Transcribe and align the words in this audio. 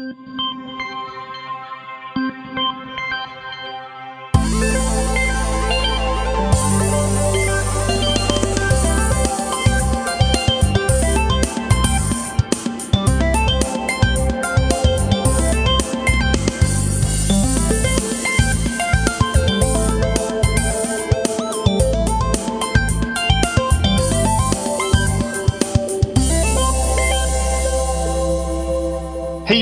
Música 0.00 0.53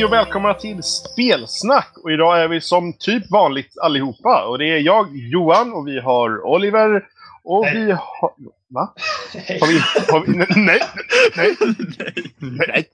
Hej 0.02 0.06
och 0.06 0.12
välkomna 0.12 0.54
till 0.54 0.82
Spelsnack! 0.82 1.90
Och 2.04 2.12
idag 2.12 2.42
är 2.42 2.48
vi 2.48 2.60
som 2.60 2.92
typ 2.92 3.30
vanligt 3.30 3.78
allihopa. 3.82 4.44
Och 4.44 4.58
det 4.58 4.66
är 4.66 4.78
jag, 4.78 5.06
Johan, 5.16 5.72
och 5.72 5.86
vi 5.88 6.00
har 6.00 6.46
Oliver. 6.46 7.02
Och 7.44 7.66
Hej. 7.66 7.84
vi 7.84 7.92
har... 7.92 8.32
Va? 8.70 8.92
Hej. 9.34 9.58
Har 9.60 9.66
vi... 9.66 9.78
Har 10.12 10.20
vi 10.26 10.32
nej, 10.56 10.80
nej, 11.36 11.56
nej, 11.60 11.76
Nej. 12.68 12.84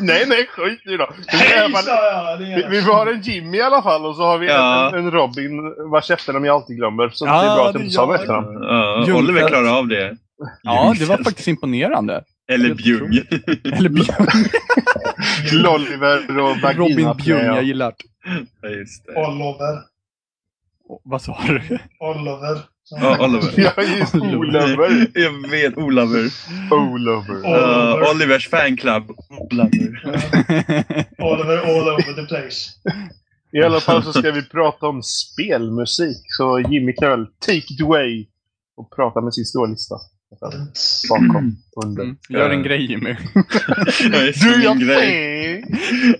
nej, 0.00 0.24
nej, 0.28 0.46
skit 0.46 0.80
i 0.86 0.96
då. 0.96 1.08
Vi, 1.32 1.38
har 1.38 1.44
i 1.44 1.58
alla 1.58 1.62
Hej 1.62 1.72
fall- 1.72 1.86
jag! 1.86 2.38
Det 2.40 2.68
vi, 2.70 2.76
vi 2.76 2.80
har 2.80 3.06
en 3.06 3.20
Jimmy 3.20 3.58
i 3.58 3.62
alla 3.62 3.82
fall 3.82 4.06
och 4.06 4.16
så 4.16 4.22
har 4.22 4.38
vi 4.38 4.46
Ja. 4.46 4.88
en, 4.88 4.94
en 4.98 5.10
Robin 5.10 5.74
vars 5.90 6.10
efternamn 6.10 6.44
jag 6.46 6.54
alltid 6.54 6.76
glömmer. 6.76 7.08
Så 7.08 7.26
Ja, 7.26 7.42
det 7.42 7.48
är 7.48 7.54
bra 7.56 7.66
att 7.68 7.72
det 7.72 7.78
du 7.82 7.90
sa 7.90 8.14
efternamn. 8.14 8.62
Ja. 8.62 9.14
Oliver 9.14 9.48
klarar 9.48 9.78
av 9.78 9.88
det. 9.88 10.16
Ja, 10.62 10.94
det 10.98 11.04
var 11.04 11.16
faktiskt 11.16 11.48
imponerande. 11.48 12.24
Eller 12.54 12.74
Bjung. 12.74 13.14
Eller 13.64 13.88
Björn. 13.88 14.26
Lolliver 15.52 16.40
och 16.40 16.56
Vagina. 16.60 16.84
Robin 16.84 17.16
Björn, 17.24 17.46
jag 17.46 17.64
gillar. 17.64 17.94
Ja, 18.62 18.68
just 18.68 19.06
det. 19.06 19.12
Oliver. 19.12 19.82
Vad 21.04 21.22
sa 21.22 21.38
du? 21.46 21.78
Oliver. 22.00 22.62
Ja, 22.90 23.24
Oliver. 23.24 23.52
Ja, 23.76 23.82
just 23.82 24.14
Oliver. 24.14 25.10
Jag 25.14 25.50
vet, 25.50 25.78
Olaver. 25.78 26.30
Oliver. 26.70 27.36
Oliver. 27.36 28.04
Uh, 28.04 28.10
Olivers 28.10 28.48
fanclub. 28.48 29.10
Olaver. 29.30 30.02
Oliver 31.18 31.58
all 31.58 31.88
over 31.88 32.14
the 32.14 32.26
place. 32.26 32.70
I 33.52 33.62
alla 33.62 33.80
fall 33.80 34.02
så 34.02 34.12
ska 34.12 34.30
vi 34.30 34.42
prata 34.42 34.86
om 34.86 35.02
spelmusik. 35.02 36.22
Så 36.38 36.60
Jimmy 36.60 36.92
kan 36.92 37.10
väl 37.10 37.26
take 37.26 37.74
it 37.74 37.82
away 37.82 38.26
och 38.76 38.90
prata 38.96 39.20
med 39.20 39.34
sin 39.34 39.44
stora 39.44 39.70
lista. 39.70 39.94
Bakom, 41.08 41.56
under. 41.84 42.02
Mm, 42.02 42.16
Gör 42.28 42.50
en 42.50 42.62
grej 42.62 42.86
Jimmy. 42.90 43.16
Du, 44.42 44.58
min 44.58 44.78
grej. 44.78 45.64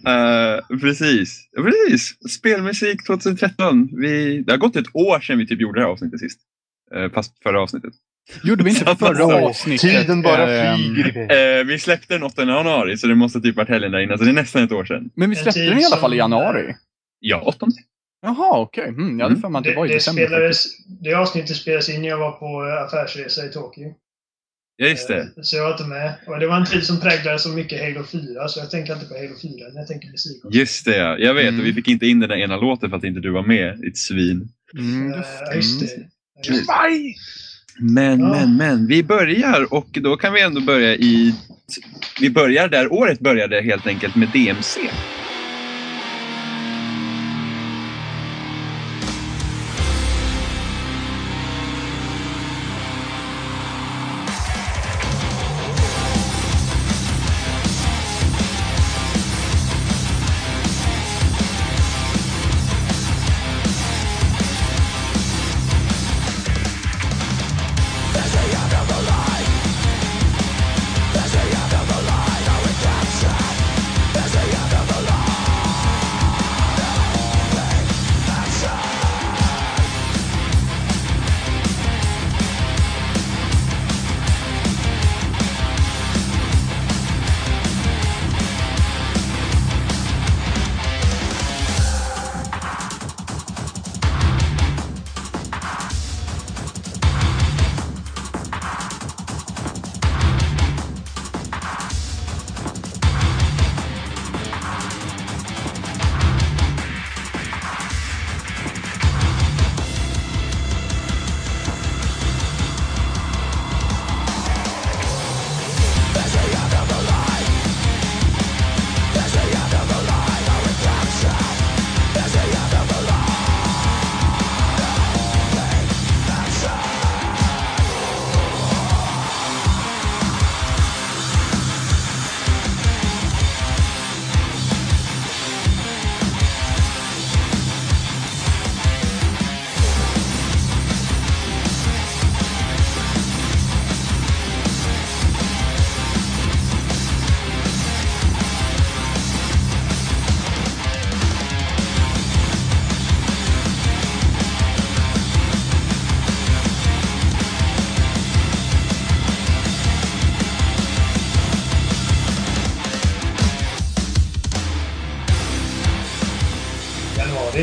Uh, 0.08 0.78
precis. 0.80 1.48
Precis. 1.56 2.14
Spelmusik 2.30 3.06
2013. 3.06 3.88
Vi, 4.00 4.42
det 4.42 4.52
har 4.52 4.58
gått 4.58 4.76
ett 4.76 4.96
år 4.96 5.20
sedan 5.20 5.38
vi 5.38 5.46
typ 5.46 5.60
gjorde 5.60 5.80
det 5.80 5.84
här 5.84 5.92
avsnittet 5.92 6.20
sist. 6.20 6.40
Uh, 6.96 7.12
fast 7.12 7.42
förra 7.42 7.62
avsnittet. 7.62 7.92
Gjorde 8.44 8.64
vi 8.64 8.70
inte 8.70 8.96
förra 8.96 9.14
sak. 9.14 9.32
avsnittet? 9.32 9.80
Tiden 9.80 10.22
bara 10.22 10.56
ehm, 10.56 10.78
flyger. 10.78 11.60
Uh, 11.60 11.66
vi 11.66 11.78
släppte 11.78 12.14
den 12.14 12.22
8 12.22 12.44
januari 12.44 12.96
så 12.96 13.06
det 13.06 13.14
måste 13.14 13.40
typ 13.40 13.56
varit 13.56 13.68
helgen 13.68 13.92
där 13.92 14.00
innan. 14.00 14.18
Så 14.18 14.24
det 14.24 14.30
är 14.30 14.34
nästan 14.34 14.62
ett 14.62 14.72
år 14.72 14.84
sedan. 14.84 15.10
Men 15.16 15.30
vi 15.30 15.36
släppte 15.36 15.60
den 15.64 15.78
i 15.78 15.84
alla 15.84 15.96
fall 15.96 16.14
i 16.14 16.16
januari. 16.16 16.74
Ja, 17.20 17.40
8. 17.40 17.66
Jaha, 18.22 18.60
okej. 18.60 18.88
Mm, 18.88 19.18
jag 19.18 19.24
hade 19.24 19.32
Mm. 19.32 19.40
för 19.42 19.48
mig 19.48 19.58
att 19.58 19.64
det 19.64 19.70
Det, 19.70 19.76
var 19.76 19.86
i 19.86 19.88
det, 19.88 19.94
december. 19.94 20.26
spelades, 20.26 20.64
det 21.02 21.14
avsnittet 21.14 21.56
spelades 21.56 21.88
in 21.88 22.02
när 22.02 22.08
jag 22.08 22.18
var 22.18 22.32
på 22.32 22.66
eh, 22.68 22.82
affärsresa 22.84 23.46
i 23.46 23.48
Tokyo. 23.48 23.94
Ja, 24.76 24.86
just 24.86 25.08
det. 25.08 25.18
Eh, 25.20 25.26
Så 25.42 25.56
jag 25.56 25.64
var 25.64 25.72
inte 25.72 25.84
med. 25.84 26.12
Och 26.26 26.40
det 26.40 26.46
var 26.46 26.56
en 26.56 26.66
tid 26.66 26.84
som 26.86 27.00
präglades 27.00 27.42
så 27.42 27.48
mycket 27.48 27.80
Halo 27.80 28.04
4, 28.06 28.48
så 28.48 28.60
jag 28.60 28.70
tänker 28.70 28.92
inte 28.94 29.06
på 29.06 29.14
Halo 29.14 29.34
4 29.42 29.68
när 29.72 29.80
jag 29.80 29.86
tänker 29.88 30.08
musik. 30.10 30.44
också. 30.44 30.58
Just 30.58 30.84
det, 30.84 30.96
ja. 30.96 31.18
Jag 31.18 31.34
vet. 31.34 31.48
Mm. 31.48 31.60
Och 31.60 31.66
vi 31.66 31.74
fick 31.74 31.88
inte 31.88 32.06
in 32.06 32.20
den 32.20 32.28
där 32.28 32.36
ena 32.36 32.56
låten 32.56 32.90
för 32.90 32.96
att 32.96 33.04
inte 33.04 33.20
du 33.20 33.30
var 33.30 33.42
med, 33.42 33.78
ditt 33.80 33.98
svin. 33.98 34.48
Mm, 34.78 35.12
Eh, 35.12 35.18
just 35.56 35.80
Just 35.82 35.96
det. 35.96 36.02
Just 36.52 36.66
det. 36.66 37.14
Men, 37.80 38.20
Ja. 38.20 38.28
men, 38.30 38.56
men. 38.56 38.86
Vi 38.86 39.02
börjar 39.02 39.74
och 39.74 39.88
då 39.92 40.16
kan 40.16 40.32
vi 40.32 40.40
ändå 40.40 40.60
börja 40.60 40.94
i... 40.94 41.34
Vi 42.20 42.30
börjar 42.30 42.68
där 42.68 42.92
året 42.92 43.20
började 43.20 43.60
helt 43.62 43.86
enkelt 43.86 44.16
med 44.16 44.28
DMC. 44.28 44.80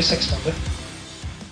Januari 0.00 0.02
16. 0.02 0.38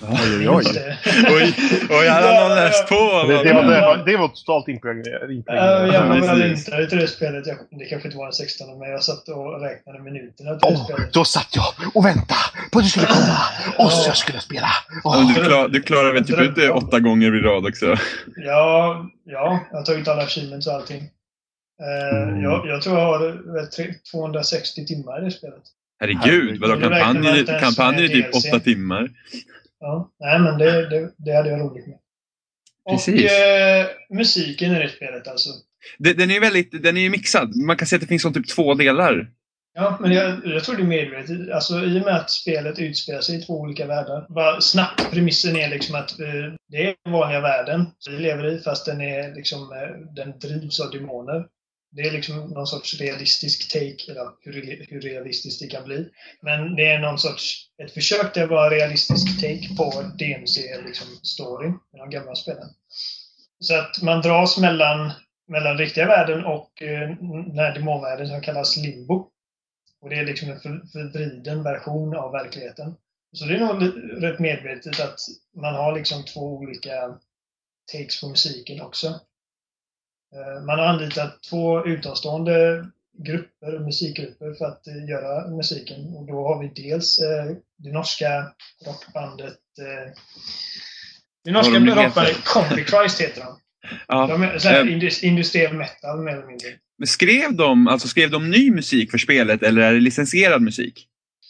Oj, 0.02 0.38
oj, 0.38 0.48
oj. 0.48 0.64
det. 0.74 0.96
Oj, 1.90 2.08
har 2.08 2.48
någon 2.48 2.56
läst 2.56 2.88
på. 2.88 3.24
Det, 3.28 3.44
det, 3.44 3.52
var, 3.52 3.62
det, 3.62 3.80
var, 3.80 3.96
det 4.06 4.16
var 4.16 4.28
totalt 4.28 4.68
impregnerat. 4.68 5.22
Uh, 5.30 5.94
jag 5.94 6.06
var 6.06 6.44
inte 6.46 6.86
till 6.86 6.98
det 6.98 7.08
spelet. 7.08 7.46
Jag, 7.46 7.56
det 7.70 7.84
kanske 7.84 8.08
inte 8.08 8.18
var 8.18 8.24
den 8.24 8.32
16 8.32 8.78
men 8.78 8.90
jag 8.90 9.02
satt 9.02 9.28
och 9.28 9.60
räknade 9.60 9.98
minuterna 9.98 10.58
till 10.58 10.70
det 10.74 10.84
spelet. 10.84 11.12
då 11.12 11.24
satt 11.24 11.56
jag 11.56 11.64
och 11.94 12.04
väntade 12.04 12.40
på 12.72 12.78
att 12.78 12.84
du 12.84 12.90
skulle 12.90 13.06
komma 13.06 13.38
och 13.78 13.92
så 13.92 14.08
jag 14.08 14.16
skulle 14.16 14.40
spela. 14.40 14.68
Men 15.04 15.26
du, 15.26 15.34
klar, 15.34 15.68
du 15.68 15.82
klarar 15.82 16.12
väl 16.12 16.26
typ 16.26 16.40
inte 16.40 16.70
åtta 16.70 17.00
gånger 17.00 17.36
i 17.38 17.40
rad 17.40 17.66
också? 17.66 17.86
Ja, 18.36 19.06
ja, 19.24 19.60
jag 19.70 19.78
har 19.78 19.84
tagit 19.84 20.08
alla 20.08 20.22
achievements 20.22 20.66
och 20.66 20.72
allting. 20.72 21.02
Eh, 21.82 22.18
Mm. 22.28 22.42
jag, 22.42 22.66
jag 22.66 22.82
tror 22.82 22.98
jag 22.98 23.04
har 23.06 23.52
väl 23.54 23.66
tre- 23.66 23.94
260 24.12 24.86
timmar 24.86 25.22
i 25.22 25.24
det 25.24 25.30
spelet. 25.30 25.62
Herregud, 26.00 26.60
vadå 26.60 26.80
kampanjen, 26.80 27.46
kampanjen 27.46 28.04
är 28.04 28.08
typ 28.08 28.34
åtta 28.34 28.60
timmar. 28.60 29.10
Ja, 29.80 30.10
nej, 30.20 30.38
men 30.38 30.58
det, 30.58 30.88
det, 30.90 31.10
det 31.16 31.32
hade 31.36 31.50
jag 31.50 31.60
roligt 31.60 31.86
med. 31.86 31.98
Precis. 32.90 33.24
Och 33.24 33.30
eh, 33.30 33.86
musiken 34.10 34.76
i 34.76 34.78
det 34.82 34.88
spelet 34.88 35.28
alltså. 35.28 35.50
Det- 35.98 36.12
Den 36.14 36.30
är 36.30 36.40
väldigt, 36.40 36.82
den 36.82 36.96
är 36.96 37.00
ju 37.00 37.10
mixad. 37.10 37.56
Man 37.56 37.76
kan 37.76 37.86
säga 37.86 37.96
att 37.96 38.00
det 38.00 38.06
finns 38.06 38.22
som 38.22 38.32
typ 38.32 38.48
två 38.48 38.74
delar. 38.74 39.30
Ja, 39.74 39.98
men 40.00 40.12
jag, 40.12 40.40
jag 40.44 40.64
tror 40.64 40.76
det 40.76 40.82
är 40.82 40.86
medvetet. 40.86 41.50
Alltså, 41.54 41.84
I 41.84 42.00
och 42.00 42.04
med 42.04 42.16
att 42.16 42.30
spelet 42.30 42.78
utspelar 42.78 43.20
sig 43.20 43.38
i 43.38 43.42
två 43.42 43.60
olika 43.60 43.86
världar. 43.86 44.26
Bara 44.34 44.60
snabbt, 44.60 45.10
premissen 45.10 45.56
är 45.56 45.68
liksom 45.70 45.94
att 45.94 46.20
eh, 46.20 46.26
det 46.68 46.76
är 46.88 46.94
vanliga 47.10 47.40
världen 47.40 47.86
som 47.98 48.12
vi 48.14 48.20
lever 48.22 48.46
i, 48.54 48.58
fast 48.58 48.86
den, 48.86 49.00
är 49.00 49.34
liksom, 49.34 49.58
eh, 49.72 50.14
den 50.14 50.38
drivs 50.38 50.80
av 50.80 50.90
demoner. 50.90 51.44
Det 51.90 52.02
är 52.02 52.10
liksom 52.10 52.36
någon 52.36 52.66
sorts 52.66 53.00
realistisk 53.00 53.72
take, 53.72 54.12
eller 54.12 54.30
hur, 54.40 54.86
hur 54.88 55.00
realistiskt 55.00 55.60
det 55.60 55.66
kan 55.66 55.84
bli. 55.84 56.08
Men 56.40 56.76
det 56.76 56.86
är 56.86 56.98
någon 56.98 57.18
sorts, 57.18 57.66
ett 57.82 57.94
försök 57.94 58.32
till 58.32 58.42
att 58.42 58.50
vara 58.50 58.70
realistisk 58.70 59.40
take 59.40 59.74
på 59.76 60.02
DMC-storyn, 60.18 60.86
liksom, 60.86 61.06
story, 61.22 61.68
i 61.68 61.98
de 61.98 62.10
gamla 62.10 62.34
spelen. 62.34 62.68
Så 63.60 63.74
att 63.74 64.02
man 64.02 64.22
dras 64.22 64.58
mellan, 64.58 65.10
mellan 65.48 65.78
riktiga 65.78 66.06
världen 66.06 66.44
och 66.44 66.82
eh, 66.82 67.08
den 67.46 67.58
här 67.58 67.74
demonvärlden 67.74 68.28
som 68.28 68.40
kallas 68.40 68.76
limbo. 68.76 69.30
Och 70.00 70.10
det 70.10 70.16
är 70.16 70.24
liksom 70.24 70.50
en 70.50 70.60
för- 70.60 70.86
förvriden 70.92 71.62
version 71.62 72.16
av 72.16 72.32
verkligheten. 72.32 72.94
Så 73.32 73.44
det 73.44 73.54
är 73.54 73.60
nog 73.60 73.82
rätt 74.22 74.38
medvetet 74.38 75.00
att 75.00 75.18
man 75.56 75.74
har 75.74 75.94
liksom 75.94 76.24
två 76.24 76.40
olika 76.40 77.18
takes 77.92 78.20
på 78.20 78.28
musiken 78.28 78.80
också. 78.80 79.20
Eh, 80.34 80.64
Man 80.64 80.78
har 80.78 80.86
anlitat 80.86 81.42
två 81.50 81.86
utomstående 81.86 82.86
grupper, 83.24 83.78
musikgrupper, 83.78 84.54
för 84.54 84.64
att 84.64 84.86
eh, 84.86 85.08
göra 85.08 85.50
musiken. 85.50 86.14
Och 86.16 86.26
då 86.26 86.48
har 86.48 86.62
vi 86.62 86.82
dels 86.82 87.18
eh, 87.18 87.56
det 87.78 87.92
norska 87.92 88.52
rockbandet 88.86 89.58
det 91.44 91.50
norska 91.50 91.72
de 91.72 91.90
rockbandet 91.90 92.44
Combi 92.44 92.84
Christ 92.84 93.20
heter 93.20 93.40
de. 93.40 93.58
Ja. 94.08 94.26
De 94.26 94.42
är 94.42 95.24
industriell 95.24 95.74
metal 95.74 96.22
mer 96.22 96.32
eller 96.32 96.46
mindre. 96.46 96.68
Men 96.98 97.06
skrev 97.06 97.54
de, 97.54 97.88
alltså 97.88 98.08
skrev 98.08 98.30
de 98.30 98.50
ny 98.50 98.70
musik 98.70 99.10
för 99.10 99.18
spelet 99.18 99.62
eller 99.62 99.82
är 99.82 99.92
det 99.94 100.00
licensierad 100.00 100.62
musik? 100.62 101.08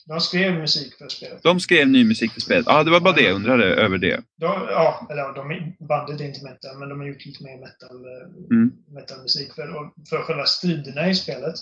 De 0.08 0.20
skrev 0.20 0.55
musik 0.55 0.94
för 0.99 1.08
spelet. 1.08 1.43
De 1.43 1.60
skrev 1.60 1.88
ny 1.88 2.05
musik 2.05 2.32
för 2.32 2.40
spelet. 2.40 2.64
Ja, 2.69 2.84
det 2.84 2.90
var 2.90 3.00
bara 3.00 3.14
det 3.14 3.22
jag 3.22 3.34
undrade 3.34 3.64
över 3.64 3.99
det. 3.99 4.16
De, 4.40 4.46
ja, 4.70 5.06
eller 5.10 5.34
de, 5.34 5.75
bandet 5.88 6.20
är 6.20 6.25
inte 6.25 6.44
metal, 6.44 6.78
men 6.78 6.88
de 6.88 7.00
har 7.00 7.06
gjort 7.06 7.26
lite 7.26 7.44
mer 7.44 7.58
metal, 7.58 8.05
eh, 8.05 8.56
Mm. 8.56 8.72
metalmusik 8.94 9.55
för, 9.55 9.90
för 10.08 10.22
själva 10.22 10.44
striderna 10.46 11.10
i 11.10 11.14
spelet. 11.14 11.55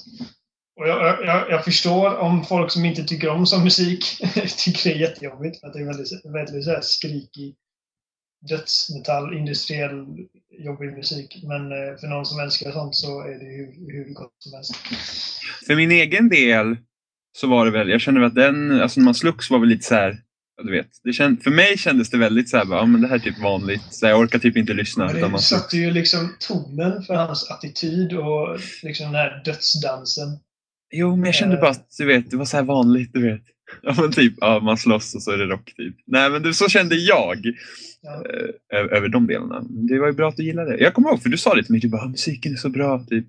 Och 0.80 0.88
jag, 0.88 1.24
jag, 1.26 1.50
jag 1.50 1.64
förstår 1.64 2.16
om 2.16 2.44
folk 2.44 2.70
som 2.70 2.84
inte 2.84 3.04
tycker 3.04 3.28
om 3.28 3.46
sån 3.46 3.64
musik 3.64 4.04
tycker 4.64 4.90
det 4.90 4.96
är 4.96 5.00
jättejobbigt. 5.00 5.64
Att 5.64 5.72
det 5.72 5.80
är 5.80 5.84
väldigt, 5.84 6.24
väldigt 6.24 6.64
så 6.64 6.70
här 6.70 6.80
skrikig 6.80 7.54
dödsmetall, 8.48 9.34
industriell, 9.36 10.06
jobbig 10.58 10.92
musik. 10.92 11.40
Men 11.42 11.72
eh, 11.72 11.96
för 12.00 12.06
någon 12.06 12.26
som 12.26 12.40
älskar 12.40 12.72
sånt 12.72 12.94
så 12.94 13.20
är 13.20 13.38
det 13.38 13.56
hur, 13.56 13.92
hur 13.92 14.14
gott 14.14 14.34
som 14.38 14.52
helst. 14.54 14.74
För 15.66 15.76
min 15.76 15.90
egen 15.90 16.28
del 16.28 16.76
så 17.40 17.46
var 17.46 17.64
det 17.64 17.70
väl, 17.70 17.88
jag 17.88 18.00
kände 18.00 18.20
väl 18.20 18.26
att 18.28 18.34
den, 18.34 18.80
alltså 18.80 19.00
när 19.00 19.04
man 19.04 19.14
slogs 19.14 19.50
var 19.50 19.58
väl 19.58 19.68
lite 19.68 19.84
så 19.84 19.94
här, 19.94 20.18
du 20.64 20.70
vet. 20.72 20.86
Det 21.04 21.12
känd, 21.12 21.42
för 21.42 21.50
mig 21.50 21.78
kändes 21.78 22.10
det 22.10 22.18
väldigt 22.18 22.48
så 22.48 22.56
här, 22.56 22.64
bara, 22.64 22.80
ja 22.80 22.86
men 22.86 23.00
det 23.00 23.08
här 23.08 23.14
är 23.14 23.18
typ 23.20 23.38
vanligt. 23.42 23.82
Så 23.90 24.06
jag 24.06 24.20
orkar 24.20 24.38
typ 24.38 24.56
inte 24.56 24.72
lyssna. 24.74 25.06
Men 25.06 25.14
det 25.14 25.28
man 25.28 25.40
satte 25.40 25.76
ju 25.76 25.90
liksom 25.90 26.34
tonen 26.40 27.02
för 27.02 27.14
hans 27.14 27.50
attityd 27.50 28.12
och 28.12 28.58
liksom 28.82 29.06
den 29.06 29.14
här 29.14 29.42
dödsdansen. 29.44 30.28
Jo, 30.94 31.16
men 31.16 31.24
jag 31.24 31.34
kände 31.34 31.54
Eh. 31.54 31.60
bara 31.60 31.70
att 31.70 31.86
du 31.98 32.04
vet, 32.06 32.30
det 32.30 32.36
var 32.36 32.44
så 32.44 32.56
här 32.56 32.64
vanligt, 32.64 33.10
du 33.12 33.22
vet. 33.22 33.42
Ja 33.82 33.94
men 34.00 34.12
typ, 34.12 34.34
ja, 34.36 34.60
man 34.60 34.76
slåss 34.78 35.14
och 35.14 35.22
så 35.22 35.30
är 35.30 35.38
det 35.38 35.44
rock 35.46 35.72
typ. 35.76 35.96
Nej 36.06 36.30
men 36.30 36.42
det, 36.42 36.54
så 36.54 36.68
kände 36.68 36.96
jag 36.96 37.36
Ja. 38.02 38.24
eh, 38.72 38.78
ö- 38.80 38.88
över 38.96 39.08
de 39.08 39.26
delarna. 39.26 39.60
Det 39.70 39.98
var 39.98 40.06
ju 40.06 40.12
bra 40.12 40.28
att 40.28 40.36
du 40.36 40.44
gillade 40.44 40.76
det. 40.76 40.82
Jag 40.82 40.94
kommer 40.94 41.08
ihåg, 41.08 41.22
för 41.22 41.28
du 41.28 41.36
sa 41.38 41.54
det 41.54 41.62
till 41.62 41.72
mig, 41.72 41.80
du 41.80 41.88
bara, 41.88 42.02
"Ah, 42.02 42.08
musiken 42.08 42.52
är 42.52 42.56
så 42.56 42.68
bra. 42.68 43.04
Typ. 43.10 43.26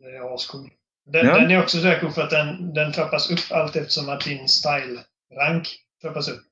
Det 0.00 0.06
är 0.16 0.34
ascool. 0.34 0.68
Den, 1.12 1.26
Ja. 1.26 1.38
den 1.38 1.50
är 1.50 1.62
också 1.62 1.80
så 1.80 1.94
cool 2.00 2.12
för 2.12 2.22
att 2.22 2.30
den, 2.30 2.74
den 2.74 2.92
trappas 2.92 3.30
upp 3.30 3.52
allt 3.52 3.76
eftersom 3.76 4.08
att 4.08 4.20
din 4.24 4.48
style-rank 4.48 5.68
trappas 6.02 6.28
upp. 6.28 6.42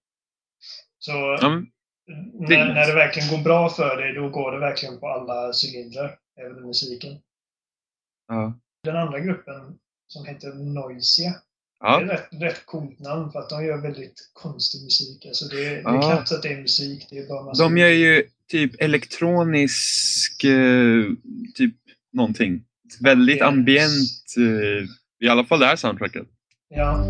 Så 0.98 1.12
det 2.48 2.54
är 2.54 2.64
när, 2.64 2.74
när 2.74 2.86
det 2.86 2.94
verkligen 2.94 3.28
går 3.28 3.38
bra 3.44 3.68
för 3.68 3.96
dig, 3.96 4.12
då 4.14 4.28
går 4.28 4.52
det 4.52 4.58
verkligen 4.58 5.00
på 5.00 5.08
alla 5.08 5.52
cylindrar. 5.64 6.18
Även 6.40 6.66
musiken. 6.66 7.12
ja. 8.28 8.58
Den 8.84 8.96
andra 8.96 9.20
gruppen 9.20 9.78
som 10.06 10.26
heter 10.26 10.52
Noisia. 10.54 11.30
Det 11.30 11.36
Ja. 11.80 12.00
är 12.00 12.04
ett 12.04 12.10
rätt, 12.10 12.42
rätt 12.42 12.66
coolt 12.66 12.98
namn 12.98 13.32
för 13.32 13.38
att 13.38 13.48
de 13.50 13.64
gör 13.64 13.76
väldigt 13.82 14.30
konstig 14.32 14.82
musik. 14.84 15.26
Alltså 15.26 15.44
det, 15.48 15.56
det 15.56 15.74
är 15.76 15.82
Ja. 15.82 16.00
knappt 16.02 16.32
att 16.32 16.42
det 16.42 16.48
är 16.52 16.60
musik. 16.60 17.06
Det 17.10 17.18
är 17.18 17.28
bara 17.28 17.42
massa 17.44 17.62
De 17.62 17.78
gör 17.78 17.88
ju 17.88 18.28
typ 18.48 18.80
elektronisk, 18.80 20.44
eh, 20.44 21.04
typ 21.54 21.74
någonting. 22.12 22.64
Väldigt 23.00 23.42
ambient, 23.42 24.34
eh, 24.38 25.26
i 25.26 25.28
alla 25.28 25.44
fall 25.44 25.60
det 25.60 25.66
här 25.66 25.76
soundtracket. 25.76 26.26
Ja. 26.74 27.04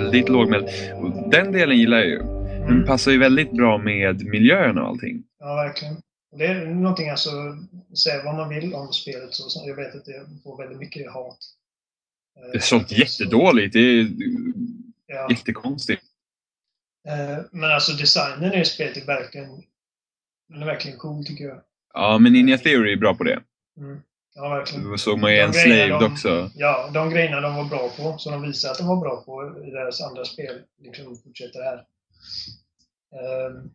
Väldigt 0.00 0.28
lågmäld. 0.28 0.68
Den 1.30 1.52
delen 1.52 1.78
gillar 1.78 1.98
jag 1.98 2.06
ju. 2.06 2.18
Den 2.18 2.62
Mm. 2.68 2.84
passar 2.86 3.10
ju 3.12 3.18
väldigt 3.18 3.52
bra 3.52 3.78
med 3.78 4.24
miljön 4.24 4.78
och 4.78 4.86
allting. 4.88 5.22
Ja, 5.38 5.54
verkligen. 5.54 5.96
Det 6.38 6.46
är 6.46 6.66
någonting, 6.66 7.08
alltså, 7.08 7.30
säga 8.04 8.24
vad 8.24 8.34
man 8.34 8.48
vill 8.48 8.74
om 8.74 8.92
spelet. 8.92 9.28
Så, 9.34 9.68
jag 9.68 9.76
vet 9.76 9.94
att 9.94 10.04
det 10.04 10.26
får 10.42 10.58
väldigt 10.58 10.78
mycket 10.78 11.12
hat. 11.12 11.38
Eh, 12.38 12.50
Det 12.52 12.58
är 12.58 12.60
sålt 12.60 12.88
så- 12.88 12.94
jättedåligt. 12.94 13.72
Det 13.72 13.78
är 13.80 14.08
Ja. 15.06 15.26
jättekonstigt. 15.30 16.02
Eh, 17.08 17.38
Men 17.52 17.70
alltså 17.72 17.92
designen 17.92 18.54
i 18.54 18.64
spelet 18.64 18.96
är 18.96 19.06
verkligen, 19.06 19.48
den 20.48 20.62
är 20.62 20.66
verkligen 20.66 20.98
cool 20.98 21.24
tycker 21.24 21.44
jag. 21.44 21.60
Ja, 21.94 22.18
men 22.18 22.32
Ninja 22.32 22.58
Theory 22.58 22.92
är 22.92 22.96
bra 22.96 23.14
på 23.14 23.24
det. 23.24 23.40
Mm. 23.80 24.00
Ja, 24.34 24.48
verkligen. 24.48 24.90
Det 24.90 24.98
såg 24.98 25.18
man 25.18 25.32
ju 25.32 25.38
en 25.38 25.52
grejerna 25.52 25.98
Slaved 25.98 26.08
de- 26.08 26.12
också. 26.12 26.50
Ja, 26.54 26.90
de 26.94 27.10
grejerna 27.10 27.40
de 27.40 27.54
var 27.56 27.64
bra 27.64 27.88
på, 27.96 28.18
som 28.18 28.32
de 28.32 28.42
visar 28.42 28.70
att 28.70 28.78
de 28.78 28.86
var 28.86 29.00
bra 29.00 29.22
på 29.24 29.64
i 29.66 29.70
deras 29.70 30.00
andra 30.00 30.24
spel, 30.24 30.62
liksom 30.78 31.16
fortsätter 31.16 31.60
här. 31.62 31.76
Ehm, 33.20 33.70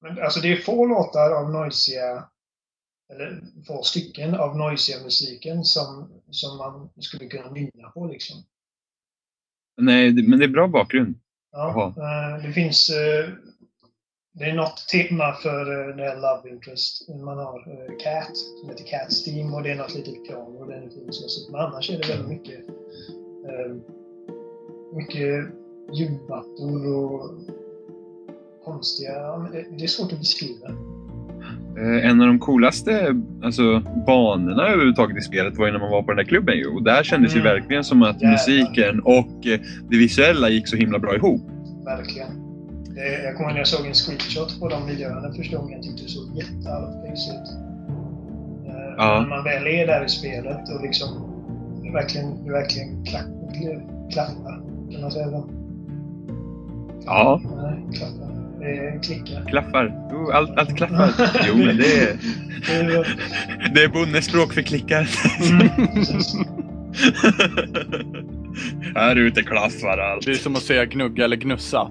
men 0.00 0.22
alltså 0.24 0.40
det 0.40 0.52
är 0.52 0.56
få 0.56 0.86
låtar 0.86 1.30
av 1.30 1.50
noisiga, 1.50 2.28
eller 3.12 3.42
få 3.66 3.82
stycken 3.82 4.34
av 4.34 4.56
noisiga 4.56 5.02
musiken 5.02 5.64
som, 5.64 6.10
som 6.30 6.58
man 6.58 6.90
skulle 7.02 7.28
kunna 7.28 7.50
nynna 7.50 7.88
på 7.94 8.06
liksom. 8.06 8.36
Nej, 9.76 10.12
men 10.28 10.38
det 10.38 10.44
är 10.44 10.48
bra 10.48 10.68
bakgrund. 10.68 11.14
Ja, 11.52 11.94
eh, 11.96 12.46
det 12.46 12.52
finns... 12.52 12.90
eh, 14.34 14.38
Det 14.38 14.44
är 14.44 14.54
något 14.54 14.84
tema 14.92 15.32
för 15.32 15.60
eh, 15.90 15.96
det 15.96 16.02
här 16.02 16.16
Love 16.16 16.54
Interest. 16.54 17.08
Man 17.08 17.38
har 17.38 17.58
eh, 17.58 17.96
Cat, 18.04 18.36
som 18.60 18.68
heter 18.70 18.84
Cat's 18.84 19.24
Team, 19.24 19.54
och 19.54 19.62
det 19.62 19.70
är 19.70 19.74
något 19.76 19.94
litet 19.94 20.28
piano 20.28 20.58
och 20.60 20.68
den 20.68 20.82
är 20.82 20.88
fin 20.88 21.08
så. 21.12 21.52
Men 21.52 21.60
annars 21.60 21.90
är 21.90 21.98
det 21.98 22.08
väldigt 22.08 22.28
mycket... 22.28 22.58
eh, 23.48 23.76
Mycket 24.96 25.44
ljudmattor 25.92 26.94
och 26.96 27.30
konstiga... 28.64 29.12
det- 29.52 29.84
är 29.84 29.86
svårt 29.86 30.12
att 30.12 30.18
beskriva. 30.18 30.68
Eh, 31.78 32.10
En 32.10 32.20
av 32.20 32.26
de 32.26 32.38
coolaste 32.38 33.20
alltså, 33.42 33.80
banorna 34.06 34.66
överhuvudtaget 34.68 35.16
i 35.16 35.20
spelet 35.20 35.56
var 35.58 35.66
ju 35.66 35.72
när 35.72 35.78
man 35.78 35.90
var 35.90 36.02
på 36.02 36.08
den 36.08 36.16
där 36.16 36.24
klubben. 36.24 36.56
Ju. 36.56 36.66
Och 36.66 36.82
där 36.82 37.02
kändes 37.02 37.34
Mm. 37.34 37.46
ju 37.46 37.52
verkligen 37.52 37.84
som 37.84 38.02
att 38.02 38.22
Jävlar. 38.22 38.30
musiken 38.30 39.00
och 39.00 39.46
eh, 39.46 39.60
det 39.90 39.96
visuella 39.98 40.48
gick 40.48 40.68
så 40.68 40.76
himla 40.76 40.98
bra 40.98 41.14
ihop. 41.16 41.40
Verkligen. 41.84 42.41
Det, 43.02 43.22
jag 43.24 43.34
kommer 43.36 43.48
ihåg 43.48 43.52
när 43.52 43.58
jag 43.60 43.66
såg 43.68 43.86
en 43.86 43.94
screenshot 43.94 44.60
på 44.60 44.68
de 44.68 44.86
miljöerna 44.86 45.32
första 45.32 45.56
gången. 45.56 45.72
Jag 45.72 45.82
tyckte 45.82 46.02
det 46.02 46.08
såg 46.08 46.36
jätteoutplace 46.36 47.30
ut. 47.32 47.48
Eh, 48.68 48.94
Ja. 48.98 49.20
När 49.20 49.28
man 49.28 49.44
väl 49.44 49.66
är 49.66 49.86
där 49.86 50.04
i 50.04 50.08
spelet 50.08 50.68
och 50.74 50.82
liksom 50.82 51.08
det 51.82 51.90
verkligen, 51.92 52.44
det 52.44 52.52
verkligen 52.52 53.04
klack, 53.04 53.26
klappar. 54.12 54.62
Kan 54.92 55.00
man 55.00 55.10
säga 55.10 55.30
så? 55.30 55.48
Ja, 57.04 57.40
Nej, 57.44 57.84
klappar. 57.98 58.32
Det 58.60 59.00
klickar. 59.04 59.44
klaffar. 59.48 60.08
Jo, 60.12 60.30
allt, 60.30 60.58
allt 60.58 60.76
klaffar. 60.76 61.10
Jo, 61.48 61.56
men 61.56 61.76
det 61.76 62.00
är, 62.02 62.16
Det 63.74 63.82
är, 63.84 63.88
bonnespråk 63.92 64.52
för 64.52 64.62
klickar. 64.62 65.08
mm. 65.50 65.68
Här 68.94 69.16
ute 69.16 69.42
klaffar 69.42 69.98
allt. 69.98 70.24
Det 70.26 70.30
är 70.30 70.34
som 70.34 70.56
att 70.56 70.62
säga 70.62 70.84
gnugga 70.84 71.24
eller 71.24 71.36
gnussa. 71.36 71.90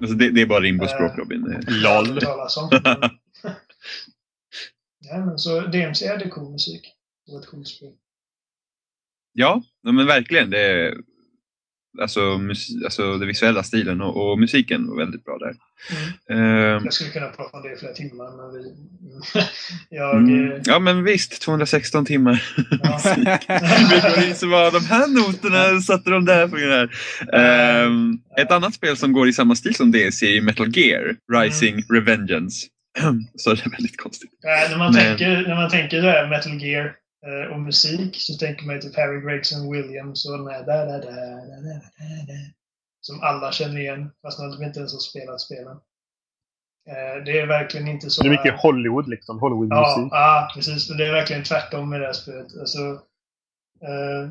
Alltså, 0.00 0.16
det, 0.16 0.30
det 0.30 0.40
är 0.42 0.46
bara 0.46 0.60
rimbospråk 0.60 1.10
Eh. 1.12 1.16
Robin. 1.16 1.62
LOL. 1.68 2.18
ja, 5.00 5.18
men 5.26 5.38
så 5.38 5.60
DMC 5.60 6.08
hade 6.08 6.28
cool 6.28 6.52
musik. 6.52 6.94
Det 7.26 7.32
var 7.32 7.40
ett 7.40 7.46
coolt 7.46 7.68
spel. 7.68 7.92
Ja, 9.32 9.62
ja, 9.82 9.92
men 9.92 10.06
verkligen. 10.06 10.50
Det, 10.50 10.60
är- 10.60 10.94
alltså, 12.00 12.38
mus, 12.38 12.68
alltså, 12.84 13.18
den 13.18 13.28
visuella 13.28 13.62
stilen 13.62 14.00
och, 14.00 14.30
och 14.30 14.38
musiken 14.38 14.88
var 14.88 14.96
väldigt 14.96 15.24
bra 15.24 15.38
där. 15.38 15.54
Mm. 16.30 16.44
Ehm, 16.76 16.84
Jag 16.84 16.92
skulle 16.92 17.10
kunna 17.10 17.26
prata 17.28 17.56
om 17.56 17.62
det 17.62 17.72
i 17.72 17.76
flera 17.76 17.92
timmar, 17.92 18.36
men 18.36 18.62
vi... 18.62 18.72
jag... 19.96 20.16
mm, 20.16 20.60
ja, 20.64 20.78
men 20.78 21.04
visst. 21.04 21.42
216 21.42 22.04
timmar. 22.06 22.42
Ja. 22.82 23.00
Vi 23.90 24.00
går 24.14 24.24
in 24.28 24.34
så 24.34 24.48
var 24.48 24.70
de 24.72 24.84
här 24.84 25.08
noterna 25.08 25.80
satte 25.80 26.10
de 26.10 26.24
där 26.24 26.46
det 26.66 26.74
här. 26.74 26.90
Ehm, 27.84 28.18
ett 28.40 28.50
annat 28.52 28.74
spel 28.74 28.96
som 28.96 29.12
går 29.12 29.28
i 29.28 29.32
samma 29.32 29.54
stil 29.54 29.74
som 29.74 29.90
det 29.92 30.06
är 30.06 30.10
Metal 30.40 30.76
Gear, 30.78 31.16
Rising 31.32 31.82
Revengeance. 31.92 32.66
så 33.36 33.54
det 33.54 33.66
är 33.66 33.70
väldigt 33.70 33.96
konstigt. 33.96 34.30
Nej, 34.44 34.70
när, 34.70 34.78
man 34.78 34.92
Men- 34.94 35.04
tänker, 35.04 35.42
när 35.48 35.54
man 35.54 35.70
tänker 35.70 36.02
det 36.02 36.10
här 36.10 36.28
Metal 36.28 36.62
Gear 36.62 36.92
eh, 37.26 37.52
och 37.52 37.60
musik 37.60 38.16
så 38.16 38.34
tänker 38.38 38.66
man 38.66 38.74
ju 38.74 38.80
typ 38.80 38.96
Harry 38.96 39.20
Gregson 39.20 39.72
Williams 39.72 40.26
och 40.28 40.38
den 40.38 40.46
här 40.46 40.66
da, 40.66 40.84
da, 40.84 40.98
da, 40.98 41.10
da, 41.10 41.10
da, 41.10 41.74
da, 41.74 42.24
da, 42.26 42.38
som 43.00 43.20
alla 43.20 43.52
känner 43.52 43.80
igen 43.80 44.10
fast 44.22 44.38
de 44.38 44.62
inte 44.62 44.78
ens 44.78 44.92
har 44.92 45.00
spelat 45.00 45.40
spelen. 45.40 45.76
Eh, 46.88 47.24
det 47.24 47.38
är 47.40 47.46
verkligen 47.46 47.88
inte 47.88 48.10
så... 48.10 48.22
Det 48.22 48.28
är 48.28 48.30
mycket 48.30 48.52
här- 48.52 48.62
Hollywood 48.62 49.08
liksom. 49.08 49.36
Ja, 49.36 49.40
Hollywood-musik. 49.40 50.08
ja, 50.12 50.50
precis. 50.54 50.90
Och 50.90 50.96
det 50.96 51.06
är 51.06 51.12
verkligen 51.12 51.44
tvärtom 51.44 51.90
med 51.90 52.00
det 52.00 52.06
här 52.06 52.12
spelet. 52.12 52.46
Alltså, 52.60 52.78
eh, 53.82 54.30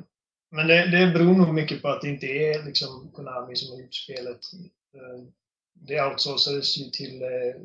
men 0.52 0.68
det, 0.68 0.92
det 0.92 1.14
beror 1.14 1.36
nog 1.36 1.54
mycket 1.54 1.82
på 1.82 1.88
att 1.88 2.02
det 2.02 2.10
inte 2.10 2.26
är 2.26 2.64
liksom 2.64 3.12
Konami 3.14 3.56
som 3.56 3.74
har 3.76 3.82
gjort 3.82 3.94
spelet. 3.96 4.40
Eh, 4.96 5.24
det 5.74 6.02
outsourcades 6.06 6.78
ju 6.78 6.90
till 6.90 7.22
eh, 7.22 7.62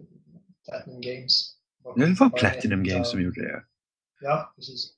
Platinum 0.69 1.01
Games. 1.01 1.57
Det 1.97 2.21
var 2.21 2.31
Platinum 2.31 2.85
Games 2.85 3.11
som 3.11 3.23
gjorde 3.23 3.43
det. 3.43 3.63
Ja, 4.21 4.53
precis. 4.57 4.93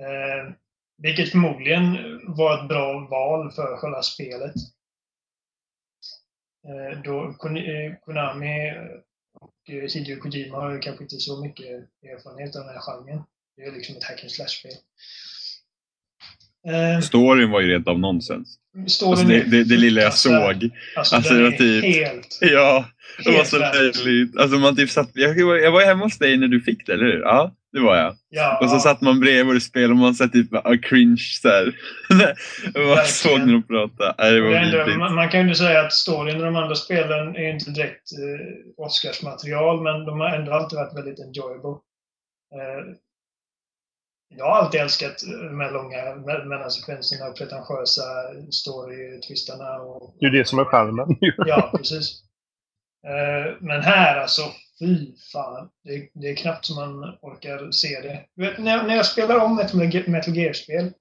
Eh, 0.00 0.52
vilket 1.02 1.30
förmodligen 1.30 1.96
var 2.26 2.62
ett 2.62 2.68
bra 2.68 3.08
val 3.10 3.50
för 3.52 3.76
själva 3.76 4.02
spelet. 4.02 4.54
Eh, 6.68 7.02
då 7.04 7.24
eh, 7.58 7.94
Konami 8.04 8.72
och 9.40 9.54
eh, 9.74 9.88
Hideo 9.94 10.20
Kojima 10.20 10.56
har 10.60 10.72
ju 10.72 10.78
kanske 10.78 11.04
inte 11.04 11.16
så 11.16 11.42
mycket 11.44 11.66
erfarenhet 12.02 12.56
av 12.56 12.64
den 12.64 12.74
här 12.74 12.80
genren. 12.80 13.22
Det 13.56 13.62
är 13.62 13.72
liksom 13.72 13.96
ett 13.96 14.04
hack 14.04 14.20
and 14.22 14.30
slash-spel. 14.30 14.72
Eh, 16.68 17.00
Storyn 17.00 17.50
var 17.50 17.60
ju 17.60 17.68
rent 17.72 17.88
av 17.88 17.98
nonsens. 17.98 18.58
Alltså 19.02 19.26
det, 19.26 19.42
det, 19.50 19.64
det 19.64 19.76
lilla 19.76 20.00
jag 20.02 20.14
fruktansvärd. 20.18 20.60
såg. 20.62 20.70
Alltså, 20.96 21.16
alltså, 21.16 21.34
det 21.34 21.42
var 21.42 21.50
typ- 21.50 21.84
helt, 21.84 22.38
Ja, 22.40 22.84
det 23.24 23.30
var 23.30 23.36
helt 23.36 23.48
så 23.48 23.58
värdelös. 23.58 24.04
löjligt. 24.04 24.36
Alltså 24.36 24.58
man 24.58 24.76
typ 24.76 24.90
satt, 24.90 25.10
jag, 25.14 25.46
var- 25.46 25.56
jag 25.56 25.72
var 25.72 25.82
hemma 25.84 26.04
hos 26.04 26.18
dig 26.18 26.36
när 26.36 26.48
du 26.48 26.60
fick 26.60 26.86
det, 26.86 26.92
eller 26.92 27.04
hur? 27.04 27.20
Ja, 27.20 27.54
det 27.72 27.80
var 27.80 27.96
jag. 27.96 28.14
Ja, 28.28 28.58
Och 28.62 28.70
så 28.70 28.76
ja. 28.76 28.80
satt 28.80 29.00
man 29.00 29.20
bredvid 29.20 29.56
och 29.56 29.62
spelade 29.62 29.92
och 29.92 29.98
man 29.98 30.14
satt 30.14 30.32
typ 30.32 30.50
bara, 30.50 30.78
cringe 30.78 31.16
såhär. 31.42 31.74
man 32.96 33.04
såg 33.06 33.38
när 33.40 33.52
de 33.52 33.62
pratade. 33.62 34.30
Det 34.34 34.40
var 34.40 34.50
ändå, 34.52 34.98
man, 34.98 35.14
man 35.14 35.28
kan 35.28 35.48
ju 35.48 35.54
säga 35.54 35.80
att 35.80 35.92
storyn 35.92 36.36
i 36.36 36.42
de 36.42 36.56
andra 36.56 36.74
spelen 36.74 37.36
är 37.36 37.50
inte 37.52 37.70
direkt 37.70 38.12
eh, 38.12 38.84
Oscarsmaterial, 38.84 39.82
men 39.82 40.04
de 40.04 40.20
har 40.20 40.28
ändå 40.28 40.52
alltid 40.52 40.76
varit 40.78 40.96
väldigt 40.96 41.20
enjoyable. 41.20 41.70
Eh, 42.54 42.94
jag 44.36 44.44
har 44.44 44.56
alltid 44.56 44.80
älskat 44.80 45.14
de 45.50 45.60
här 45.60 45.72
långa 45.72 45.96
me- 45.96 46.44
mellansekvenserna 46.44 47.30
och 47.30 47.36
pretentiösa 47.38 48.02
story-twistarna. 48.50 49.78
Och, 49.80 50.16
Det 50.20 50.26
är 50.26 50.30
ju 50.30 50.38
det 50.38 50.44
som 50.48 50.58
är 50.58 50.64
charmen. 50.64 51.06
Ja, 51.46 51.72
precis. 51.76 52.22
Eh, 53.06 53.54
men 53.60 53.82
här 53.82 54.20
alltså, 54.20 54.42
fy 54.78 55.16
fan. 55.32 55.70
Det, 55.84 56.08
det 56.14 56.28
är 56.28 56.36
knappt 56.36 56.64
som 56.64 56.76
man 56.76 57.18
orkar 57.22 57.70
se 57.70 58.00
det. 58.00 58.26
Vet, 58.36 58.58
när, 58.58 58.82
när 58.86 58.96
jag 58.96 59.06
spelar 59.06 59.38
om 59.44 59.58
ett 59.58 59.74
Metal 60.08 60.36
Gear-spel 60.36 60.92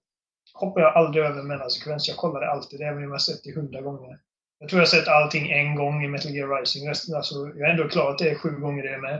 hoppar 0.54 0.82
jag 0.82 0.96
aldrig 0.96 1.26
över 1.26 1.40
en 1.40 1.48
mellansekvens. 1.48 2.08
Jag 2.08 2.18
kollar 2.18 2.42
det 2.42 2.52
alltid, 2.52 2.82
även 2.82 2.98
om 2.98 3.04
jag 3.04 3.10
har 3.10 3.18
sett 3.18 3.44
det 3.44 3.56
hundra 3.56 3.82
gånger. 3.82 4.20
Jag 4.60 4.70
tror 4.70 4.80
jag 4.80 4.88
har 4.88 4.90
sett 4.92 5.08
allting 5.08 5.52
en 5.52 5.76
gång 5.76 6.04
i 6.04 6.08
Metal 6.08 6.32
Gear 6.32 6.60
Rising. 6.60 6.88
Alltså, 6.88 7.34
jag 7.56 7.66
har 7.66 7.72
ändå 7.72 7.88
klarat 7.90 8.18
det 8.18 8.36
sju 8.36 8.50
gånger 8.50 8.84
det 8.84 8.98
med. 8.98 9.14
Eh, 9.16 9.20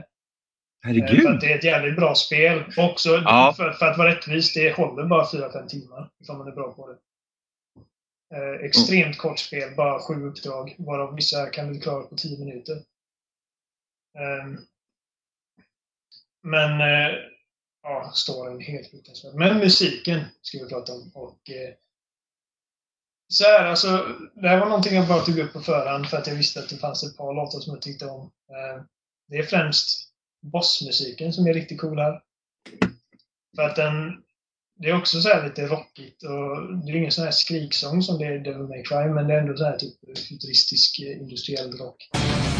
För 0.82 0.88
Herregud. 0.88 1.26
att 1.26 1.40
det 1.40 1.52
är 1.52 1.58
ett 1.58 1.64
jävligt 1.64 1.96
bra 1.96 2.14
spel. 2.14 2.64
Också 2.76 3.08
Ja. 3.10 3.54
för, 3.56 3.70
för 3.72 3.86
att 3.86 3.98
vara 3.98 4.08
rättvis, 4.08 4.54
det 4.54 4.76
håller 4.76 5.04
bara 5.06 5.24
4-5 5.24 5.66
timmar. 5.66 6.10
Ifall 6.22 6.36
man 6.38 6.48
är 6.48 6.52
bra 6.52 6.72
på 6.72 6.88
det. 6.88 6.96
Eh, 8.36 8.64
extremt 8.64 9.18
kort 9.18 9.38
spel, 9.38 9.74
bara 9.76 9.98
sju 10.00 10.26
uppdrag. 10.26 10.74
Varav 10.78 11.14
vissa 11.14 11.46
kan 11.46 11.72
du 11.72 11.80
klara 11.80 12.02
på 12.02 12.16
10 12.16 12.38
minuter. 12.38 12.74
Ehm, 14.18 14.58
men 16.42 16.80
eh, 16.80 17.16
ja, 17.82 18.12
storyn 18.14 18.60
är 18.60 18.64
helt 18.64 18.90
fruktansvärd. 18.90 19.34
Men 19.34 19.58
musiken 19.58 20.24
ska 20.42 20.58
vi 20.58 20.68
prata 20.68 20.92
om. 20.92 21.10
Och, 21.14 21.50
eh, 21.50 21.74
så 23.28 23.44
här, 23.44 23.64
alltså, 23.64 24.16
det 24.34 24.48
här 24.48 24.58
var 24.58 24.66
någonting 24.66 24.94
jag 24.94 25.08
bara 25.08 25.24
tog 25.24 25.38
upp 25.38 25.52
på 25.52 25.60
förhand 25.60 26.08
för 26.08 26.16
att 26.16 26.26
jag 26.26 26.34
visste 26.34 26.60
att 26.60 26.68
det 26.68 26.76
fanns 26.76 27.04
ett 27.04 27.16
par 27.16 27.34
låtar 27.34 27.60
som 27.60 27.72
jag 27.72 27.82
tyckte 27.82 28.06
om. 28.06 28.22
Ehm, 28.22 28.86
det 29.28 29.36
är 29.36 29.42
främst 29.42 30.12
bossmusiken 30.42 31.32
som 31.32 31.46
är 31.46 31.54
riktigt 31.54 31.80
cool 31.80 31.98
här. 31.98 32.22
För 33.56 33.62
att 33.62 33.76
den, 33.76 34.22
det 34.78 34.88
är 34.88 34.98
också 34.98 35.20
så 35.20 35.28
här 35.28 35.48
lite 35.48 35.66
rockigt 35.66 36.22
och 36.22 36.76
det 36.84 36.92
är 36.92 36.96
ingen 36.96 37.12
sån 37.12 37.24
här 37.24 37.30
skriksång 37.30 38.02
som 38.02 38.18
det 38.18 38.24
är 38.24 38.32
i 38.32 38.38
Devil 38.38 38.68
May 38.68 38.82
Cry, 38.82 39.08
men 39.08 39.26
det 39.26 39.34
är 39.34 39.38
ändå 39.38 39.56
så 39.56 39.64
här 39.64 39.76
typ 39.76 39.94
futuristisk 40.28 41.00
eh, 41.00 41.20
industriell 41.20 41.72
rock. 41.72 42.08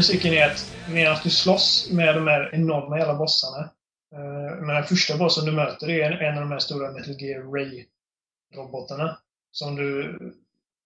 musiken 0.00 0.32
är 0.32 0.50
att 0.50 0.76
medan 0.88 1.16
du 1.24 1.30
slåss 1.30 1.88
med 1.90 2.14
de 2.14 2.26
här 2.26 2.54
enorma 2.54 2.98
jävla 2.98 3.14
bossarna. 3.14 3.70
eh, 4.14 4.56
Men 4.60 4.74
den 4.74 4.84
första 4.84 5.16
bossen 5.16 5.44
du 5.44 5.52
möter 5.52 5.90
är 5.90 6.10
en, 6.10 6.18
en 6.18 6.34
av 6.34 6.40
de 6.40 6.52
här 6.52 6.58
stora 6.58 6.92
Metal 6.92 7.20
Gear 7.20 7.42
Ray-robotarna. 7.42 9.16
Som 9.50 9.76
du... 9.76 10.18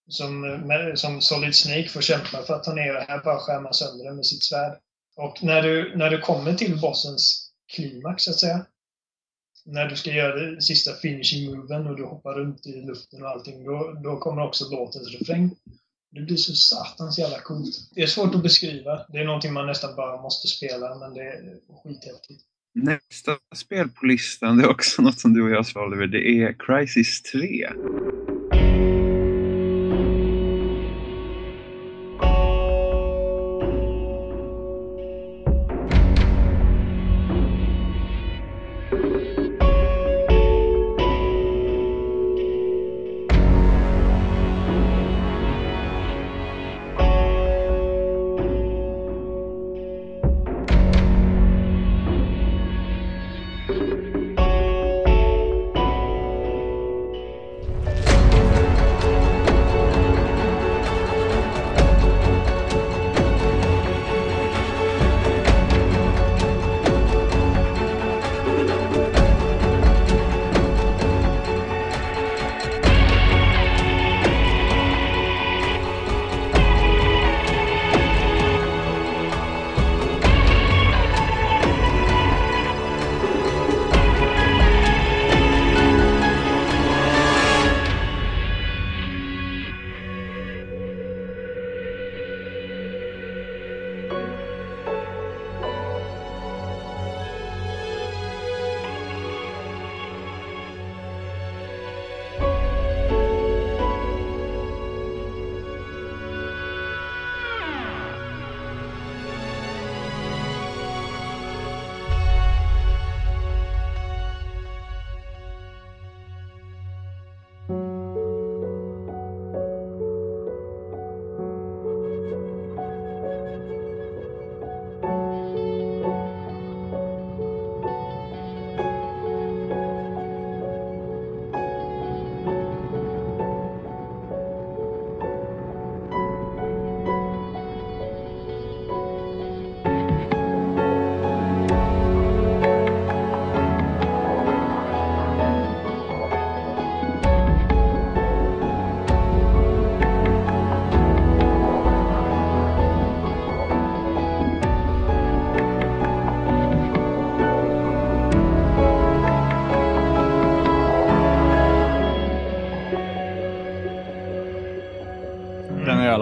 Som, 0.08 0.40
med, 0.40 0.98
som 0.98 1.20
Solid 1.20 1.54
Snake 1.54 1.88
får 1.88 2.00
kämpa 2.00 2.42
för 2.42 2.54
att 2.54 2.64
ta 2.64 2.74
ner 2.74 2.92
det 2.92 3.04
här, 3.08 3.24
bara 3.24 3.38
skärma 3.38 3.72
sönder 3.72 4.04
den 4.04 4.16
med 4.16 4.26
sitt 4.26 4.44
svärd. 4.44 4.78
Och 5.16 5.42
när 5.42 5.62
du, 5.62 5.96
när 5.96 6.10
du 6.10 6.20
kommer 6.20 6.54
till 6.54 6.80
bossens 6.80 7.50
klimax, 7.72 8.22
så 8.24 8.30
att 8.30 8.38
säga. 8.38 8.66
När 9.64 9.86
du 9.86 9.96
ska 9.96 10.10
göra 10.10 10.36
den 10.36 10.62
sista 10.62 10.92
finishing 10.92 11.56
moven 11.56 11.86
och 11.86 11.96
du 11.96 12.04
hoppar 12.04 12.34
runt 12.34 12.66
i 12.66 12.72
luften 12.72 13.22
och 13.22 13.28
allting, 13.28 13.64
då, 13.64 13.92
då 14.04 14.16
kommer 14.16 14.42
också 14.42 14.64
låtens 14.70 15.08
refräng. 15.08 15.56
Det 16.14 16.20
blir 16.20 16.36
så 16.36 16.54
satans 16.54 17.18
jävla 17.18 17.40
coolt. 17.40 17.90
Det 17.94 18.02
är 18.02 18.06
svårt 18.06 18.34
att 18.34 18.42
beskriva. 18.42 19.06
Det 19.12 19.18
är 19.18 19.24
någonting 19.24 19.52
man 19.52 19.66
nästan 19.66 19.96
bara 19.96 20.22
måste 20.22 20.48
spela, 20.48 20.94
men 20.94 21.14
det 21.14 21.20
är 21.20 21.58
skithäftigt. 21.82 22.42
Nästa 22.74 23.36
spel 23.54 23.88
på 23.88 24.06
listan, 24.06 24.56
det 24.56 24.64
är 24.64 24.70
också 24.70 25.02
något 25.02 25.20
som 25.20 25.34
du 25.34 25.42
och 25.42 25.50
jag 25.50 25.66
svalde 25.66 25.96
över. 25.96 26.06
Det 26.06 26.42
är 26.42 26.56
Crisis 26.58 27.22
3. 27.22 27.68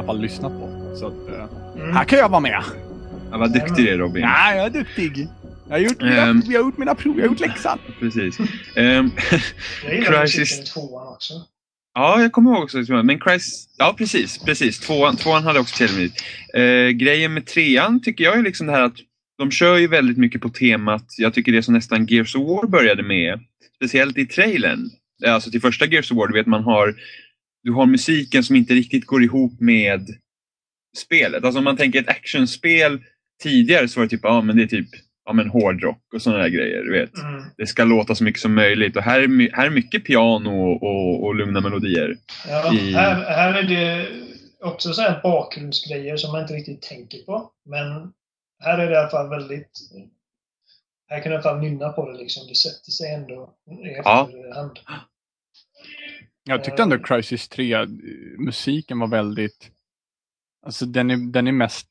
Alla 0.03 0.07
fall 0.07 0.21
lyssnat 0.21 0.53
på. 0.53 0.95
Så 1.01 1.07
att, 1.07 1.29
eh, 1.29 1.49
Mm. 1.83 1.97
här 1.97 2.05
kan 2.05 2.19
jag 2.19 2.29
vara 2.29 2.41
med. 2.41 2.63
Ja, 3.31 3.39
vad 3.39 3.53
duktig 3.53 3.85
du 3.87 3.89
är 3.93 3.99
Robin. 3.99 4.23
Ja, 4.23 4.55
jag 4.55 4.67
är 4.67 4.71
duktig. 4.71 5.29
Jag 5.69 5.75
har 5.75 5.79
gjort, 5.79 6.01
mina, 6.01 6.17
Ehm. 6.17 6.43
jag 6.47 6.61
har 6.61 6.65
gjort 6.67 6.79
mina 6.79 6.95
prov, 6.95 7.15
jag 7.17 7.23
har 7.25 7.29
gjort 7.29 7.41
läxan. 7.41 7.79
Precis. 8.01 8.39
Ehm, 8.77 9.11
Jag 9.85 9.95
gillar 9.95 10.41
i 10.41 10.45
tvåan 10.47 11.09
också. 11.09 11.35
ja, 11.95 12.23
jag 12.23 12.33
kommer 12.33 12.51
ihåg 12.51 12.63
också. 12.63 12.79
Men 13.03 13.19
Crisis... 13.21 13.69
Ja, 13.79 13.95
precis. 13.99 14.39
precis. 14.39 14.81
Tvåan, 14.81 15.17
tvåan 15.17 15.43
hade 15.43 15.61
också 15.61 15.77
teleminik. 15.77 16.13
Eh, 16.55 16.89
grejen 16.89 17.35
med 17.35 17.47
trean 17.47 18.03
tycker 18.03 18.25
jag 18.25 18.39
är 18.39 18.43
liksom 18.43 18.67
det 18.67 18.73
här 18.73 18.83
att 18.83 18.97
de 19.39 19.51
kör 19.51 19.77
ju 19.77 19.87
väldigt 19.89 20.19
mycket 20.19 20.41
på 20.41 20.49
temat. 20.49 21.05
Jag 21.19 21.35
tycker 21.35 21.53
det 21.53 21.63
som 21.63 21.75
nästan 21.75 22.07
Gears 22.07 22.35
of 22.37 22.43
War 22.49 22.67
började 22.67 23.03
med. 23.03 23.41
Speciellt 23.77 24.19
i 24.19 24.27
trailern. 24.27 24.91
Alltså 25.27 25.51
till 25.51 25.61
första 25.61 25.87
Gears 25.87 26.11
of 26.13 26.17
War, 26.19 26.27
du 26.29 26.35
vet 26.35 26.47
man 26.47 26.63
har 26.65 26.95
du 27.63 27.73
har 27.73 27.87
musiken 27.87 28.45
som 28.45 28.57
inte 28.57 28.75
riktigt 28.75 29.07
går 29.07 29.23
ihop 29.23 29.61
med 29.61 30.09
spelet. 30.97 31.45
Alltså 31.45 31.59
om 31.59 31.65
man 31.65 31.77
tänker 31.77 32.01
ett 32.01 32.09
actionspel 32.09 33.01
tidigare 33.43 33.89
så 33.89 34.01
var 34.01 34.05
det 34.07 34.11
typ, 34.11 34.21
ja 34.23 34.41
men 34.41 34.57
det 34.57 34.63
är 34.63 34.67
typ 34.67 34.89
ja, 35.25 35.33
men 35.33 35.49
hårdrock 35.49 36.03
och 36.15 36.23
sådana 36.23 36.43
där 36.43 36.49
grejer. 36.49 36.83
Du 36.83 36.93
vet. 36.93 37.17
Mm. 37.19 37.43
Det 37.57 37.67
ska 37.67 37.85
låta 37.85 38.15
så 38.15 38.25
mycket 38.25 38.41
som 38.41 38.55
möjligt 38.55 38.97
och 38.97 39.03
här 39.03 39.21
är, 39.21 39.57
här 39.57 39.67
är 39.67 39.71
mycket 39.71 40.05
piano 40.05 40.73
och, 40.73 41.25
och 41.25 41.35
lugna 41.35 41.61
melodier. 41.61 42.17
Ja, 42.49 42.75
I- 42.75 42.93
här, 42.93 43.25
här 43.25 43.55
är 43.55 43.63
det 43.63 44.09
också 44.61 44.93
så 44.93 45.03
här 45.03 45.21
bakgrundsgrejer 45.23 46.17
som 46.17 46.33
man 46.33 46.43
inte 46.43 46.55
riktigt 46.55 46.83
tänker 46.83 47.19
på. 47.19 47.51
Men 47.69 48.13
här 48.65 48.79
är 48.79 48.87
det 48.87 48.93
i 48.93 48.97
alla 48.97 49.11
fall 49.11 49.29
väldigt... 49.29 49.71
Här 51.09 51.21
kan 51.23 51.33
jag 51.33 51.39
i 51.43 51.47
alla 51.47 51.55
fall 51.55 51.61
nynna 51.61 51.89
på 51.89 52.11
det 52.11 52.19
liksom. 52.19 52.47
Det 52.49 52.55
sätter 52.55 52.91
sig 52.91 53.15
ändå 53.15 53.55
i 53.71 54.01
Ja. 54.05 54.31
Jag 56.45 56.65
tyckte 56.65 56.83
ändå 56.83 56.99
Crisis 56.99 57.49
3, 57.49 57.73
eh, 57.75 57.87
musiken 58.39 58.99
var 58.99 59.07
väldigt... 59.09 59.71
Alltså 60.67 60.87
den 60.87 61.11
är, 61.11 61.17
den 61.33 61.47
är 61.47 61.53
mest 61.53 61.91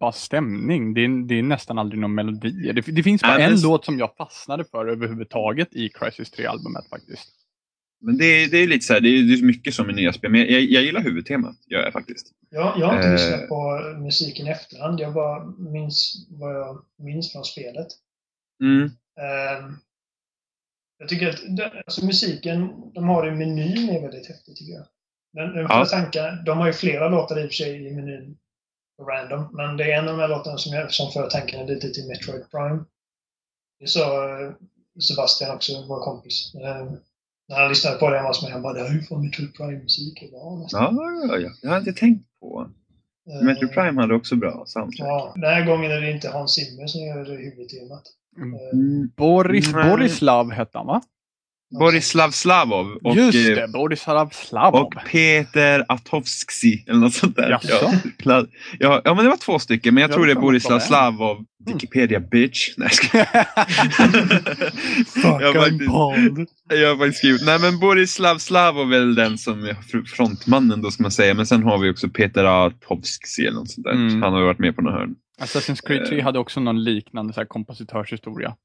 bara 0.00 0.12
stämning. 0.12 0.94
Det 0.94 1.00
är, 1.04 1.26
det 1.28 1.34
är 1.38 1.42
nästan 1.42 1.78
aldrig 1.78 2.00
någon 2.00 2.14
melodi. 2.14 2.72
Det, 2.72 2.80
det 2.80 3.02
finns 3.02 3.22
bara 3.22 3.40
Ja, 3.40 3.46
en 3.48 3.60
låt 3.60 3.84
som 3.84 3.98
jag 3.98 4.16
fastnade 4.16 4.64
för 4.64 4.86
överhuvudtaget 4.86 5.68
i 5.76 5.88
Crisis 5.88 6.32
3-albumet 6.34 6.88
faktiskt. 6.90 7.28
Men 8.00 8.16
det, 8.18 8.24
är- 8.24 8.48
det 8.50 8.58
är 8.58 8.66
lite 8.66 8.84
så 8.86 8.92
här, 8.92 9.00
det 9.00 9.08
är, 9.08 9.22
det 9.22 9.34
är 9.34 9.42
mycket 9.42 9.74
som 9.74 9.90
i 9.90 9.92
nya 9.92 10.12
spel. 10.12 10.30
Men 10.30 10.40
jag, 10.40 10.50
jag 10.62 10.82
gillar 10.82 11.00
huvudtemat, 11.00 11.56
gör 11.66 11.82
jag 11.82 11.92
faktiskt. 11.92 12.26
Jag, 12.50 12.78
jag 12.78 12.86
har 12.86 12.96
inte 12.96 13.06
Eh. 13.08 13.12
lyssnat 13.12 13.48
på 13.48 13.80
musiken 13.98 14.46
i 14.46 14.50
efterhand. 14.50 15.00
Jag 15.00 15.14
bara 15.14 15.46
minns 15.58 16.26
vad 16.30 16.54
jag 16.56 16.82
minns 16.98 17.32
från 17.32 17.44
spelet. 17.44 17.86
Mm. 18.62 18.82
Ehm, 18.84 19.74
jag 20.98 21.08
tycker 21.08 21.28
att 21.28 21.74
alltså 21.86 22.04
musiken 22.06 22.72
de 22.94 23.08
har 23.08 23.28
i 23.28 23.30
menyn 23.30 23.88
är 23.88 24.02
väldigt 24.02 24.28
häftig 24.28 24.56
tycker 24.56 24.72
jag. 24.72 24.86
Den, 25.32 25.54
den 25.54 25.66
Ja. 25.68 25.84
tankar, 25.84 26.42
de 26.46 26.58
har 26.58 26.66
ju 26.66 26.72
flera 26.72 27.08
låtar 27.08 27.38
i 27.40 27.42
och 27.44 27.48
för 27.48 27.54
sig 27.54 27.86
i 27.86 27.92
menyn. 27.92 28.36
Random, 29.02 29.48
men 29.52 29.76
det 29.76 29.92
är 29.92 29.98
en 29.98 30.08
av 30.08 30.14
de 30.16 30.20
här 30.20 30.28
låtarna 30.28 30.58
som, 30.58 30.72
jag, 30.76 30.92
som 30.92 31.12
för 31.12 31.30
tankarna 31.30 31.64
lite 31.64 31.90
till 31.90 32.08
Metroid 32.08 32.50
Prime. 32.50 32.84
Det 33.80 33.86
sa 33.86 34.28
eh, 34.40 34.50
Sebastian 35.00 35.54
också, 35.56 35.72
vår 35.88 36.00
kompis. 36.00 36.54
Ehm, 36.54 36.96
när 37.48 37.56
han 37.56 37.68
lyssnade 37.68 37.96
på 37.98 38.10
det, 38.10 38.16
han 38.16 38.24
var 38.24 38.32
som 38.32 38.50
jag 38.50 38.62
bara, 38.62 38.72
det 38.72 38.80
här 38.80 38.88
är 38.90 38.92
ju 38.94 39.02
från 39.02 39.24
Metroid 39.24 39.54
Prime-musik. 39.54 40.22
Jag 40.22 40.30
"Ja, 40.32 40.58
nästan." 40.62 40.96
Ja, 40.96 41.26
ja, 41.28 41.38
ja. 41.38 41.50
Det 41.62 41.68
har 41.68 41.74
jag 41.74 41.80
inte 41.88 42.00
tänkt 42.00 42.24
på. 42.40 42.68
Ehm, 43.30 43.46
Metroid 43.46 43.72
Prime 43.72 44.00
hade 44.00 44.14
också 44.14 44.36
bra 44.36 44.64
soundtrack. 44.66 45.08
Ja, 45.08 45.32
den 45.34 45.44
här 45.54 45.66
gången 45.66 45.90
är 45.90 46.00
det 46.00 46.10
inte 46.10 46.28
Hans 46.28 46.54
Zimmer 46.54 46.86
som 46.86 47.00
gör 47.00 47.24
huvudtemat. 47.36 48.02
Mm. 48.38 49.10
Boris 49.16 49.72
Nej. 49.72 49.90
Borislav 49.90 50.50
hette 50.52 50.78
han 50.78 50.86
va? 50.86 51.02
Borislav 51.80 52.30
Slavov 52.30 52.86
och, 53.04 53.16
Just 53.16 53.48
eh, 53.48 53.54
det, 53.54 53.68
Borislav 53.72 54.28
Slavov. 54.32 54.80
och 54.86 54.94
Peter 55.10 55.84
Atovsky 55.88 56.78
eller 56.86 57.00
något 57.00 57.14
sånt 57.14 57.36
där. 57.36 57.50
Jaså? 57.50 57.92
Ja, 58.24 58.44
ja, 58.78 59.00
ja, 59.04 59.14
men 59.14 59.24
det 59.24 59.30
var 59.30 59.36
två 59.36 59.58
stycken, 59.58 59.94
men 59.94 60.00
jag 60.00 60.08
Jag 60.10 60.14
tror 60.14 60.26
det 60.26 60.32
är 60.32 60.40
Borislav. 60.40 60.78
Slavov. 60.80 61.44
Wikipedia 61.66 62.20
bitch. 62.20 62.68
Nej, 62.76 62.90
jag 63.12 63.26
jag, 65.42 65.54
har 65.54 65.54
faktiskt, 65.54 65.90
jag 66.80 66.88
har 66.88 66.96
faktiskt 66.96 67.18
skrivit, 67.18 67.42
nej 67.46 67.58
men 67.60 67.78
Borislav 67.78 68.38
Slavov 68.38 68.92
är 68.92 68.98
väl 68.98 69.14
den 69.14 69.38
som 69.38 69.64
är 69.64 69.72
fr- 69.74 70.04
frontmannen 70.04 70.82
då 70.82 70.90
ska 70.90 71.02
man 71.02 71.12
säga, 71.12 71.34
men 71.34 71.46
sen 71.46 71.62
har 71.62 71.78
vi 71.78 71.90
också 71.90 72.08
Peter 72.08 72.44
Atovsky 72.66 73.42
eller 73.46 73.58
något 73.58 73.70
sånt 73.70 73.84
där. 73.84 73.92
Mm. 73.92 74.22
Han 74.22 74.32
har 74.32 74.40
ju 74.40 74.46
varit 74.46 74.58
med 74.58 74.76
på 74.76 74.82
några 74.82 74.98
hörn. 74.98 75.14
Assassin's 75.40 75.86
Creed 75.86 76.06
3 76.06 76.20
hade 76.20 76.38
också 76.38 76.60
någon 76.60 76.84
liknande 76.84 77.32
så 77.32 77.40
här 77.40 77.46
kompositörshistoria. 77.46 78.56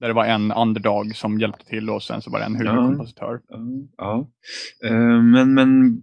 Där 0.00 0.08
det 0.08 0.14
var 0.14 0.24
en 0.26 0.52
underdog 0.52 1.16
som 1.16 1.40
hjälpte 1.40 1.64
till 1.64 1.90
och 1.90 2.02
sen 2.02 2.22
så 2.22 2.30
var 2.30 2.38
det 2.38 2.44
en 2.44 2.56
huvudkompositör. 2.56 3.40
Ja, 3.48 3.58
ja. 3.96 4.30
Eh, 4.84 5.22
men, 5.22 5.54
men 5.54 6.00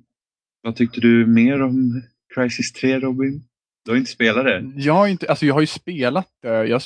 vad 0.62 0.76
tyckte 0.76 1.02
du 1.02 1.26
mer 1.26 1.62
om 1.62 2.02
Crisis 2.36 2.74
3 2.74 3.00
Robin? 3.00 3.44
Du 3.86 3.92
har 3.92 3.98
inte 3.98 4.12
spelat 4.12 4.46
det? 4.46 4.72
Jag 4.76 4.94
har, 4.94 5.08
inte, 5.08 5.30
alltså 5.30 5.46
jag 5.46 5.54
har 5.54 5.62
ju 5.62 5.68
spelat 5.68 6.28
det. 6.42 6.68
Jag, 6.68 6.82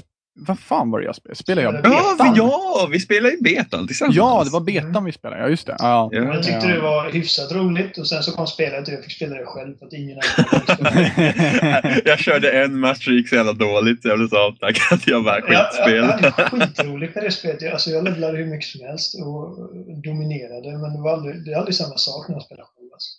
vad 0.47 0.59
fan 0.59 0.91
var 0.91 0.99
det 0.99 1.05
jag 1.05 1.15
spelade? 1.15 1.35
Spelade 1.35 1.61
jag 1.67 1.73
Ja, 1.75 1.79
Ja, 1.83 2.15
betan? 2.17 2.33
vi, 2.33 2.39
ja, 2.39 2.87
vi 2.91 2.99
spelar 2.99 3.29
ju 3.29 3.37
betan 3.41 3.87
tillsammans. 3.87 4.15
Ja, 4.15 4.41
det 4.45 4.49
var 4.49 4.59
betan 4.61 5.05
vi 5.05 5.11
spelade. 5.11 5.41
Ja, 5.41 5.49
just 5.49 5.67
det. 5.67 5.75
Ja. 5.79 6.09
Ja. 6.11 6.21
Jag 6.23 6.43
tyckte 6.43 6.67
Ja. 6.67 6.73
det 6.75 6.79
var 6.81 7.11
hyfsat 7.11 7.51
roligt 7.51 7.97
och 7.97 8.07
sen 8.07 8.23
så 8.23 8.31
kom 8.31 8.47
spelet 8.47 8.87
och 8.87 8.93
jag 8.93 9.03
fick 9.03 9.13
spela 9.13 9.35
det 9.35 9.45
själv 9.45 9.77
för 9.77 9.85
att 9.85 9.93
ingen 9.93 10.17
annan 10.37 12.01
jag 12.05 12.19
körde 12.19 12.51
en 12.63 12.79
match 12.79 13.07
och 13.07 13.13
gick 13.13 13.29
så 13.29 13.35
jävla 13.35 13.53
dåligt 13.53 14.01
så 14.01 14.07
jag 14.07 14.17
blev 14.17 14.27
så 14.29 14.37
avtaggad. 14.47 14.99
Jag 15.05 15.23
bara 15.23 15.39
Jag, 15.39 15.51
jag 15.53 15.65
skitspel. 15.65 16.03
hade 16.03 16.31
skitroligt 16.31 17.15
med 17.15 17.23
det 17.23 17.31
spelet. 17.31 17.61
Jag- 17.61 17.71
Alltså 17.71 17.89
jag 17.89 18.03
levlade 18.03 18.37
hur 18.37 18.45
mycket 18.45 18.67
som 18.69 18.81
helst 18.87 19.15
och 19.23 19.57
dominerade 20.05 20.77
men 20.77 20.93
det, 20.93 21.01
var 21.01 21.13
aldrig, 21.13 21.45
det 21.45 21.51
är 21.51 21.57
aldrig 21.57 21.75
samma 21.75 21.97
sak 21.97 22.27
när 22.29 22.35
jag 22.35 22.43
spelar 22.43 22.63
själv. 22.63 22.89
Alltså. 22.93 23.09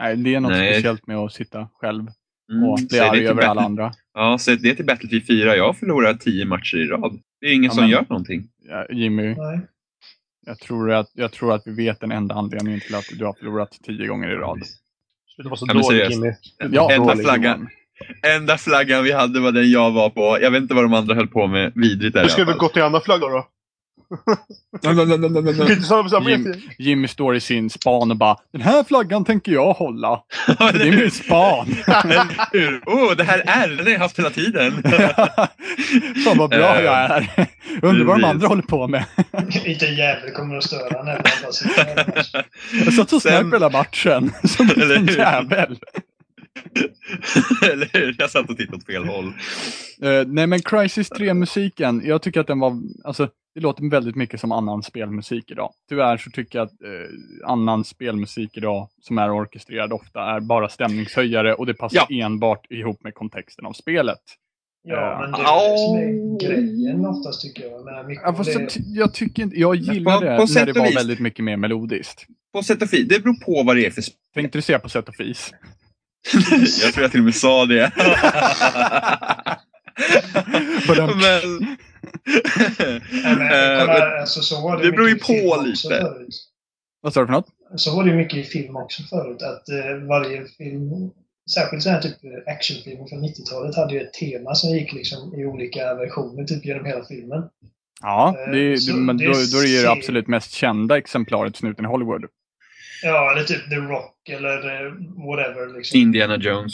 Nej, 0.00 0.16
det 0.16 0.34
är 0.34 0.40
något 0.40 0.52
Nej. 0.52 0.72
speciellt 0.74 1.06
med 1.06 1.16
att 1.16 1.32
sitta 1.32 1.68
själv 1.74 2.06
Mm, 2.52 2.64
och 2.68 2.76
bli 2.78 2.86
säg 2.88 3.00
det 3.00 3.10
arg 3.10 3.26
över 3.28 3.42
alla 3.42 3.62
andra. 3.62 3.92
Ja, 4.14 4.36
säg 4.40 4.56
det 4.56 4.74
till 4.74 4.84
Battlefield 4.86 5.26
4. 5.26 5.56
Jag 5.56 5.66
har 5.66 5.72
förlorat 5.72 6.20
tio 6.20 6.44
matcher 6.44 6.76
i 6.76 6.86
rad. 6.86 7.18
Det 7.40 7.46
är 7.46 7.52
ingen 7.52 7.64
Ja, 7.64 7.70
som 7.70 7.80
men- 7.82 7.90
gör 7.90 8.06
någonting. 8.08 8.48
Ja, 8.68 8.86
Jimmy, 8.90 9.22
Nej. 9.34 9.60
jag 10.46 10.58
tror, 10.58 10.92
att, 10.92 11.10
jag 11.14 11.32
tror 11.32 11.54
att 11.54 11.62
vi 11.66 11.72
vet 11.74 12.00
den 12.00 12.12
enda 12.12 12.34
anledningen 12.34 12.80
till 12.80 12.94
att 12.94 13.04
du 13.18 13.24
har 13.24 13.32
förlorat 13.32 13.78
tio 13.86 14.06
gånger 14.06 14.28
i 14.30 14.34
rad. 14.34 14.62
Sluta 15.34 15.48
vara 15.48 15.56
så 15.58 15.66
Ja, 15.68 15.74
dålig. 15.74 16.10
Jimmy. 16.10 16.32
Ja, 16.72 16.92
Enda 16.92 17.06
dålig, 17.14 17.24
flaggan. 17.24 17.68
Enda 18.36 18.58
flaggan 18.58 19.04
vi 19.04 19.12
hade 19.12 19.40
var 19.40 19.52
den 19.52 19.70
jag 19.70 19.90
var 19.90 20.10
på. 20.10 20.38
Jag 20.40 20.50
vet 20.50 20.62
inte 20.62 20.74
vad 20.74 20.84
de 20.84 20.94
andra 20.94 21.14
höll 21.14 21.26
på 21.28 21.46
med. 21.46 21.72
Vidrigt 21.74 22.16
är 22.16 22.20
Du 22.20 22.24
det 22.26 22.30
ska 22.32 22.44
fall. 22.44 22.58
gå 22.58 22.68
till 22.68 22.82
andra 22.82 23.00
flaggor 23.00 23.30
då? 23.30 23.46
Jim. 26.30 26.54
Jimmy 26.78 27.08
står 27.08 27.36
i 27.36 27.40
sin 27.40 27.70
span 27.70 28.10
och 28.10 28.16
bara 28.16 28.36
Den 28.52 28.60
här 28.60 28.84
flaggan 28.84 29.24
tänker 29.24 29.52
jag 29.52 29.72
hålla. 29.72 30.20
Det 30.46 30.88
är 30.88 30.96
min 30.96 31.10
span. 31.10 31.66
Åh, 32.86 33.16
det 33.16 33.24
här 33.24 33.42
är 33.46 33.68
den 33.68 33.78
har 33.78 33.92
jag 33.92 33.98
haft 33.98 34.18
hela 34.18 34.30
tiden. 34.30 34.82
Fan 36.24 36.38
vad 36.38 36.50
bra 36.50 36.82
jag 36.82 36.94
är. 36.94 37.48
Undrar 37.82 38.04
vad 38.04 38.20
de 38.20 38.24
andra 38.24 38.48
håller 38.48 38.62
på 38.62 38.88
med. 38.88 39.04
inte 39.64 39.86
jävel 39.86 40.30
kommer 40.30 40.56
att 40.56 40.64
störa 40.64 41.02
när 41.02 41.12
jag 41.12 41.22
bara 41.42 41.52
sitter 41.52 41.84
här. 41.84 42.46
Jag 42.84 42.94
satt 42.94 43.12
och 43.12 43.22
snärpade 43.22 43.56
hela 43.56 43.70
matchen. 43.70 44.32
Som 44.44 44.70
en 44.70 45.06
jävel. 45.06 45.78
Eller 47.72 47.88
hur? 47.92 48.16
Jag 48.18 48.30
satt 48.30 48.50
och 48.50 48.56
tittade 48.56 48.76
åt 48.76 48.86
fel 48.86 49.04
håll. 49.04 49.32
Eh, 50.02 50.26
nej 50.26 50.46
men 50.46 50.62
Crisis 50.62 51.12
3-musiken, 51.12 52.02
jag 52.04 52.22
tycker 52.22 52.40
att 52.40 52.46
den 52.46 52.60
var, 52.60 52.80
alltså 53.04 53.28
det 53.54 53.60
låter 53.60 53.90
väldigt 53.90 54.16
mycket 54.16 54.40
som 54.40 54.52
annan 54.52 54.82
spelmusik 54.82 55.50
idag. 55.50 55.72
Tyvärr 55.88 56.16
så 56.16 56.30
tycker 56.30 56.58
jag 56.58 56.66
att 56.66 56.72
eh, 56.82 57.48
annan 57.50 57.84
spelmusik 57.84 58.56
idag 58.56 58.88
som 59.00 59.18
är 59.18 59.34
orkestrerad 59.36 59.92
ofta 59.92 60.20
är 60.20 60.40
bara 60.40 60.68
stämningshöjare 60.68 61.54
och 61.54 61.66
det 61.66 61.74
passar 61.74 62.06
enbart 62.10 62.66
ihop 62.70 63.04
med 63.04 63.14
kontexten 63.14 63.66
av 63.66 63.72
spelet. 63.72 64.20
Ja, 64.86 65.18
men 65.20 65.32
det 65.32 65.38
är 65.38 65.70
det 65.72 65.78
som 65.78 65.96
är 65.96 66.38
grejen 66.48 67.06
oftast 67.06 67.42
tycker 67.42 67.62
jag. 67.64 68.06
mycket 68.06 68.22
Ja, 68.26 68.34
fast 68.34 68.54
det, 68.54 68.60
jag, 68.60 68.70
ty- 68.70 68.80
jag 68.86 69.14
tycker 69.14 69.42
inte, 69.42 69.56
jag 69.60 69.76
gillar 69.76 70.20
det 70.20 70.26
på 70.36 70.42
när 70.42 70.46
sätt 70.46 70.64
det 70.66 70.70
och 70.70 70.76
var 70.78 70.86
vis. 70.86 70.96
väldigt 70.96 71.20
mycket 71.20 71.44
mer 71.44 71.56
melodiskt. 71.56 72.26
På 72.52 72.62
sätt 72.62 72.82
och 72.82 72.92
vis. 72.92 73.08
Det 73.08 73.22
beror 73.22 73.34
på 73.34 73.62
vad 73.62 73.76
det 73.76 73.86
är 73.86 73.90
för 73.90 74.02
spel. 74.02 74.16
Tänkte 74.34 74.58
du 74.58 74.62
säga 74.62 74.78
på 74.78 74.88
sätt 74.88 75.08
och 75.08 75.14
vis? 75.18 75.52
Jag 76.82 76.92
tror 76.92 77.02
jag 77.02 77.10
till 77.10 77.20
och 77.20 77.24
med 77.24 77.34
sa 77.34 77.66
det. 77.66 77.92
Men... 80.96 81.76
Nej, 82.78 83.00
men, 83.36 83.40
Eh, 83.40 83.86
kolla, 83.86 84.20
alltså, 84.20 84.40
så 84.40 84.60
var 84.60 84.76
det, 84.76 84.82
det 84.82 84.92
beror 84.92 85.08
ju 85.08 85.18
på 85.18 85.62
lite. 85.64 86.12
Vad 87.00 87.12
sa 87.14 87.20
du 87.20 87.26
för 87.26 87.32
något? 87.32 87.48
Så 87.76 87.96
var 87.96 88.04
det 88.04 88.10
ju 88.10 88.16
mycket 88.16 88.38
i 88.38 88.42
film 88.42 88.76
också 88.76 89.02
förut. 89.02 89.42
Att 89.42 89.68
eh, 89.68 89.96
varje 90.08 90.46
film, 90.46 90.90
särskilt 91.54 91.82
så 91.82 91.90
här 91.90 92.00
typ 92.00 92.16
actionfilmer 92.46 93.06
från 93.06 93.24
90-talet, 93.24 93.76
hade 93.76 93.94
ju 93.94 94.00
ett 94.00 94.12
tema 94.12 94.54
som 94.54 94.70
gick 94.70 94.92
liksom 94.92 95.34
i 95.34 95.46
olika 95.46 95.94
versioner 95.94 96.44
typ 96.44 96.64
genom 96.64 96.84
hela 96.84 97.04
filmen. 97.04 97.42
Ja, 98.02 98.36
Eh, 98.46 98.52
det, 98.52 98.78
så 98.78 98.92
det, 98.92 98.98
men 98.98 99.16
det 99.16 99.26
då, 99.26 99.32
då 99.32 99.58
är 99.58 99.62
det 99.62 99.68
ju 99.68 99.82
det 99.82 99.90
absolut 99.90 100.28
mest 100.28 100.52
kända 100.52 100.98
exemplaret 100.98 101.56
snuten 101.56 101.84
i 101.84 101.88
Hollywood. 101.88 102.24
Ja, 103.02 103.32
eller 103.32 103.44
typ 103.44 103.68
The 103.70 103.76
Rock 103.76 104.28
eller 104.28 104.56
eh, 104.56 104.92
whatever. 105.26 105.76
Liksom. 105.76 106.00
Indiana 106.00 106.36
Jones. 106.36 106.72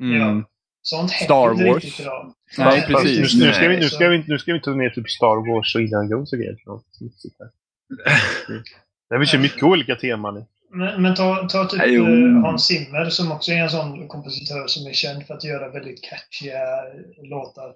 Mm. 0.00 0.20
Ja. 0.20 0.44
Sånt 0.82 1.10
Star 1.10 1.52
inte 1.52 1.64
Wars. 1.64 2.00
idag. 2.00 2.34
Nej, 2.58 2.82
precis. 2.86 3.34
Nu, 3.34 3.46
nu, 3.46 3.52
ska 3.52 3.68
vi, 3.68 3.76
nu, 3.76 3.88
ska 3.88 4.08
vi, 4.08 4.24
nu 4.28 4.38
ska 4.38 4.52
vi 4.52 4.56
inte 4.56 4.70
ta 4.70 4.76
ner 4.76 4.90
typ 4.90 5.10
Star 5.10 5.52
Wars 5.54 5.74
och 5.74 5.80
Indiana 5.80 6.08
Jones 6.10 6.32
och 6.32 6.38
grejer. 6.38 6.56
Det 9.10 9.18
finns 9.18 9.34
ju 9.34 9.38
mycket 9.38 9.62
olika 9.62 9.96
teman 9.96 10.38
i. 10.38 10.44
Men, 10.70 11.02
men 11.02 11.14
ta, 11.14 11.48
ta 11.48 11.64
typ 11.64 11.82
Jo. 11.86 12.04
eh, 12.06 12.42
Hans 12.42 12.66
Zimmer 12.66 13.10
som 13.10 13.32
också 13.32 13.52
är 13.52 13.56
en 13.56 13.70
sån 13.70 14.08
kompositör 14.08 14.66
som 14.66 14.86
är 14.86 14.92
känd 14.92 15.26
för 15.26 15.34
att 15.34 15.44
göra 15.44 15.68
väldigt 15.68 16.02
catchiga 16.04 16.58
låtar. 17.22 17.68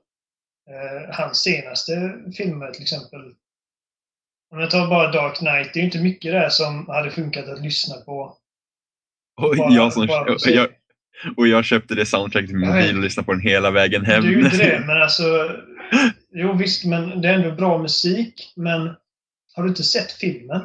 Eh, 0.70 1.14
hans 1.16 1.38
senaste 1.38 2.14
filmer 2.36 2.70
till 2.70 2.82
exempel. 2.82 3.20
Om 4.52 4.60
jag 4.60 4.70
tar 4.70 4.88
bara 4.88 5.12
Dark 5.12 5.36
Knight, 5.36 5.70
det 5.74 5.78
är 5.78 5.82
ju 5.82 5.86
inte 5.86 5.98
mycket 6.02 6.32
där 6.32 6.48
som 6.48 6.86
hade 6.88 7.10
funkat 7.10 7.48
att 7.48 7.60
lyssna 7.62 7.94
på. 7.96 8.36
Bara- 9.40 9.72
jag 9.74 9.92
som, 9.92 10.06
jag, 10.44 10.68
och 11.36 11.48
jag 11.48 11.64
köpte 11.64 11.94
det 11.94 12.06
soundtracket 12.06 12.48
till 12.48 12.58
min 12.58 12.68
Nej. 12.68 12.82
mobil 12.82 12.96
och 12.96 13.02
lyssnade 13.02 13.24
på 13.26 13.32
den 13.32 13.40
hela 13.40 13.70
vägen 13.70 14.04
hem. 14.04 14.22
Du 14.22 14.32
gjorde 14.34 14.56
det, 14.56 14.84
men 14.86 15.02
alltså... 15.02 15.24
Jo 16.38 16.52
visst, 16.56 16.84
men 16.84 17.20
det 17.20 17.28
är 17.28 17.34
ändå 17.34 17.50
bra 17.50 17.78
musik. 17.82 18.52
Men 18.56 18.94
har 19.54 19.62
du 19.62 19.68
inte 19.68 19.82
sett 19.82 20.12
filmen 20.12 20.60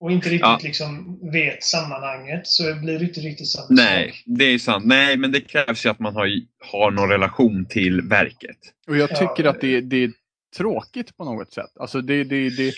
och 0.00 0.12
inte 0.12 0.28
riktigt 0.28 0.40
Ja. 0.40 0.60
liksom 0.62 1.18
vet 1.32 1.64
sammanhanget 1.64 2.46
så 2.46 2.74
blir 2.74 2.98
det 2.98 3.04
inte 3.04 3.20
riktigt 3.20 3.48
samma 3.48 3.66
Nej, 3.70 4.08
sak. 4.08 4.22
det 4.26 4.44
är 4.44 4.58
sant. 4.58 4.84
Nej, 4.86 5.16
men 5.16 5.32
det 5.32 5.40
krävs 5.40 5.86
ju 5.86 5.90
att 5.90 5.98
man 5.98 6.14
har, 6.14 6.28
har 6.72 6.90
någon 6.90 7.08
relation 7.08 7.66
till 7.68 8.00
verket. 8.02 8.56
Och 8.88 8.96
jag 8.96 9.10
Ja. 9.10 9.16
tycker 9.16 9.48
att 9.50 9.60
det, 9.60 9.80
det 9.80 10.04
är 10.04 10.12
tråkigt 10.56 11.16
på 11.16 11.24
något 11.24 11.52
sätt. 11.52 11.70
Alltså 11.80 12.00
det, 12.00 12.24
det, 12.24 12.48
det, 12.56 12.72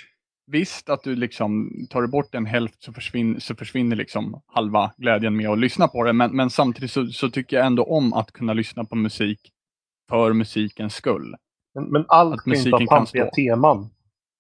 visst 0.50 0.88
att 0.88 1.02
du 1.02 1.16
liksom 1.16 1.70
tar 1.90 2.02
du 2.02 2.08
bort 2.08 2.34
en 2.34 2.46
hälft 2.46 2.82
så 2.82 2.92
försvinner, 2.92 3.40
så 3.40 3.54
försvinner 3.54 3.96
liksom 3.96 4.40
halva 4.46 4.92
glädjen 4.96 5.36
med 5.36 5.48
att 5.50 5.58
lyssna 5.58 5.88
på 5.88 6.04
det. 6.04 6.12
Men, 6.12 6.36
men 6.36 6.50
samtidigt 6.50 6.90
så, 6.90 7.06
så 7.06 7.30
tycker 7.30 7.56
jag 7.56 7.66
ändå 7.66 7.84
om 7.84 8.12
att 8.12 8.32
kunna 8.32 8.52
lyssna 8.52 8.84
på 8.84 8.96
musik 8.96 9.40
för 10.08 10.32
musikens 10.32 10.94
skull. 10.94 11.36
Men, 11.74 11.84
men 11.84 12.04
allt 12.08 12.44
kan 12.44 12.54
inte 12.54 12.70
ha 12.70 12.86
pampiga 12.86 13.30
teman. 13.30 13.90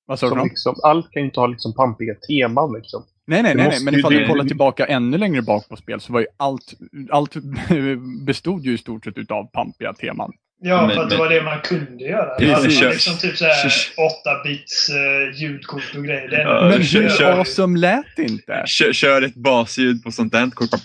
Vad 0.06 0.18
sa 0.18 0.34
du? 0.34 0.44
liksom, 0.44 0.74
allt 0.82 1.10
kan 1.10 1.22
inte 1.24 1.40
ha 1.40 1.46
liksom 1.46 1.74
pampiga 1.74 2.14
teman 2.14 2.72
liksom. 2.72 3.02
Nej, 3.26 3.42
nej, 3.42 3.54
det 3.54 3.62
nej, 3.62 3.68
nej, 3.70 3.84
men 3.84 3.98
ifall 3.98 4.12
det- 4.12 4.20
du 4.20 4.26
kollar 4.26 4.44
tillbaka 4.44 4.86
ännu 4.86 5.18
längre 5.18 5.42
bak 5.42 5.68
på 5.68 5.76
spel 5.76 6.00
så 6.00 6.12
var 6.12 6.20
ju 6.20 6.26
allt, 6.36 6.74
allt 7.10 7.36
bestod 8.26 8.64
ju 8.64 8.74
i 8.74 8.78
stort 8.78 9.04
sett 9.04 9.18
utav 9.18 9.44
pampiga 9.52 9.92
teman. 9.92 10.32
Ja, 10.60 10.86
Men- 10.86 10.96
för 10.96 11.02
att 11.02 11.10
det 11.10 11.16
var 11.16 11.28
det 11.28 11.42
man 11.42 11.60
kunde 11.60 12.04
göra. 12.04 12.34
Precis. 12.38 12.64
Var 12.64 12.70
Kör- 12.82 12.90
liksom 12.90 13.16
typ 13.18 13.36
såhär 13.36 13.68
kör- 13.68 14.02
8-bits 14.02 14.90
uh, 14.90 15.40
ljudkort 15.42 15.94
och 15.96 16.04
grejer. 16.04 16.28
Det 16.28 16.42
Ja, 16.42 16.60
Men 16.68 16.78
du 16.78 16.84
kör- 16.84 17.00
hur 17.02 17.24
awesome 17.38 17.78
lät 17.78 18.04
det 18.16 18.22
inte? 18.22 18.62
Kör, 18.66 18.92
kör 18.92 19.22
ett 19.22 19.34
basljud 19.34 20.04
på 20.04 20.10
sånt 20.10 20.32
där 20.32 20.50
kort. 20.50 20.70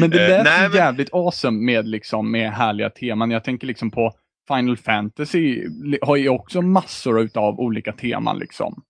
Men 0.00 0.10
det 0.10 0.22
Eh, 0.24 0.28
lät 0.28 0.44
nej, 0.44 0.62
ju 0.62 0.68
men- 0.68 0.76
jävligt 0.76 1.08
awesome 1.14 1.58
med, 1.64 1.88
liksom, 1.88 2.30
med 2.30 2.52
härliga 2.52 2.90
teman. 2.90 3.30
Jag 3.30 3.44
tänker 3.44 3.66
liksom 3.66 3.90
på 3.90 4.12
Final 4.48 4.76
Fantasy 4.76 5.64
har 6.02 6.16
ju 6.16 6.28
också 6.28 6.62
massor 6.62 7.20
utav 7.20 7.60
olika 7.60 7.92
teman. 7.92 8.38
Liksom. 8.38 8.82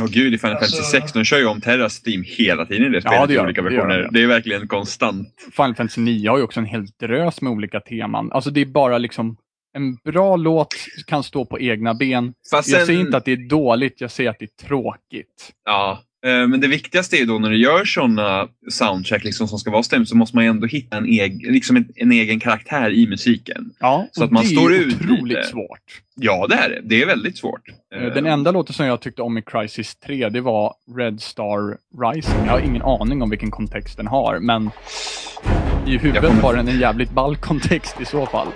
Åh 0.00 0.06
gud, 0.06 0.34
i 0.34 0.38
Final 0.38 0.56
Alltså- 0.56 0.76
Fantasy 0.76 0.98
6, 1.00 1.12
de 1.12 1.24
kör 1.24 1.38
ju 1.38 1.46
om 1.46 1.60
Terras 1.60 2.02
Steam 2.06 2.24
hela 2.26 2.66
tiden 2.66 2.86
i 2.86 2.88
det 2.90 3.00
spelet 3.00 3.28
det 3.28 3.32
i 3.32 3.36
gör 3.36 3.44
olika 3.44 3.62
det 3.62 3.74
gör 3.74 3.86
versioner. 3.86 4.02
de. 4.02 4.08
Det 4.18 4.22
är 4.22 4.26
verkligen 4.26 4.68
konstant. 4.68 5.28
Final 5.56 5.74
Fantasy 5.74 6.00
9 6.00 6.30
har 6.30 6.38
ju 6.38 6.44
också 6.44 6.60
en 6.60 6.66
hel 6.66 6.86
drös 6.86 7.40
med 7.42 7.52
olika 7.52 7.80
teman. 7.80 8.32
Alltså 8.32 8.50
det 8.50 8.60
är 8.60 8.66
bara 8.66 8.98
liksom 8.98 9.36
en 9.74 9.96
bra 9.96 10.36
låt 10.36 10.74
kan 11.06 11.22
stå 11.22 11.44
på 11.44 11.60
egna 11.60 11.94
ben. 11.94 12.34
Fast 12.50 12.68
Jag 12.68 12.78
sen- 12.78 12.86
säger 12.86 13.00
inte 13.00 13.16
att 13.16 13.24
det 13.24 13.32
är 13.32 13.48
dåligt, 13.48 14.00
jag 14.00 14.10
säger 14.10 14.30
att 14.30 14.38
det 14.38 14.44
är 14.44 14.66
tråkigt. 14.66 15.52
Ja, 15.64 16.02
Men 16.24 16.60
det 16.60 16.68
viktigaste 16.68 17.16
är 17.16 17.18
ju 17.18 17.26
då 17.26 17.38
när 17.38 17.50
du 17.50 17.56
gör 17.56 17.84
sådana 17.84 18.48
soundtrack 18.70 19.24
liksom, 19.24 19.48
som 19.48 19.58
ska 19.58 19.70
vara 19.70 19.82
stämt 19.82 20.08
så 20.08 20.16
måste 20.16 20.36
man 20.36 20.44
ju 20.44 20.50
ändå 20.50 20.66
hitta 20.66 20.96
en, 20.96 21.06
eg, 21.06 21.46
liksom 21.52 21.76
en, 21.76 21.88
en 21.96 22.12
egen 22.12 22.40
karaktär 22.40 22.90
i 22.90 23.06
musiken. 23.06 23.70
Ja, 23.80 24.08
Så 24.12 24.24
att 24.24 24.30
man 24.30 24.42
det 24.42 24.48
står 24.48 24.72
är 24.74 24.78
ut 24.78 24.94
otroligt 24.94 25.22
lite. 25.36 25.42
svårt. 25.42 25.80
Ja, 26.16 26.46
det 26.48 26.54
är 26.54 26.68
det. 26.68 26.80
Det 26.84 27.02
är 27.02 27.06
väldigt 27.06 27.38
svårt. 27.38 27.68
Eh, 27.94 28.02
Eh, 28.04 28.14
Den 28.14 28.26
enda 28.26 28.50
låten 28.50 28.74
som 28.74 28.86
jag 28.86 29.00
tyckte 29.00 29.22
om 29.22 29.38
i 29.38 29.42
Crisis 29.42 29.96
3, 29.96 30.28
det 30.28 30.40
var 30.40 30.74
Red 30.96 31.20
Star 31.20 31.76
Rising. 32.12 32.46
Jag 32.46 32.52
har 32.52 32.60
ingen 32.60 32.82
aning 32.82 33.22
om 33.22 33.30
vilken 33.30 33.50
kontext 33.50 33.96
den 33.96 34.06
har, 34.06 34.38
men 34.38 34.70
i 35.86 35.90
huvudet 35.98 36.22
kommer- 36.24 36.42
har 36.42 36.54
den 36.56 36.68
en 36.68 36.80
jävligt 36.80 37.10
ball 37.10 37.36
kontext 37.36 37.96
i 38.00 38.04
så 38.04 38.26
fall. 38.26 38.48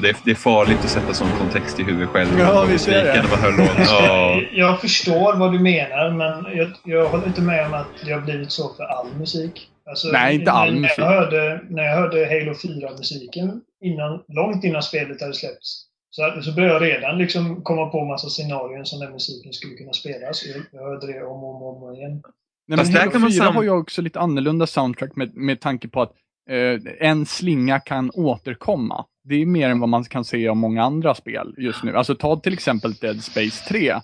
Det, 0.00 0.08
är, 0.08 0.16
det 0.24 0.30
är 0.30 0.34
farligt 0.34 0.78
att 0.84 0.90
sätta 0.90 1.14
sån 1.14 1.28
kontext 1.38 1.80
i 1.80 1.82
huvudet 1.82 2.08
själv. 2.08 2.38
Ja, 2.38 2.64
visst 2.68 2.88
är 2.88 2.92
det. 2.92 3.02
Musiken 3.04 3.24
och 3.24 3.30
bara 3.30 3.40
höra 3.40 3.56
låten. 3.56 3.84
Ja. 3.88 4.40
Jag 4.52 4.80
förstår 4.80 5.36
vad 5.36 5.52
du 5.52 5.58
menar, 5.58 6.10
men 6.10 6.56
jag, 6.56 6.70
jag 6.84 7.08
håller 7.08 7.26
inte 7.26 7.40
med 7.42 7.66
om 7.66 7.74
att 7.74 7.86
det 8.04 8.12
har 8.12 8.20
blivit 8.20 8.50
så 8.52 8.74
för 8.74 8.84
all 8.84 9.06
musik. 9.18 9.66
Alltså, 9.90 10.08
Nej, 10.12 10.34
inte 10.34 10.50
all 10.52 10.72
när 10.74 10.80
musik. 10.80 10.98
Jag 10.98 11.06
hörde, 11.06 11.60
när 11.68 11.82
jag 11.82 11.96
hörde 11.96 12.16
Halo 12.26 12.52
4-musiken, 12.52 13.60
innan, 13.84 14.22
långt 14.28 14.64
innan 14.64 14.82
spelet 14.82 15.20
hade 15.20 15.34
släppts, 15.34 15.84
så, 16.10 16.42
så 16.42 16.52
började 16.52 16.88
jag 16.88 16.96
redan 16.96 17.18
liksom 17.18 17.62
komma 17.62 17.86
på 17.86 18.04
massa 18.04 18.28
scenarion 18.28 18.86
som 18.86 19.00
den 19.00 19.12
musiken 19.12 19.52
skulle 19.52 19.74
kunna 19.74 19.92
spelas. 19.92 20.46
Jag, 20.46 20.62
jag 20.72 20.88
hörde 20.88 21.06
det 21.12 21.22
om 21.22 21.44
och 21.44 21.56
om, 21.56 21.62
och 21.62 21.88
om 21.88 21.94
igen. 21.94 22.22
Nej, 22.68 22.76
men 22.76 22.94
Halo 22.94 23.10
kan 23.10 23.20
man 23.20 23.30
4 23.30 23.44
sam- 23.44 23.56
har 23.56 23.62
ju 23.62 23.70
också 23.70 24.02
lite 24.02 24.20
annorlunda 24.20 24.66
soundtrack 24.66 25.16
med, 25.16 25.36
med 25.36 25.60
tanke 25.60 25.88
på 25.88 26.02
att 26.02 26.12
eh, 26.50 27.08
en 27.08 27.26
slinga 27.26 27.80
kan 27.80 28.10
återkomma. 28.14 29.04
Det 29.22 29.34
är 29.34 29.46
mer 29.46 29.68
än 29.68 29.80
vad 29.80 29.88
man 29.88 30.04
kan 30.04 30.24
se 30.24 30.48
av 30.48 30.56
många 30.56 30.82
andra 30.82 31.14
spel 31.14 31.54
just 31.58 31.82
nu. 31.84 31.96
Alltså 31.96 32.14
ta 32.14 32.40
till 32.40 32.52
exempel 32.52 32.94
Dead 32.94 33.24
Space 33.24 33.68
3. 33.68 33.94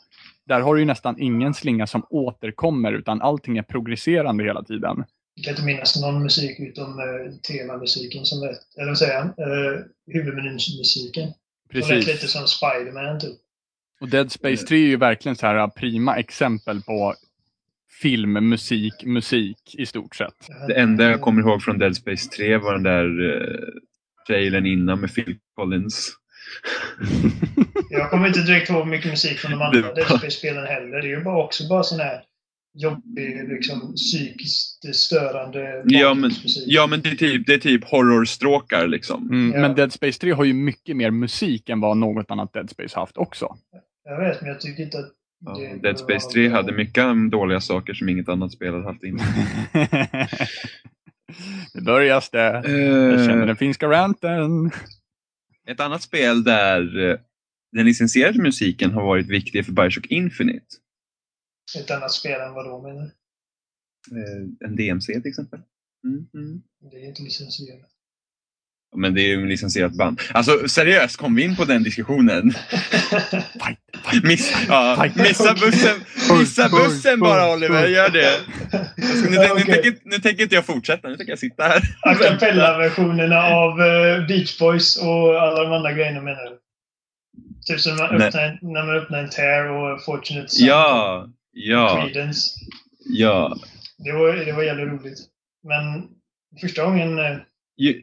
Där 0.47 0.61
har 0.61 0.75
du 0.75 0.81
ju 0.81 0.87
nästan 0.87 1.21
ingen 1.21 1.55
slinga 1.55 1.87
som 1.87 2.07
återkommer 2.11 2.93
utan 2.93 3.23
allting 3.23 3.59
är 3.59 3.63
progresserande 3.63 4.45
hela 4.45 4.63
tiden. 4.63 5.05
Jag 5.35 5.45
kan 5.45 5.53
inte 5.53 5.65
minnas 5.65 6.01
någon 6.01 6.23
musik 6.23 6.61
utom 6.61 6.99
eh, 6.99 7.35
temamusiken 7.43 8.25
som 8.25 8.41
lät, 8.41 8.59
eller 8.77 8.89
vad 8.89 8.99
säger 8.99 9.15
jag, 9.15 9.25
eh, 9.25 9.81
huvudmenysmusiken. 10.07 11.29
Som 11.71 11.81
lät 11.81 11.91
lite 11.91 12.13
Precis. 12.13 12.31
som 12.31 12.47
Spiderman 12.47 13.21
typ. 13.21 13.37
Och 14.01 14.09
Dead 14.09 14.33
Space 14.33 14.67
3 14.67 14.77
är 14.77 14.87
ju 14.87 14.97
verkligen 14.97 15.37
så 15.37 15.47
här 15.47 15.69
prima 15.69 16.17
exempel 16.17 16.83
på 16.83 17.15
film, 18.03 18.33
musik, 18.33 19.05
musik 19.05 19.75
i 19.75 19.87
stort 19.87 20.17
sett. 20.17 20.49
Det 20.69 20.75
enda 20.75 21.05
jag 21.05 21.21
kommer 21.21 21.43
ihåg 21.43 21.63
från 21.63 21.79
Dead 21.79 21.97
Space 21.97 22.31
3 22.31 22.57
var 22.57 22.73
den 22.73 22.83
där 22.83 23.21
uh, 23.21 23.69
trailern 24.27 24.67
innan 24.67 25.01
med 25.01 25.15
Phil 25.15 25.37
Collins. 25.57 26.11
Jag 27.91 28.11
kommer 28.11 28.27
inte 28.29 28.43
direkt 28.43 28.71
ihåg 28.71 28.87
mycket 28.87 29.11
musik 29.11 29.39
från 29.39 29.51
de 29.51 29.63
andra 29.63 29.81
Det- 29.81 29.95
Dead 29.95 30.07
Space-spelen 30.19 30.67
heller. 30.67 30.97
Det 31.03 31.07
är 31.07 31.19
ju 31.19 31.25
bara 31.25 31.45
också 31.45 31.69
bara 31.69 31.83
sån 31.83 32.01
här 32.01 32.21
jobbig, 32.79 33.49
liksom 33.49 33.95
psykiskt 33.95 34.95
störande 34.97 35.83
Ja 35.87 36.15
men, 36.15 36.31
ja, 36.67 36.87
men 36.87 37.01
det, 37.03 37.09
är 37.09 37.15
typ, 37.15 37.47
det 37.47 37.55
är 37.55 37.59
typ 37.59 37.85
horrorstråkar 37.85 38.87
liksom. 38.87 39.23
Mm, 39.31 39.53
Ja. 39.55 39.61
Men 39.61 39.75
Dead 39.77 39.93
Space 39.93 40.21
3 40.21 40.31
har 40.33 40.45
ju 40.45 40.53
mycket 40.53 40.97
mer 40.97 41.11
musik 41.11 41.69
än 41.69 41.81
vad 41.81 41.97
något 41.97 42.31
annat 42.31 42.53
Dead 42.53 42.71
Space 42.71 42.99
haft 42.99 43.17
också. 43.17 43.57
Jag 44.05 44.19
vet, 44.21 44.41
men 44.41 44.51
jag 44.51 44.61
tycker 44.61 44.83
inte 44.83 44.99
att 44.99 45.13
Ja, 45.47 45.59
Dead 45.83 45.99
Space 45.99 46.31
3 46.31 46.49
hade 46.49 46.73
mycket 46.73 47.31
dåliga 47.31 47.61
saker 47.61 47.95
som 47.95 48.09
inget 48.09 48.29
annat 48.29 48.53
spel 48.53 48.73
hade 48.73 48.85
haft 48.85 49.03
innan. 49.05 49.27
nu 51.75 51.81
börjas 51.81 52.31
det. 52.31 52.39
Jag 52.41 53.25
känner 53.25 53.41
Eh, 53.41 53.47
den 53.47 53.57
finska 53.57 53.87
ranten. 53.91 54.71
ett 55.67 55.81
annat 55.81 56.03
spel 56.03 56.45
där 56.45 57.11
eh, 57.11 57.19
den 57.73 57.87
licensierade 57.87 58.43
musiken 58.43 58.91
har 58.91 59.03
varit 59.03 59.27
viktig 59.29 59.67
för 59.67 59.73
Bioshock 59.73 60.07
Infinite. 60.07 60.67
Ett 61.79 61.91
annat 61.91 62.13
spel 62.13 62.41
än 62.41 62.53
vad 62.53 62.65
då 62.67 62.83
menar 62.83 63.01
du? 63.03 63.11
Eh, 64.21 64.69
en 64.69 64.77
DMC 64.77 65.13
till 65.13 65.27
exempel. 65.31 65.61
Mm, 66.05 66.27
mm. 66.35 66.63
Det 66.91 66.97
är 66.97 67.09
inte 67.09 67.23
licensierat. 67.23 67.91
Men 68.97 69.15
det 69.15 69.21
är 69.21 69.27
ju 69.29 69.35
en 69.43 69.49
licensierat 69.49 69.93
band. 69.93 70.21
Alltså 70.33 70.69
seriöst, 70.69 71.17
kom 71.17 71.35
vi 71.35 71.43
in 71.43 71.57
på 71.57 71.65
den 71.65 71.83
diskussionen? 71.83 72.51
Fight, 73.11 73.79
fight. 74.11 74.25
Miss, 74.25 74.53
ja, 74.69 74.97
Fight. 75.03 75.17
missa 75.17 75.55
bussen, 75.55 75.97
missa 76.39 76.69
bussen 76.69 77.21
bara 77.21 77.53
Oliver, 77.55 77.89
gör 77.89 78.09
det. 78.09 78.41
Alltså, 78.73 79.31
nu, 79.31 79.37
nu, 79.39 79.49
Okej. 79.51 79.65
tänker, 79.65 79.95
nu 80.05 80.19
tänker 80.19 80.43
inte 80.43 80.55
jag 80.55 80.67
fortsätta, 80.67 81.09
nu 81.09 81.17
tänker 81.17 81.33
jag 81.33 81.39
sitta 81.39 81.63
här. 81.63 81.83
A 82.03 82.15
cappella-versionerna 82.15 83.43
av 83.47 83.81
eh, 83.83 84.27
Beach 84.27 84.59
Boys 84.59 84.97
och 84.97 85.43
alla 85.43 85.63
de 85.65 85.73
andra 85.73 85.93
grejerna 85.93 86.21
menar 86.23 86.45
du? 86.45 86.59
Typ 87.67 87.81
som 87.81 87.97
man 87.97 88.07
öppnar, 88.23 88.59
när 88.63 88.87
man 88.87 88.97
öppnar 88.97 89.19
en 89.19 89.31
Tear 89.31 89.65
och 89.71 90.05
Fortunate 90.05 90.49
Son 90.49 90.67
Ja, 90.67 91.29
ja, 91.53 92.03
Creedence. 92.13 92.51
ja. 93.07 93.57
Det 93.99 94.13
var, 94.13 94.33
det 94.33 94.53
var 94.53 94.63
jävligt 94.63 94.89
roligt. 94.89 95.19
Men 95.69 96.05
första 96.61 96.85
gången... 96.85 97.19
jag 97.77 97.95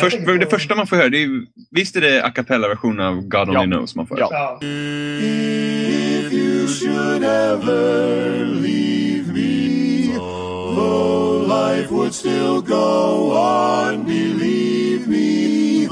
Först, 0.00 0.16
tänker 0.16 0.38
det 0.38 0.44
på- 0.44 0.50
första 0.50 0.74
man 0.74 0.86
får 0.86 0.96
höra, 0.96 1.08
det 1.08 1.22
är, 1.22 1.28
visst 1.70 1.96
är 1.96 2.00
det 2.00 2.24
a 2.24 2.30
cappella-versionen 2.30 3.06
av 3.06 3.20
God 3.20 3.48
Only 3.48 3.54
Ja. 3.54 3.62
Knows 3.64 3.94
man 3.96 4.06
får 4.06 4.16
höra? 4.16 4.28
Ja. 4.30 4.58
If 4.62 6.32
you 6.32 6.66
should 6.68 7.24
ever 7.24 8.44
leave 8.46 9.32
me, 9.32 10.14
though 10.76 11.46
life 11.48 11.90
would 11.94 12.14
still 12.14 12.60
go 12.60 13.32
on, 13.32 14.04
believe 14.04 14.71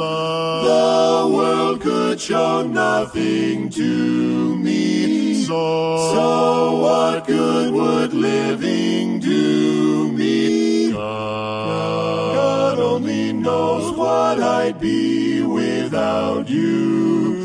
the 0.00 1.30
world 1.34 1.80
could 1.80 2.20
show 2.20 2.62
nothing 2.62 3.68
to 3.70 4.56
me. 4.56 5.44
So, 5.44 6.12
so 6.14 6.76
what 6.80 7.26
good 7.26 7.72
would 7.72 8.12
living 8.14 9.20
do 9.20 10.10
me? 10.12 10.92
God 10.92 12.78
only 12.78 13.32
knows 13.32 13.96
what 13.96 14.40
I'd 14.40 14.80
be 14.80 15.42
without 15.42 16.48
you. 16.48 17.39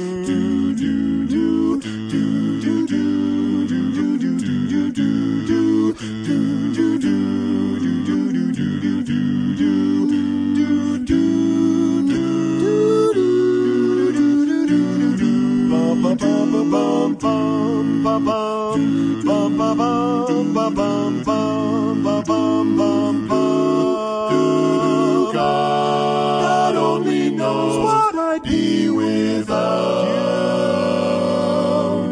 God 25.33 26.75
only 26.75 27.29
knows 27.31 27.77
what 27.83 28.15
I'd 28.15 28.43
be 28.43 28.89
without 28.89 30.05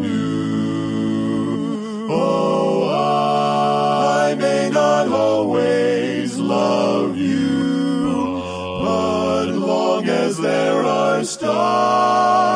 you. 0.04 2.08
Oh, 2.10 2.89
I 2.89 4.36
may 4.36 4.70
not 4.70 5.08
always 5.08 6.38
love 6.38 7.18
you, 7.18 8.42
but 8.84 9.48
long 9.52 10.08
as 10.08 10.38
there 10.38 10.84
are 10.84 11.24
stars. 11.24 12.53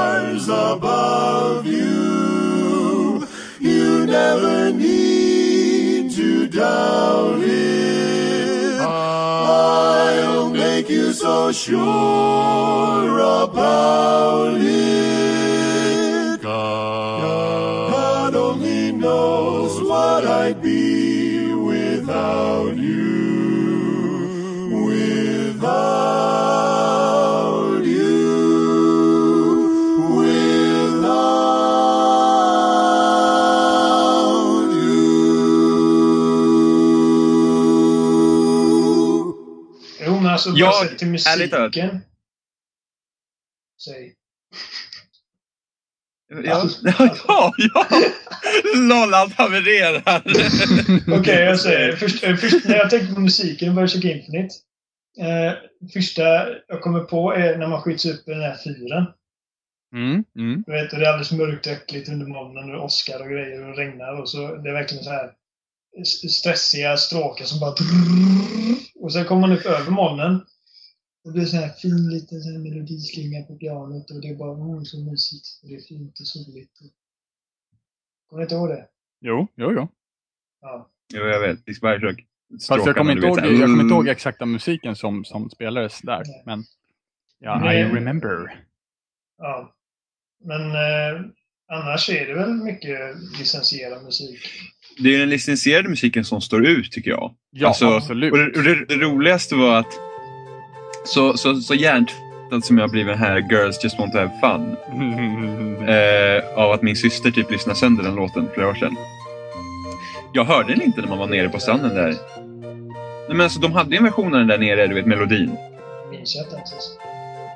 Never 4.37 4.71
need 4.71 6.11
to 6.11 6.47
doubt 6.47 7.39
it. 7.41 8.79
I'll 8.79 10.49
make 10.49 10.89
you 10.89 11.11
so 11.13 11.51
sure 11.51 13.19
about 13.19 14.57
it. 14.59 16.41
God 16.41 18.35
only 18.35 18.91
knows 18.91 19.81
what 19.81 20.25
I'd 20.25 20.61
be 20.61 21.53
without 21.53 22.77
you. 22.77 22.86
Alltså 40.45 40.59
Jag- 40.59 40.87
sett 40.89 40.97
till 40.99 41.07
ärligt 41.07 41.51
talat. 41.51 41.75
musiken. 41.75 41.99
Säg. 43.85 44.13
Ja, 46.45 46.69
ja, 47.27 47.53
ja! 47.57 47.85
Lolland 48.75 49.31
havererar. 49.31 50.23
Okej, 51.19 51.43
jag 51.43 51.59
säger. 51.59 51.95
Först, 51.95 52.23
eh, 52.23 52.35
först, 52.35 52.65
när 52.65 52.75
jag 52.75 52.89
tänker 52.89 53.13
på 53.13 53.19
musiken 53.19 53.71
i 53.71 53.75
Bioshock 53.75 54.03
Infinite. 54.03 54.55
Eh, 55.19 55.53
första 55.93 56.23
jag 56.67 56.81
kommer 56.81 56.99
på 56.99 57.33
är 57.33 57.57
när 57.57 57.67
man 57.67 57.81
skjuts 57.81 58.05
upp 58.05 58.27
i 58.27 58.31
den 58.31 58.41
här 58.41 58.57
fyren. 58.63 59.05
Mm, 59.95 60.23
mm. 60.37 60.63
Du 60.65 60.71
vet, 60.71 60.91
det 60.91 60.97
är 60.97 61.09
alldeles 61.09 61.31
mörkt 61.31 61.65
och 61.65 61.71
äckligt 61.71 62.09
under 62.09 62.25
molnen 62.25 62.75
och 62.75 62.83
åskar 62.85 63.19
och 63.21 63.29
grejer 63.29 63.69
och 63.69 63.77
regnar. 63.77 64.21
Och 64.21 64.29
så, 64.29 64.55
det 64.55 64.69
är 64.69 64.73
verkligen 64.73 65.03
så 65.03 65.09
här 65.09 65.31
stressiga 66.05 66.97
stråkar 66.97 67.45
som 67.45 67.59
bara... 67.59 67.75
Och 68.99 69.13
sen 69.13 69.25
kommer 69.25 69.41
man 69.41 69.57
upp 69.57 69.65
över 69.65 69.91
molnen. 69.91 70.35
Och 71.23 71.33
det 71.33 71.39
blir 71.39 71.45
så 71.45 71.57
här 71.57 71.69
fin 71.69 72.09
liten 72.09 72.41
så 72.41 72.51
här 72.51 72.59
melodislinga 72.59 73.43
på 73.43 73.55
pianot 73.55 74.11
och 74.11 74.21
det 74.21 74.27
är 74.27 74.35
bara 74.35 74.71
mm, 74.71 74.85
så 74.85 74.99
mysigt. 74.99 75.47
Och 75.63 75.69
det 75.69 75.75
är 75.75 75.81
fint 75.81 76.19
och 76.19 76.27
soligt. 76.27 76.79
Kommer 78.29 78.39
du 78.39 78.43
inte 78.43 78.55
ihåg 78.55 78.69
det? 78.69 78.87
Jo, 79.21 79.47
jo, 79.55 79.71
jo. 79.75 79.87
Ja. 80.61 80.89
Jo, 81.13 81.23
jag 81.23 81.39
vet. 81.39 81.59
Visst 81.65 81.81
Bioshock. 81.81 82.25
Fast 82.67 82.85
jag 82.85 82.95
kommer, 82.95 83.11
inte 83.11 83.27
ihåg, 83.27 83.39
jag 83.39 83.61
kommer 83.61 83.83
inte 83.83 83.93
ihåg 83.93 84.07
exakta 84.07 84.45
musiken 84.45 84.95
som, 84.95 85.25
som 85.25 85.49
spelades 85.49 86.01
där. 86.01 86.23
Nej. 86.25 86.43
Men 86.45 86.63
ja, 87.39 87.59
Nej. 87.59 87.79
I 87.79 87.83
remember. 87.83 88.65
ja. 89.37 89.73
Men 90.39 90.61
eh, 90.61 91.21
annars 91.67 92.09
är 92.09 92.25
det 92.27 92.33
väl 92.33 92.53
mycket 92.53 92.99
licensierad 93.39 94.03
musik. 94.03 94.39
Det 94.99 95.15
är 95.15 95.19
den 95.19 95.29
licensierade 95.29 95.89
musiken 95.89 96.25
som 96.25 96.41
står 96.41 96.65
ut, 96.67 96.91
tycker 96.91 97.11
jag. 97.11 97.31
Ja, 97.51 97.67
Alltså, 97.67 97.87
absolut. 97.87 98.31
Och 98.31 98.37
det, 98.37 98.45
och 98.45 98.63
det, 98.63 98.85
det 98.85 98.95
roligaste 98.95 99.55
var 99.55 99.75
att 99.79 99.93
så, 101.05 101.37
så, 101.37 101.55
så 101.55 101.73
hjärntvättad 101.75 102.65
som 102.65 102.77
jag 102.77 102.83
har 102.83 102.89
blivit 102.91 103.15
här, 103.15 103.47
Girls 103.51 103.83
Just 103.83 103.99
Want 103.99 104.11
To 104.11 104.17
Have 104.17 104.31
Fun, 104.41 104.75
eh, 105.87 106.59
av 106.63 106.71
att 106.71 106.81
min 106.81 106.95
syster 106.95 107.31
typ 107.31 107.51
lyssnade 107.51 107.79
sönder 107.79 108.03
den 108.03 108.15
låten 108.15 108.47
för 108.47 108.53
flera 108.53 108.69
år 108.69 108.75
sedan. 108.75 108.95
Jag 110.33 110.45
hörde 110.45 110.73
den 110.73 110.81
inte 110.81 111.01
när 111.01 111.07
man 111.07 111.17
var 111.17 111.27
nere 111.27 111.49
på 111.49 111.59
stranden 111.59 111.95
där. 111.95 112.15
Nej, 113.27 113.37
men 113.37 113.41
alltså, 113.41 113.59
de 113.59 113.71
hade 113.73 113.91
ju 113.91 113.97
en 113.97 114.03
version 114.03 114.33
av 114.33 114.39
den 114.39 114.47
där 114.47 114.57
nere, 114.57 114.87
du 114.87 114.95
vet 114.95 115.05
melodin. 115.05 115.51
Minns 116.11 116.35
jag 116.35 116.45
inte 116.45 116.55
ens. 116.55 116.97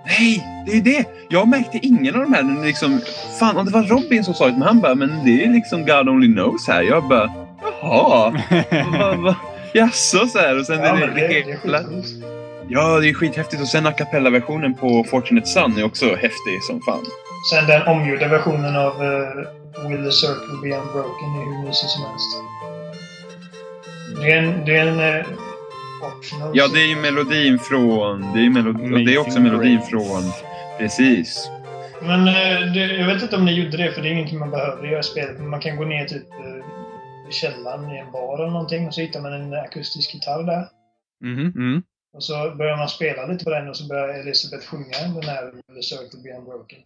Nej, 0.06 0.48
det 0.66 0.78
är 0.78 0.82
det! 0.82 1.06
Jag 1.30 1.48
märkte 1.48 1.80
ingen 1.82 2.16
av 2.16 2.22
de 2.22 2.34
här. 2.34 2.66
Liksom, 2.66 3.02
fan, 3.40 3.58
om 3.58 3.66
det 3.66 3.72
var 3.72 3.84
Robin 3.84 4.24
som 4.24 4.34
sa 4.34 4.46
det, 4.46 4.52
men 4.52 4.62
han 4.62 4.80
bara, 4.82 4.96
men 4.96 5.26
det 5.26 5.44
är 5.44 5.50
liksom 5.50 5.86
God 5.86 6.10
Only 6.10 6.34
Knows 6.34 6.68
här. 6.68 6.82
Jag 6.82 7.08
bara, 7.08 7.32
jaha. 7.82 8.32
va, 9.00 9.16
va, 9.16 9.36
jaså, 9.74 10.28
så 10.28 10.40
här. 10.40 10.60
Och 10.60 10.66
sen 10.66 10.80
Ja, 10.80 10.86
är 10.86 10.94
det, 10.94 11.08
men 11.08 11.16
det, 11.16 11.28
det 11.28 11.52
är. 11.52 12.04
Ja, 12.70 13.00
det 13.00 13.10
är 13.10 13.14
skithäftigt. 13.14 13.62
Och 13.62 13.68
sen 13.68 13.88
a 13.88 13.92
cappella-versionen 13.92 14.74
på 14.74 15.04
Fortunate 15.04 15.48
Son 15.48 15.78
är 15.78 15.84
också 15.84 16.06
häftig 16.06 16.64
som 16.68 16.82
fan. 16.82 17.06
Sen 17.52 17.68
den 17.68 17.88
omgjorda 17.88 18.28
versionen 18.28 18.76
av 18.76 19.04
eh, 19.04 19.90
Will 19.90 20.04
the 20.06 20.12
Circle 20.12 20.58
Be 20.64 20.78
Unbroken 20.78 21.30
är 21.30 21.46
hur 21.46 21.68
mysig 21.68 21.90
som 21.90 22.04
helst. 22.06 22.32
Det 24.22 24.32
är 24.32 24.38
en, 24.38 24.66
det 24.66 24.78
är 24.78 24.88
en 24.88 25.26
optional. 25.26 25.51
Ja, 26.54 26.68
det 26.74 26.80
är 26.80 26.88
ju 26.88 26.96
melodin 26.96 27.60
från... 27.60 28.22
Det 28.22 28.40
är, 28.40 28.44
ju 28.44 28.50
melodi, 28.50 28.94
och 28.94 29.00
det 29.06 29.14
är 29.14 29.18
också 29.18 29.40
melodin 29.40 29.82
från... 29.82 30.22
Precis. 30.80 31.50
Men 32.02 32.28
eh, 32.28 32.74
det, 32.74 32.98
jag 32.98 33.08
vet 33.08 33.24
inte 33.24 33.36
om 33.36 33.46
ni 33.46 33.54
gjorde 33.64 33.78
det, 33.78 33.92
för 33.92 34.02
det 34.02 34.08
är 34.10 34.12
ingenting 34.12 34.40
man 34.40 34.52
behöver 34.52 34.88
göra 34.88 35.00
i 35.00 35.04
spelet. 35.04 35.38
Men 35.40 35.50
man 35.50 35.60
kan 35.60 35.78
gå 35.78 35.86
ner 35.86 36.06
typ 36.06 36.30
eh, 36.32 37.30
i 37.30 37.32
källaren 37.32 37.92
i 37.92 37.98
en 37.98 38.12
bar 38.12 38.40
eller 38.40 38.52
någonting 38.52 38.88
och 38.88 38.94
så 38.94 39.02
hittar 39.02 39.22
man 39.22 39.34
en 39.34 39.54
akustisk 39.54 40.14
gitarr 40.14 40.44
där. 40.44 40.68
Mhm, 41.24 41.54
mm. 41.56 41.84
Och 42.14 42.24
så 42.24 42.56
börjar 42.58 42.78
man 42.78 42.88
spela 42.90 43.26
lite 43.26 43.44
på 43.44 43.50
den 43.50 43.70
och 43.70 43.78
så 43.78 43.88
börjar 43.88 44.10
Elisabeth 44.20 44.66
sjunga 44.68 44.98
den 45.22 45.24
här 45.24 45.52
the 45.76 45.84
Circle 45.84 46.20
Be 46.24 46.38
Unbroken. 46.38 46.80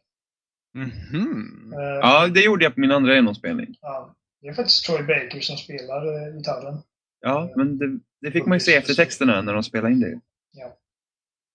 Mhm. 0.73 1.73
Eh, 1.73 1.79
Ja, 2.01 2.27
det 2.27 2.41
gjorde 2.41 2.63
jag 2.63 2.73
på 2.73 2.79
min 2.79 2.91
andra 2.91 3.15
genomspelning. 3.15 3.75
ja. 3.81 4.15
Det 4.41 4.49
är 4.49 4.53
faktiskt 4.53 4.85
Troy 4.85 5.03
Baker 5.03 5.39
som 5.39 5.57
spelar 5.57 6.27
eh, 6.27 6.33
gitarren. 6.37 6.77
Ja, 7.21 7.49
men 7.55 7.77
det, 7.77 7.99
det 8.26 8.32
fick 8.32 8.45
man 8.45 8.55
ju 8.55 8.59
se 8.59 8.76
efter 8.76 8.93
texterna 8.93 9.41
när 9.41 9.53
de 9.53 9.63
spelade 9.63 9.93
in 9.93 9.99
det. 9.99 10.19
Ja. 10.53 10.65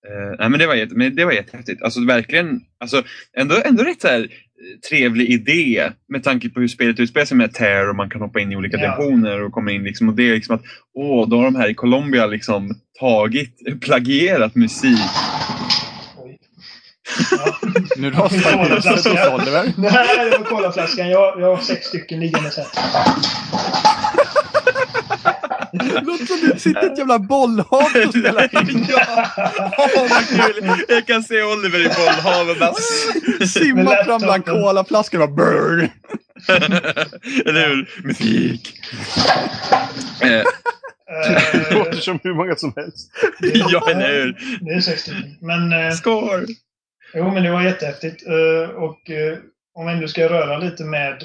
Eh, 0.08 0.36
nej, 0.38 0.48
men 0.50 0.58
det 0.58 0.66
var, 0.66 0.74
jätte, 0.74 0.94
men 0.94 1.14
det 1.16 1.24
var 1.24 1.32
jättehäftigt. 1.32 1.82
Alltså 1.82 2.04
verkligen, 2.06 2.60
alltså, 2.80 3.02
ändå, 3.38 3.54
ändå 3.64 3.82
rätt 3.84 4.00
så 4.00 4.08
här, 4.08 4.20
eh, 4.20 4.28
trevlig 4.88 5.30
idé 5.30 5.90
med 6.08 6.24
tanke 6.24 6.48
på 6.48 6.60
hur 6.60 6.68
spelet 6.68 7.00
utspelar 7.00 7.26
sig 7.26 7.36
med 7.36 7.54
Tear 7.54 7.88
och 7.88 7.96
man 7.96 8.10
kan 8.10 8.20
hoppa 8.20 8.40
in 8.40 8.52
i 8.52 8.56
olika 8.56 8.76
Ja. 8.76 8.82
dimensioner 8.82 9.42
och 9.42 9.52
komma 9.52 9.70
in 9.70 9.82
liksom, 9.82 10.08
och 10.08 10.14
det 10.14 10.30
är 10.30 10.34
liksom 10.34 10.54
att 10.54 10.62
åh, 10.94 11.28
då 11.28 11.36
har 11.36 11.44
de 11.44 11.56
här 11.56 11.68
i 11.68 11.74
Colombia 11.74 12.26
liksom 12.26 12.70
tagit, 13.00 13.80
plagierat 13.80 14.54
musik. 14.54 14.98
Ja. 17.30 17.56
Nu 17.96 18.10
rasar 18.10 18.74
huset 18.74 18.94
hos 18.94 19.06
Oliver. 19.06 19.72
Nej, 19.76 20.30
det 20.30 20.38
var 20.38 20.44
colaflaskan. 20.44 21.08
Jag, 21.08 21.40
jag 21.40 21.56
har 21.56 21.62
sex 21.62 21.86
stycken 21.86 22.20
liggandes 22.20 22.56
här. 22.56 22.66
Låter 26.02 26.26
som 26.26 26.48
du 26.52 26.58
sitter 26.58 26.82
i 26.82 26.86
ett 26.92 26.98
jävla 26.98 27.18
bollhav 27.18 27.82
och 28.06 28.10
spelar 28.14 28.42
in. 28.70 28.86
ja, 28.88 29.26
åh 29.78 30.06
vad 30.10 30.28
kul! 30.28 30.84
Jag 30.88 31.06
kan 31.06 31.22
se 31.22 31.42
Oliver 31.42 31.80
i 31.80 31.88
bollhavet 31.88 32.58
bara 32.58 32.74
Simmar 33.46 34.04
fram 34.04 34.20
bland 34.20 34.44
colaflaskor 34.46 35.22
och 35.22 35.28
bara 35.32 35.46
brrr. 35.46 35.88
Eller 37.46 37.68
hur? 37.68 37.90
Musik. 38.04 38.74
Eh, 40.22 40.42
Det 41.52 41.74
låter 41.74 41.92
Eh, 41.92 41.98
som 41.98 42.18
hur 42.22 42.34
många 42.34 42.56
som 42.56 42.72
helst. 42.76 43.10
ja, 43.70 43.90
eller 43.90 44.12
hur? 44.12 44.58
Det 44.60 44.72
är 44.74 44.80
sex 44.80 45.02
stycken. 45.02 45.36
Men, 45.40 45.72
eh, 45.72 45.90
Score! 45.90 46.46
jo, 47.14 47.30
men 47.34 47.42
det 47.42 47.50
var 47.50 47.62
jättehäftigt. 47.62 48.26
Eh, 48.26 48.70
och 48.70 49.10
eh, 49.10 49.38
om 49.74 49.86
vi 49.86 49.92
ändå 49.92 50.08
ska 50.08 50.28
röra 50.28 50.58
lite 50.58 50.84
med, 50.84 51.22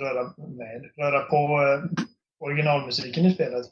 röra, 0.00 0.22
med, 0.58 0.90
röra 0.98 1.20
på 1.20 1.36
eh, 1.62 2.04
originalmusiken 2.40 3.24
i 3.26 3.34
spelet. 3.34 3.66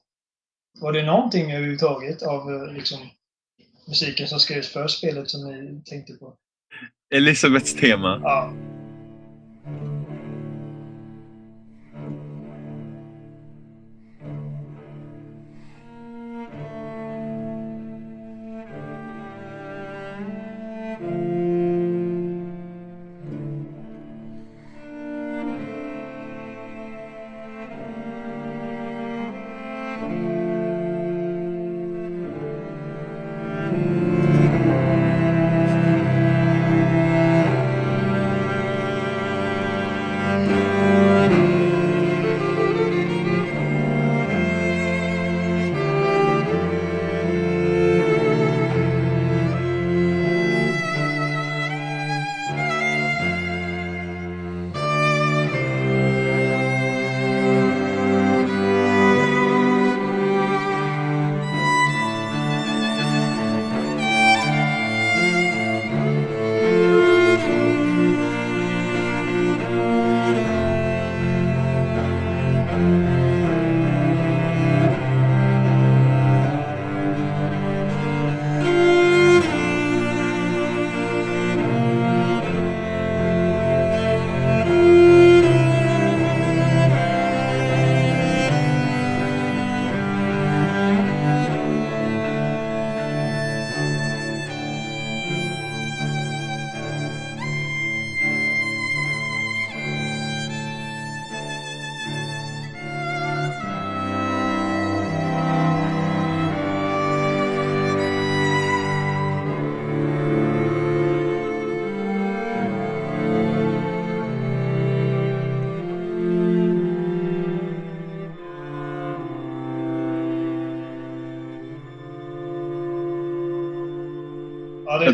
Var 0.80 0.92
det 0.92 1.02
någonting 1.02 1.52
överhuvudtaget 1.52 2.22
av 2.22 2.52
eh, 2.54 2.72
liksom, 2.72 2.98
musiken 3.88 4.26
som 4.26 4.40
skrevs 4.40 4.72
för 4.72 4.88
spelet 4.88 5.30
som 5.30 5.50
ni 5.50 5.82
tänkte 5.84 6.12
på? 6.12 6.34
Elisabeths 7.14 7.74
tema. 7.74 8.20
Ja. 8.22 8.52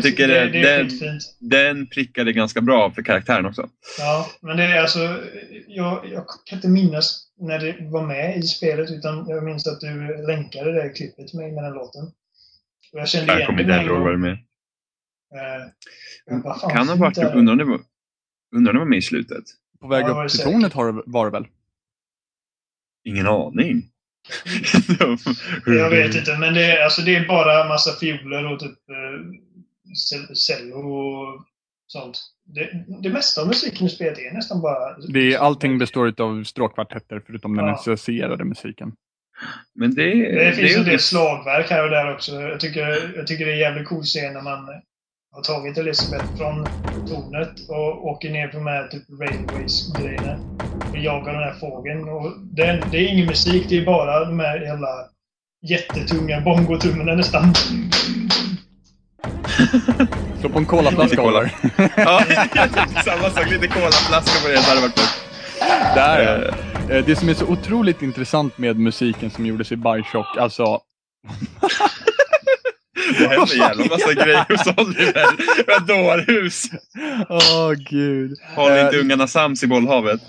Jag 0.03 0.11
tycker 0.11 0.27
det, 0.27 0.49
det- 0.49 0.83
skitfint. 0.89 1.35
Den 1.39 1.87
prickade 1.87 2.33
ganska 2.33 2.61
bra 2.61 2.91
för 2.91 3.01
karaktären 3.01 3.45
också. 3.45 3.69
Ja, 3.99 4.29
men 4.41 4.57
det 4.57 4.63
är 4.63 4.81
alltså... 4.81 4.99
Jag, 5.67 6.09
jag 6.11 6.25
kan 6.45 6.57
inte 6.57 6.67
minnas 6.69 7.27
när 7.39 7.59
det 7.59 7.77
var 7.91 8.07
med 8.07 8.37
i 8.37 8.41
spelet, 8.41 8.91
utan 8.91 9.25
jag 9.29 9.43
minns 9.43 9.67
att 9.67 9.79
du 9.79 10.25
länkade 10.27 10.71
det 10.71 10.89
klippet 10.89 11.27
till 11.27 11.39
mig 11.39 11.51
med 11.51 11.63
den 11.63 11.73
låten. 11.73 12.03
Och 12.93 12.99
jag 12.99 13.07
kände 13.09 13.27
Jag 13.27 13.37
igen 13.37 13.47
kommer 13.47 13.57
det 13.57 13.63
inte 13.63 13.77
med 13.77 13.85
ihåg 13.85 14.01
vad 14.01 14.21
det 14.21 14.27
är. 14.29 14.31
Eh, 15.35 15.65
jag 16.25 16.41
bara, 16.41 16.59
fan, 16.59 16.71
Kan 16.71 16.89
ha 16.89 16.95
varit, 16.95 17.17
undrar 17.17 17.51
om 17.51 17.57
det 17.57 17.63
var, 17.63 17.79
undrar 18.55 18.71
om 18.71 18.75
det 18.75 18.79
var 18.79 18.89
med 18.89 18.97
i 18.97 19.01
slutet. 19.01 19.43
På 19.81 19.87
väg 19.87 20.03
Ja, 20.05 20.23
upp 20.23 20.31
till 20.31 20.39
tornet 20.39 20.73
har 20.73 20.93
det, 20.93 21.03
var 21.05 21.25
det 21.25 21.31
väl? 21.31 21.47
Ingen 23.03 23.27
aning. 23.27 23.83
Jag 25.65 25.89
vet 25.89 26.15
inte, 26.15 26.37
men 26.37 26.53
det 26.53 26.65
är, 26.65 26.83
alltså, 26.83 27.01
det 27.01 27.15
är 27.15 27.27
bara 27.27 27.67
massa 27.67 27.99
fioler 27.99 28.53
och 28.53 28.59
typ 28.59 28.89
eh, 28.89 29.19
cello 30.47 30.75
och 30.75 31.43
sånt. 31.87 32.19
Det, 32.45 32.85
det 33.03 33.09
mesta 33.09 33.41
av 33.41 33.47
musiken 33.47 33.87
i 33.87 33.89
spelet 33.89 34.19
är 34.19 34.33
nästan 34.33 34.61
bara... 34.61 34.97
Det 34.97 35.33
är, 35.33 35.39
allting 35.39 35.77
består 35.77 36.21
av 36.21 36.43
stråkkvartetter 36.43 37.21
förutom 37.27 37.57
den 37.57 37.65
Ja. 37.65 37.73
associerade 37.73 38.43
musiken. 38.43 38.91
Men 39.75 39.95
det, 39.95 40.03
Det 40.45 40.53
finns 40.53 40.75
är 40.75 40.79
en 40.79 40.85
del 40.85 40.99
slagverk 40.99 41.69
här 41.69 41.83
och 41.83 41.89
där 41.89 42.13
också. 42.13 42.31
Jag 42.41 42.59
tycker, 42.59 43.13
jag 43.17 43.27
tycker 43.27 43.45
det 43.45 43.51
är 43.51 43.57
jävligt 43.57 43.87
cool 43.87 44.03
scen 44.03 44.33
när 44.33 44.41
man 44.41 44.67
har 45.31 45.41
tagit 45.43 45.77
Elisabeth 45.77 46.37
från 46.37 46.65
tornet 47.07 47.69
och 47.69 48.07
åker 48.07 48.29
ner 48.29 48.47
på 48.47 48.57
de 48.57 48.67
här 48.67 48.87
typ 48.87 49.03
railways-grejerna 49.09 50.39
och 50.91 50.97
jagar 50.97 51.33
den 51.33 51.43
här 51.43 51.53
fågeln. 51.59 52.09
Och 52.09 52.31
det, 52.39 52.83
det 52.91 52.97
är 52.97 53.07
ingen 53.13 53.25
musik, 53.25 53.65
det 53.69 53.77
är 53.77 53.85
bara 53.85 54.25
de 54.25 54.39
här 54.39 54.61
jävla 54.61 54.87
jättetunga 55.69 56.41
bongotrummorna 56.41 57.15
nästan. 57.15 57.43
Slå 60.39 60.49
på 60.49 60.59
en 60.59 60.65
colaflaska. 60.65 61.21
Oliver. 61.21 61.55
Ja, 61.95 62.21
samma 63.05 63.29
sak. 63.29 63.49
Lite 63.49 63.67
colaflaska 63.67 64.41
på 64.43 64.47
det. 64.51 64.59
Hade 64.59 64.81
varit 64.81 64.95
gott. 64.95 65.19
Där 65.95 66.53
Eh. 66.89 66.97
Eh, 66.97 67.05
Det 67.05 67.15
som 67.15 67.29
är 67.29 67.33
så 67.33 67.45
otroligt 67.45 68.01
intressant 68.01 68.57
med 68.57 68.79
musiken 68.79 69.29
som 69.31 69.45
gjordes 69.45 69.71
i 69.71 69.75
Bioshock, 69.75 70.37
alltså 70.37 70.63
Det 73.19 73.27
händer 73.27 73.55
jävla 73.55 73.85
massa 73.85 74.13
grejer 74.13 74.45
hos 74.49 74.67
Oliver. 74.77 75.25
Vad 75.67 75.87
dårhus. 75.87 76.63
Åh 77.29 77.71
gud. 77.89 78.31
Håll 78.55 78.71
inte 78.77 78.95
Eh, 78.97 79.01
ungarna 79.01 79.27
sams 79.27 79.63
i 79.63 79.67
bollhavet. 79.67 80.21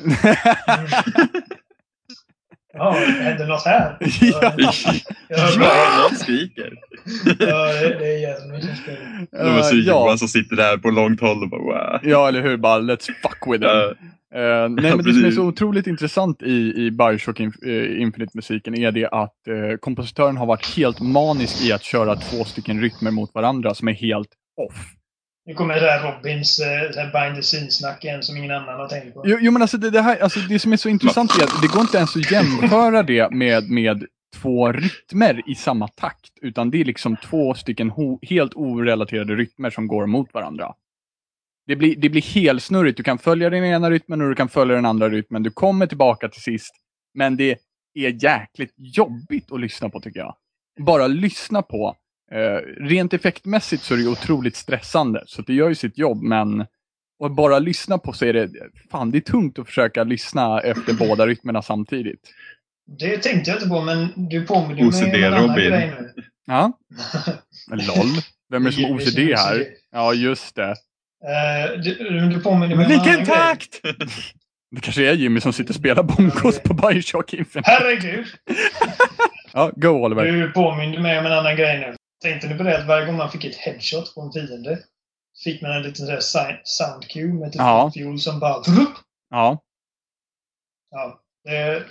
Ja, 2.74 2.90
det 3.00 3.22
händer 3.22 3.46
något 3.46 3.64
här. 3.64 3.96
Ja. 4.20 4.52
Jag 5.28 5.38
hör 5.38 5.58
bara, 5.58 6.02
någon 6.08 6.16
skriker. 6.16 6.72
ja, 7.38 7.66
det, 7.98 8.06
är 8.14 8.18
jävligt 8.20 8.64
som 8.64 8.76
spelar. 8.76 9.44
Det 9.44 9.50
var 9.50 9.62
så 9.62 9.74
Eh, 9.74 9.80
Johan 9.80 10.08
ja. 10.10 10.16
som 10.16 10.28
sitter 10.28 10.56
där 10.56 10.76
på 10.78 10.90
långt 10.90 11.20
håll 11.20 11.42
och 11.42 11.48
bara 11.50 11.60
wow. 11.62 12.00
ja, 12.02 12.28
eller 12.28 12.42
hur? 12.42 12.56
Bara 12.56 12.78
let's 12.78 13.06
fuck 13.22 13.52
with 13.52 13.62
them. 13.64 13.70
Ja, 13.70 13.92
Eh, 14.34 14.68
nej, 14.68 14.96
men 14.96 15.04
det 15.04 15.14
som 15.14 15.24
är 15.24 15.30
så 15.30 15.42
otroligt 15.42 15.86
intressant 15.86 16.42
i, 16.42 16.72
i 16.76 16.90
Bioshock 16.90 17.40
Inf- 17.40 17.66
eh, 17.66 18.02
Infinite-musiken 18.02 18.74
är 18.74 18.92
det 18.92 19.06
att 19.08 19.48
eh, 19.48 19.76
kompositören 19.80 20.36
har 20.36 20.46
varit 20.46 20.76
helt 20.76 21.00
manisk 21.00 21.64
i 21.66 21.72
att 21.72 21.82
köra 21.82 22.16
två 22.16 22.44
stycken 22.44 22.80
rytmer 22.80 23.10
mot 23.10 23.34
varandra 23.34 23.74
som 23.74 23.88
är 23.88 23.92
helt 23.92 24.28
off. 24.68 24.74
Nu 25.46 25.54
kommer 25.54 25.74
det 25.74 25.80
där 25.80 26.12
Robins 26.12 26.56
det 26.56 27.00
här 27.00 27.12
behind 27.12 27.36
the 27.36 27.42
scenes-snack 27.42 28.04
igen 28.04 28.22
som 28.22 28.36
ingen 28.36 28.50
annan 28.50 28.80
har 28.80 28.88
tänkt 28.88 29.14
på. 29.14 29.22
Jo, 29.26 29.38
jo 29.40 29.52
men 29.52 29.62
alltså 29.62 29.76
det, 29.76 29.90
det, 29.90 30.02
här, 30.02 30.22
alltså 30.22 30.40
det 30.40 30.58
som 30.58 30.72
är 30.72 30.76
så 30.76 30.88
intressant 30.88 31.30
är 31.40 31.44
att 31.44 31.62
det 31.62 31.68
går 31.68 31.80
inte 31.80 31.96
ens 31.96 32.16
att 32.16 32.30
jämföra 32.30 33.02
det 33.02 33.30
med, 33.30 33.70
med 33.70 34.04
två 34.34 34.72
rytmer 34.72 35.50
i 35.50 35.54
samma 35.54 35.88
takt. 35.88 36.30
Utan 36.42 36.70
det 36.70 36.80
är 36.80 36.84
liksom 36.84 37.16
två 37.16 37.54
stycken 37.54 37.90
ho, 37.90 38.18
helt 38.22 38.54
orelaterade 38.54 39.34
rytmer 39.34 39.70
som 39.70 39.86
går 39.86 40.06
mot 40.06 40.34
varandra. 40.34 40.74
Det 41.66 41.76
blir, 41.76 41.96
det 41.96 42.08
blir 42.08 42.22
helsnurrigt. 42.22 42.96
Du 42.96 43.02
kan 43.02 43.18
följa 43.18 43.50
den 43.50 43.64
ena 43.64 43.90
rytmen 43.90 44.22
och 44.22 44.28
du 44.28 44.34
kan 44.34 44.48
följa 44.48 44.74
den 44.74 44.86
andra 44.86 45.08
rytmen. 45.08 45.42
Du 45.42 45.50
kommer 45.50 45.86
tillbaka 45.86 46.28
till 46.28 46.42
sist. 46.42 46.74
Men 47.14 47.36
det 47.36 47.58
är 47.94 48.24
jäkligt 48.24 48.74
jobbigt 48.76 49.52
att 49.52 49.60
lyssna 49.60 49.88
på 49.88 50.00
tycker 50.00 50.20
jag. 50.20 50.36
Bara 50.80 51.06
lyssna 51.06 51.62
på. 51.62 51.96
Eh, 52.32 52.84
rent 52.84 53.14
effektmässigt 53.14 53.82
så 53.82 53.94
är 53.94 53.98
det 53.98 54.06
otroligt 54.08 54.56
stressande. 54.56 55.22
Så 55.26 55.42
det 55.42 55.54
gör 55.54 55.68
ju 55.68 55.74
sitt 55.74 55.98
jobb 55.98 56.22
men 56.22 56.66
och 57.18 57.30
bara 57.30 57.58
lyssna 57.58 57.98
på 57.98 58.12
så 58.12 58.24
är 58.24 58.32
det, 58.32 58.50
fan 58.90 59.10
det 59.10 59.18
är 59.18 59.20
tungt 59.20 59.58
att 59.58 59.66
försöka 59.66 60.04
lyssna 60.04 60.60
efter 60.60 60.92
båda 60.94 61.26
rytmerna 61.26 61.62
samtidigt. 61.62 62.20
Det 62.98 63.18
tänkte 63.18 63.50
jag 63.50 63.58
inte 63.58 63.68
på, 63.68 63.80
men 63.80 64.08
du 64.16 64.46
påminner 64.46 64.84
mig 64.84 65.10
om 65.12 65.14
en 65.14 65.24
annan 65.34 65.48
Robin. 65.48 65.70
grej 65.70 65.92
nu. 66.00 66.12
Ja, 66.46 66.72
LOL. 67.70 68.06
Vem 68.50 68.66
är 68.66 68.70
det 68.70 68.76
som 68.76 68.84
OCD 68.84 69.18
här? 69.18 69.60
OCD. 69.60 69.66
Ja, 69.92 70.14
just 70.14 70.54
det. 70.56 70.70
Eh, 70.70 71.80
du, 71.82 71.94
du 72.28 72.40
påminner 72.40 72.76
mig 72.76 72.86
om 72.86 72.92
en 72.92 72.98
vilken 72.98 73.12
annan 73.14 73.24
grej. 73.24 73.34
takt! 73.34 73.80
Det 74.70 74.80
kanske 74.80 75.08
är 75.10 75.12
Jimmy 75.12 75.40
som 75.40 75.52
sitter 75.52 75.70
och 75.70 75.76
spelar 75.76 76.02
bongos 76.02 76.60
på 76.60 76.74
Bioshock 76.74 77.34
Infinite. 77.34 77.70
Herregud! 77.70 78.26
Ja, 79.56 79.70
go 79.76 79.88
Oliver. 79.88 80.24
Du 80.32 80.50
påminner 80.52 81.00
mig 81.00 81.18
om 81.18 81.26
en 81.26 81.32
annan 81.32 81.56
grej 81.56 81.78
nu. 81.80 81.94
Tänkte 82.24 82.48
ni 82.48 82.54
på 82.58 82.62
det 82.62 82.78
att 82.78 82.86
varje 82.86 83.06
gång 83.06 83.16
man 83.16 83.30
fick 83.30 83.44
ett 83.44 83.56
headshot 83.56 84.14
på 84.14 84.20
en 84.20 84.32
fiende 84.32 84.78
fick 85.44 85.62
man 85.62 85.70
en 85.70 85.82
liten 85.82 85.94
sån 85.94 86.06
där 86.06 86.20
si- 86.20 86.60
sound 86.64 87.08
cue 87.08 87.32
med 87.34 87.52
typ 87.52 87.60
Ja. 87.60 87.90
fiol 87.94 88.18
som 88.18 88.40
bara... 88.40 88.62
Ja, 89.30 89.58
Ja, 90.90 91.20
det, 91.44 91.84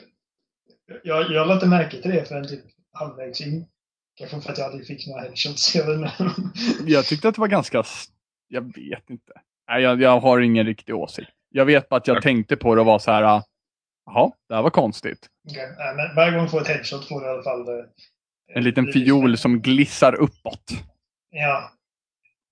jag, 1.04 1.32
jag 1.32 1.48
lade 1.48 1.54
inte 1.54 1.66
märke 1.66 2.02
till 2.02 2.12
det 2.12 2.26
förrän 2.26 2.48
typ 2.48 2.64
halvvägs 2.94 3.42
in. 3.42 3.66
Kanske 4.16 4.42
för 4.42 4.52
att 4.52 4.58
jag 4.58 4.68
aldrig 4.68 4.88
fick 4.88 5.08
några 5.08 5.22
headshots. 5.22 5.76
Jag 5.76 6.10
jag 6.86 7.06
tyckte 7.06 7.28
att 7.28 7.36
det 7.36 7.42
var 7.42 7.48
ganska... 7.48 7.84
Jag 8.48 8.62
vet 8.76 9.10
inte. 9.10 9.34
Nej, 9.70 9.82
jag, 9.84 10.02
jag 10.02 10.20
har 10.20 10.40
ingen 10.42 10.66
riktig 10.66 10.96
åsikt. 10.96 11.32
Jag 11.50 11.66
vet 11.66 11.90
bara 11.90 11.96
att 11.98 12.08
jag 12.08 12.22
tänkte 12.22 12.56
på 12.58 12.76
det 12.76 12.82
och 12.82 12.88
var 12.88 13.00
så 13.00 13.12
här. 13.12 13.24
ah, 13.24 13.44
Jaha, 14.06 14.32
det 14.50 14.56
här 14.56 14.62
var 14.62 14.70
konstigt. 14.70 15.28
Nej, 15.44 15.96
men 15.96 16.16
varje 16.16 16.32
gång 16.32 16.44
du 16.44 16.50
får 16.50 16.62
ett 16.62 16.68
headshot 16.68 17.08
får 17.08 17.22
du 17.22 17.28
i 17.28 17.30
alla 17.30 17.44
fall... 17.44 17.66
En 18.56 18.64
liten 18.64 18.86
lite- 18.86 19.00
fiol 19.00 19.38
som 19.38 19.62
glissar 19.62 20.16
uppåt. 20.16 20.64
Ja. 21.32 21.72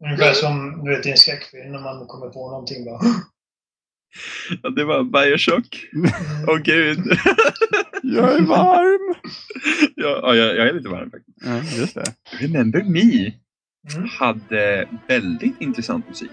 Ungefär 0.06 0.34
som 0.34 0.86
du 0.86 0.96
vet 0.96 1.06
i 1.06 1.12
en 1.12 1.18
skräckfilm 1.18 1.72
när 1.72 1.80
man 1.82 2.08
kommer 2.08 2.30
på 2.30 2.52
någonting 2.52 2.86
bara... 2.86 3.00
Ja, 4.64 4.70
det 4.70 4.84
var 4.84 5.04
Bioshock. 5.04 5.86
Åh 6.48 6.58
gud. 6.58 7.00
Jag 8.04 8.34
är 8.36 8.42
varm! 8.42 9.16
ja, 9.96 10.20
ja, 10.24 10.36
jag, 10.36 10.56
jag 10.58 10.68
är 10.68 10.74
lite 10.74 10.90
varm 10.90 11.12
faktiskt. 11.12 11.38
Ja, 11.46 11.62
just 11.82 11.96
det. 11.96 12.04
Remember 12.40 12.84
Me 12.84 13.34
Mm. 13.96 14.10
hade 14.20 14.88
väldigt 15.08 15.62
intressant 15.62 16.10
musik. 16.10 16.32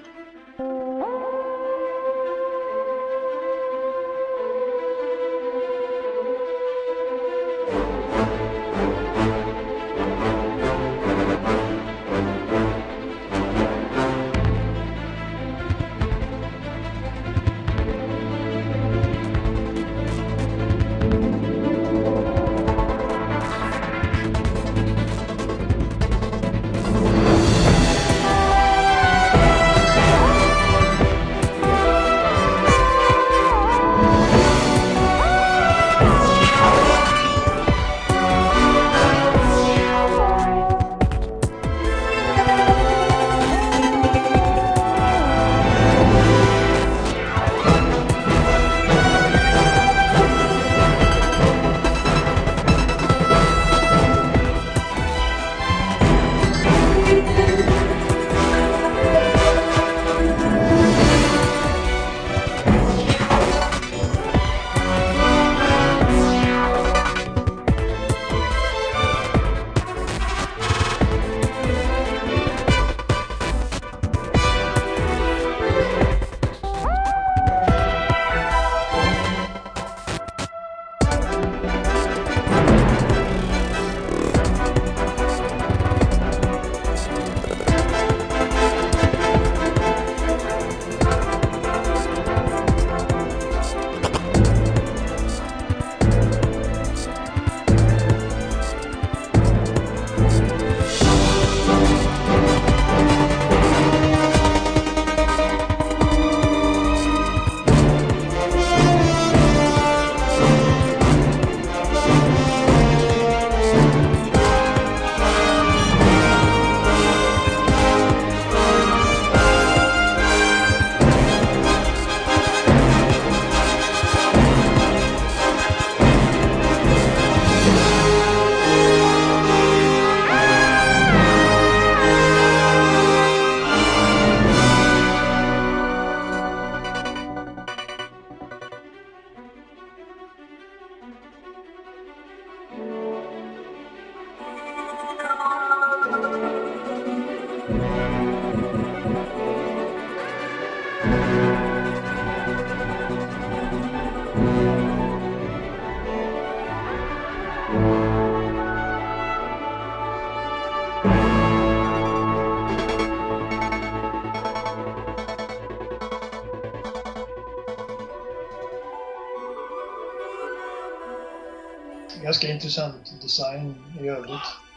Design 173.38 173.74
i 174.04 174.08
övrigt 174.08 174.30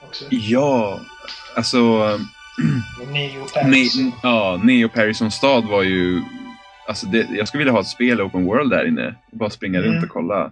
också. 0.08 0.26
Ja, 0.30 1.00
alltså... 1.56 1.80
Neo 3.12 3.42
Ne 3.42 3.62
Paris. 3.64 3.96
ja, 4.24 4.60
Neo 4.64 4.90
Paris 4.90 5.18
som 5.18 5.32
stad 5.32 5.66
var 5.66 5.84
ju... 5.84 6.22
Alltså 6.88 7.06
det, 7.06 7.28
jag 7.38 7.48
skulle 7.48 7.60
vilja 7.60 7.74
ha 7.74 7.80
ett 7.82 7.88
spel 7.88 8.22
open 8.22 8.46
world 8.46 8.70
där 8.72 8.88
inne. 8.88 9.16
Bara 9.32 9.50
springa 9.50 9.80
Mm. 9.80 9.92
runt 9.92 10.04
och 10.04 10.10
kolla. 10.10 10.52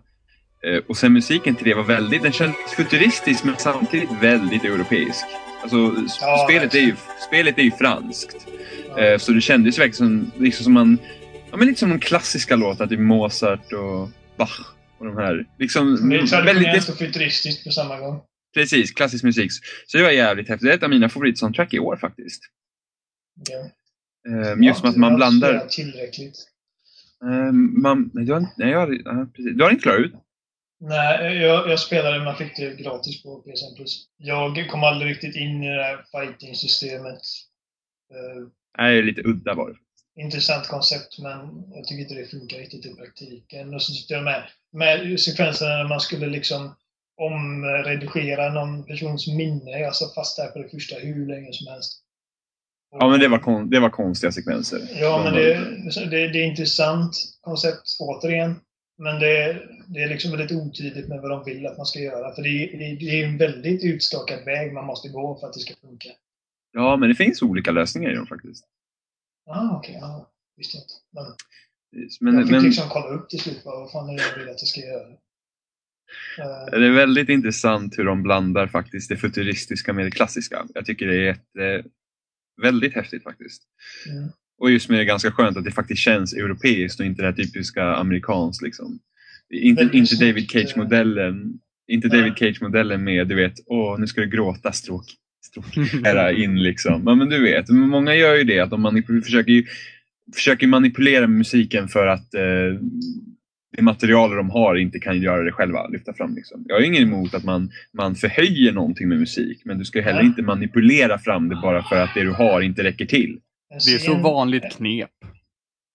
Eh, 0.66 0.80
och 0.90 0.98
sen 0.98 1.14
musiken 1.14 1.56
till 1.56 1.66
det 1.66 1.74
var 1.74 1.84
väldigt... 1.84 2.24
Den 2.24 2.32
kändes 2.32 2.74
futuristisk 2.76 3.44
men 3.44 3.56
samtidigt 3.58 4.10
väldigt 4.22 4.64
europeisk. 4.64 5.26
Alltså 5.62 5.94
Ja, 6.22 6.46
spelet, 6.50 6.76
är 6.76 6.80
ju, 6.80 6.96
spelet 7.28 7.58
är 7.58 7.62
ju 7.64 7.72
franskt. 7.72 8.48
Ja. 8.96 9.00
Eh, 9.04 9.18
så 9.18 9.32
det 9.32 9.42
kändes 9.42 9.80
verkligen 9.80 9.94
som, 9.96 10.32
liksom 10.44 10.64
som 10.64 10.74
man... 10.74 10.98
Ja, 11.52 11.58
men 11.58 11.68
lite 11.68 11.80
som 11.80 11.90
de 11.90 12.00
klassiska 12.00 12.56
låtarna, 12.56 12.90
typ 12.90 13.00
Mozart 13.00 13.74
och 13.74 14.10
Bach. 14.38 14.60
Och 15.00 15.06
de 15.06 15.18
här. 15.18 15.46
Liksom, 15.60 16.10
Det 16.10 16.16
är 16.16 16.20
traditionellt 16.28 16.68
väldigt, 16.68 16.90
och 16.90 16.98
futuristiskt 16.98 17.64
på 17.64 17.72
samma 17.72 18.00
gång. 18.00 18.22
precis, 18.54 18.92
klassisk 18.92 19.24
musik. 19.24 19.52
Så 19.88 19.98
det 19.98 20.04
var 20.04 20.12
jävligt 20.12 20.50
häftigt. 20.50 20.66
Det 20.68 20.74
är 20.74 20.78
ett 20.78 20.84
av 20.84 20.90
mina 20.90 21.10
favoritsoundtrack 21.10 21.74
i 21.74 21.80
år 21.80 21.96
faktiskt. 21.98 22.42
Ja. 23.50 23.70
Eh, 24.32 24.64
just 24.68 24.84
med 24.84 24.90
att 24.90 24.98
man 24.98 25.16
blandar... 25.16 25.68
Tillräckligt. 25.68 26.36
Eh, 27.24 27.52
man, 27.82 28.12
nej, 28.14 28.26
du 28.26 28.34
har, 28.34 28.46
nej, 28.58 28.70
jag, 28.72 28.80
har- 28.80 29.26
precis. 29.26 29.58
du 29.58 29.64
har 29.64 29.72
inte 29.72 29.84
klarat 29.84 30.00
ut? 30.00 30.14
Nej, 30.82 31.38
jag, 31.38 31.70
jag 31.70 31.80
spelade, 31.80 32.24
man 32.24 32.36
fick 32.36 32.56
det 32.58 32.76
gratis 32.84 33.24
på 33.24 33.42
PSN 33.42 33.76
Plus. 33.76 34.06
Jag 34.18 34.70
kom 34.70 34.84
aldrig 34.84 35.12
riktigt 35.12 35.36
in 35.36 35.64
i 35.64 35.68
det 35.76 35.84
här 35.84 36.06
fighting-systemet. 36.12 37.20
Eh, 38.14 38.48
Nej, 38.78 38.94
det 38.94 39.00
är 39.00 39.04
lite 39.04 39.22
udda 39.22 39.54
var 39.54 39.70
det. 39.70 39.76
Intressant 40.20 40.68
koncept, 40.68 41.20
men 41.20 41.64
jag 41.76 41.88
tycker 41.88 42.02
inte 42.02 42.14
det 42.14 42.26
funkar 42.26 42.58
riktigt 42.58 42.86
i 42.86 42.96
praktiken. 42.96 43.74
Och 43.74 43.82
så 43.82 43.94
tyckte 43.94 44.14
jag 44.14 44.24
med, 44.24 44.44
med 44.72 45.20
sekvenserna 45.20 45.78
när 45.78 45.88
man 45.88 46.00
skulle 46.00 46.28
liksom 46.28 46.76
omredigera 47.22 48.54
någon 48.54 48.84
persons 48.84 49.28
minne. 49.28 49.72
Jag 49.72 49.96
satt 49.96 50.16
fast 50.16 50.38
där 50.38 50.48
på 50.48 50.60
det 50.60 50.70
första 50.70 50.96
hur 50.96 51.28
länge 51.28 51.54
som 51.54 51.68
helst. 51.68 52.04
Ja, 52.92 53.10
men 53.10 53.20
det 53.20 53.28
var, 53.28 53.40
kon, 53.40 53.70
det 53.70 53.80
var 53.80 53.90
konstiga 53.90 54.32
sekvenser. 54.32 54.80
Ja, 55.02 55.22
men 55.24 55.34
De- 55.34 55.54
det, 55.96 56.06
det, 56.06 56.28
det 56.28 56.40
är 56.40 56.46
intressant 56.46 57.16
koncept 57.42 57.98
återigen. 58.00 58.56
Men 58.98 59.20
det, 59.20 59.62
det 59.88 60.04
är 60.04 60.10
liksom 60.10 60.32
väldigt 60.32 60.58
otydligt 60.58 61.08
med 61.08 61.22
vad 61.22 61.32
de 61.32 61.44
vill 61.46 61.68
att 61.68 61.78
man 61.78 61.86
ska 61.86 62.00
göra. 62.00 62.36
För 62.36 62.42
det, 62.42 62.50
det, 62.78 62.96
det 62.96 63.22
är 63.22 63.26
en 63.26 63.38
väldigt 63.38 63.84
utstakad 63.84 64.46
väg 64.46 64.74
man 64.74 64.86
måste 64.86 65.10
gå 65.10 65.40
för 65.40 65.48
att 65.48 65.54
det 65.54 65.60
ska 65.60 65.74
funka. 65.82 66.10
Ja, 66.72 66.98
men 66.98 67.10
det 67.10 67.16
finns 67.16 67.42
olika 67.42 67.72
lösningar 67.72 68.12
i 68.12 68.16
dem 68.16 68.28
faktiskt. 68.28 68.66
Ah, 69.50 69.76
okej. 69.78 69.98
ja, 70.02 70.32
visste 70.58 70.78
jag 70.78 70.84
inte. 70.84 70.94
Men 71.14 71.26
Men, 72.20 72.34
jag 72.36 72.44
fick 72.44 72.52
men 72.52 72.64
liksom 72.64 72.90
kolla 72.90 73.08
upp 73.08 73.30
till 73.30 73.40
slut 73.40 73.62
vad 73.66 73.92
fan 73.92 74.10
är 74.10 74.18
det 74.18 74.24
jag 74.24 74.38
vill 74.38 74.50
att 74.50 74.62
jag 74.62 74.68
ska 74.68 74.82
göra. 74.82 75.10
Eh, 76.40 76.80
det 76.80 76.86
är 76.88 76.92
väldigt 76.92 77.30
intressant 77.30 77.98
hur 77.98 78.06
de 78.06 78.24
blandar 78.24 78.68
faktiskt 78.68 79.10
det 79.10 79.18
futuristiska 79.18 79.94
med 79.94 80.06
det 80.06 80.12
klassiska. 80.12 80.66
Jag 80.74 80.86
tycker 80.86 81.08
det 81.08 81.16
är 81.16 81.22
jätte, 81.26 81.90
väldigt 82.62 82.96
häftigt 82.96 83.24
faktiskt. 83.24 83.64
mm. 84.10 84.30
Och 84.62 84.72
just 84.72 84.90
med 84.90 85.00
det 85.00 85.06
ganska 85.06 85.32
skönt 85.32 85.58
att 85.58 85.64
det 85.64 85.72
faktiskt 85.72 86.02
känns 86.02 86.34
europeiskt 86.34 87.00
och 87.00 87.06
inte 87.06 87.22
det 87.22 87.28
här 87.28 87.36
typiska 87.36 87.84
amerikanskt. 87.84 88.62
Liksom. 88.62 89.00
Inte, 89.54 89.84
Väldigt 89.84 90.12
inte 90.12 90.26
David. 90.26 90.50
Cage-modellen. 90.52 91.60
Inte 91.88 92.08
Nej. 92.08 92.18
David 92.18 92.34
Cage-modellen 92.38 93.04
med, 93.04 93.28
du 93.28 93.36
vet, 93.36 93.54
åh 93.66 94.00
nu 94.00 94.08
ska 94.08 94.22
du 94.22 94.28
gråta 94.28 94.72
stråk. 94.72 95.06
Här 96.04 96.44
in 96.44 96.64
liksom. 96.64 97.04
Ja, 97.06 97.16
men 97.16 97.30
du 97.30 97.44
vet, 97.44 97.70
många 97.70 98.16
gör 98.16 98.36
ju 98.36 98.44
det 98.44 98.60
att 98.60 98.70
de 98.70 98.88
manip- 98.88 99.22
försöker, 99.24 99.52
ju, 99.52 99.66
försöker 100.36 100.68
manipulera 100.68 101.28
musiken 101.28 101.88
för 101.88 102.08
att 102.08 102.34
eh, 102.34 102.42
det 103.78 103.82
material 103.82 104.36
de 104.36 104.50
har 104.50 104.76
inte 104.76 105.00
kan 105.00 105.22
göra 105.22 105.44
det 105.44 105.52
själva, 105.52 105.88
lyfta 105.88 106.14
fram. 106.14 106.36
Liksom. 106.36 106.64
Jag 106.68 106.76
har 106.76 106.82
ingen 106.82 107.04
emot 107.04 107.34
att 107.34 107.44
man, 107.44 107.72
man 107.94 108.16
förhöjer 108.16 108.72
någonting 108.72 109.08
med 109.10 109.20
musik, 109.20 109.62
men 109.66 109.78
du 109.80 109.86
ska 109.86 110.02
heller 110.02 110.22
inte 110.22 110.42
manipulera 110.42 111.20
fram 111.20 111.50
det 111.50 111.56
bara 111.56 111.84
för 111.84 111.96
att 111.96 112.14
det 112.16 112.22
du 112.24 112.32
har 112.32 112.62
inte 112.62 112.84
räcker 112.84 113.06
till. 113.06 113.40
En 113.74 113.80
Det 113.86 113.94
är 113.94 113.98
så 114.00 114.16
vanligt 114.18 114.64
knep. 114.78 115.10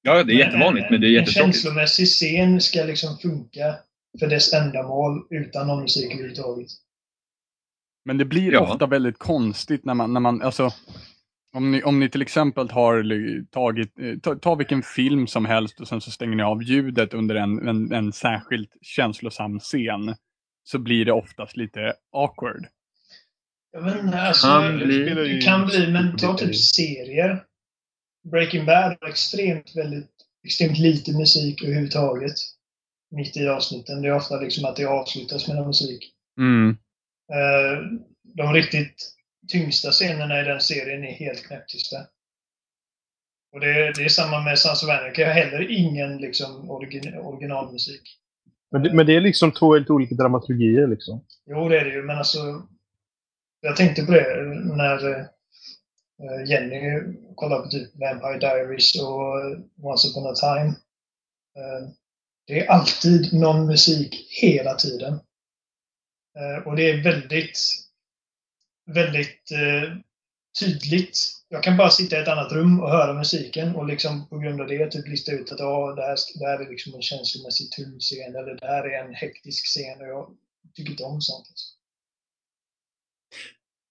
Ja, 0.03 0.23
det 0.25 0.33
är 0.33 0.37
jättevanligt, 0.37 0.87
men 0.91 1.01
det 1.01 1.07
är 1.07 1.09
En 1.09 1.15
jättetråkigt. 1.15 1.55
känslomässig 1.55 2.07
scen 2.07 2.61
ska 2.61 2.85
liksom 2.85 3.19
funka 3.19 3.75
för 4.21 4.27
dess 4.27 4.53
ändamål 4.55 5.23
utan 5.31 5.67
någon 5.67 5.83
musik 5.83 6.13
överhuvudtaget. 6.13 6.67
Men 8.05 8.19
det 8.19 8.25
blir 8.25 8.53
Ja. 8.53 8.61
ofta 8.61 8.87
väldigt 8.87 9.19
konstigt 9.19 9.85
när 9.85 9.95
man, 9.95 10.13
när 10.13 10.21
man 10.21 10.43
alltså, 10.43 10.71
om 11.53 11.71
ni, 11.71 11.83
om 11.83 12.01
ni 12.01 12.09
till 12.11 12.23
exempel 12.23 12.71
har 12.71 13.05
tagit, 13.51 13.99
eh, 13.99 14.19
ta, 14.19 14.35
ta 14.35 14.55
vilken 14.55 14.83
film 14.83 15.27
som 15.27 15.45
helst 15.45 15.81
och 15.81 15.89
sen 15.89 16.01
så 16.01 16.11
stänger 16.11 16.37
ni 16.37 16.43
av 16.43 16.63
ljudet 16.63 17.15
under 17.15 17.35
en, 17.35 17.69
en, 17.69 17.93
en 17.93 18.13
särskilt 18.13 18.71
känslosam 18.83 19.59
scen. 19.61 20.15
Så 20.67 20.79
blir 20.79 21.05
det 21.05 21.13
oftast 21.13 21.57
lite 21.57 21.95
awkward. 22.13 22.67
Jag 23.73 23.83
vet 23.85 24.05
inte, 24.05 24.21
alltså, 24.21 24.47
Kan 24.47 24.77
bli. 24.79 25.05
det 25.05 25.41
kan 25.45 25.67
bli, 25.67 25.93
men 25.93 26.17
ta 26.17 26.37
typ 26.39 26.57
serier. 26.57 27.45
Breaking 28.31 28.67
Bad 28.67 28.97
har 29.01 29.09
extremt, 29.09 29.77
väldigt, 29.77 30.11
extremt 30.45 30.79
lite 30.79 31.13
musik 31.13 31.65
överhuvudtaget. 31.65 32.35
Mitt 33.11 33.37
i 33.37 33.49
avsnitten. 33.49 34.03
Det 34.03 34.09
är 34.09 34.15
ofta 34.15 34.41
liksom 34.41 34.65
att 34.65 34.77
det 34.77 34.85
avslutas 34.85 35.49
med 35.49 35.67
musik. 35.67 36.13
Mm. 36.39 36.77
Eh, 37.33 37.83
De 38.23 38.53
riktigt 38.53 39.11
tyngsta 39.49 39.91
scenerna 39.91 40.41
i 40.41 40.45
den 40.45 40.61
serien 40.61 41.05
är 41.05 41.13
helt 41.13 41.47
knäpptysta. 41.47 41.97
Och 43.53 43.61
det, 43.61 43.93
det 43.93 44.05
är 44.05 44.09
samma 44.09 44.41
med 44.41 44.59
Sons 44.59 44.83
of 44.83 44.91
Anarchy. 44.91 45.23
Jag 45.23 45.29
har 45.29 45.35
heller 45.35 45.71
ingen 45.71 46.17
liksom, 46.17 46.71
origin, 46.71 47.19
originalmusik. 47.19 48.03
Men 48.71 48.83
det, 48.83 48.93
men 48.93 49.07
det 49.07 49.17
är 49.17 49.21
liksom 49.21 49.53
två 49.53 49.75
helt 49.75 49.91
olika 49.91 50.15
dramaturgier 50.15 50.87
liksom. 50.87 51.25
Jo, 51.47 51.69
det 51.69 51.81
är 51.81 51.85
det 51.85 51.95
ju, 51.95 52.03
men 52.03 52.19
alltså... 52.19 52.39
Jag 53.61 53.77
tänkte 53.77 54.03
på 54.03 54.13
det 54.13 54.45
när 54.77 55.09
eh, 55.09 56.51
Jenny 56.51 57.03
kollade 57.35 57.63
på 57.63 57.69
typ 57.69 57.91
Vampire 58.01 58.39
Diaries 58.39 59.03
och 59.03 59.35
Once 59.83 60.09
upon 60.09 60.27
a 60.27 60.35
time. 60.35 60.69
Eh, 61.57 61.89
Det 62.47 62.61
är 62.61 62.71
alltid 62.71 63.35
någon 63.35 63.67
musik 63.67 64.27
hela 64.43 64.75
tiden. 64.75 65.21
Eh, 66.39 66.67
Och 66.67 66.77
det 66.77 66.91
är 66.91 67.03
väldigt, 67.03 67.59
väldigt 68.87 69.51
eh, 69.53 69.97
tydligt. 70.61 71.19
Jag 71.49 71.63
kan 71.63 71.77
bara 71.77 71.91
sitta 71.91 72.17
i 72.17 72.23
ett 72.23 72.29
annat 72.29 72.53
rum 72.53 72.81
och 72.81 72.91
höra 72.91 73.15
musiken 73.15 73.75
och 73.75 73.87
liksom 73.87 74.29
på 74.29 74.39
grund 74.39 74.61
av 74.61 74.69
det 74.69 74.91
typ 74.91 75.09
lista 75.09 75.33
ut 75.33 75.53
att 75.53 75.59
ja, 75.61 75.95
det, 75.97 76.03
här, 76.03 76.17
det 76.39 76.47
här 76.47 76.67
är 76.67 76.71
liksom 76.71 76.95
en 76.95 77.03
känslomässigt 77.03 77.73
tung 77.73 77.99
scen 78.01 78.37
eller 78.37 78.55
det 78.61 78.67
här 78.67 78.85
är 78.85 79.05
en 79.05 79.15
hektisk 79.15 79.67
scen 79.67 80.01
och 80.01 80.07
jag 80.07 80.37
tycker 80.75 80.91
inte 80.91 81.05
om 81.05 81.21
sånt. 81.21 81.47
Alltså. 81.51 81.67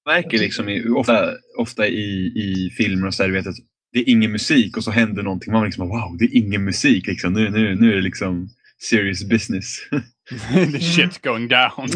märker 0.06 0.38
liksom 0.38 0.70
i, 0.70 0.89
ofta, 0.89 1.34
ofta 1.58 1.88
i, 1.88 2.34
i 2.36 2.70
filmer 2.78 3.08
och 3.08 3.14
så 3.14 3.24
här, 3.24 3.30
vet 3.30 3.48
att 3.48 3.56
det 3.91 4.00
är 4.00 4.10
ingen 4.10 4.32
musik 4.32 4.78
och 4.78 4.84
så 4.84 4.91
händer 4.91 5.24
någonting. 5.24 5.54
Man 5.54 5.66
liksom 5.66 5.89
wow, 5.89 6.18
det 6.18 6.26
är 6.26 6.36
ingen 6.38 6.64
musik. 6.66 7.08
Liksom. 7.08 7.34
Nu, 7.34 7.50
nu, 7.50 7.76
nu 7.76 7.91
är 7.91 7.96
det 7.96 8.02
liksom 8.02 8.50
serious 8.89 9.24
business. 9.24 9.78
The 10.54 10.80
shit's 10.80 11.20
going 11.24 11.48
down. 11.48 11.88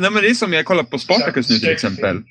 Nej, 0.00 0.10
men 0.10 0.22
det 0.22 0.30
är 0.30 0.34
som 0.34 0.52
jag 0.52 0.64
kollar 0.64 0.84
på 0.84 0.98
Spartacus 0.98 1.50
nu 1.50 1.56
till 1.58 1.68
exempel. 1.68 2.22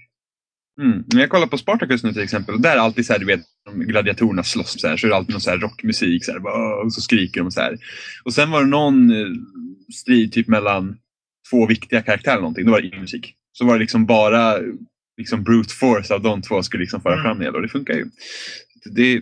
Mm. 0.82 1.04
När 1.14 1.22
jag 1.22 1.30
kollar 1.30 1.48
på 1.48 1.58
Spartacus 1.58 2.04
nu 2.04 2.14
till 2.14 2.22
exempel, 2.24 2.56
och 2.56 2.62
där 2.62 2.76
är 2.76 2.80
alltid 2.80 3.06
så 3.06 3.14
här, 3.14 3.20
du 3.20 3.26
vet, 3.26 3.42
de 3.66 3.80
gladiatorerna 3.80 4.44
slåss 4.44 4.82
så 4.82 4.88
här, 4.88 4.98
så 4.98 5.08
är 5.08 5.10
det 5.10 5.16
alltid 5.16 5.34
någon 5.34 5.42
så 5.42 5.50
här 5.50 5.58
rockmusik 5.58 6.26
så 6.26 6.32
här, 6.32 6.46
och 6.86 6.94
så 6.94 7.02
skriker 7.02 7.42
de 7.42 7.52
så 7.52 7.62
här. 7.62 7.78
Och 8.24 8.34
sen 8.34 8.52
var 8.52 8.62
det 8.64 8.70
någon 8.70 9.12
eh, 9.12 9.28
strid 9.94 10.34
typ 10.34 10.48
mellan 10.48 10.98
två 11.50 11.66
viktiga 11.66 12.02
karaktärer 12.02 12.34
eller 12.34 12.42
någonting, 12.42 12.66
då 12.66 12.72
var 12.72 12.82
det 12.82 12.88
ingen 12.88 13.02
musik. 13.02 13.36
Så 13.52 13.66
var 13.66 13.74
det 13.74 13.80
liksom 13.80 14.06
bara 14.06 14.58
liksom 15.18 15.44
brute 15.44 15.74
force 15.74 16.14
av 16.14 16.22
de 16.22 16.42
två 16.42 16.64
skulle 16.64 16.82
liksom 16.82 17.02
föra 17.02 17.14
Mm. 17.14 17.24
fram 17.24 17.40
det 17.40 17.50
och 17.50 17.62
det 17.62 17.70
funkar 17.70 17.94
ju. 17.94 18.06
Det, 18.86 19.22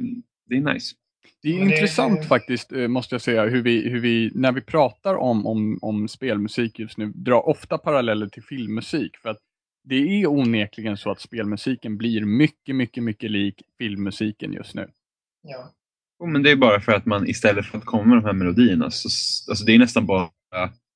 det 0.49 0.55
är 0.55 0.73
nice. 0.73 0.95
Det 1.43 1.49
är 1.49 1.59
Men 1.59 1.67
det- 1.67 1.73
intressant 1.75 2.25
faktiskt, 2.25 2.71
eh, 2.71 2.87
måste 2.87 3.15
jag 3.15 3.21
säga, 3.21 3.45
hur 3.45 3.61
vi, 3.61 3.89
hur 3.89 3.99
vi 3.99 4.31
när 4.35 4.51
vi 4.51 4.61
pratar 4.61 5.15
om, 5.15 5.47
om, 5.47 5.79
om 5.81 6.07
spelmusik 6.07 6.79
just 6.79 6.97
nu, 6.97 7.11
drar 7.15 7.49
ofta 7.49 7.77
paralleller 7.77 8.27
till 8.27 8.43
filmmusik. 8.43 9.17
För 9.17 9.29
att 9.29 9.37
det 9.83 9.95
är 9.95 10.27
onekligen 10.27 10.97
så 10.97 11.11
att 11.11 11.21
spelmusiken 11.21 11.97
blir 11.97 12.25
mycket, 12.25 12.75
mycket, 12.75 13.03
mycket 13.03 13.31
lik 13.31 13.61
filmmusiken 13.77 14.53
just 14.53 14.75
nu. 14.75 14.87
Ja. 15.47 15.71
Jo, 16.19 16.25
Men 16.27 16.43
det 16.43 16.51
är 16.51 16.55
bara 16.55 16.79
för 16.79 16.91
att 16.91 17.05
man 17.05 17.27
istället 17.27 17.65
för 17.65 17.77
att 17.77 17.85
komma 17.85 18.03
med 18.05 18.17
de 18.17 18.25
här 18.25 18.33
melodierna, 18.33 18.91
så, 18.91 19.07
alltså 19.51 19.65
det 19.65 19.75
är 19.75 19.79
nästan 19.79 20.05
bara 20.05 20.29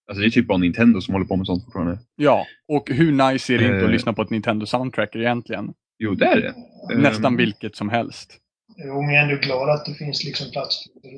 Alltså 0.07 0.21
det 0.21 0.27
är 0.27 0.29
typ 0.29 0.47
bara 0.47 0.57
Nintendo 0.57 1.01
som 1.01 1.13
håller 1.13 1.25
på 1.27 1.35
med 1.35 1.45
sånt 1.45 1.63
fortfarande. 1.63 1.99
Ja, 2.15 2.45
och 2.67 2.89
hur 2.89 3.11
nice 3.11 3.53
är 3.53 3.57
det 3.57 3.63
inte 3.65 3.77
Eh. 3.77 3.85
att 3.85 3.91
lyssna 3.91 4.13
på 4.13 4.21
ett 4.21 4.29
Nintendo 4.29 4.65
Soundtrack 4.65 5.15
egentligen? 5.15 5.73
Jo, 5.99 6.15
det 6.15 6.25
är 6.25 6.41
det. 6.41 6.53
Nästan 6.97 7.25
Ehm, 7.33 7.37
vilket 7.37 7.75
som 7.75 7.89
helst. 7.89 8.39
Jo, 8.77 9.01
men 9.01 9.15
jag 9.15 9.23
är 9.23 9.29
ändå 9.29 9.41
glad 9.41 9.69
att 9.69 9.85
det 9.85 9.93
finns 9.93 10.23
liksom 10.23 10.51
plats 10.51 10.83
för 10.83 11.09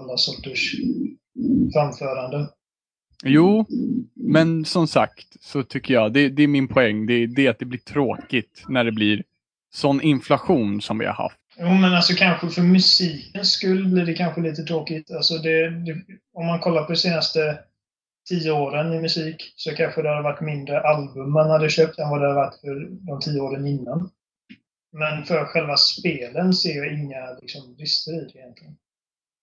alla 0.00 0.16
sorters 0.16 0.74
framföranden. 1.72 2.46
Jo, 3.24 3.66
men 4.14 4.64
som 4.64 4.86
sagt 4.86 5.36
så 5.40 5.62
tycker 5.62 5.94
jag, 5.94 6.12
det, 6.12 6.28
det 6.28 6.42
är 6.42 6.48
min 6.48 6.68
poäng, 6.68 7.06
det, 7.06 7.26
det 7.26 7.46
är 7.46 7.50
att 7.50 7.58
det 7.58 7.64
blir 7.64 7.78
tråkigt 7.78 8.64
när 8.68 8.84
det 8.84 8.92
blir 8.92 9.22
sån 9.74 10.00
inflation 10.00 10.80
som 10.80 10.98
vi 10.98 11.06
har 11.06 11.12
haft. 11.12 11.38
Jo, 11.58 11.68
men 11.68 11.94
alltså 11.94 12.14
kanske 12.14 12.48
för 12.48 12.62
musikens 12.62 13.52
skull 13.52 13.86
blir 13.86 14.06
det 14.06 14.14
kanske 14.14 14.40
lite 14.40 14.62
tråkigt. 14.62 15.10
Alltså 15.10 15.38
det, 15.38 15.70
det, 15.70 16.02
om 16.34 16.46
man 16.46 16.60
kollar 16.60 16.84
på 16.84 16.92
de 16.92 16.98
senaste 16.98 17.58
tio 18.28 18.50
åren 18.50 18.94
i 18.94 19.00
musik 19.00 19.52
så 19.56 19.74
kanske 19.74 20.02
det 20.02 20.08
hade 20.08 20.22
varit 20.22 20.40
mindre 20.40 20.80
album 20.80 21.32
man 21.32 21.50
hade 21.50 21.70
köpt 21.70 21.98
än 21.98 22.10
vad 22.10 22.20
det 22.20 22.26
hade 22.26 22.40
varit 22.40 22.60
för 22.60 22.88
de 22.90 23.20
tio 23.20 23.40
åren 23.40 23.66
innan. 23.66 24.10
Men 24.92 25.24
för 25.24 25.44
själva 25.44 25.76
spelen 25.76 26.52
ser 26.52 26.76
jag 26.76 26.92
inga 26.92 27.32
liksom, 27.42 27.74
brister 27.76 28.12
i 28.12 28.30
det 28.32 28.38
egentligen. 28.38 28.76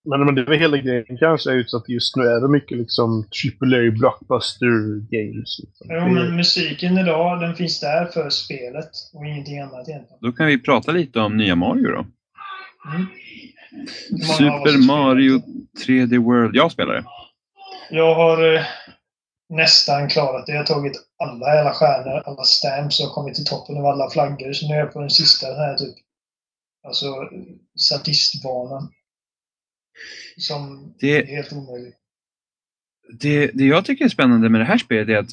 Men, 0.08 0.24
men 0.24 0.34
det 0.34 0.40
är 0.40 0.46
väl 0.46 0.58
hela 0.58 0.76
grejen 0.76 1.18
kanske 1.18 1.52
är 1.52 1.58
att 1.58 1.88
just 1.88 2.16
nu 2.16 2.22
är 2.22 2.40
det 2.40 2.48
mycket 2.48 2.78
liksom 2.78 3.24
AAA 3.62 3.90
blockbuster 3.90 4.66
games. 5.10 5.58
Liksom. 5.62 5.86
Jo, 5.90 6.08
men 6.08 6.36
musiken 6.36 6.98
idag, 6.98 7.40
den 7.40 7.54
finns 7.54 7.80
där 7.80 8.06
för 8.06 8.30
spelet 8.30 8.90
och 9.14 9.26
ingenting 9.26 9.60
annat 9.60 9.88
egentligen. 9.88 10.18
Då 10.20 10.32
kan 10.32 10.46
vi 10.46 10.62
prata 10.62 10.92
lite 10.92 11.20
om 11.20 11.36
nya 11.36 11.56
Mario 11.56 11.88
då. 11.88 12.06
Mm. 12.88 13.06
Super 14.38 14.86
Mario 14.86 15.40
3D 15.86 16.18
World. 16.18 16.56
Jag 16.56 16.72
spelar 16.72 16.94
det. 16.94 17.04
Jag 17.90 18.14
har 18.14 18.54
eh, 18.54 18.60
nästan 19.48 20.08
klarat 20.08 20.46
det. 20.46 20.52
Jag 20.52 20.58
har 20.58 20.66
tagit 20.66 20.92
alla 21.18 21.54
jävla 21.54 21.72
stjärnor, 21.72 22.22
alla 22.26 22.42
stamps 22.44 23.00
och 23.00 23.12
kommit 23.12 23.34
till 23.34 23.44
toppen 23.44 23.76
av 23.76 23.86
alla 23.86 24.10
flaggor. 24.10 24.52
Så 24.52 24.68
nu 24.68 24.74
är 24.74 24.78
jag 24.78 24.92
på 24.92 25.00
den 25.00 25.10
sista 25.10 25.48
den 25.50 25.58
här 25.58 25.74
typ. 25.74 25.94
Alltså 26.86 27.06
sadistbanan. 27.80 28.92
Som 30.36 30.94
Det- 31.00 31.18
är 31.18 31.26
helt 31.26 31.52
omöjlig. 31.52 31.94
det, 33.20 33.46
det 33.46 33.64
jag 33.64 33.84
tycker 33.84 34.04
är 34.04 34.08
spännande 34.08 34.48
med 34.48 34.60
det 34.60 34.64
här 34.64 34.78
spelet 34.78 35.08
är 35.08 35.16
att 35.18 35.30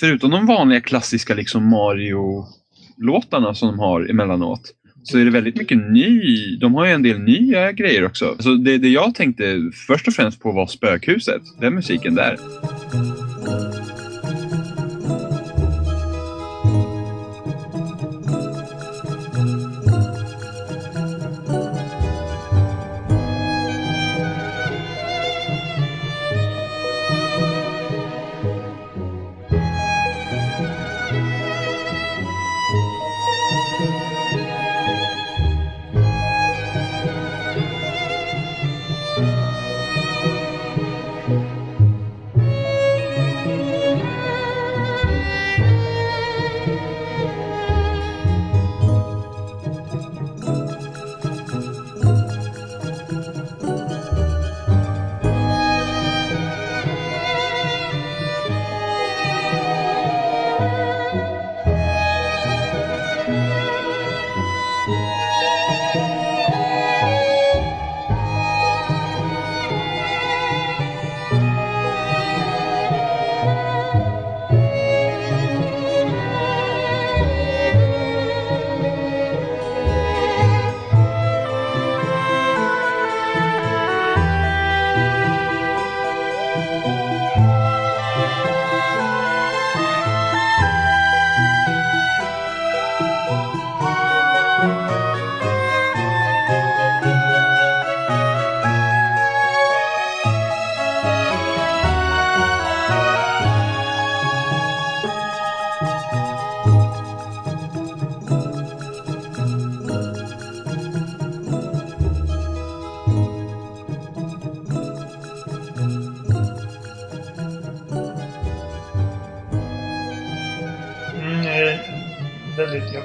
förutom 0.00 0.30
de 0.30 0.46
vanliga 0.46 0.80
klassiska 0.80 1.34
liksom 1.34 1.68
Mario-låtarna 1.68 3.54
som 3.54 3.68
de 3.68 3.78
har 3.78 4.10
emellanåt 4.10 4.60
så 5.04 5.18
är 5.18 5.24
det 5.24 5.30
väldigt 5.30 5.56
mycket 5.56 5.78
ny. 5.78 6.56
De 6.56 6.74
har 6.74 6.86
ju 6.86 6.92
en 6.92 7.02
del 7.02 7.18
nya 7.18 7.72
grejer 7.72 8.04
också. 8.04 8.36
Så 8.38 8.54
det, 8.54 8.78
det 8.78 8.88
jag 8.88 9.14
tänkte 9.14 9.70
först 9.86 10.08
och 10.08 10.14
främst 10.14 10.40
på 10.40 10.52
var 10.52 10.66
Spökhuset. 10.66 11.42
Den 11.60 11.74
musiken 11.74 12.14
där. 12.14 12.38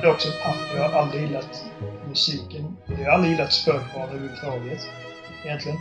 Blir 0.02 0.12
också 0.12 0.28
paff. 0.44 0.72
Jag 0.76 0.90
har 0.90 1.02
aldrig 1.02 1.22
gillat 1.22 1.66
musiken. 2.08 2.78
Jag 2.88 2.96
har 3.06 3.12
aldrig 3.12 3.32
gillat 3.34 3.54
spökbanor 3.54 4.10
överhuvudtaget. 4.10 4.80
Egentligen. 5.46 5.78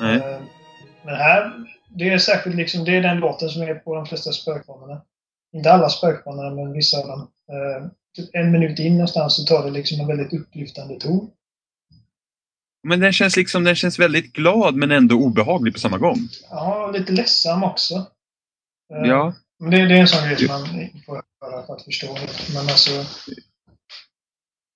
Nej. 0.00 0.16
Eh, 0.16 0.40
Men 1.04 1.14
här, 1.14 1.52
det 1.88 2.08
är 2.08 2.18
särskilt 2.18 2.56
liksom, 2.56 2.84
det 2.84 2.96
är 2.96 3.02
den 3.02 3.16
låten 3.16 3.48
som 3.48 3.62
är 3.62 3.74
på 3.74 3.94
de 3.94 4.06
flesta 4.06 4.32
spökbanorna. 4.32 5.02
Inte 5.56 5.72
alla 5.72 5.88
spökbanorna, 5.88 6.50
men 6.54 6.72
vissa 6.72 6.98
av 6.98 7.06
dem. 7.08 7.20
Eh, 7.20 7.86
Typ 8.16 8.30
en 8.32 8.52
minut 8.52 8.78
in 8.78 8.92
någonstans 8.92 9.36
så 9.36 9.44
tar 9.44 9.64
det 9.64 9.70
liksom 9.70 10.00
en 10.00 10.06
väldigt 10.06 10.32
upplyftande 10.40 11.00
ton. 11.00 11.30
Men 12.88 13.00
den 13.00 13.12
känns 13.12 13.36
liksom, 13.36 13.64
den 13.64 13.74
känns 13.76 13.98
väldigt 13.98 14.32
glad 14.32 14.74
men 14.74 14.90
ändå 14.90 15.16
obehaglig 15.16 15.74
på 15.74 15.80
samma 15.80 15.98
gång. 15.98 16.16
Ja, 16.50 16.90
lite 16.94 17.12
ledsam 17.12 17.64
också. 17.64 17.94
Eh, 18.94 19.08
Ja. 19.10 19.34
Men 19.60 19.70
det, 19.70 19.76
det 19.86 19.94
är 19.96 20.00
en 20.00 20.08
sån 20.08 20.28
grej 20.28 20.36
som 20.36 20.46
man 20.46 20.66
får 21.06 21.22
höra 21.40 21.66
för 21.66 21.74
att 21.74 21.82
förstå. 21.82 22.16
Men 22.54 22.62
alltså, 22.62 22.90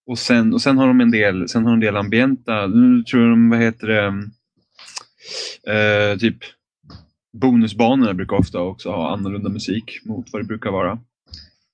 Och 0.07 0.19
sen, 0.19 0.55
och 0.55 0.63
sen 0.63 0.79
har 0.79 0.87
de 0.87 1.01
en 1.01 1.11
del, 1.11 1.49
sen 1.49 1.63
har 1.63 1.71
de 1.71 1.75
en 1.75 1.81
del 1.81 1.97
ambienta, 1.97 2.67
nu 2.67 3.03
tror 3.03 3.23
jag 3.23 3.33
de, 3.33 3.51
vad 3.51 3.59
heter 3.59 3.87
det, 3.87 4.07
eh, 5.73 6.19
typ 6.19 6.37
bonusbanorna 7.33 8.15
brukar 8.15 8.37
ofta 8.37 8.61
också 8.61 8.91
ha 8.91 9.13
annorlunda 9.13 9.49
musik 9.49 10.01
mot 10.05 10.33
vad 10.33 10.43
det 10.43 10.47
brukar 10.47 10.71
vara. 10.71 10.99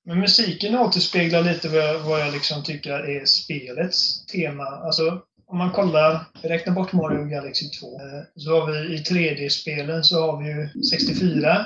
Men 0.07 0.21
musiken 0.21 0.75
återspeglar 0.75 1.43
lite 1.43 1.69
vad 1.69 1.79
jag, 1.79 2.01
vad 2.01 2.21
jag 2.21 2.33
liksom 2.33 2.63
tycker 2.63 2.91
är 2.91 3.25
spelets 3.25 4.27
tema. 4.27 4.65
Alltså, 4.65 5.23
om 5.47 5.59
man 5.59 5.71
kollar, 5.71 6.25
vi 6.43 6.49
räknar 6.49 6.75
bort 6.75 6.93
Mario 6.93 7.25
Galaxy 7.25 7.71
2, 7.71 7.87
eh, 7.87 8.23
så 8.37 8.61
har 8.61 8.73
vi 8.73 8.95
i 8.95 9.03
3D-spelen 9.03 10.05
så 10.05 10.21
har 10.21 10.43
vi 10.43 10.49
ju 10.49 10.69
64, 10.83 11.51
eh, 11.51 11.65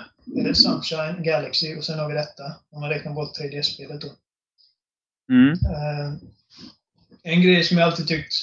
Sunshine, 0.55 1.22
Galaxy 1.22 1.77
och 1.77 1.85
sen 1.85 1.99
har 1.99 2.09
vi 2.09 2.14
detta. 2.14 2.45
Om 2.70 2.81
man 2.81 2.91
räknar 2.91 3.12
bort 3.12 3.39
3D-spelet 3.39 4.01
då. 4.01 4.09
Mm. 5.33 5.53
Eh, 5.53 6.14
en 7.22 7.43
grej 7.43 7.64
som 7.64 7.79
jag 7.79 7.87
alltid 7.87 8.09
tyckt, 8.09 8.35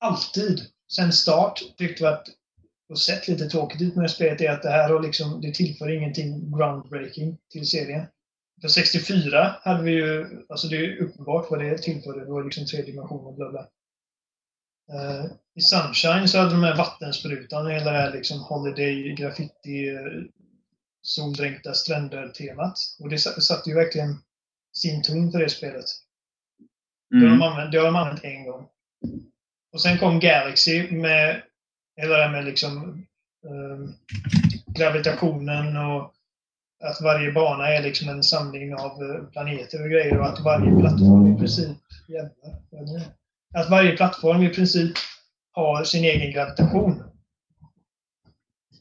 alltid, 0.00 0.60
sen 0.92 1.12
start, 1.12 1.60
tyckt 1.76 2.00
varit 2.00 2.28
och 2.88 2.98
sett 2.98 3.28
lite 3.28 3.46
tråkigt 3.46 3.82
ut 3.82 3.96
med 3.96 4.04
det 4.04 4.08
spelet 4.08 4.40
är 4.40 4.50
att 4.50 4.62
det 4.62 4.70
här 4.70 4.90
har 4.90 5.02
liksom, 5.02 5.40
det 5.40 5.54
tillför 5.54 5.90
ingenting 5.90 6.52
groundbreaking 6.56 7.38
till 7.52 7.66
serien. 7.66 8.06
För 8.60 8.68
64 8.68 9.56
hade 9.62 9.82
vi 9.82 9.90
ju, 9.90 10.26
alltså 10.48 10.68
det 10.68 10.76
är 10.76 10.96
uppenbart 10.96 11.50
vad 11.50 11.60
det 11.60 11.78
tillförde. 11.78 12.24
Det 12.24 12.32
var 12.32 12.44
liksom 12.44 12.66
tre 12.66 12.82
dimensioner, 12.82 13.36
bla 13.36 13.50
bla. 13.50 13.68
Eh, 14.92 15.24
I 15.54 15.60
Sunshine 15.60 16.28
så 16.28 16.38
hade 16.38 16.50
de 16.50 16.62
här 16.62 16.76
vattensprutan 16.76 17.66
och 17.66 17.72
hela 17.72 17.92
det 17.92 17.98
här 17.98 18.12
liksom 18.12 18.38
holiday, 18.38 19.14
graffiti, 19.14 19.88
eh, 19.88 20.22
soldränkta 21.02 21.74
stränder-temat. 21.74 22.74
Och 23.00 23.08
det 23.08 23.18
sa- 23.18 23.40
satte 23.40 23.70
ju 23.70 23.76
verkligen 23.76 24.18
sin 24.72 25.02
ton 25.02 25.32
för 25.32 25.38
det 25.38 25.50
spelet. 25.50 25.84
Det 27.10 27.16
har, 27.16 27.26
Mm. 27.26 27.38
de 27.38 27.44
använt, 27.46 27.72
det 27.72 27.78
har 27.78 27.84
de 27.86 27.96
använt 27.96 28.24
en 28.24 28.44
gång. 28.44 28.66
Och 29.72 29.82
sen 29.82 29.98
kom 29.98 30.20
Galaxy 30.20 30.90
med 30.90 31.42
hela 32.00 32.16
det 32.16 32.22
här 32.22 32.30
med 32.32 32.44
liksom 32.44 33.06
ehm, 33.46 33.92
gravitationen 34.76 35.76
och 35.76 36.12
att 36.84 37.00
varje 37.00 37.32
bana 37.32 37.68
är 37.68 37.82
liksom 37.82 38.08
en 38.08 38.22
samling 38.22 38.74
av 38.74 39.02
eh, 39.02 39.24
planeter 39.32 39.82
och 39.82 39.90
grejer 39.90 40.18
och 40.18 40.26
att 40.26 40.40
varje 40.44 40.80
plattform 40.80 41.34
i 41.34 41.38
princip 41.38 41.76
jävlar, 42.08 43.02
att 43.54 43.70
varje 43.70 43.96
plattform 43.96 44.42
i 44.42 44.48
princip 44.48 44.92
har 45.52 45.84
sin 45.84 46.04
egen 46.04 46.32
gravitation. 46.32 47.02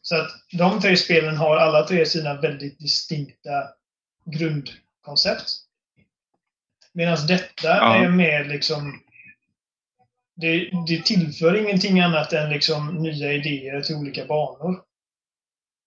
Så 0.09 0.15
att 0.15 0.31
de 0.57 0.81
tre 0.81 0.97
spelen 0.97 1.37
har 1.37 1.57
alla 1.57 1.87
tre 1.87 2.05
sina 2.05 2.41
väldigt 2.41 2.79
distinkta 2.79 3.69
grundkoncept. 4.25 5.49
Medan 6.93 7.27
detta 7.27 7.67
Ja. 7.67 7.95
är 7.95 8.09
mer 8.09 8.45
liksom 8.45 8.99
det, 10.35 10.69
det 10.87 11.05
tillför 11.05 11.55
ingenting 11.55 11.99
annat 11.99 12.33
än 12.33 12.49
liksom 12.49 12.95
nya 12.95 13.33
idéer 13.33 13.81
till 13.81 13.95
olika 13.95 14.25
banor. 14.25 14.81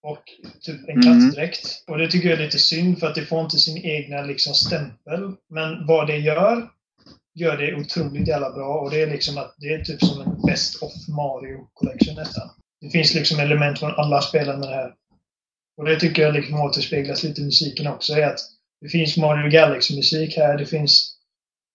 och 0.05 0.23
typ 0.61 0.89
en 0.89 1.03
Mm. 1.03 1.03
kattdräkt. 1.03 1.85
Och 1.87 1.99
det 1.99 2.09
tycker 2.11 2.29
jag 2.29 2.39
är 2.39 2.45
lite 2.45 2.59
synd 2.59 2.99
för 2.99 3.07
att 3.07 3.14
det 3.14 3.27
får 3.27 3.41
inte 3.41 3.59
sin 3.59 3.85
egna 3.85 4.23
liksom, 4.23 4.55
stämpel. 4.55 5.33
Men 5.49 5.87
vad 5.87 6.07
det 6.07 6.16
gör, 6.16 6.68
gör 7.35 7.57
det 7.57 7.75
otroligt 7.75 8.29
jävla 8.29 8.51
bra. 8.53 8.81
Och 8.81 8.91
det 8.91 9.03
är 9.03 9.07
liksom 9.07 9.39
att 9.39 9.55
det 9.59 9.75
är 9.75 9.85
typ 9.85 10.05
som 10.05 10.20
en 10.20 10.43
Best 10.43 10.83
of 10.83 10.93
Mario 11.09 11.68
Collection 11.73 12.14
nästan. 12.14 12.51
Det 12.83 12.91
finns 12.91 13.14
liksom 13.14 13.41
element 13.41 13.78
från 13.78 13.95
alla 13.95 14.20
spelarna 14.20 14.66
här. 14.66 14.95
Och 15.76 15.85
det 15.85 16.01
tycker 16.01 16.22
jag 16.22 16.35
liksom 16.35 16.61
återspeglas 16.61 17.22
lite 17.22 17.41
i 17.41 17.45
musiken 17.45 17.87
också. 17.87 18.12
Är 18.12 18.26
att 18.26 18.41
det 18.80 18.89
finns 18.89 19.16
Mario 19.16 19.51
Galaxy-musik 19.51 20.37
här, 20.37 20.59
det 20.59 20.66
finns 20.66 21.18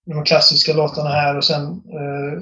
de 0.06 0.24
klassiska 0.24 0.74
låtarna 0.74 1.10
här 1.10 1.38
och 1.38 1.46
sen 1.46 1.64
eh, 1.70 2.42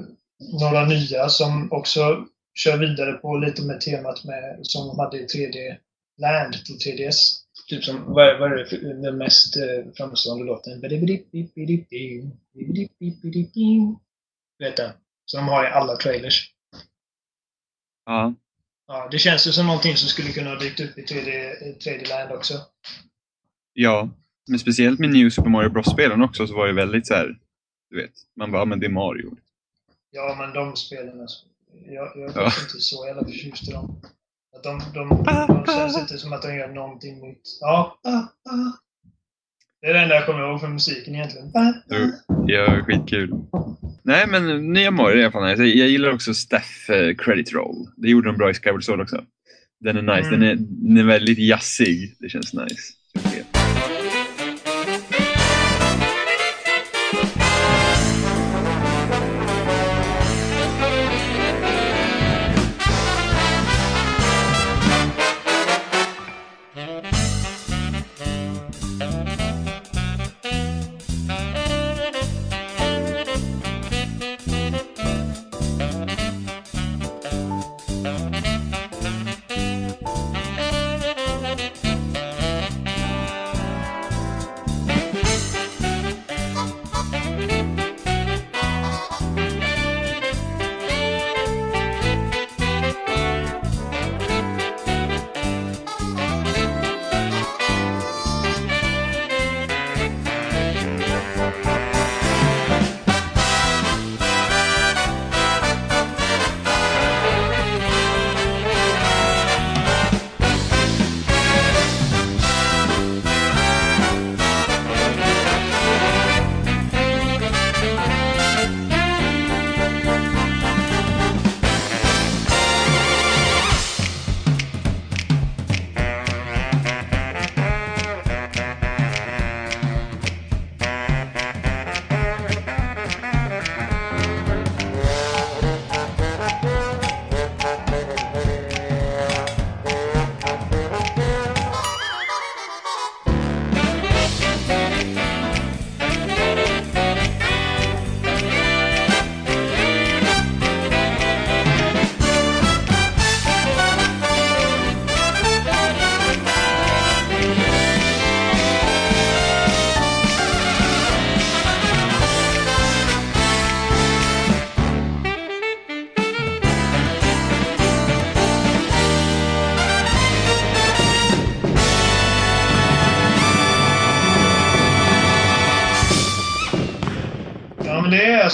några 0.60 0.86
nya 0.86 1.28
som 1.28 1.72
också 1.72 2.26
kör 2.54 2.78
vidare 2.78 3.12
på 3.12 3.36
lite 3.36 3.62
med 3.62 3.80
temat 3.80 4.24
med, 4.24 4.58
som 4.62 4.88
de 4.88 4.98
hade 4.98 5.18
i 5.18 5.26
3D 5.26 5.76
Land 6.18 6.64
till 6.64 6.76
3DS. 6.76 7.16
Typ 7.68 7.84
som, 7.84 8.04
vad 8.12 8.28
är, 8.28 8.38
vad 8.38 8.52
är 8.52 9.02
den 9.02 9.18
mest 9.18 9.56
eh, 9.56 9.92
framstående 9.96 10.44
låten? 10.44 10.80
Vet 14.58 14.76
du? 14.76 14.90
Som 15.24 15.40
de 15.40 15.48
har 15.48 15.64
i 15.64 15.72
alla 15.72 15.96
trailers. 15.96 16.52
Ja. 18.06 18.34
Ja, 18.88 19.08
det 19.10 19.18
känns 19.18 19.46
ju 19.46 19.52
som 19.52 19.66
någonting 19.66 19.96
som 19.96 20.08
skulle 20.08 20.32
kunna 20.32 20.50
ha 20.50 20.58
dykt 20.58 20.80
upp 20.80 20.98
i 20.98 21.02
3D, 21.02 21.28
i 21.64 21.76
3D 21.84 22.08
Land 22.08 22.32
också. 22.32 22.54
ja. 23.72 24.08
Men 24.48 24.58
speciellt 24.58 24.98
med 25.00 25.10
New 25.10 25.30
Super 25.30 25.50
Mario 25.50 25.68
Bros-spelen 25.70 26.22
också 26.22 26.46
så 26.46 26.54
var 26.54 26.66
det 26.66 26.72
väldigt 26.72 27.06
så 27.06 27.14
här, 27.14 27.38
du 27.90 27.96
vet, 28.02 28.12
man 28.36 28.52
bara, 28.52 28.60
"Ja, 28.60 28.64
men 28.64 28.80
det 28.80 28.86
är 28.86 28.90
Mario. 28.90 29.36
Ja, 30.10 30.36
men 30.38 30.52
de 30.52 30.76
spelen, 30.76 31.20
alltså, 31.20 31.38
jag, 31.86 32.12
jag 32.16 32.36
är 32.36 32.40
Ja. 32.40 32.44
inte 32.46 32.80
så 32.80 33.06
jävla 33.06 33.24
förtjust 33.24 33.68
i 33.68 33.72
dem. 33.72 34.00
Att 34.56 34.62
de, 34.62 34.82
de, 34.94 35.08
de 35.24 35.64
känns 35.66 35.98
inte 35.98 36.18
som 36.18 36.32
att 36.32 36.42
de 36.42 36.56
gör 36.56 36.68
någonting 36.68 37.20
nytt. 37.20 37.58
Ja, 37.60 37.98
ah, 38.02 38.10
ah. 38.50 38.72
Det 39.86 39.90
är 39.90 39.94
det 39.94 40.00
enda 40.00 40.14
jag 40.14 40.26
kommer 40.26 40.40
ihåg 40.40 40.60
från 40.60 40.72
musiken 40.72 41.14
egentligen. 41.14 41.52
Ja, 42.46 42.82
skitkul. 42.86 43.30
Nej, 44.02 44.26
men 44.26 44.72
nya 44.72 44.90
Mario 44.90 45.16
är 45.16 45.20
i 45.20 45.24
alla 45.24 45.32
fall. 45.32 45.58
Jag 45.58 45.88
gillar 45.88 46.12
också 46.12 46.34
Staff 46.34 46.90
eh, 46.90 47.14
Credit 47.14 47.52
Roll. 47.52 47.86
Det 47.96 48.08
gjorde 48.08 48.28
de 48.28 48.36
bra 48.36 48.50
i 48.50 48.54
Skyward 48.54 48.84
Sword 48.84 49.00
också. 49.00 49.24
Den 49.80 49.96
är 49.96 50.16
nice. 50.16 50.28
Mm. 50.28 50.40
Den, 50.40 50.50
är, 50.50 50.56
den 50.58 50.96
är 50.96 51.04
väldigt 51.04 51.38
jazzig. 51.38 52.16
Det 52.18 52.28
känns 52.28 52.54
nice. 52.54 53.55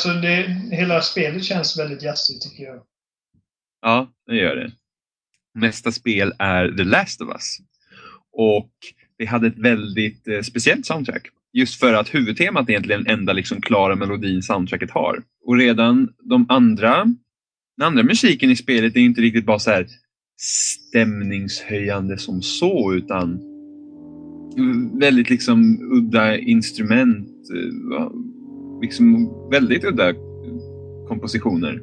Alltså, 0.09 0.21
det, 0.21 0.77
hela 0.77 1.01
spelet 1.01 1.45
känns 1.45 1.79
väldigt 1.79 2.03
jazzigt 2.03 2.43
tycker 2.43 2.65
jag. 2.65 2.83
Ja, 3.83 4.13
det 4.27 4.37
gör 4.37 4.57
det. 4.57 4.73
Nästa 5.55 5.93
spel 5.93 6.33
är 6.39 6.73
The 6.77 6.85
Last 6.85 7.21
of 7.21 7.29
Us. 7.29 7.59
Och 8.33 8.73
det 9.19 9.25
hade 9.25 9.47
ett 9.47 9.59
väldigt 9.59 10.29
eh, 10.29 10.41
speciellt 10.41 10.87
soundtrack. 10.87 11.29
Just 11.53 11.81
för 11.81 11.95
att 11.95 12.15
huvudtemat 12.15 12.69
är 12.69 12.73
egentligen 12.73 13.05
den 13.05 13.19
enda 13.19 13.33
liksom, 13.33 13.61
klara 13.61 13.97
melodin 13.97 14.43
soundtracket 14.43 14.91
har. 14.91 15.23
Och 15.47 15.57
redan 15.57 16.13
de 16.23 16.47
andra, 16.49 17.05
den 17.77 17.87
andra 17.87 18.03
musiken 18.03 18.51
i 18.51 18.57
spelet 18.57 18.97
är 18.97 19.01
inte 19.01 19.21
riktigt 19.21 19.47
bara 19.47 19.59
så 19.59 19.71
här 19.71 19.87
stämningshöjande 20.41 22.19
som 22.19 22.43
så 22.43 22.95
utan 22.95 23.41
väldigt 24.99 25.31
liksom 25.31 25.79
udda 25.93 26.39
instrument. 26.39 27.29
eh, 27.99 28.11
Liksom 28.83 29.31
väldigt 29.51 29.85
udda 29.85 30.13
kompositioner. 31.09 31.71
Mm. 31.71 31.83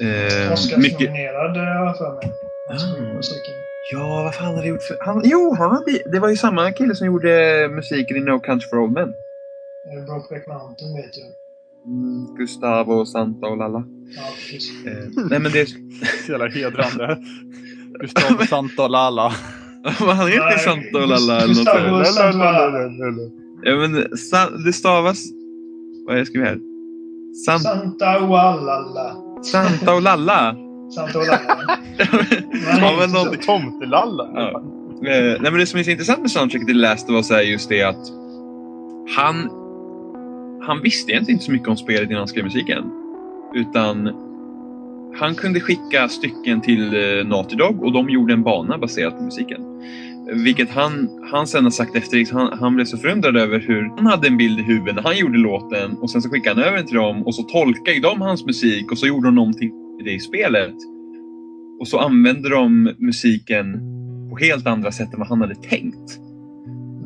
Eh, 0.00 0.24
mycket... 0.24 0.52
Oscarsnominerad 0.52 1.56
har 1.56 1.86
jag 1.86 1.98
för 1.98 2.14
mig. 2.14 2.32
Ah. 2.70 3.14
Musiken. 3.16 3.54
Ja, 3.92 4.22
vad 4.24 4.34
fan 4.34 4.46
har 4.46 4.56
han 4.56 4.66
gjort 4.68 4.82
för... 4.82 4.96
Han, 5.00 5.22
jo, 5.24 5.54
han 5.58 5.70
hade, 5.70 6.02
det 6.12 6.18
var 6.20 6.28
ju 6.28 6.36
samma 6.36 6.72
kille 6.72 6.94
som 6.94 7.06
gjorde 7.06 7.68
musiken 7.74 8.16
i 8.16 8.20
No 8.20 8.38
Country 8.38 8.68
for 8.68 8.78
Old 8.78 8.92
Men. 8.92 9.12
Brokeback 10.06 10.46
Mountain 10.46 10.96
vet 10.96 11.10
jag. 11.16 11.26
Mm, 11.86 12.36
Gustavo, 12.36 13.06
Santa 13.06 13.46
och 13.46 13.56
Lalla. 13.56 13.84
Ja, 14.16 14.22
precis. 14.36 14.86
Eh, 14.86 15.24
nej, 15.30 15.38
men 15.38 15.52
det... 15.52 15.66
Så 16.26 16.32
jävla 16.32 16.48
hedrande. 16.48 17.18
Gustavo 18.00 18.46
Santa 18.46 18.82
och 18.82 18.90
Lalla. 18.90 19.32
Vad 20.00 20.16
han 20.16 20.28
heter 20.28 20.58
Santa 20.58 20.98
och 20.98 21.08
Lalla 21.08 21.36
eller 21.36 21.48
något 21.48 21.56
Gustavo- 21.56 22.04
sånt. 22.04 23.43
Ja, 23.64 23.76
men 23.76 24.18
sa, 24.18 24.50
det 24.50 24.72
stavas... 24.72 25.24
Vad 26.06 26.14
är 26.14 26.20
det 26.20 26.26
skrivit 26.26 26.48
här? 26.48 26.60
San, 27.46 27.60
Santa 27.60 28.18
Walala. 28.18 29.16
Santa 29.42 29.94
och 29.94 30.02
Lalla. 30.02 30.56
Santa 30.94 31.18
Walala. 31.18 31.78
ja, 32.80 32.96
men 32.98 33.10
någonting. 33.10 33.40
Tomtelalla. 33.40 34.30
Ja. 34.34 34.62
Eh, 35.06 35.40
nej, 35.40 35.50
men 35.50 35.54
det 35.54 35.66
som 35.66 35.80
är 35.80 35.84
så 35.84 35.90
intressant 35.90 36.20
med 36.20 36.30
soundtracket 36.30 36.68
till 36.68 36.80
Last 36.80 37.10
of 37.10 37.14
Us 37.14 37.30
är 37.30 37.40
just 37.40 37.68
det 37.68 37.82
att 37.82 38.10
han, 39.16 39.50
han 40.66 40.82
visste 40.82 41.12
egentligen 41.12 41.36
inte 41.36 41.44
så 41.44 41.52
mycket 41.52 41.68
om 41.68 41.76
spelet 41.76 42.10
innan 42.10 42.18
han 42.18 42.28
skrev 42.28 42.44
musiken. 42.44 42.84
Utan 43.54 44.10
han 45.18 45.34
kunde 45.34 45.60
skicka 45.60 46.08
stycken 46.08 46.60
till 46.60 46.94
eh, 46.94 47.26
Naughty 47.26 47.56
Dog 47.56 47.82
och 47.82 47.92
de 47.92 48.10
gjorde 48.10 48.32
en 48.32 48.42
bana 48.42 48.78
baserat 48.78 49.16
på 49.18 49.22
musiken. 49.22 49.60
Vilket 50.32 50.70
han, 50.70 51.08
han 51.32 51.46
sen 51.46 51.64
har 51.64 51.70
sagt 51.70 51.96
efter 51.96 52.32
han, 52.32 52.58
han 52.58 52.74
blev 52.74 52.84
så 52.84 52.96
förundrad 52.98 53.36
över 53.36 53.58
hur 53.60 53.96
han 53.96 54.06
hade 54.06 54.28
en 54.28 54.36
bild 54.36 54.60
i 54.60 54.62
huvudet 54.62 54.94
när 54.94 55.02
han 55.02 55.16
gjorde 55.18 55.38
låten 55.38 55.92
och 55.92 56.10
sen 56.10 56.22
så 56.22 56.28
skickade 56.30 56.60
han 56.60 56.64
över 56.64 56.76
den 56.76 56.86
till 56.86 56.96
dem 56.96 57.22
och 57.26 57.34
så 57.34 57.42
tolkade 57.42 58.00
de 58.00 58.20
hans 58.20 58.46
musik 58.46 58.90
och 58.92 58.98
så 58.98 59.06
gjorde 59.06 59.26
de 59.28 59.34
någonting 59.34 59.70
i 60.00 60.02
det 60.04 60.12
i 60.12 60.20
spelet. 60.20 60.74
och 61.80 61.88
så 61.88 61.98
använder 61.98 62.50
de 62.50 62.90
musiken 62.98 63.80
på 64.30 64.36
helt 64.40 64.66
andra 64.66 64.92
sätt 64.92 65.12
än 65.12 65.18
vad 65.18 65.28
han 65.28 65.40
hade 65.40 65.54
tänkt. 65.54 66.18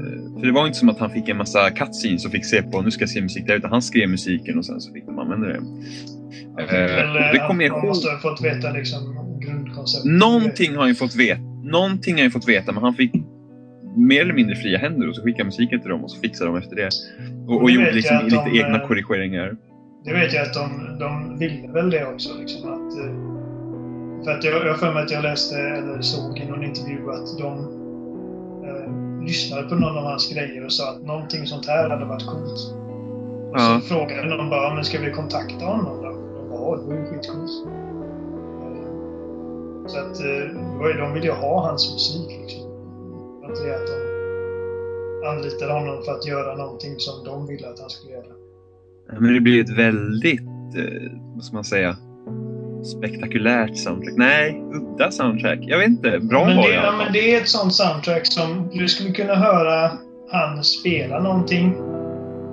Eh, 0.01 0.41
För 0.41 0.47
det 0.47 0.53
var 0.53 0.67
inte 0.67 0.79
som 0.79 0.89
att 0.89 0.99
han 0.99 1.11
fick 1.11 1.29
en 1.29 1.37
massa 1.37 1.71
cutscenes 1.71 2.25
och 2.27 2.33
fick 2.33 2.45
se 2.45 2.63
på, 2.63 2.83
nu 2.83 2.91
ska 2.91 3.03
jag 3.03 3.11
se 3.11 3.21
musik 3.23 3.47
där, 3.47 3.57
utan 3.57 3.71
han 3.71 3.83
skrev 3.83 4.09
musiken 4.11 4.59
och 4.59 4.65
sen 4.67 4.81
så 4.81 4.93
fick 4.93 5.07
de 5.07 5.19
använda 5.19 5.47
det. 5.47 5.61
Eller 6.59 7.33
det 7.33 7.45
kommer 7.49 7.65
jag 7.65 7.71
han 7.73 7.79
ihåg. 7.81 7.89
måste 7.89 8.11
ha 8.11 8.19
fått 8.19 8.45
veta 8.45 8.71
liksom 8.71 9.01
grundkonceptet. 9.47 10.11
Någonting 10.13 10.73
har 10.75 10.81
han 10.81 10.89
ju 10.89 10.95
fått 10.95 11.15
veta, 11.17 11.41
någonting 11.71 12.15
har 12.15 12.23
ju 12.23 12.31
fått 12.31 12.49
veta 12.49 12.73
men 12.73 12.83
han 12.83 12.95
fick 12.95 13.13
mer 13.97 14.21
eller 14.21 14.35
mindre 14.35 14.57
fria 14.57 14.79
händer 14.79 15.09
och 15.09 15.17
så 15.17 15.23
skickade 15.23 15.45
musiken 15.45 15.81
till 15.81 15.91
dem 15.91 16.05
och 16.05 16.11
så 16.11 16.21
fixade 16.21 16.51
de 16.51 16.59
efter 16.59 16.77
det. 16.77 16.91
Och, 17.49 17.63
och 17.63 17.71
gjorde 17.71 17.93
liksom 17.93 18.17
jag 18.17 18.25
lite 18.25 18.45
de, 18.45 18.59
egna 18.59 18.83
eh, 18.83 18.87
korrigeringar. 18.87 19.57
Det 20.05 20.13
vet 20.13 20.33
jag 20.33 20.47
att 20.47 20.55
de, 20.55 20.97
de 20.99 21.39
ville 21.39 21.73
väl 21.73 21.91
det 21.91 22.07
också. 22.07 22.39
Liksom, 22.41 22.73
att, 22.73 22.99
eh, 22.99 23.15
för 24.25 24.31
att 24.31 24.45
jag 24.45 24.55
jag 24.55 24.71
har 24.71 24.79
för 24.79 24.95
mig 24.95 25.03
att 25.03 25.11
jag 25.11 25.23
läste 25.23 25.59
eller 25.59 26.01
såg 26.01 26.39
i 26.39 26.45
någon 26.45 26.65
intervju 26.65 27.11
att 27.11 27.39
de 27.39 27.53
eh, 28.69 29.25
lyssnade 29.27 29.69
på 29.69 29.75
någon 29.75 29.99
av 29.99 30.05
hans 30.05 30.33
grejer 30.33 30.65
och 30.65 30.73
sa 30.73 30.91
att 30.91 31.03
någonting 31.03 31.47
sånt 31.47 31.67
här 31.67 31.91
hade 31.91 32.05
varit 32.05 32.27
coolt. 32.27 32.75
Och 33.51 33.55
Ja. 33.55 33.81
Så 33.81 33.95
frågade 33.95 34.37
de 34.37 34.51
bara, 34.51 34.75
men 34.75 34.85
ska 34.85 35.01
vi 35.01 35.11
kontakta 35.11 35.65
honom 35.65 36.03
då? 36.03 36.09
De 36.39 36.49
bara, 36.51 36.61
ja, 36.61 36.77
det 36.77 36.87
var 36.87 36.95
ju 36.95 37.05
skitcoolt. 37.05 37.78
Så 39.89 39.99
att 39.99 40.21
eh, 40.21 40.27
ju- 40.87 40.99
de 40.99 41.13
ville 41.15 41.27
ju 41.27 41.33
ha 41.33 41.67
hans 41.69 41.93
musik 41.93 42.41
liksom. 42.41 42.63
Inte 43.49 43.63
det 43.65 43.75
att 43.75 43.87
de 45.23 45.29
anlitade 45.29 45.73
honom 45.73 46.03
för 46.05 46.13
att 46.13 46.27
göra 46.27 46.57
någonting 46.57 46.95
som 46.99 47.25
de 47.25 47.47
ville 47.47 47.69
att 47.69 47.81
han 47.81 47.91
skulle 47.91 48.13
göra. 48.13 48.25
Men 49.21 49.35
det 49.35 49.41
blir 49.41 49.61
ett 49.61 49.79
väldigt, 49.79 50.41
eh, 50.77 51.13
vad 51.35 51.45
ska 51.45 51.55
man 51.55 51.65
säga, 51.65 51.97
spektakulärt 52.97 53.77
soundtrack. 53.77 54.15
Nej, 54.17 54.63
udda 54.73 55.11
soundtrack. 55.11 55.59
Jag 55.63 55.79
vet 55.79 55.89
inte, 55.89 56.19
bra 56.21 56.45
men 56.47 56.57
var 56.57 56.69
det, 56.69 56.75
ja, 56.75 56.95
men 56.99 57.13
det 57.13 57.35
är 57.35 57.41
ett 57.41 57.49
sånt 57.49 57.75
soundtrack 57.75 58.27
som 58.33 58.69
du 58.73 58.89
skulle 58.89 59.11
kunna 59.11 59.35
höra 59.35 59.91
han 60.31 60.65
spela 60.65 61.21
någonting 61.21 61.67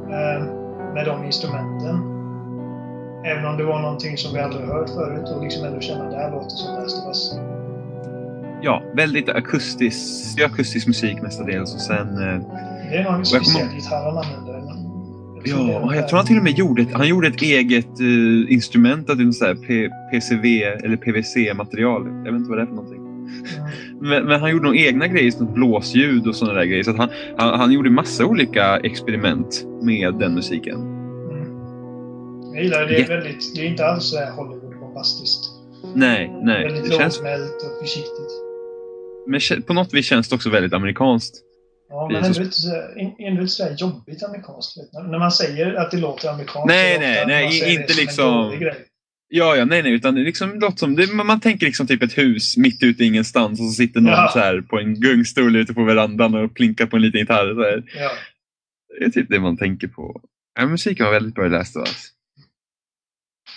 eh, 0.03 0.43
med 0.93 1.05
de 1.05 1.25
instrumenten. 1.25 2.14
Även 3.25 3.45
om 3.45 3.57
det 3.57 3.63
var 3.63 3.81
någonting 3.81 4.17
som 4.17 4.33
vi 4.33 4.39
aldrig 4.39 4.65
hört 4.65 4.89
förut 4.89 5.29
och 5.35 5.43
liksom 5.43 5.65
ändå 5.65 5.79
känna 5.79 6.09
det 6.09 6.15
här 6.15 6.31
låter 6.31 6.49
som 6.49 6.75
Last 6.75 6.97
of 6.97 7.07
Us. 7.07 7.31
Ja, 8.61 8.83
väldigt 8.95 9.29
akustisk, 9.29 10.41
akustisk 10.41 10.87
musik 10.87 11.21
mestadels 11.21 11.75
och 11.75 11.81
sen... 11.81 12.07
Eh, 12.07 12.41
Det 12.91 12.97
är 12.97 13.03
någon 13.03 13.25
speciell 13.25 13.67
gitarr 13.75 14.05
han 14.05 14.17
använder. 14.17 14.55
Ja, 15.47 15.95
jag 15.95 16.07
tror 16.07 16.17
han 16.17 16.25
till 16.25 16.37
och 16.37 16.43
med 16.43 16.57
gjorde 16.57 16.81
ett, 16.81 16.93
han 16.93 17.07
gjorde 17.07 17.27
ett 17.27 17.41
eget 17.41 17.99
eh, 17.99 18.53
instrument, 18.53 19.07
P, 19.67 19.89
PCV 20.11 20.63
eller 20.63 20.97
PVC-material. 20.97 22.07
Jag 22.25 22.31
vet 22.31 22.39
inte 22.39 22.49
vad 22.49 22.57
det 22.57 22.61
är 22.61 22.65
för 22.65 22.73
någonting. 22.75 23.01
Mm. 23.01 23.69
Men, 24.01 24.25
men 24.25 24.41
han 24.41 24.51
gjorde 24.51 24.65
nog 24.65 24.77
egna 24.77 25.07
grejer, 25.07 25.31
som 25.31 25.53
blåsljud 25.53 26.27
och 26.27 26.35
sådana 26.35 26.59
där 26.59 26.65
grejer. 26.65 26.83
Så 26.83 26.95
han, 26.97 27.09
han, 27.37 27.59
han 27.59 27.71
gjorde 27.71 27.89
massa 27.89 28.25
olika 28.25 28.77
experiment 28.77 29.65
med 29.81 30.13
den 30.13 30.33
musiken. 30.33 30.94
Jag 32.55 32.63
gillar 32.63 32.81
det. 32.81 32.87
Det 32.87 33.01
är, 33.01 33.07
väldigt, 33.07 33.55
det 33.55 33.61
är 33.61 33.65
inte 33.65 33.85
alls 33.85 34.03
så 34.09 34.17
här 34.17 34.31
Hollywood-bombastiskt. 34.31 35.43
Nej, 35.95 36.31
nej. 36.43 36.63
Väldigt 36.63 36.83
Det 36.91 36.97
känns, 36.97 37.17
lågmält 37.17 37.51
och 37.63 37.81
försiktigt. 37.81 38.31
men 39.27 39.61
på 39.63 39.73
något 39.73 39.93
vis 39.93 40.05
känns 40.05 40.29
det 40.29 40.35
också 40.35 40.49
väldigt 40.49 40.73
amerikanskt. 40.73 41.35
Ja, 41.89 42.07
men 42.11 42.23
ändå 42.23 42.33
så- 42.33 42.41
inte 42.41 42.55
så, 42.55 42.75
in- 42.97 43.15
ändå 43.19 43.41
inte 43.41 43.53
så 43.53 43.63
där 43.63 43.75
jobbigt 43.79 44.23
amerikanskt. 44.23 44.77
Vet. 44.77 44.93
När 45.11 45.19
man 45.19 45.31
säger 45.31 45.73
att 45.73 45.91
det 45.91 45.97
låter 45.97 46.29
amerikanskt 46.29 46.67
Nej, 46.67 46.99
nej, 46.99 47.23
nej, 47.27 47.73
inte 47.75 47.93
liksom-. 47.93 48.59
Ja, 49.27 49.55
ja, 49.55 49.65
nej, 49.65 49.83
nej, 49.83 49.91
utan 49.93 50.15
det 50.15 50.21
liksom 50.21 50.59
låter 50.59 50.77
som, 50.77 50.95
det, 50.95 51.13
man 51.13 51.27
man 51.27 51.39
tänker 51.39 51.65
liksom 51.65 51.87
typ 51.87 52.03
ett 52.03 52.17
hus 52.17 52.57
mitt 52.57 52.83
ute 52.83 53.03
i 53.03 53.07
ingenstans 53.07 53.59
och 53.59 53.65
så 53.65 53.71
sitter 53.71 54.01
någon 54.01 54.11
Ja. 54.11 54.29
så 54.33 54.39
här 54.39 54.61
på 54.61 54.79
en 54.79 54.99
gungstol 54.99 55.55
ute 55.55 55.73
på 55.73 55.83
verandan 55.83 56.35
och 56.35 56.53
plinkar 56.55 56.85
på 56.85 56.95
en 56.95 57.01
liten 57.01 57.19
gitarr. 57.19 57.53
Så 57.55 57.61
här. 57.63 57.83
Ja. 58.03 58.11
Det 58.99 59.05
är 59.05 59.09
typ 59.09 59.29
det 59.29 59.39
man 59.39 59.57
tänker 59.57 59.87
på. 59.87 60.21
Ja, 60.59 60.65
musiken 60.65 61.05
var 61.05 61.13
väldigt 61.13 61.35
bra 61.35 61.45
i 61.45 61.49
Last 61.49 61.75
of 61.75 61.81
Us. 61.87 62.11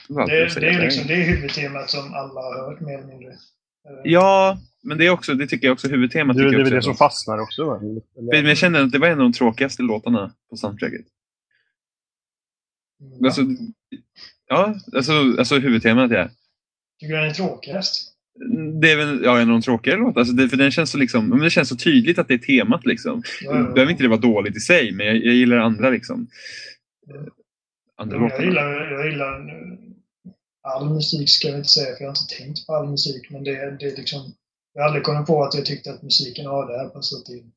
Det, 0.09 0.61
Det, 0.61 0.69
är 0.69 0.81
liksom, 0.81 1.07
det 1.07 1.15
är 1.15 1.25
huvudtemat 1.27 1.91
som 1.91 2.15
alla 2.15 2.41
har 2.41 2.71
hört 2.71 2.81
mer 2.81 2.99
eller 2.99 3.07
mindre. 3.07 3.29
Eh, 3.31 3.37
Ja, 4.05 4.59
men 4.83 4.99
det 4.99 5.07
är 5.07 5.11
också, 5.11 5.35
det 5.35 5.47
tycker 5.47 5.67
jag 5.67 5.73
också 5.73 5.89
huvudtemat. 5.89 6.37
Det, 6.37 6.43
det 6.43 6.49
tycker 6.49 6.55
är 6.57 6.59
jag 6.65 6.71
väl 6.71 6.75
det 6.75 6.83
som 6.83 6.95
fastnar 6.95 7.39
också. 7.39 7.65
va? 7.65 7.77
Eller- 7.81 8.03
Men 8.43 8.47
jag 8.47 8.57
kände 8.57 8.83
att 8.83 8.93
det 8.93 8.99
var 8.99 9.07
en 9.09 9.13
av 9.13 9.19
de 9.19 9.33
tråkigaste 9.33 9.83
låtarna 9.83 10.33
på 10.51 10.57
soundtracket. 10.57 11.01
mm, 13.01 13.25
Alltså, 13.25 13.43
ja, 14.47 14.75
alltså, 14.95 15.13
alltså 15.39 15.59
huvudtemat 15.59 16.11
ja. 16.11 16.29
Tycker 17.01 17.15
du 17.15 17.21
den 17.21 17.31
är 17.31 17.35
tråkigast? 17.35 18.15
Det 18.81 18.93
är 18.93 18.97
väl 18.97 19.21
ja, 19.25 19.37
en 19.41 19.49
av 19.49 19.53
de 19.53 19.63
tråkigare 19.63 19.99
låtarna. 19.99 20.21
Alltså 20.21 20.35
det, 20.35 20.49
för 20.49 20.57
den 20.57 20.71
känns 20.71 20.91
så 20.91 20.99
liksom, 20.99 21.29
men 21.29 21.39
det 21.41 21.51
känns 21.51 21.69
så 21.69 21.77
tydligt 21.77 22.19
att 22.19 22.29
det 22.29 22.35
är 22.35 22.39
temat. 22.39 22.87
Liksom. 22.87 23.23
Ja, 23.43 23.57
ja. 23.57 23.63
Behöver 23.73 23.91
inte 23.93 24.03
det 24.05 24.09
vara 24.09 24.21
dåligt 24.21 24.57
i 24.57 24.61
sig, 24.61 24.93
men 24.93 25.07
jag, 25.07 25.17
jag 25.17 25.35
gillar 25.35 25.57
andra 25.57 25.91
liksom. 25.91 26.27
Mm. 27.15 27.27
Andra 27.97 28.17
Ja, 28.17 28.31
Jag 28.31 28.45
gillar, 28.45 28.91
jag 28.93 29.07
gillar 29.11 29.41
all 30.69 30.91
musik 30.95 31.29
ska 31.31 31.49
jag 31.49 31.57
inte 31.59 31.69
säga, 31.69 31.97
för 31.97 32.05
jag 32.05 32.11
har 32.11 32.19
inte 32.23 32.35
tänkt 32.39 32.67
på 32.67 32.75
all 32.75 32.89
musik. 32.91 33.31
Men 33.31 33.45
det, 33.45 33.77
det 33.81 33.87
är 33.87 33.97
liksom... 33.97 34.35
Jag 34.73 34.83
har 34.83 34.87
aldrig 34.87 35.05
kommit 35.05 35.27
på 35.27 35.45
att 35.45 35.55
jag 35.55 35.67
tyckte 35.67 35.91
att 35.93 36.03
musiken 36.03 36.47
har 36.47 36.67
det 36.73 36.79
här 36.79 36.89
passat 36.89 37.29
in. 37.29 37.53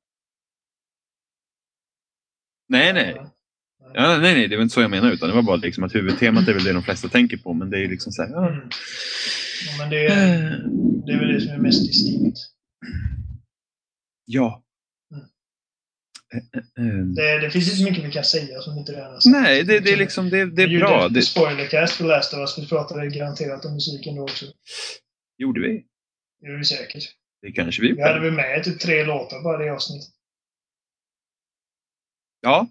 Nej, 2.69 2.93
nej. 2.93 3.21
Ja, 3.93 4.17
nej, 4.17 4.33
nej, 4.33 4.47
det 4.47 4.55
var 4.55 4.63
inte 4.63 4.73
så 4.73 4.81
jag 4.81 4.91
menar. 4.91 5.11
Utan 5.11 5.29
det 5.29 5.35
var 5.35 5.41
bara 5.41 5.55
liksom 5.55 5.83
att 5.83 5.95
huvudtemat 5.95 6.47
är 6.47 6.53
väl 6.53 6.63
det 6.63 6.73
de 6.73 6.83
flesta 6.83 7.09
tänker 7.09 7.37
på. 7.37 7.53
Men 7.53 7.69
det 7.69 7.77
är 7.77 7.81
ju 7.81 7.87
liksom 7.87 8.11
så 8.11 8.21
här, 8.23 8.29
ja. 8.29 8.47
Mm. 8.47 8.69
Ja, 9.67 9.77
men 9.77 9.89
det, 9.89 10.05
är- 10.07 10.63
det 11.05 11.11
är 11.13 11.19
väl 11.19 11.33
det 11.33 11.41
som 11.41 11.51
är 11.53 11.57
mest 11.57 11.87
distinkt. 11.87 12.37
ja. 14.25 14.63
Eh, 16.33 16.37
eh, 16.37 16.87
eh. 16.87 16.93
Det, 17.15 17.39
det 17.39 17.51
finns 17.51 17.79
inte 17.79 17.91
mycket 17.91 18.05
vi 18.09 18.11
kan 18.11 18.23
säga 18.23 18.61
som 18.61 18.77
inte 18.77 18.91
redan 18.91 19.13
har 19.13 19.19
sagt. 19.19 19.31
Nej, 19.31 19.63
det, 19.63 19.79
det 19.79 19.91
är 19.93 19.97
liksom 19.97 20.29
det, 20.29 20.45
det 20.45 20.65
Vi 20.67 20.75
är 20.75 20.79
bra. 20.79 20.91
gjorde 20.93 21.05
ett 21.05 21.13
Det 21.13 21.21
spoilercast 21.21 21.93
för 21.93 22.05
Last 22.05 22.33
of 22.33 22.39
Us. 22.39 22.57
Vi 22.59 22.67
pratade 22.67 23.07
garanterat 23.07 23.65
om 23.65 23.73
musiken 23.73 24.15
då 24.15 24.23
också. 24.23 24.45
gjorde 25.37 25.61
vi. 25.61 25.85
Det 26.41 26.47
gjorde 26.47 26.57
vi 26.57 26.65
säkert. 26.65 27.03
Det 27.41 27.51
kanske 27.51 27.81
vi 27.81 27.91
Vi 27.93 28.01
hade 28.01 28.15
gjorde. 28.15 28.25
väl 28.25 28.35
med 28.35 28.63
typ 28.63 28.79
tre 28.79 29.03
låtar 29.05 29.43
bara 29.43 29.57
det 29.57 29.69
avsnittet. 29.69 30.09
Ja, 32.41 32.67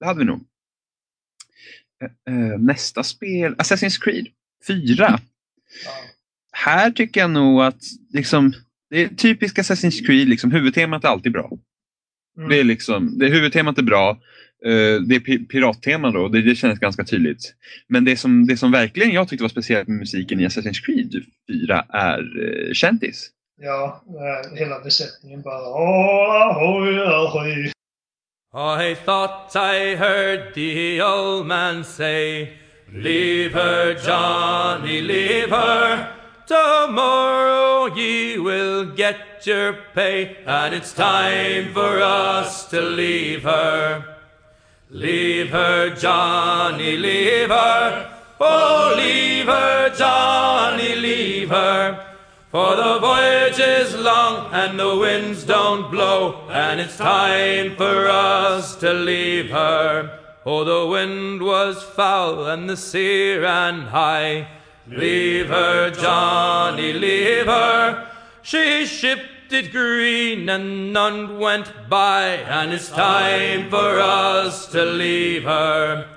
det 0.00 0.06
hade 0.06 0.18
vi 0.18 0.24
nog. 0.24 0.44
Nästa 2.58 3.02
spel, 3.02 3.54
Assassin's 3.54 4.00
Creed 4.02 4.26
4. 4.66 4.80
Ja. 4.98 5.18
Här 6.52 6.90
tycker 6.90 7.20
jag 7.20 7.30
nog 7.30 7.62
att 7.62 7.82
liksom, 8.12 8.52
det 8.90 9.02
är 9.02 9.08
typiskt 9.08 9.58
Assassin's 9.58 10.06
Creed, 10.06 10.28
liksom, 10.28 10.50
huvudtemat 10.50 11.04
är 11.04 11.08
alltid 11.08 11.32
bra. 11.32 11.50
Mm. 12.38 12.48
Det 12.48 12.60
är 12.60 12.64
liksom, 12.64 13.18
det, 13.18 13.26
huvudtemat 13.28 13.78
är 13.78 13.82
bra. 13.82 14.10
Eh, 14.66 15.00
det 15.08 15.14
är 15.16 15.20
pi- 15.20 15.46
pirattema 15.48 16.10
då, 16.10 16.28
det, 16.28 16.42
det 16.42 16.54
känns 16.54 16.78
ganska 16.78 17.04
tydligt. 17.04 17.54
Men 17.88 18.04
det 18.04 18.16
som, 18.16 18.46
det 18.46 18.56
som 18.56 18.72
verkligen 18.72 19.12
jag 19.12 19.28
tyckte 19.28 19.42
var 19.42 19.48
speciellt 19.48 19.88
med 19.88 19.98
musiken 19.98 20.40
i 20.40 20.46
Assassin's 20.46 20.80
Creed 20.86 21.24
4 21.68 21.84
är 21.88 22.18
uh, 22.18 22.72
Shanties. 22.74 23.30
Ja, 23.60 24.04
eh, 24.08 24.58
hela 24.58 24.80
besättningen 24.80 25.42
bara 25.42 25.68
"Åh, 25.68 26.42
ahoj, 26.42 26.98
ahoj." 26.98 27.70
I 28.90 28.94
thought 29.04 29.56
I 29.56 29.96
heard 29.96 30.54
the 30.54 31.02
old 31.02 31.46
man 31.46 31.84
say, 31.84 32.48
Leave 32.92 33.52
her, 33.54 33.94
Johnny, 34.06 35.00
leave 35.00 35.50
her. 35.50 36.06
Tomorrow 36.46 37.88
ye 37.98 38.38
will 38.38 38.84
get 38.96 39.33
your 39.46 39.74
pay, 39.94 40.36
and 40.46 40.74
it's 40.74 40.92
time 40.92 41.72
for 41.72 42.00
us 42.00 42.68
to 42.70 42.80
leave 42.80 43.42
her. 43.42 44.16
Leave 44.90 45.50
her, 45.50 45.94
Johnny, 45.94 46.96
leave 46.96 47.48
her. 47.48 48.10
Oh, 48.40 48.94
leave 48.96 49.46
her, 49.46 49.94
Johnny, 49.96 50.94
leave 50.94 51.50
her. 51.50 52.06
For 52.50 52.76
the 52.76 53.00
voyage 53.00 53.58
is 53.58 53.96
long 53.96 54.52
and 54.52 54.78
the 54.78 54.96
winds 54.96 55.42
don't 55.42 55.90
blow, 55.90 56.48
and 56.50 56.80
it's 56.80 56.96
time 56.96 57.74
for 57.76 58.08
us 58.08 58.76
to 58.76 58.92
leave 58.92 59.50
her. 59.50 60.20
Oh, 60.46 60.62
the 60.62 60.86
wind 60.86 61.42
was 61.42 61.82
foul 61.82 62.46
and 62.46 62.70
the 62.70 62.76
sea 62.76 63.36
ran 63.36 63.86
high. 63.86 64.46
Leave 64.86 65.48
her, 65.48 65.90
Johnny, 65.90 66.92
leave 66.92 67.46
her. 67.46 68.08
She 68.42 68.84
shipped 68.86 69.33
it 69.52 69.72
green 69.72 70.48
and 70.48 70.92
none 70.92 71.38
went 71.38 71.72
by, 71.88 72.26
and 72.26 72.72
it's 72.72 72.88
time 72.88 73.70
for 73.70 74.00
us 74.00 74.66
to 74.68 74.84
leave 74.84 75.44
her. 75.44 76.08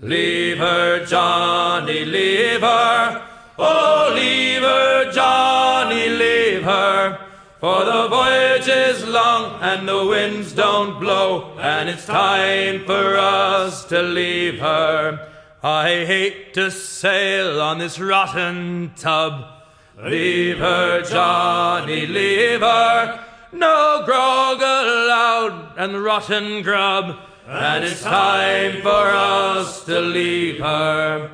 Leave 0.00 0.58
her, 0.58 1.04
Johnny, 1.04 2.04
leave 2.04 2.60
her. 2.60 3.26
Oh, 3.58 4.12
leave 4.14 4.62
her, 4.62 5.12
Johnny, 5.12 6.08
leave 6.08 6.62
her. 6.62 7.18
For 7.60 7.84
the 7.84 8.06
voyage 8.08 8.68
is 8.68 9.04
long 9.04 9.60
and 9.60 9.88
the 9.88 10.06
winds 10.06 10.52
don't 10.52 11.00
blow, 11.00 11.58
and 11.58 11.88
it's 11.88 12.06
time 12.06 12.84
for 12.84 13.16
us 13.16 13.84
to 13.86 14.00
leave 14.00 14.60
her. 14.60 15.28
I 15.60 16.04
hate 16.06 16.54
to 16.54 16.70
sail 16.70 17.60
on 17.60 17.78
this 17.78 17.98
rotten 17.98 18.92
tub. 18.94 19.57
Leave 20.04 20.58
her, 20.58 21.02
Johnny, 21.02 22.06
leave 22.06 22.60
her. 22.60 23.24
No 23.52 24.02
grog 24.04 24.58
allowed 24.58 25.72
and 25.76 26.04
rotten 26.04 26.62
grub. 26.62 27.16
And 27.48 27.84
it's 27.84 28.02
time 28.02 28.80
for 28.82 28.88
us 28.88 29.84
to 29.86 30.00
leave 30.00 30.60
her. 30.60 31.32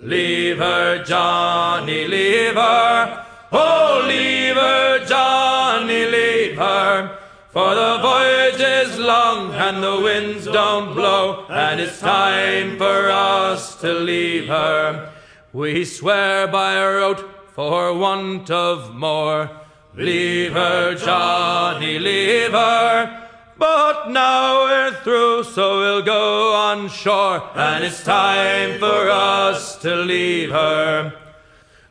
Leave 0.00 0.56
her, 0.56 1.04
Johnny, 1.04 2.06
leave 2.06 2.54
her. 2.54 3.26
Oh, 3.52 4.04
leave 4.06 4.56
her, 4.56 5.04
Johnny, 5.04 6.06
leave 6.06 6.56
her. 6.56 7.18
For 7.50 7.74
the 7.74 7.98
voyage 8.00 8.60
is 8.60 8.98
long 8.98 9.52
and 9.52 9.82
the 9.82 10.00
winds 10.00 10.46
don't 10.46 10.94
blow, 10.94 11.44
and 11.50 11.78
it's 11.78 12.00
time 12.00 12.78
for 12.78 13.10
us 13.10 13.76
to 13.82 13.92
leave 13.92 14.48
her. 14.48 15.12
We 15.52 15.84
swear 15.84 16.48
by 16.48 16.78
our 16.78 16.98
oath 16.98 17.22
for 17.54 17.92
want 17.92 18.50
of 18.50 18.94
more. 18.94 19.50
Leave 19.94 20.52
her, 20.52 20.94
Johnny, 20.94 21.98
leave 21.98 22.52
her. 22.52 23.28
But 23.58 24.10
now 24.10 24.64
we're 24.64 24.94
through, 25.04 25.44
so 25.44 25.78
we'll 25.78 26.02
go 26.02 26.54
on 26.54 26.88
shore, 26.88 27.48
and 27.54 27.84
it's 27.84 28.02
time 28.02 28.78
for 28.78 29.10
us 29.10 29.76
to 29.82 29.94
leave 29.94 30.50
her. 30.50 31.14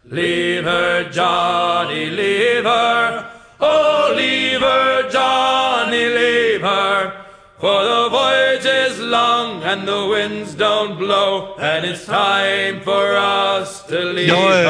Leave 0.05 0.63
her, 0.63 1.09
Johnny, 1.09 2.07
leave 2.09 2.63
her. 2.63 3.31
Oh, 3.59 4.13
leave 4.17 4.59
her, 4.59 5.09
Johnny, 5.09 6.05
leave 6.05 6.61
her. 6.61 7.25
For 7.59 7.83
the 7.83 8.00
and 9.71 9.85
the 9.87 10.07
winds 10.15 10.55
don't 10.55 10.97
blow, 10.97 11.57
and 11.59 11.85
it's 11.85 12.05
time 12.05 12.81
for 12.83 13.05
us 13.15 13.83
to 13.89 13.95
leave 13.95 14.27
Ja, 14.27 14.61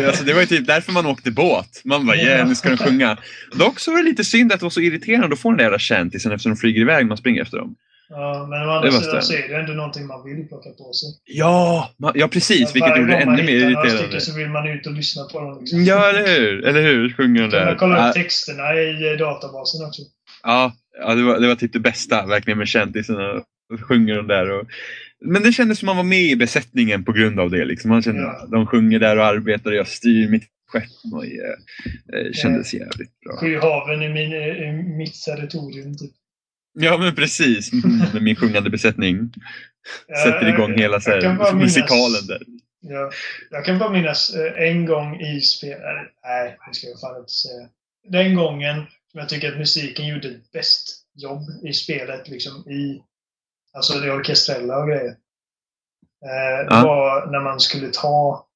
eh, 0.00 0.06
alltså 0.06 0.24
det 0.24 0.32
var 0.32 0.40
ju 0.40 0.46
typ 0.46 0.66
därför 0.66 0.92
man 0.92 1.06
åkte 1.06 1.30
båt. 1.30 1.80
Man 1.84 2.06
bara, 2.06 2.16
yeah, 2.16 2.48
nu 2.48 2.54
ska 2.54 2.68
de 2.68 2.76
sjunga. 2.76 3.16
Dock 3.54 3.78
så 3.80 3.90
var 3.90 3.98
det 3.98 4.04
lite 4.04 4.24
synd 4.24 4.52
att 4.52 4.60
det 4.60 4.64
var 4.64 4.70
så 4.70 4.80
irriterande 4.80 5.34
att 5.34 5.40
få 5.40 5.48
den 5.50 5.56
där 5.56 5.64
jävla 5.64 5.78
kändisen 5.78 6.32
eftersom 6.32 6.52
de 6.52 6.56
flyger 6.56 6.80
iväg 6.80 7.04
när 7.04 7.08
man 7.08 7.16
springer 7.16 7.42
efter 7.42 7.58
dem. 7.58 7.74
Ja, 8.08 8.46
men 8.50 8.68
å 8.68 8.72
andra 8.72 8.90
sidan 8.90 9.22
så 9.22 9.32
är 9.32 9.48
det 9.48 9.56
ändå 9.56 9.72
någonting 9.72 10.06
man 10.06 10.24
vill 10.24 10.48
plocka 10.48 10.70
på 10.70 10.92
sig. 10.92 11.08
Ja, 11.24 11.90
man, 11.98 12.12
ja 12.14 12.28
precis. 12.28 12.74
Vilket 12.74 12.90
Varje 12.90 13.00
gjorde 13.00 13.12
det 13.12 13.18
gång 13.18 13.26
man 13.26 13.34
ännu 13.38 13.46
mer 13.46 13.52
hittar 13.52 13.70
några 13.70 13.86
irriterande. 13.88 14.02
stycken 14.02 14.20
så 14.20 14.38
vill 14.38 14.48
man 14.48 14.68
ut 14.68 14.86
och 14.86 14.92
lyssna 14.92 15.22
på 15.24 15.40
dem. 15.40 15.58
Liksom. 15.60 15.84
Ja, 15.84 16.08
eller 16.08 16.26
hur? 16.40 16.64
Eller 16.64 16.82
hur? 16.82 17.12
Sjunger 17.12 17.42
de 17.42 17.48
där. 17.48 17.66
man 17.66 17.76
kolla 17.76 17.98
Ja, 17.98 18.08
upp 18.08 18.14
texterna 18.14 18.74
i 18.74 19.16
databasen 19.18 19.86
också. 19.86 20.02
Ja, 20.42 20.72
ja 21.00 21.14
det, 21.14 21.22
var, 21.22 21.40
det 21.40 21.46
var 21.46 21.54
typ 21.54 21.72
det 21.72 21.80
bästa 21.80 22.26
verkligen 22.26 22.58
med 22.58 22.68
kändisarna. 22.68 23.42
Sjunger 23.88 24.16
de 24.16 24.26
där 24.26 24.50
och... 24.50 24.66
Men 25.20 25.42
det 25.42 25.52
kändes 25.52 25.78
som 25.78 25.86
man 25.86 25.96
var 25.96 26.04
med 26.04 26.22
i 26.22 26.36
besättningen 26.36 27.04
på 27.04 27.12
grund 27.12 27.40
av 27.40 27.50
det. 27.50 27.64
Liksom. 27.64 27.90
Man 27.90 28.02
kände, 28.02 28.20
Ja. 28.20 28.46
De 28.50 28.66
sjunger 28.66 28.98
där 28.98 29.18
och 29.18 29.24
arbetar 29.24 29.70
och 29.70 29.76
jag 29.76 29.88
styr 29.88 30.28
mitt 30.28 30.44
skepp. 30.68 31.12
Och, 31.12 31.24
eh, 31.24 32.20
eh, 32.20 32.32
kändes 32.32 32.74
jävligt 32.74 33.20
bra. 33.20 33.36
Sju 33.36 33.58
haven 33.58 34.02
i, 34.02 34.08
min, 34.08 34.32
i 34.32 34.72
mitt 34.98 35.22
territorium. 35.24 35.96
Typ. 35.96 36.10
Ja 36.78 36.98
men 36.98 37.14
precis, 37.14 37.72
med 38.12 38.22
min 38.22 38.36
sjungande 38.36 38.70
besättning. 38.70 39.32
Ja, 40.08 40.16
Sätter 40.16 40.48
igång 40.48 40.78
hela 40.78 41.00
så 41.00 41.10
här, 41.10 41.54
musikalen 41.54 42.26
där. 42.26 42.42
Ja, 42.80 43.10
jag 43.50 43.64
kan 43.64 43.78
bara 43.78 43.90
minnas 43.90 44.34
eh, 44.34 44.68
en 44.68 44.86
gång 44.86 45.20
i 45.20 45.40
spel... 45.40 45.72
eller, 45.72 46.10
Nej, 46.24 46.56
det 46.68 46.74
ska 46.74 46.86
jag 46.86 47.00
fan 47.00 47.20
inte 47.20 47.32
säga. 47.32 47.68
Den 48.08 48.34
gången 48.34 48.76
som 49.10 49.20
jag 49.20 49.28
tycker 49.28 49.52
att 49.52 49.58
musiken 49.58 50.06
gjorde 50.06 50.28
ett 50.28 50.52
bäst 50.52 51.04
jobb 51.14 51.42
i 51.64 51.72
spelet, 51.72 52.28
liksom 52.28 52.70
i... 52.70 53.02
Alltså 53.76 53.98
det 53.98 54.12
orkestrella 54.12 54.78
och 54.78 54.88
grejer. 54.88 55.16
Eh, 56.26 56.66
Ja. 56.70 56.82
var 56.84 57.26
när 57.26 57.40
man 57.40 57.60
skulle 57.60 57.88
ta... 57.92 58.46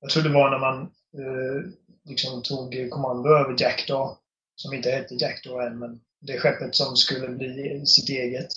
Jag 0.00 0.10
tror 0.10 0.22
det 0.22 0.28
var 0.28 0.50
när 0.50 0.58
man 0.58 0.80
eh, 1.18 1.70
liksom 2.08 2.42
tog 2.42 2.90
kommando 2.90 3.28
över 3.30 3.54
Jackdaw. 3.62 4.16
Som 4.54 4.74
inte 4.74 4.90
hette 4.90 5.14
Jackdaw 5.14 5.66
än, 5.66 5.78
men 5.78 6.00
det 6.20 6.38
skeppet 6.40 6.74
som 6.74 6.96
skulle 6.96 7.28
bli 7.28 7.82
sitt 7.86 8.08
eget. 8.08 8.48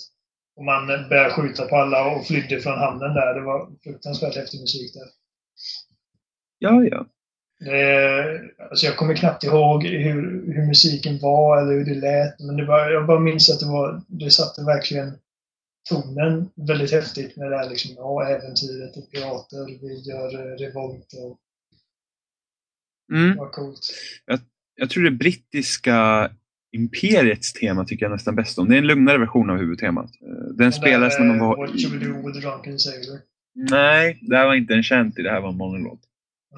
Och 0.56 0.64
man 0.64 0.86
började 0.86 1.30
skjuta 1.30 1.66
på 1.66 1.76
alla 1.76 2.10
och 2.10 2.26
flydde 2.26 2.60
från 2.60 2.78
hamnen 2.78 3.14
där. 3.14 3.34
Det 3.34 3.40
var 3.40 3.70
fruktansvärt 3.84 4.36
häftig 4.36 4.60
musik 4.60 4.94
där. 4.94 5.08
Ja, 6.58 6.84
ja. 6.84 7.06
Det, 7.64 8.40
alltså 8.70 8.86
jag 8.86 8.96
kommer 8.96 9.14
knappt 9.14 9.44
ihåg 9.44 9.84
hur, 9.84 10.52
hur 10.54 10.66
musiken 10.66 11.18
var 11.18 11.62
eller 11.62 11.72
hur 11.72 11.84
det 11.84 12.00
lät. 12.00 12.40
Men 12.40 12.56
det 12.56 12.66
var, 12.66 12.90
jag 12.90 13.06
bara 13.06 13.20
minns 13.20 13.50
att 13.50 13.60
det, 13.60 13.66
var, 13.66 14.02
det 14.06 14.30
satte 14.30 14.62
verkligen 14.64 15.18
tonen 15.90 16.50
väldigt 16.54 16.92
häftigt 16.92 17.36
med 17.36 17.50
det 17.50 17.56
här 17.58 17.70
liksom, 17.70 17.90
ja, 17.96 18.28
äventyret 18.28 18.96
och 18.96 19.10
pirater, 19.10 19.66
vi 19.80 20.00
gör 20.10 20.34
eh, 20.52 20.56
revolt 20.58 21.12
och 21.12 21.38
Mm. 23.12 23.36
vad 23.36 23.52
coolt. 23.52 23.80
Jag 24.74 24.90
tror 24.90 25.04
det 25.04 25.10
brittiska 25.10 26.30
imperiets 26.72 27.52
tema 27.52 27.84
tycker 27.84 28.04
jag 28.04 28.12
nästan 28.12 28.34
bäst 28.36 28.58
om. 28.58 28.68
Det 28.68 28.74
är 28.74 28.78
en 28.78 28.86
lugnare 28.86 29.18
version 29.18 29.50
av 29.50 29.56
huvudtemat. 29.56 30.10
Eh, 30.22 30.28
Den 30.28 30.56
Den 30.56 30.72
spelas 30.72 31.16
där, 31.16 31.24
när 31.24 31.28
man 31.28 31.36
eh, 31.36 31.42
var... 31.48 31.56
What 31.56 31.80
should 31.80 32.02
we 32.02 32.08
do 32.08 32.26
with 32.26 32.38
drunken 32.40 32.78
sailor? 32.78 33.20
Nej, 33.54 34.18
det 34.22 34.36
här 34.36 34.46
var 34.46 34.54
inte 34.54 34.74
en 34.74 34.82
shanty, 34.82 35.22
det 35.22 35.30
här 35.30 35.40
var 35.40 35.76
en 35.76 35.82
låt. 35.82 36.00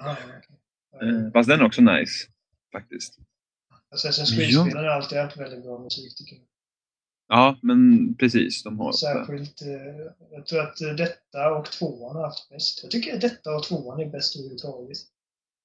Aha. 0.00 0.16
Eh, 1.02 1.30
Fast 1.32 1.48
den 1.48 1.60
är 1.60 1.64
också 1.64 1.82
nice. 1.82 2.26
Faktiskt. 2.72 3.18
Assassin's 3.94 4.32
Ja. 4.32 4.36
Creed-spelen 4.36 4.84
har 4.84 4.90
alltid 4.90 5.18
haft 5.18 5.36
väldigt 5.36 5.62
bra 5.62 5.78
musik 5.78 6.16
tycker 6.16 6.36
jag. 6.36 6.44
Ja, 7.28 7.58
men 7.62 8.14
precis. 8.14 8.62
De 8.62 8.78
har... 8.78 8.92
Särskilt, 8.92 9.62
eh, 9.62 9.68
jag 10.32 10.46
tror 10.46 10.60
att 10.60 10.80
eh, 10.80 10.88
detta 10.88 11.54
och 11.54 11.64
tvåan 11.72 12.16
har 12.16 12.22
haft 12.22 12.50
bäst. 12.50 12.80
Jag 12.82 12.90
tycker 12.90 13.14
att 13.14 13.20
detta 13.20 13.56
och 13.56 13.62
tvåan 13.62 14.00
är 14.00 14.10
bäst 14.10 14.36
överhuvudtaget. 14.36 14.98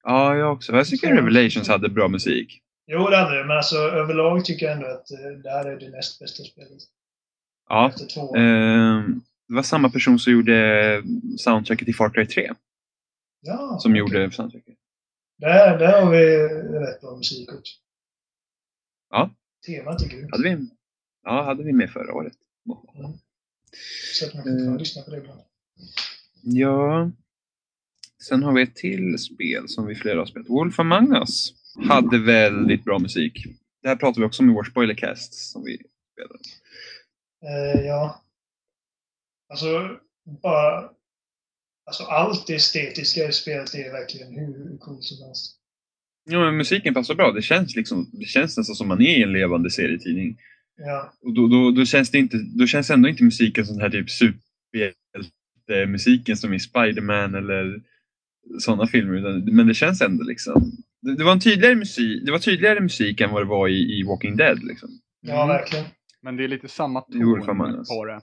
Ja, 0.03 0.35
jag 0.35 0.53
också. 0.53 0.71
Jag 0.71 0.87
tycker 0.87 1.15
Revelations 1.15 1.67
hade 1.67 1.89
bra 1.89 2.07
musik. 2.07 2.61
Jo, 2.91 3.07
det 3.07 3.17
hade 3.17 3.37
det, 3.37 3.45
men 3.45 3.57
alltså 3.57 3.75
överlag 3.77 4.45
tycker 4.45 4.65
jag 4.65 4.75
ändå 4.75 4.87
att 4.87 5.11
eh, 5.11 5.17
det 5.43 5.49
här 5.49 5.65
är 5.65 5.79
det 5.79 5.89
näst 5.89 6.19
bästa 6.19 6.43
spelet. 6.43 6.81
Ja. 7.69 7.89
Efter 7.89 8.05
tvåan. 8.05 8.35
ehm, 8.41 9.21
det 9.47 9.55
var 9.55 9.63
samma 9.63 9.89
person 9.89 10.19
som 10.19 10.33
gjorde 10.33 11.03
soundtracket 11.37 11.85
till 11.85 11.95
Far 11.95 12.09
Cry 12.09 12.25
3. 12.25 12.51
ja, 13.41 13.77
Som 13.79 13.91
okej. 13.91 13.99
gjorde 13.99 14.31
soundtracket. 14.31 14.75
Där, 15.37 15.77
där 15.77 16.01
har 16.01 16.11
vi 16.11 16.37
rätt 16.79 17.01
bra 17.01 17.15
musik 17.15 17.53
också. 17.53 17.73
Ja. 19.09 19.29
Temat 19.67 20.01
är 20.01 20.07
grymt. 20.09 20.31
Hade 20.31 20.43
vi, 20.43 20.69
ja, 21.23 21.43
hade 21.43 21.63
vi 21.63 21.73
med 21.73 21.91
förra 21.91 22.13
året. 22.13 22.33
Så 24.13 24.25
att 24.25 24.33
man 24.33 24.43
fortfarande 24.43 24.71
Eh. 24.73 24.77
lyssnar 24.77 25.03
på 25.03 25.11
det 25.11 25.17
ibland. 25.17 25.41
Ja. 26.43 27.11
Sen 28.27 28.43
har 28.43 28.53
vi 28.53 28.61
ett 28.61 28.75
till 28.75 29.17
spel 29.17 29.67
som 29.67 29.85
vi 29.87 29.95
flera 29.95 30.19
har 30.19 30.25
spelat. 30.25 30.49
Wolf 30.49 30.79
Among 30.79 31.15
Us 31.15 31.53
hade 31.89 32.19
väldigt 32.19 32.83
bra 32.83 32.99
musik. 32.99 33.45
Det 33.81 33.87
här 33.87 33.95
pratar 33.95 34.21
vi 34.21 34.27
också 34.27 34.43
om 34.43 34.49
i 34.49 34.53
vår 34.53 34.63
spoilercast 34.63 35.33
som 35.33 35.63
vi 35.63 35.77
spelade. 36.13 36.39
Eh, 37.45 37.81
ja. 37.85 38.23
Alltså, 39.49 39.97
bara... 40.43 40.89
Alltså 41.85 42.03
allt 42.03 42.47
det 42.47 42.55
estetiska 42.55 43.27
i 43.29 43.31
spelet 43.31 43.73
är 43.73 43.91
verkligen 43.91 44.33
hur 44.33 44.77
coolt 44.77 45.03
som 45.03 45.25
helst. 45.27 45.55
Ja, 46.23 46.39
men 46.39 46.57
musiken 46.57 46.93
passar 46.93 47.15
bra. 47.15 47.31
Det 47.31 47.41
känns, 47.41 47.75
liksom, 47.75 48.09
det 48.13 48.25
känns 48.25 48.57
nästan 48.57 48.75
som 48.75 48.87
man 48.87 49.01
är 49.01 49.17
i 49.17 49.23
en 49.23 49.31
levande 49.33 49.69
serietidning. 49.71 50.37
Ja, 50.81 51.13
Och 51.21 51.33
då, 51.33 51.47
då, 51.47 51.71
då, 51.71 51.85
känns 51.85 52.11
det 52.11 52.17
inte, 52.17 52.37
då 52.37 52.67
känns 52.67 52.89
ändå 52.89 53.09
inte 53.09 53.23
musiken 53.23 53.65
sån 53.65 53.81
här 53.81 53.89
typ 53.89 54.09
superhjälte-musiken 54.09 56.37
som 56.37 56.53
i 56.53 56.59
Spider-Man 56.59 57.35
eller 57.35 57.81
sådana 58.59 58.87
filmer. 58.87 59.13
Utan, 59.13 59.55
men 59.55 59.67
det 59.67 59.73
känns 59.73 60.01
ändå 60.01 60.23
liksom... 60.23 60.71
Det, 61.01 61.15
det, 61.15 61.23
var 61.23 61.31
en 61.31 61.39
tydligare 61.39 61.75
musik, 61.75 62.25
det 62.25 62.31
var 62.31 62.39
tydligare 62.39 62.79
musik 62.79 63.21
än 63.21 63.31
vad 63.31 63.41
det 63.41 63.45
var 63.49 63.67
i, 63.67 63.99
i 63.99 64.03
Walking 64.03 64.37
Dead. 64.37 64.63
Liksom. 64.63 64.89
ja 65.21 65.43
Mm. 65.43 65.47
verkligen. 65.47 65.85
Men 66.21 66.35
det 66.37 66.43
är 66.43 66.47
lite 66.47 66.67
samma 66.67 67.03
Det 67.07 67.19
ton 67.19 67.57
man. 67.57 67.85
på 67.89 68.05
det. 68.05 68.21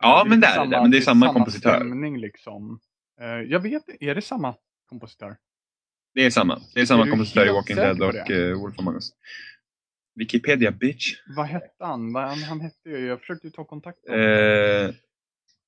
Ja, 0.00 0.24
men 0.28 0.40
det 0.40 0.46
är 0.46 0.66
det. 0.66 0.80
Men 0.82 0.90
det 0.90 0.96
är 0.96 1.00
samma 1.00 1.32
kompositör. 1.32 1.76
stämning 1.76 2.20
liksom. 2.20 2.80
Eh, 3.20 3.26
jag 3.26 3.60
vet 3.60 3.82
är 4.00 4.14
det 4.14 4.22
samma 4.22 4.54
kompositör? 4.88 5.36
Det 6.14 6.24
är 6.26 6.30
samma. 6.30 6.60
Det 6.74 6.80
är 6.80 6.86
samma 6.86 7.06
Är 7.06 7.10
kompositör 7.10 7.46
i 7.46 7.52
Walking 7.52 7.76
Dead 7.76 8.02
och 8.02 8.12
det? 8.12 8.34
uh, 8.52 8.58
Wolf 8.60 8.78
Among 8.78 8.94
Us. 8.94 9.10
Wikipedia 10.14 10.70
bitch. 10.70 11.14
Vad 11.36 11.46
hette 11.46 11.84
han? 11.84 12.14
Han, 12.14 12.42
han 12.42 12.60
hette 12.60 12.88
ju, 12.90 13.06
jag 13.06 13.20
försökte 13.20 13.46
ju 13.46 13.50
ta 13.50 13.64
kontakt 13.64 13.98
med. 14.08 14.84
Eh, 14.84 14.90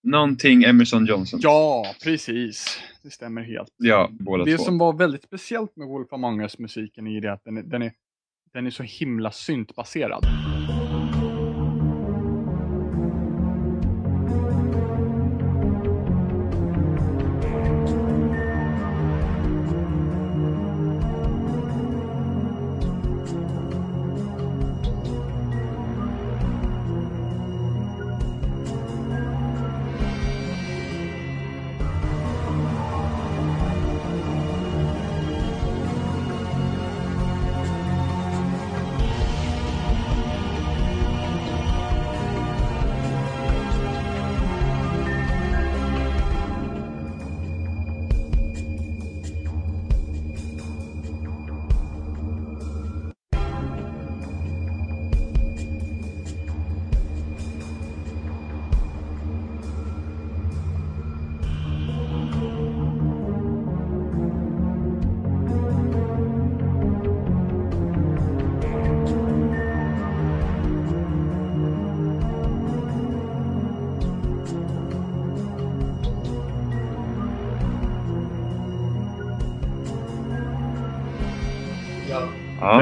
någonting 0.02 0.62
Emerson 0.64 1.06
Johnson. 1.06 1.40
Ja, 1.42 1.86
precis. 2.04 2.78
Det 3.02 3.10
stämmer 3.10 3.42
helt. 3.42 3.68
Ja, 3.76 4.08
båda 4.10 4.44
Det 4.44 4.56
två. 4.56 4.64
som 4.64 4.78
var 4.78 4.92
väldigt 4.92 5.22
speciellt 5.24 5.76
med 5.76 5.86
Wolf 5.88 6.12
Among 6.12 6.40
Us-musiken 6.40 7.06
är 7.06 7.20
det 7.20 7.32
att 7.32 7.44
den 7.44 7.56
är, 7.56 7.62
den 7.62 7.82
är, 7.82 7.92
den 8.52 8.66
är 8.66 8.70
så 8.70 8.82
himla 8.82 9.30
syntbaserad. 9.30 10.24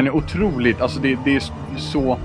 Den 0.01 0.07
är 0.07 0.15
otroligt, 0.15 0.81
alltså 0.81 1.01
det, 1.01 1.19
det 1.25 1.37
är 1.37 1.43
så 1.79 2.19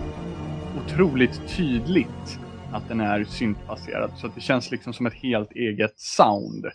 otroligt 0.85 1.41
tydligt 1.57 2.39
att 2.73 2.87
den 2.87 3.01
är 3.01 3.23
syntbaserad. 3.23 4.11
Så 4.17 4.27
att 4.27 4.35
det 4.35 4.41
känns 4.41 4.71
liksom 4.71 4.93
som 4.93 5.05
ett 5.05 5.13
helt 5.13 5.51
eget 5.51 5.99
sound. 5.99 6.65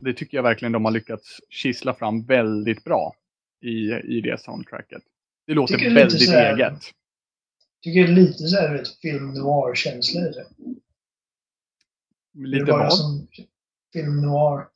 Det 0.00 0.12
tycker 0.12 0.38
jag 0.38 0.42
verkligen 0.42 0.72
de 0.72 0.84
har 0.84 0.92
lyckats 0.92 1.40
kissla 1.50 1.94
fram 1.94 2.22
väldigt 2.24 2.84
bra 2.84 3.14
i, 3.62 3.92
i 3.92 4.20
det 4.20 4.40
soundtracket. 4.40 5.02
Det 5.46 5.54
låter 5.54 5.74
Tycker 5.74 5.94
väldigt 5.94 6.26
så 6.26 6.32
här- 6.32 6.54
eget. 6.54 6.82
tycker 7.82 8.00
det 8.00 8.08
är 8.12 8.14
lite 8.16 8.38
så 8.48 8.56
här, 8.60 8.72
vet, 8.72 8.88
film 8.88 9.32
noir-känsla 9.34 10.20
i 10.20 10.24
det. 10.24 10.46
det 12.32 12.46
Lite 12.46 12.64
bara 12.64 12.82
vad? 12.82 12.92
som 12.98 13.26
film 13.92 14.20
noir. 14.22 14.66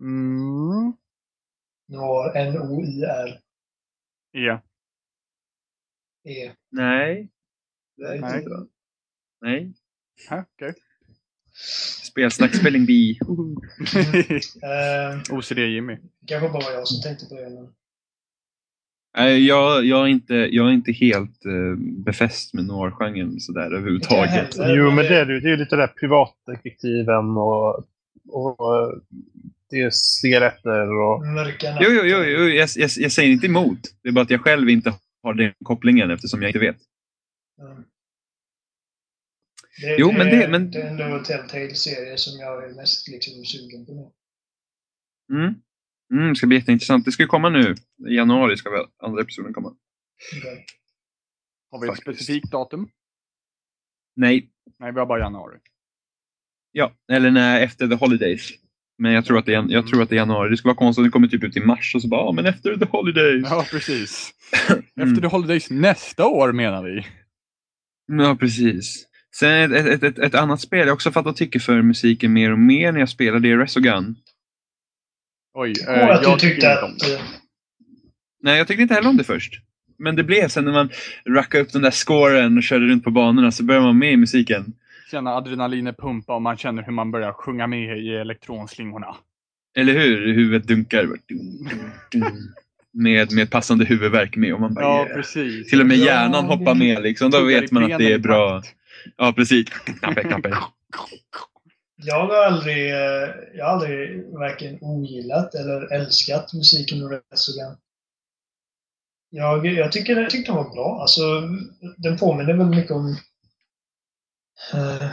Mm. 0.00 0.92
Noir, 1.88 2.36
N-O-I-R. 2.36 3.41
Ja. 4.32 4.62
E. 6.24 6.52
Nej. 6.70 7.28
Det 7.96 8.04
är 8.06 8.20
Nej. 8.20 8.36
inte 8.38 8.48
bra. 8.48 8.66
Nej. 9.40 9.72
Ha, 10.30 10.44
okej. 10.54 10.74
Spelsnack 12.02 12.54
spelling 12.54 12.86
bee. 12.86 13.18
Eh, 14.62 15.20
OCD-Jimmy. 15.30 15.94
det 16.20 16.26
kanske 16.26 16.48
bara 16.48 16.64
var 16.64 16.72
jag 16.72 16.88
som 16.88 17.02
tänkte 17.02 17.26
på 17.26 17.34
det. 17.34 17.50
Men... 17.50 17.74
Nej, 19.16 19.46
jag, 19.46 19.84
jag, 19.84 20.02
är 20.02 20.06
inte, 20.06 20.34
jag 20.34 20.68
är 20.68 20.72
inte 20.72 20.92
helt 20.92 21.44
eh, 21.46 21.76
befäst 21.78 22.54
med 22.54 22.64
noir-genren 22.64 23.40
sådär 23.40 23.74
överhuvudtaget. 23.74 24.56
Jo, 24.58 24.90
men 24.90 25.04
det 25.04 25.20
är 25.20 25.26
det 25.26 25.34
ju. 25.34 25.40
Det 25.40 25.50
är 25.52 25.56
lite 25.56 25.76
där 25.76 25.86
privatdetektiven 25.86 27.36
och, 27.36 27.84
och 28.28 28.76
eh, 28.76 28.98
cigaretter 29.92 30.92
och... 31.02 31.26
Mörka 31.26 31.78
Jo, 31.80 31.90
jo, 31.90 32.02
jo, 32.04 32.18
jo 32.24 32.38
jag, 32.48 32.68
jag, 32.76 32.90
jag 32.96 33.12
säger 33.12 33.30
inte 33.32 33.46
emot. 33.46 33.78
Det 34.02 34.08
är 34.08 34.12
bara 34.12 34.20
att 34.24 34.30
jag 34.30 34.40
själv 34.40 34.68
inte 34.70 34.94
har 35.22 35.34
den 35.34 35.52
kopplingen 35.64 36.10
eftersom 36.10 36.42
jag 36.42 36.48
inte 36.48 36.58
vet. 36.58 36.76
Mm. 37.60 37.84
Det, 39.82 39.96
Jo, 39.98 40.08
det, 40.10 40.18
men 40.18 40.26
det- 40.26 40.48
men- 40.48 40.70
det 40.70 40.82
är 40.82 40.86
ändå 41.04 41.24
Telltale-serie 41.24 42.16
som 42.18 42.38
jag 42.40 42.64
är 42.70 42.74
mest 42.74 43.08
liksom, 43.08 43.44
sugen 43.44 43.86
på 43.86 43.92
nu. 43.94 44.10
Mm. 45.38 45.54
Mm, 46.12 46.28
det 46.28 46.36
ska 46.36 46.46
bli 46.46 46.56
jätteintressant. 46.56 47.04
Det 47.04 47.12
ska 47.12 47.22
ju 47.22 47.26
komma 47.26 47.48
nu. 47.48 47.74
I 48.08 48.14
januari 48.16 48.56
ska 48.56 48.70
väl 48.70 48.86
andra 49.02 49.22
episoden 49.22 49.52
komma. 49.54 49.76
Okej. 50.38 50.66
Har 51.70 51.80
vi 51.80 51.86
ett 51.88 51.90
Faktiskt. 51.96 52.16
specifikt 52.16 52.50
datum? 52.50 52.88
Nej, 54.16 54.50
Nej, 54.78 54.92
vi 54.92 54.98
har 54.98 55.06
bara 55.06 55.18
januari. 55.20 55.58
ja, 56.72 56.92
eller 57.12 57.30
nej, 57.30 57.64
efter 57.64 57.88
the 57.88 57.94
holidays. 57.94 58.50
Men 59.02 59.12
jag 59.12 59.24
tror 59.24 59.38
att 59.38 59.46
det 59.46 59.54
är, 59.54 59.64
jag 59.68 59.86
tror 59.86 60.02
att 60.02 60.08
det 60.08 60.14
är 60.14 60.16
januari. 60.16 60.50
Det 60.50 60.56
ska 60.56 60.68
vara 60.68 60.76
konstigt 60.76 60.98
om 60.98 61.04
det 61.04 61.10
kommer 61.10 61.28
typ 61.28 61.44
ut 61.44 61.56
i 61.56 61.60
mars 61.60 61.94
och 61.94 62.02
så 62.02 62.08
bara, 62.08 62.20
ja 62.20 62.32
men 62.32 62.46
efter 62.46 62.76
the 62.76 62.84
holidays. 62.90 63.46
Ja, 63.50 63.66
precis. 63.70 64.30
Mm. 64.96 65.08
Efter 65.08 65.22
the 65.22 65.28
holidays 65.36 65.70
nästa 65.70 66.26
år 66.26 66.52
menar 66.52 66.82
vi. 66.82 67.06
Ja, 68.22 68.36
precis. 68.40 69.06
Sen 69.34 69.74
ett, 69.74 69.86
ett, 69.86 70.02
ett, 70.02 70.18
ett 70.18 70.34
annat 70.34 70.60
spel 70.60 70.86
jag 70.86 70.94
också 70.94 71.12
fattat 71.12 71.36
tycker 71.36 71.58
för 71.60 71.82
musiken 71.82 72.32
mer 72.32 72.52
och 72.52 72.58
mer 72.58 72.92
när 72.92 73.00
jag 73.00 73.08
spelar, 73.08 73.38
det 73.38 73.50
är 73.50 73.58
Resogun. 73.58 74.16
Oj, 75.54 75.72
eh, 75.88 76.08
att 76.08 76.22
jag 76.22 76.36
du 76.36 76.40
tyckte 76.40 76.54
tycker 76.54 76.72
inte 76.72 76.84
om 76.84 76.96
det. 76.98 77.14
eh, 77.14 77.20
Nej, 78.42 78.58
jag 78.58 78.68
tyckte 78.68 78.82
inte 78.82 78.94
heller 78.94 79.08
om 79.10 79.16
det 79.16 79.24
först. 79.24 79.52
Men 79.98 80.16
det 80.16 80.24
blev 80.24 80.48
sen 80.48 80.64
när 80.64 80.72
man 80.72 80.90
rackade 81.28 81.64
upp 81.64 81.72
den 81.72 81.82
där 81.82 81.90
scoren 81.90 82.56
och 82.56 82.62
körde 82.62 82.86
runt 82.86 83.04
på 83.04 83.10
banorna 83.10 83.50
så 83.52 83.64
började 83.64 83.86
man 83.86 83.98
med 83.98 84.12
i 84.12 84.16
musiken. 84.16 84.72
Känna 85.10 85.34
adrenalinet 85.34 85.96
pumpa 85.96 86.34
och 86.34 86.42
man 86.42 86.56
känner 86.56 86.82
hur 86.82 86.92
man 86.92 87.10
börjar 87.10 87.32
sjunga 87.32 87.66
med 87.66 87.98
i 87.98 88.14
elektronslingorna. 88.14 89.16
Eller 89.76 89.92
hur? 89.92 90.34
Huvudet 90.34 90.68
dunkar. 90.68 91.08
Med, 92.92 93.32
med 93.32 93.50
passande 93.50 93.84
huvudvärk 93.84 94.36
med. 94.36 94.54
Och 94.54 94.60
man 94.60 94.74
bara, 94.74 94.84
Ja, 94.84 95.04
yeah. 95.04 95.16
precis. 95.16 95.70
Till 95.70 95.80
och 95.80 95.86
med 95.86 95.96
hjärnan 95.96 96.44
hoppar 96.44 96.74
med 96.74 97.02
liksom. 97.02 97.30
Då 97.30 97.44
vet 97.44 97.70
man 97.70 97.92
att 97.92 97.98
det 97.98 98.12
är 98.12 98.18
bra. 98.18 98.62
Ja, 99.16 99.32
precis. 99.36 99.68
Knappe, 99.68 100.22
knappe. 100.22 100.56
Jag 101.96 102.26
har 102.26 102.46
aldrig, 102.46 102.90
eh, 102.92 103.28
jag 103.54 103.64
har 103.64 103.72
aldrig 103.72 104.24
varken 104.32 104.78
ogillat 104.80 105.54
eller 105.54 105.92
älskat 105.92 106.52
musiken 106.52 106.98
ur 106.98 107.08
Resogun. 107.08 107.76
Jag, 109.30 109.66
jag, 109.66 109.92
tycker, 109.92 110.16
jag 110.16 110.30
tyckte 110.30 110.52
den 110.52 110.64
var 110.64 110.74
bra. 110.74 111.00
Alltså, 111.00 111.22
den 111.96 112.18
påminner 112.18 112.54
väl 112.54 112.66
mycket 112.66 112.90
om... 112.90 113.16
Eh, 114.74 115.08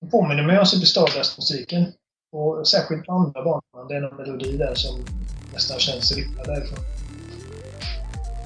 den 0.00 0.10
påminner 0.10 0.42
mig 0.42 0.58
om 0.58 0.66
Super 0.66 0.86
Stardust-musiken. 0.86 1.92
Och 2.32 2.68
särskilt 2.68 3.06
på 3.06 3.12
andra 3.12 3.44
banan. 3.44 3.88
Det 3.88 3.94
är 3.96 4.00
någon 4.00 4.16
melodi 4.16 4.56
där 4.56 4.74
som 4.74 5.04
nästan 5.52 5.78
känns 5.78 6.16
rippad 6.16 6.46
därifrån. 6.46 6.78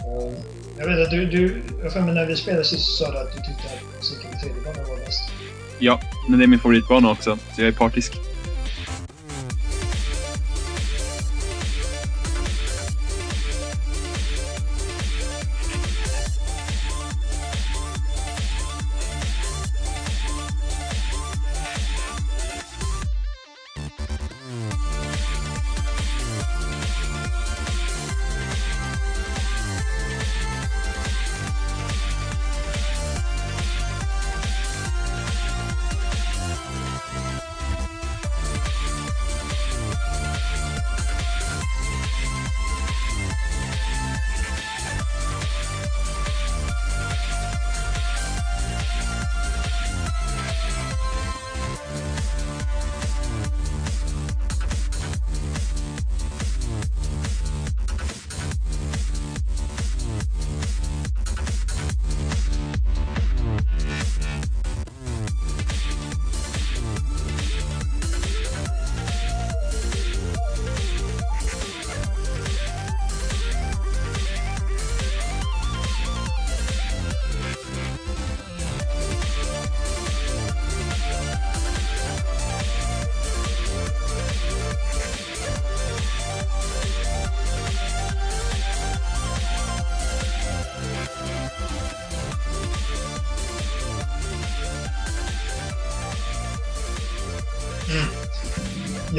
Eh, 0.04 0.32
jag 0.78 0.86
vet 0.86 1.06
att 1.06 1.10
du, 1.10 1.26
du 1.26 1.62
jag 1.82 1.92
för 1.92 2.00
mig 2.00 2.14
när 2.14 2.26
vi 2.26 2.36
spelade 2.36 2.64
sist 2.64 2.84
så 2.84 3.04
sa 3.04 3.12
du 3.12 3.18
att 3.18 3.32
du 3.32 3.38
tyckte 3.38 3.64
att 3.64 3.96
musiken 3.96 4.30
i 4.30 4.40
tredje 4.40 4.62
banan 4.62 4.88
var 4.88 4.96
bäst. 4.96 5.30
Ja, 5.78 6.00
men 6.28 6.38
det 6.38 6.44
är 6.44 6.48
min 6.48 6.58
favoritbana 6.58 7.10
också. 7.10 7.38
Så 7.54 7.60
jag 7.60 7.68
är 7.68 7.72
partisk. 7.72 8.12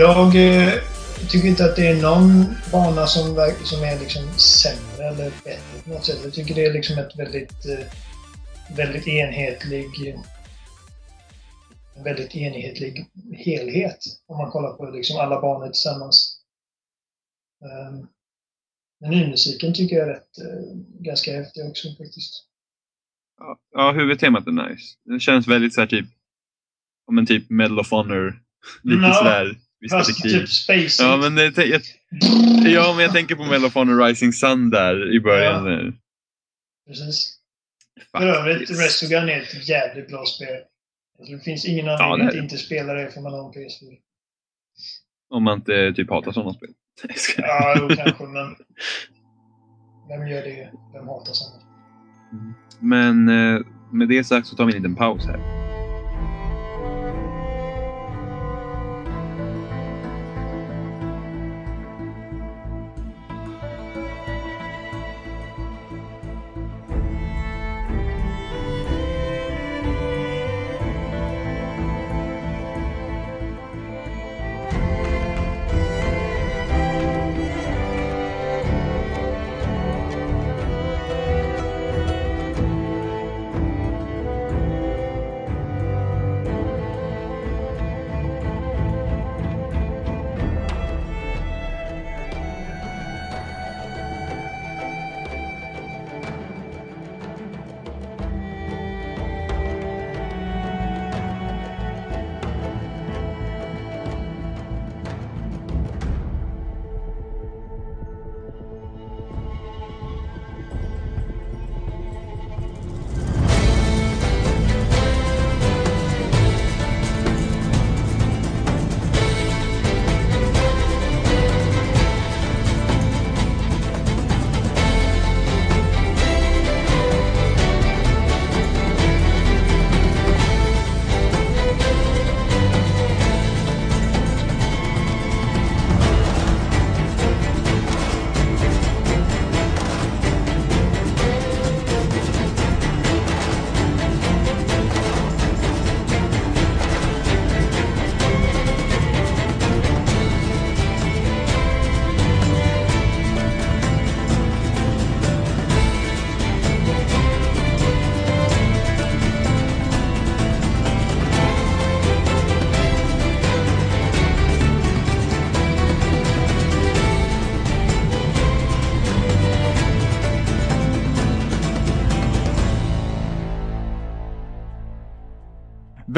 Jag 0.06 0.36
eh, 0.36 0.74
tycker 1.30 1.48
inte 1.48 1.66
att 1.66 1.76
det 1.76 1.88
är 1.88 2.02
någon 2.02 2.46
bana 2.72 3.08
som, 3.08 3.54
som 3.64 3.84
är 3.84 4.00
liksom 4.00 4.24
sämre 4.38 5.08
eller 5.08 5.32
bättre 5.44 5.82
på 5.84 5.90
något 5.90 6.06
sätt. 6.06 6.20
Jag 6.24 6.34
tycker 6.34 6.56
det 6.56 6.66
är 6.66 6.74
liksom 6.74 6.98
ett 6.98 7.20
väldigt, 7.20 7.66
eh, 7.66 7.86
väldigt 8.76 9.08
enhetlig 9.08 10.16
en 11.96 12.04
väldigt 12.04 12.36
enhetlig 12.36 13.06
helhet 13.34 14.00
om 14.28 14.38
man 14.38 14.52
kollar 14.52 14.74
på 14.74 14.90
liksom 14.90 15.20
alla 15.20 15.42
banor 15.42 15.68
tillsammans. 15.68 16.42
Um, 17.90 18.08
Menumusiken 19.02 19.74
tycker 19.74 19.96
jag 19.96 20.10
är 20.10 20.14
rätt, 20.14 20.38
eh, 20.38 20.78
ganska 21.00 21.32
häftig 21.32 21.66
också 21.66 21.88
faktiskt. 21.88 22.46
Ja, 23.38 23.60
ja, 23.72 23.92
huvudtemat 23.92 24.48
är 24.48 24.70
nice. 24.70 24.98
Det 25.04 25.20
känns 25.20 25.48
väldigt 25.48 25.74
så 25.74 25.82
här 25.82 25.88
typ, 25.88 26.06
om 27.08 27.18
en 27.18 27.26
typ 27.26 27.50
Medal 27.50 27.80
of 27.80 27.92
Honor. 27.92 28.42
Lite 28.84 29.02
Ja, 29.02 29.14
sådär, 29.14 29.65
krig. 30.22 30.34
typ 30.34 30.50
Space 30.50 31.04
Ja, 31.04 31.18
men 31.18 31.36
det, 31.36 31.66
jag, 31.66 31.82
ja, 32.66 32.94
men 32.96 33.04
jag 33.04 33.14
tänker 33.14 33.36
på 33.36 33.44
Medal 33.44 33.66
of 33.66 33.74
Honor 33.76 34.06
Rising 34.06 34.34
Sun 34.34 34.70
där 34.70 35.16
i 35.16 35.20
början. 35.20 35.64
där. 35.64 35.94
Precis. 36.88 37.36
För 38.12 38.28
övrigt. 38.28 38.70
Resogun 38.70 39.30
är 39.30 39.42
ett 39.42 39.68
jävligt 39.68 40.08
bra 40.08 40.26
spel. 40.26 40.58
Alltså, 41.20 41.36
det 41.36 41.44
finns 41.44 41.66
ingen 41.66 41.90
anledning 41.90 42.28
är 42.28 42.30
att 42.30 42.44
inte 42.44 42.58
spela 42.58 42.94
det 42.94 43.12
för 43.12 43.22
man 43.22 43.34
har 43.34 43.40
en 43.40 43.54
PS4. 43.54 43.98
Om 45.30 45.44
man 45.44 45.58
inte 45.58 45.94
typ 45.96 46.10
hatar 46.10 46.32
sådana 46.32 46.54
spel. 46.54 46.70
Jag. 47.38 47.48
Ja, 47.48 47.76
jo, 47.80 47.96
kanske, 47.96 48.24
men... 48.24 48.56
Vem 50.10 50.28
gör 50.28 50.42
det? 50.42 50.72
Vem 50.94 51.08
hatar 51.08 51.34
sånt? 51.34 51.64
Men 52.80 53.30
eh, 53.30 53.62
med 53.92 54.08
det 54.08 54.24
sagt 54.24 54.48
så 54.48 54.56
tar 54.56 54.66
vi 54.66 54.72
en 54.76 54.82
liten 54.82 54.96
paus 54.96 55.26
här. 55.26 55.65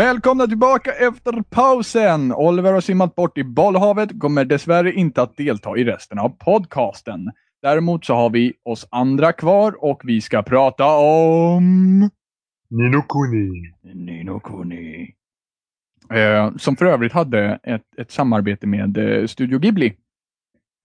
Välkomna 0.08 0.48
tillbaka 0.48 0.92
efter 0.92 1.42
pausen! 1.50 2.34
Oliver 2.34 2.74
har 2.74 2.82
simmat 2.82 3.16
bort 3.16 3.38
i 3.38 3.44
bollhavet, 3.44 4.20
kommer 4.20 4.46
dessvärre 4.46 4.94
inte 4.94 5.22
att 5.22 5.38
delta 5.38 5.78
i 5.78 5.84
resten 5.84 6.20
av 6.20 6.30
podcasten. 6.30 7.32
Däremot 7.62 8.06
så 8.06 8.14
har 8.14 8.30
vi 8.30 8.54
oss 8.64 8.88
andra 8.92 9.34
kvar 9.34 9.84
och 9.84 10.02
vi 10.04 10.22
ska 10.22 10.44
prata 10.44 10.86
om... 10.86 12.10
Nino 12.70 13.02
Kuni. 13.02 13.74
Nino 13.94 14.40
Kuni. 14.40 15.14
Eh, 16.14 16.56
som 16.58 16.76
för 16.76 16.86
övrigt 16.86 17.14
hade 17.14 17.60
ett, 17.64 18.00
ett 18.00 18.12
samarbete 18.12 18.68
med 18.68 18.98
eh, 18.98 19.26
Studio 19.26 19.60
Ghibli. 19.60 19.94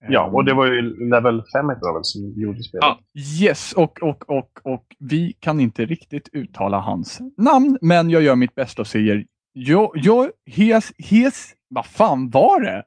Ja, 0.09 0.23
och 0.25 0.45
det 0.45 0.53
var 0.53 0.65
ju 0.65 1.09
level 1.09 1.43
5 1.53 1.69
heter 1.69 1.87
det 1.87 1.93
väl 1.93 2.03
som 2.03 2.33
gjorde 2.41 2.63
spelet. 2.63 2.83
Ja. 2.83 2.99
Yes, 3.41 3.73
och, 3.73 4.03
och, 4.03 4.29
och, 4.29 4.59
och 4.63 4.85
vi 4.99 5.33
kan 5.39 5.59
inte 5.59 5.85
riktigt 5.85 6.29
uttala 6.33 6.79
hans 6.79 7.19
namn, 7.37 7.77
men 7.81 8.09
jag 8.09 8.21
gör 8.21 8.35
mitt 8.35 8.55
bästa 8.55 8.81
och 8.81 8.87
säger 8.87 9.25
Jo, 9.53 9.93
jo, 9.95 10.29
hes, 10.45 10.93
hes, 10.97 11.53
vad 11.69 11.85
fan 11.85 12.29
var 12.29 12.61
det? 12.61 12.83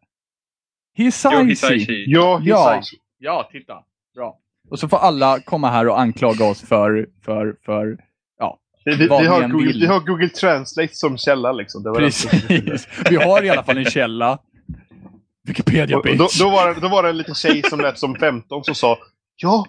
Hisaishi. 0.96 1.44
Jo, 1.44 1.46
Hisaishi. 1.48 2.06
Ja, 2.06 2.40
Ja. 2.44 2.82
Ja, 3.18 3.48
titta. 3.52 3.74
Bra. 4.14 4.38
Och 4.70 4.78
så 4.78 4.88
får 4.88 4.96
alla 4.96 5.40
komma 5.40 5.70
här 5.70 5.88
och 5.88 6.00
anklaga 6.00 6.44
oss 6.44 6.62
för, 6.62 7.08
för, 7.24 7.56
för 7.64 7.98
Vi, 8.86 8.96
vi, 8.96 9.08
Vad 9.08 9.22
vi, 9.22 9.26
har 9.26 9.48
Google, 9.48 9.66
vill. 9.66 9.80
vi 9.80 9.86
har 9.86 10.00
Google 10.00 10.28
Translate 10.28 10.94
som 10.94 11.18
källa 11.18 11.52
liksom. 11.52 11.82
Det 11.82 11.90
var 11.90 11.96
precis. 11.96 12.88
Vi 13.10 13.16
har 13.16 13.44
i 13.44 13.50
alla 13.50 13.62
fall 13.62 13.78
en 13.78 13.84
källa. 13.84 14.38
Wikipedia 15.46 15.96
och 15.96 16.06
då, 16.06 16.12
bitch. 16.12 16.38
då, 16.40 16.50
var 16.50 16.74
det, 16.74 16.80
då 16.80 16.88
var 16.88 17.02
det 17.02 17.08
en 17.08 17.16
liten 17.18 17.34
tjej 17.34 17.62
som 17.70 17.80
lät 17.80 17.98
som 17.98 18.14
15 18.14 18.64
som 18.64 18.74
sa 18.74 18.98
Ja, 19.36 19.66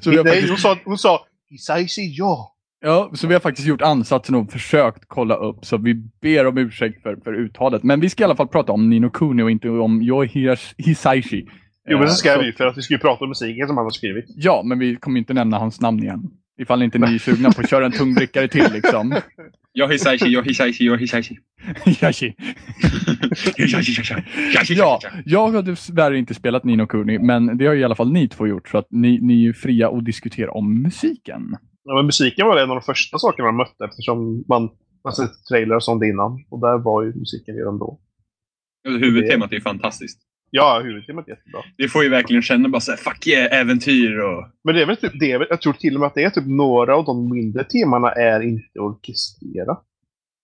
så, 0.00 0.10
har 0.10 0.24
Nej, 0.24 0.32
faktiskt, 0.32 0.48
hon 0.48 0.58
sa, 0.58 0.78
hon 0.84 0.98
sa 0.98 1.26
Hisaishi, 1.50 2.14
ja. 2.18 2.54
ja, 2.80 3.10
så 3.14 3.26
vi 3.26 3.34
har 3.34 3.40
faktiskt 3.40 3.68
gjort 3.68 3.82
ansatsen 3.82 4.34
och 4.34 4.52
försökt 4.52 5.04
kolla 5.06 5.34
upp, 5.34 5.64
så 5.64 5.76
vi 5.76 5.94
ber 5.94 6.46
om 6.46 6.58
ursäkt 6.58 7.02
för, 7.02 7.16
för 7.24 7.34
uttalet. 7.34 7.82
Men 7.82 8.00
vi 8.00 8.10
ska 8.10 8.22
i 8.22 8.24
alla 8.24 8.36
fall 8.36 8.48
prata 8.48 8.72
om 8.72 8.90
Nino 8.90 9.10
Kuni 9.10 9.42
och 9.42 9.50
inte 9.50 9.68
om 9.68 10.02
Yo 10.02 10.24
His- 10.24 10.74
Hisaishi. 10.78 11.46
Jo, 11.88 11.98
men 11.98 12.08
så 12.08 12.14
ska 12.14 12.32
Eh, 12.32 12.38
vi 12.38 12.52
för 12.52 12.66
att 12.66 12.78
vi 12.78 12.82
ska 12.82 12.94
ju 12.94 12.98
prata 12.98 13.24
om 13.24 13.28
musiken 13.28 13.66
som 13.66 13.76
han 13.76 13.86
har 13.86 13.90
skrivit. 13.90 14.24
Ja, 14.28 14.62
men 14.64 14.78
vi 14.78 14.96
kommer 14.96 15.18
inte 15.18 15.34
nämna 15.34 15.58
hans 15.58 15.80
namn 15.80 16.02
igen. 16.02 16.30
Ifall 16.62 16.82
inte 16.82 16.98
ni 16.98 17.14
är 17.14 17.18
sugna 17.18 17.50
på 17.50 17.60
att 17.60 17.70
köra 17.70 17.86
en 17.86 17.92
tungbrickare 17.92 18.48
till 18.48 18.72
liksom. 18.72 19.14
Jag 19.72 19.92
Hisaishi, 19.92 20.28
jag 20.28 20.44
Hisaishi, 20.44 20.84
jag 20.84 20.98
Hisaishi. 20.98 21.38
Hisaishi. 21.84 22.34
Ja, 24.74 25.00
jag 25.24 25.48
har 25.48 25.62
dessvärre 25.62 26.18
inte 26.18 26.34
spelat 26.34 26.64
Nino 26.64 26.86
Kuni, 26.86 27.18
men 27.18 27.58
det 27.58 27.66
har 27.66 27.74
i 27.74 27.84
alla 27.84 27.94
fall 27.94 28.12
ni 28.12 28.28
två 28.28 28.46
gjort, 28.46 28.68
så 28.68 28.78
att 28.78 28.86
ni, 28.90 29.18
ni 29.20 29.46
är 29.46 29.52
fria 29.52 29.88
att 29.88 30.04
diskutera 30.04 30.50
om 30.50 30.82
musiken. 30.82 31.56
Ja, 31.84 31.94
men 31.94 32.06
musiken 32.06 32.46
var 32.46 32.56
en 32.56 32.70
av 32.70 32.76
de 32.76 32.82
första 32.82 33.18
sakerna 33.18 33.48
man 33.48 33.56
mötte 33.56 33.84
eftersom 33.84 34.44
man 34.48 34.70
man 35.04 35.12
sett 35.12 35.44
trailrar 35.48 35.76
och 35.76 35.84
sånt 35.84 36.04
innan. 36.04 36.44
Och 36.50 36.60
där 36.60 36.78
var 36.78 37.02
ju 37.02 37.14
musiken 37.14 37.56
redan 37.56 37.78
då. 37.78 38.00
Huvudtemat 38.84 39.50
är 39.50 39.56
ju 39.56 39.60
fantastiskt. 39.60 40.20
Ja, 40.54 40.80
huvudtemat 40.84 41.28
är 41.28 41.32
jättebra. 41.32 41.60
Det 41.76 41.88
får 41.88 42.02
ju 42.02 42.08
verkligen 42.08 42.42
känna 42.42 42.68
bara 42.68 42.80
såhär, 42.80 42.98
fuck 42.98 43.26
yeah, 43.26 43.60
äventyr 43.60 44.18
och... 44.18 44.44
Men 44.64 44.74
det 44.74 44.82
är 44.82 44.86
väl 44.86 44.96
typ 44.96 45.12
det, 45.20 45.32
är 45.32 45.38
väl- 45.38 45.46
jag 45.50 45.60
tror 45.60 45.72
till 45.72 45.94
och 45.94 46.00
med 46.00 46.06
att 46.06 46.14
det 46.14 46.22
är 46.24 46.30
typ 46.30 46.46
några 46.46 46.96
av 46.96 47.04
de 47.04 47.30
mindre 47.30 47.64
temana 47.64 48.12
är 48.12 48.40
inte 48.40 48.78
orkestrerat. 48.78 49.84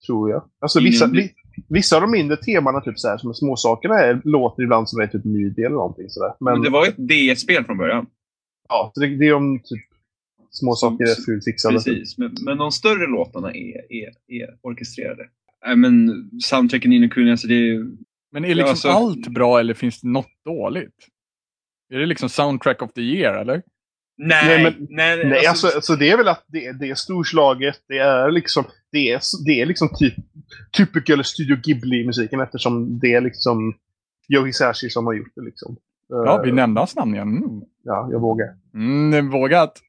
Tror 0.06 0.30
jag. 0.30 0.42
Alltså 0.60 0.80
vissa, 0.80 1.04
Ingen- 1.04 1.16
vi, 1.16 1.32
vissa 1.68 1.96
av 1.96 2.02
de 2.02 2.10
mindre 2.10 2.36
temana, 2.36 2.80
typ 2.80 2.98
så 2.98 3.08
här, 3.08 3.18
som 3.18 3.30
är 3.30 3.34
småsakerna, 3.34 3.94
är, 4.00 4.20
låter 4.24 4.62
ibland 4.62 4.88
som 4.88 4.98
det 4.98 5.04
är 5.04 5.08
typ 5.08 5.24
midi 5.24 5.62
eller 5.62 5.76
någonting 5.76 6.08
sådär. 6.08 6.32
Men, 6.40 6.52
Men 6.54 6.62
det 6.62 6.70
var 6.70 6.84
ju 6.86 6.88
ett 6.90 7.36
DS-spel 7.36 7.64
från 7.64 7.78
början. 7.78 8.06
ja, 8.68 8.90
så 8.94 9.00
det, 9.00 9.06
det 9.16 9.26
är 9.28 9.34
om 9.34 9.58
typ 9.58 9.84
småsaker 10.50 11.04
är 11.04 11.24
fult 11.26 11.44
fixade. 11.44 11.74
Precis, 11.74 12.18
men, 12.18 12.34
men 12.44 12.58
de 12.58 12.72
större 12.72 13.06
låtarna 13.06 13.48
är, 13.54 13.92
är, 13.92 14.08
är 14.28 14.48
orkestrerade. 14.62 15.28
Nej 15.66 15.76
men 15.76 16.12
soundtracken 16.42 16.92
in 16.92 17.04
i 17.04 17.08
Kuni, 17.08 17.30
alltså 17.30 17.48
det 17.48 17.54
är 17.54 17.86
Men 18.32 18.44
är 18.44 18.48
liksom 18.48 18.64
Ja, 18.66 18.70
alltså- 18.70 18.88
allt 18.88 19.28
bra 19.28 19.60
eller 19.60 19.74
finns 19.74 20.00
det 20.00 20.08
något 20.08 20.44
dåligt? 20.44 20.96
Är 21.94 21.98
det 21.98 22.06
liksom 22.06 22.28
soundtrack 22.28 22.82
of 22.82 22.92
the 22.92 23.00
year 23.00 23.34
eller? 23.40 23.62
Nej, 24.20 24.46
Nej, 24.46 24.62
nej, 24.62 24.76
men- 24.78 24.86
nej, 24.90 25.24
Nej, 25.26 25.46
alltså, 25.46 25.66
alltså 25.66 25.96
det 25.96 26.10
är 26.10 26.16
väl 26.16 26.28
att 26.28 26.44
det, 26.46 26.72
det 26.72 26.90
är 26.90 26.94
storslaget, 26.94 27.76
det 27.88 27.98
är 27.98 28.30
liksom, 28.30 28.64
det 28.92 29.10
är, 29.12 29.20
det 29.46 29.60
är 29.60 29.66
liksom 29.66 29.88
typ 29.98 30.14
typical 30.76 31.24
Studio 31.24 31.56
Ghibli-musiken 31.56 32.40
eftersom 32.40 32.98
det 32.98 33.12
är 33.14 33.20
liksom 33.20 33.74
Joe 34.28 34.44
Hisashi 34.46 34.90
som 34.90 35.06
har 35.06 35.14
gjort 35.14 35.32
det 35.34 35.42
liksom. 35.42 35.76
Ja, 36.08 36.38
Eh, 36.38 36.42
vi 36.44 36.52
nämnde 36.52 36.80
hans 36.80 36.96
namn 36.96 37.14
igen. 37.14 37.28
Mm. 37.28 37.60
ja, 37.84 38.08
jag 38.12 38.20
vågar. 38.20 38.46
Mm, 38.74 39.30
vågat. 39.30 39.80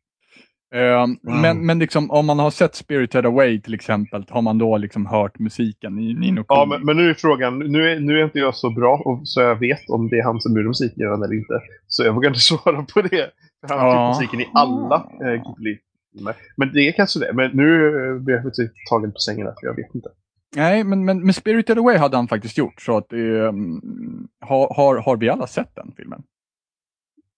Eh, 0.76 1.08
Men, 1.42 1.66
men 1.66 1.80
liksom, 1.80 2.12
om 2.12 2.26
man 2.26 2.40
har 2.40 2.52
sett 2.52 2.76
Spirited 2.76 3.26
Away 3.26 3.62
till 3.62 3.74
exempel, 3.74 4.26
har 4.30 4.42
man 4.42 4.58
då 4.58 4.78
liksom 4.78 5.06
hört 5.06 5.40
musiken 5.40 6.00
i 6.00 6.14
Nino 6.14 6.46
Ja, 6.48 6.66
men, 6.70 6.86
men 6.86 6.98
nu 6.98 7.10
är 7.10 7.14
frågan, 7.14 7.60
nu 7.60 7.92
är, 7.92 8.00
nu 8.00 8.20
är 8.20 8.24
inte 8.24 8.40
jag 8.40 8.56
så 8.56 8.70
bra 8.70 9.02
och, 9.06 9.28
så 9.28 9.42
jag 9.42 9.56
vet 9.60 9.90
om 9.90 10.10
det 10.10 10.20
är 10.20 10.24
han 10.24 10.42
som 10.42 10.52
gjorde 10.58 10.68
musiken 10.68 11.08
eller 11.14 11.34
inte. 11.34 11.62
Så 11.88 12.04
jag 12.04 12.14
vågar 12.14 12.30
inte 12.30 12.40
svara 12.50 12.86
på 12.94 13.02
det. 13.02 13.32
För 13.68 13.76
han 13.76 13.80
har 13.80 13.96
Ja. 13.96 14.08
musiken 14.10 14.40
i 14.42 14.48
alla 14.54 14.96
eh, 14.96 15.34
Ghibli-filmer. 15.44 16.36
Men 16.58 16.74
det 16.74 16.88
är 16.88 16.92
kanske 16.92 17.20
det. 17.20 17.34
Men 17.34 17.52
nu 17.52 17.88
eh, 17.88 18.16
blir 18.22 18.36
jag 18.36 18.44
faktiskt 18.44 18.74
tagen 18.90 19.12
på 19.12 19.20
sängen 19.20 19.46
där, 19.46 19.54
för 19.60 19.68
jag 19.68 19.76
vet 19.76 19.96
inte. 19.96 20.10
Nej, 20.56 20.84
men, 20.84 21.06
men, 21.06 21.24
men 21.26 21.34
Spirited 21.34 21.78
Away 21.78 21.98
hade 21.98 22.18
han 22.18 22.28
faktiskt 22.28 22.58
gjort. 22.58 22.82
Så 22.82 22.98
att, 22.98 23.14
um, 23.14 24.28
har, 24.40 24.74
har, 24.76 24.98
har 24.98 25.18
vi 25.18 25.30
alla 25.30 25.48
sett 25.48 25.76
den 25.76 25.92
filmen? 25.98 26.24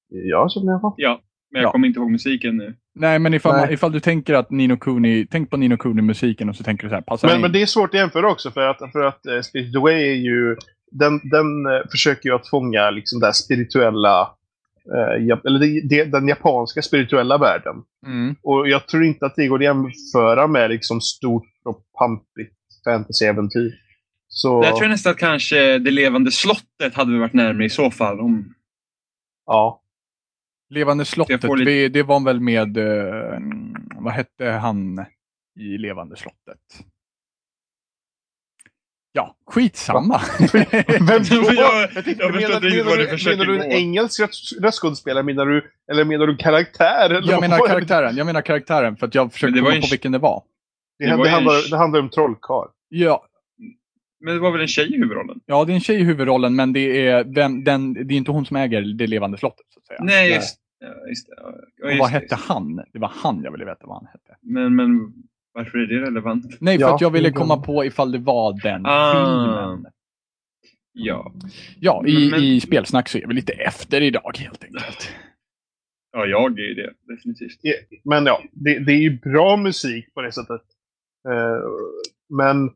Ja, 0.09 0.49
så 0.49 0.65
i 0.65 0.69
alla 0.69 0.79
fall. 0.79 0.93
Ja, 0.97 1.21
men 1.51 1.61
jag 1.61 1.67
Ja. 1.67 1.71
kommer 1.71 1.87
inte 1.87 1.99
ihåg 1.99 2.11
musiken 2.11 2.57
nu. 2.57 2.75
Nej, 2.95 3.19
men 3.19 3.33
ifall, 3.33 3.53
Nej. 3.55 3.61
Man, 3.65 3.73
ifall 3.73 3.91
du 3.91 3.99
tänker 3.99 4.33
att 4.33 4.51
Nino 4.51 4.77
Kuni, 4.77 5.27
tänk 5.31 5.49
på 5.49 5.57
Nino 5.57 5.77
Kuni-musiken 5.77 6.49
och 6.49 6.55
så 6.55 6.63
tänker 6.63 6.83
du 6.83 6.89
så 6.89 6.95
här, 6.95 7.01
passar 7.01 7.27
Men, 7.27 7.35
in. 7.35 7.41
men 7.41 7.51
det 7.51 7.61
är 7.61 7.65
svårt 7.65 7.89
att 7.93 7.99
jämföra 7.99 8.31
också 8.31 8.51
för 8.51 8.61
att, 8.67 8.91
för 8.91 9.03
att 9.03 9.19
uh, 9.29 9.41
Spirit 9.41 9.75
Away 9.75 9.93
är 10.07 10.15
ju... 10.15 10.55
Den, 10.91 11.29
den 11.29 11.65
eh, 11.65 11.81
försöker 11.91 12.29
ju 12.29 12.35
att 12.35 12.49
fånga 12.49 12.89
liksom 12.89 13.19
det 13.19 13.33
spirituella... 13.33 14.21
eh, 14.95 15.23
jap- 15.25 15.45
eller 15.45 15.59
det, 15.59 15.81
det, 15.89 16.03
den 16.05 16.27
japanska 16.27 16.81
spirituella 16.81 17.37
världen. 17.37 17.75
Mm. 18.07 18.35
Och 18.43 18.69
jag 18.69 18.87
tror 18.87 19.03
inte 19.03 19.25
att 19.25 19.35
det 19.35 19.47
går 19.47 19.57
att 19.57 19.63
jämföra 19.63 20.47
med 20.47 20.69
liksom 20.69 21.01
stort 21.01 21.47
och 21.65 21.83
pampigt 21.99 22.55
fantasyäventyr. 22.85 23.71
Så, 24.27 24.61
Där 24.61 24.69
tror 24.69 24.81
jag 24.81 24.89
nästan 24.89 25.11
att 25.11 25.17
kanske 25.17 25.77
Det 25.79 25.91
levande 25.91 26.31
slottet 26.31 26.93
hade 26.95 27.19
varit 27.19 27.33
närmare 27.33 27.65
i 27.65 27.69
så 27.69 27.91
fall. 27.91 28.19
Om... 28.19 28.53
ja. 29.45 29.80
Levande 30.71 31.05
slottet, 31.05 31.43
lite- 31.43 31.63
det, 31.71 31.87
det 31.89 32.03
var 32.03 32.19
väl 32.25 32.39
med, 32.39 32.77
eh, 32.77 33.39
vad 33.95 34.13
hette 34.13 34.45
han 34.45 35.05
i 35.59 35.77
Levande 35.77 36.15
slottet? 36.15 36.85
Ja, 39.13 39.35
skitsamma. 39.51 40.21
Vem 41.01 41.23
då? 41.29 41.53
Jag- 41.53 41.81
Jag 41.81 42.05
tänkte, 42.05 42.23
jag 42.23 42.33
menar, 42.35 42.61
menar, 42.61 42.83
vad 42.83 42.97
du 42.99 43.07
försöker 43.07 43.37
menar 43.37 43.53
du 43.53 43.63
en 43.63 43.69
gå. 43.69 43.75
engelsk 43.75 44.19
röst- 44.19 44.61
röstskådespelare? 44.61 45.23
Menar 45.23 45.45
du, 45.45 45.71
eller 45.91 46.05
menar 46.05 46.27
du 46.27 46.37
karaktär? 46.37 47.05
Eller 47.09 47.31
jag 47.31 47.41
menar 47.41 47.59
var 47.59 47.67
karaktären, 47.67 48.15
jag 48.15 48.25
menar 48.25 48.41
karaktären 48.41 48.97
för 48.97 49.07
att 49.07 49.15
jag 49.15 49.33
försöker 49.33 49.53
var 49.61 49.69
komma 49.71 49.71
på 49.81 49.85
en- 49.85 49.89
vilken 49.91 50.11
det 50.11 50.17
var. 50.19 50.43
Det, 50.99 51.05
Det 51.05 51.11
det, 51.11 51.17
var 51.17 51.25
ju 51.25 51.29
en- 51.29 51.33
handlar, 51.35 51.69
det 51.71 51.77
handlar 51.77 51.99
om 51.99 52.09
trollkarl. 52.09 52.67
Ja, 52.89 53.25
Men 54.21 54.33
det 54.33 54.39
var 54.39 54.51
väl 54.51 54.61
en 54.61 54.67
tjej 54.67 54.93
i 54.93 54.97
huvudrollen? 54.97 55.39
ja, 55.45 55.65
det 55.65 55.71
är 55.71 55.73
en 55.73 55.79
tjej 55.81 55.99
i 56.01 56.03
huvudrollen 56.03 56.55
men 56.55 56.73
det 56.73 57.07
är, 57.07 57.23
vem, 57.23 57.63
den, 57.63 57.93
det 57.93 58.13
är 58.13 58.17
inte 58.17 58.31
hon 58.31 58.45
som 58.45 58.57
äger 58.57 58.81
det 58.81 59.07
levande 59.07 59.37
slottet. 59.37 59.65
Så 59.69 59.79
att 59.79 59.85
säga. 59.85 59.99
Nej, 60.03 60.33
just, 60.33 60.59
ja, 60.79 61.07
just 61.09 61.27
det. 61.27 61.33
Ja, 61.81 61.87
just 61.89 61.99
vad 61.99 62.09
hette 62.09 62.25
just 62.35 62.47
han? 62.47 62.75
Det 62.93 62.99
var 62.99 63.11
han 63.15 63.43
jag 63.43 63.51
ville 63.51 63.65
veta 63.65 63.87
vad 63.87 63.95
han 63.97 64.05
hette. 64.05 64.37
Men, 64.41 64.75
men 64.75 65.13
varför 65.53 65.77
är 65.77 65.85
det 65.87 66.01
relevant? 66.05 66.45
Nej, 66.61 66.77
för 66.77 66.81
Ja, 66.85 66.95
att 66.95 67.01
jag 67.01 67.09
ville 67.11 67.31
komma 67.31 67.57
på 67.57 67.85
ifall 67.85 68.11
det 68.11 68.17
var 68.19 68.59
den 68.63 68.85
Ah. 68.85 69.13
filmen. 69.75 69.91
Ja, 70.93 71.33
Ja, 71.79 72.03
i, 72.07 72.29
Men- 72.31 72.39
i 72.43 72.59
spelsnack 72.59 73.09
så 73.09 73.17
är 73.17 73.27
vi 73.27 73.33
lite 73.33 73.53
efter 73.53 74.01
idag 74.01 74.31
helt 74.37 74.63
enkelt. 74.63 75.11
ja 76.11 76.25
jag 76.25 76.59
är 76.59 76.63
ju 76.63 76.73
det. 76.73 76.93
Definitivt. 77.15 77.59
Men 78.03 78.25
ja, 78.25 78.41
det, 78.51 78.79
det 78.79 78.91
är 78.91 78.97
ju 79.01 79.19
bra 79.19 79.57
musik 79.57 80.13
på 80.13 80.21
det 80.21 80.31
sättet. 80.31 80.61
Eh, 81.29 81.61
men, 82.29 82.69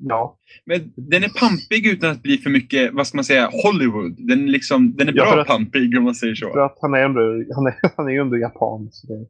ja. 0.00 0.38
Men 0.64 0.92
den 0.96 1.24
är 1.24 1.28
pampig 1.28 1.86
utan 1.86 2.10
att 2.10 2.22
bli 2.22 2.38
för 2.38 2.50
mycket, 2.50 2.94
vad 2.94 3.06
ska 3.06 3.16
man 3.16 3.24
säga, 3.24 3.50
Hollywood. 3.64 4.14
Den 4.28 4.44
är, 4.44 4.48
liksom, 4.48 4.96
den 4.96 5.08
är 5.08 5.12
Ja, 5.16 5.24
bra 5.24 5.32
för 5.32 5.38
att- 5.38 5.46
pampig 5.46 5.98
om 5.98 6.04
man 6.04 6.14
säger 6.14 6.34
För 6.34 6.52
så. 6.52 6.60
att 6.64 6.78
han 6.80 6.94
är 6.94 6.98
ändå, 6.98 7.20
han 7.54 7.66
är, 7.66 7.74
han 7.96 8.08
är 8.08 8.20
ändå 8.20 8.36
japan. 8.38 8.88
Så 8.92 9.06
det, 9.06 9.26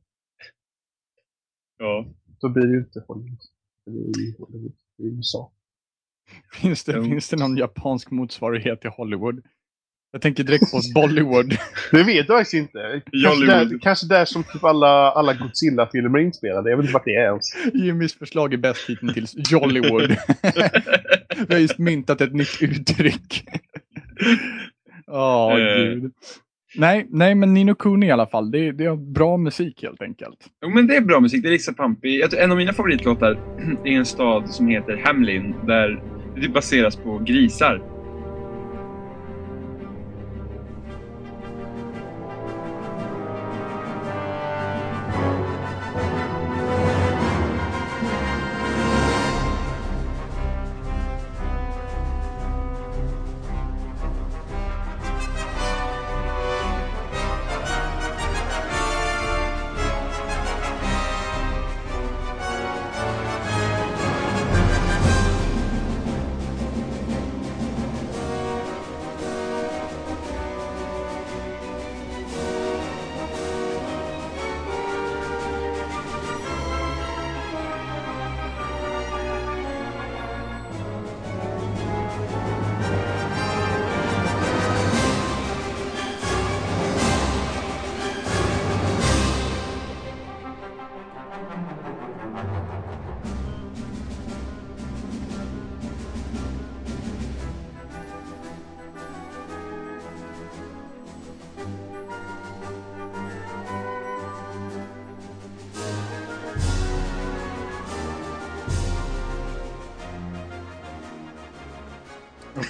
Ja. 1.79 2.07
då 2.41 2.49
blir 2.49 2.67
det 2.67 2.73
ju 2.73 2.79
inte 2.79 3.05
Hollywood. 3.09 3.41
Det 3.87 3.91
är 4.21 4.25
ju 4.27 4.35
Hollywood. 4.39 4.73
Det 4.99 5.05
är 5.05 5.09
USA. 5.17 5.53
Finns 6.53 6.85
det, 6.85 6.93
Jo. 6.97 7.05
finns 7.05 7.29
det 7.31 7.37
någon 7.37 7.57
japansk 7.57 8.11
motsvarighet 8.11 8.81
till 8.81 8.91
Hollywood? 8.91 9.43
Jag 10.17 10.23
tänker 10.23 10.45
direkt 10.45 10.71
på 10.71 10.81
Bollywood. 10.95 11.57
Det 11.93 12.03
vet 12.03 12.29
jag 12.29 12.39
faktiskt 12.39 12.55
inte. 12.55 13.01
Kanske 13.25 13.47
där, 13.47 13.79
kanske 13.83 14.07
där 14.07 14.25
som 14.25 14.45
typ 14.45 14.65
alla, 14.65 15.11
alla 15.11 15.35
Godzilla-filmer 15.35 16.19
är 16.19 16.23
inspelade. 16.23 16.71
Jag 16.71 16.77
vet 16.77 16.85
inte 16.85 16.93
vart 16.95 17.05
det 17.05 17.15
är 17.15 17.25
ens. 17.25 17.45
Jimmys 17.75 18.19
förslag 18.19 18.53
är 18.55 18.57
bäst 18.57 18.89
hittills. 18.91 19.35
Jollywood. 19.51 20.11
Vi 21.49 21.55
har 21.55 21.61
just 21.61 21.79
myntat 21.79 22.21
ett 22.21 22.33
nytt 22.35 22.59
uttryck. 22.63 23.45
Åh, 25.07 25.53
Eh. 25.61 25.85
gud. 25.85 26.13
Nej, 26.77 27.07
nej, 27.11 27.35
men 27.35 27.55
Nino 27.55 27.75
Kuni 27.75 28.07
i 28.07 28.11
alla 28.11 28.27
fall. 28.27 28.51
Det, 28.51 28.73
det 28.73 28.85
är 28.85 28.97
bra 29.13 29.37
musik 29.37 29.83
helt 29.83 30.03
enkelt. 30.03 30.39
Jo, 30.63 30.71
men 30.71 30.87
det 30.87 30.97
är 30.97 31.01
bra 31.01 31.21
musik. 31.21 31.43
Det 31.43 31.49
är 31.49 31.53
liksom 31.53 31.75
pampig. 31.75 32.23
En 32.39 32.51
av 32.51 32.57
mina 32.57 32.73
favoritlåtar 32.73 33.39
är 33.85 33.91
en 33.93 34.07
stad 34.07 34.49
som 34.51 34.69
heter 34.69 35.03
Hamlin. 35.05 35.55
Där 35.67 36.03
det 36.35 36.41
typ 36.41 36.55
baseras 36.55 36.97
på 36.97 37.19
grisar. 37.19 37.95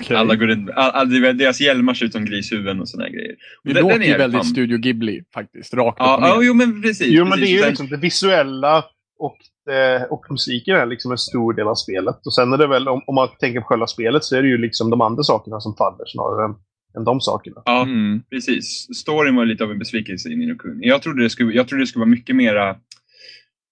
Okay. 0.07 0.17
Alla 0.17 0.35
går 0.37 0.51
in, 0.51 0.71
all, 0.75 0.91
all, 0.91 1.37
deras 1.39 1.61
hjälmar 1.61 1.95
ser 1.95 2.07
ut 2.07 2.13
som 2.13 2.25
grishuvuden 2.25 2.81
och 2.81 2.89
såna 2.89 3.09
grejer. 3.09 3.35
det 3.65 3.73
Den- 3.73 3.83
låter 3.83 3.95
den 3.99 4.03
är 4.03 4.13
ju 4.13 4.19
väldigt 4.19 4.41
pamp. 4.41 4.51
Studio 4.53 4.79
Ghibli 4.79 5.23
faktiskt. 5.35 5.75
Rakt 5.75 5.95
upp 6.01 6.07
Ja, 6.07 6.15
och 6.17 6.21
ner. 6.23 6.29
ja, 6.29 6.39
jo 6.43 6.55
men 6.55 6.83
precis. 6.83 7.07
Jo, 7.11 7.25
men 7.25 7.31
det 7.31 7.37
precis. 7.37 7.59
är 7.59 7.63
ju 7.65 7.69
liksom 7.69 7.89
det 7.89 7.97
visuella 7.97 8.85
och, 9.19 9.37
det, 9.67 10.07
och 10.11 10.25
musiken 10.31 10.77
är 10.77 10.87
liksom 10.87 11.13
en 11.13 11.19
stor 11.19 11.53
del 11.53 11.67
av 11.69 11.75
spelet. 11.75 12.27
Och 12.27 12.35
sen 12.35 12.53
är 12.53 12.59
det 12.59 12.67
väl, 12.67 12.89
om, 12.89 13.03
om 13.07 13.15
man 13.15 13.29
tänker 13.41 13.61
på 13.61 13.67
själva 13.67 13.87
spelet, 13.87 14.25
så 14.25 14.37
är 14.37 14.43
det 14.43 14.49
ju 14.49 14.59
liksom 14.59 14.91
de 14.91 15.01
andra 15.01 15.23
sakerna 15.23 15.61
som 15.61 15.75
faller 15.77 16.05
snarare 16.07 16.45
än, 16.45 16.55
än 16.99 17.05
de 17.05 17.21
sakerna. 17.21 17.63
Ja, 17.65 17.83
Mm. 17.83 18.23
precis. 18.31 18.87
Storyn 18.97 19.37
var 19.37 19.45
lite 19.45 19.65
av 19.65 19.71
en 19.71 19.79
besvikelse 19.79 20.29
i 20.29 20.37
Nino 20.37 20.55
Kuni. 20.59 20.89
Jag 20.89 21.03
trodde 21.03 21.23
det 21.23 21.31
skulle, 21.31 21.53
jag 21.53 21.69
trodde 21.69 21.83
det 21.83 21.87
skulle 21.87 22.01
vara 22.01 22.11
mycket 22.11 22.37
mera... 22.37 22.77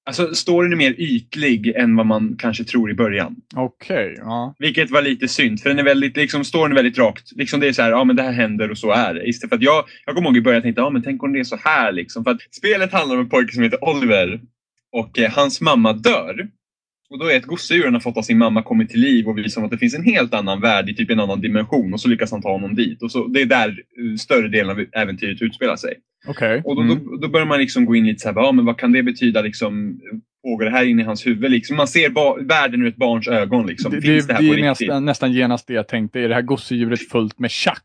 Alltså, 0.06 0.34
storyn 0.34 0.72
är 0.72 0.76
mer 0.76 0.94
ytlig 0.98 1.66
än 1.76 1.96
vad 1.96 2.06
man 2.06 2.36
kanske 2.38 2.64
tror 2.64 2.90
i 2.90 2.94
början. 2.94 3.36
Okej, 3.56 4.14
ja. 4.18 4.54
Vilket 4.58 4.90
var 4.90 5.02
lite 5.02 5.28
synd, 5.28 5.60
för 5.60 5.68
den 5.68 5.78
är 5.78 5.84
väldigt, 5.84 6.16
liksom, 6.16 6.44
storyn 6.44 6.72
är 6.72 6.76
väldigt 6.76 6.98
rakt. 6.98 7.32
Liksom 7.36 7.60
det 7.60 7.68
är 7.68 7.72
så 7.72 7.82
här, 7.82 7.90
ja 7.90 8.04
men 8.04 8.16
det 8.16 8.22
här 8.22 8.32
händer 8.32 8.70
och 8.70 8.78
så 8.78 8.90
är 8.90 9.14
det. 9.14 9.28
Istället 9.28 9.48
för 9.48 9.56
att 9.56 9.62
jag, 9.62 9.84
jag 10.06 10.14
kommer 10.14 10.28
ihåg 10.28 10.36
i 10.36 10.40
början 10.40 10.62
tänkte, 10.62 10.80
ja 10.80 10.90
men 10.90 11.02
tänk 11.02 11.22
om 11.22 11.32
det 11.32 11.40
är 11.40 11.44
så 11.44 11.56
här 11.56 11.92
liksom. 11.92 12.24
För 12.24 12.30
att 12.30 12.40
spelet 12.50 12.92
handlar 12.92 13.16
om 13.16 13.22
en 13.22 13.28
pojke 13.28 13.54
som 13.54 13.62
heter 13.62 13.84
Oliver 13.84 14.40
och 14.92 15.18
eh, 15.18 15.30
hans 15.30 15.60
mamma 15.60 15.92
dör. 15.92 16.48
Och 17.10 17.18
då 17.18 17.26
är 17.26 17.36
ett 17.36 17.46
gosedjur 17.46 17.84
han 17.84 17.94
har 17.94 18.00
fått 18.00 18.16
av 18.16 18.22
sin 18.22 18.38
mamma 18.38 18.62
kommit 18.62 18.90
till 18.90 19.00
liv 19.00 19.28
och 19.28 19.38
visar 19.38 19.64
att 19.64 19.70
det 19.70 19.78
finns 19.78 19.94
en 19.94 20.04
helt 20.04 20.34
annan 20.34 20.60
värld 20.60 20.88
i 20.88 20.94
typ 20.94 21.10
en 21.10 21.20
annan 21.20 21.40
dimension 21.40 21.92
och 21.92 22.00
så 22.00 22.08
lyckas 22.08 22.30
han 22.30 22.42
ta 22.42 22.52
honom 22.52 22.74
dit. 22.74 23.02
Och 23.02 23.12
så, 23.12 23.26
det 23.26 23.42
är 23.42 23.46
där 23.46 23.68
eh, 23.68 24.16
större 24.16 24.48
delen 24.48 24.70
av 24.70 24.84
äventyret 24.92 25.42
utspelar 25.42 25.76
sig. 25.76 25.94
Okej. 26.26 26.62
Och 26.64 26.76
då, 26.76 26.82
Mm. 26.82 27.04
då, 27.04 27.16
då 27.16 27.28
börjar 27.28 27.46
man 27.46 27.58
liksom 27.60 27.84
gå 27.84 27.96
in 27.96 28.06
lite 28.06 28.22
så 28.22 28.28
här, 28.28 28.36
ja 28.36 28.52
men 28.52 28.64
vad 28.64 28.78
kan 28.78 28.92
det 28.92 29.02
betyda 29.02 29.42
liksom? 29.42 30.00
Pågår 30.44 30.64
det 30.64 30.70
här 30.70 30.84
inne 30.84 31.02
i 31.02 31.04
hans 31.04 31.26
huvud? 31.26 31.50
Liksom, 31.50 31.76
man 31.76 31.88
ser 31.88 32.44
världen 32.48 32.82
ur 32.82 32.88
ett 32.88 32.96
barns 32.96 33.28
ögon. 33.28 33.66
Liksom. 33.66 33.90
Det, 33.92 34.00
Finns 34.00 34.26
det, 34.26 34.32
det, 34.32 34.38
det 34.38 34.42
här 34.44 34.52
på 34.54 34.58
är 34.58 34.68
riktigt? 34.68 34.88
nästan, 34.88 35.04
nästan 35.04 35.32
genast 35.32 35.66
det 35.66 35.74
jag 35.74 35.88
tänkte. 35.88 36.20
Är 36.20 36.28
det 36.28 36.34
här 36.34 36.42
gosedjuret 36.42 37.08
fullt 37.08 37.38
med 37.38 37.50
tjack? 37.50 37.82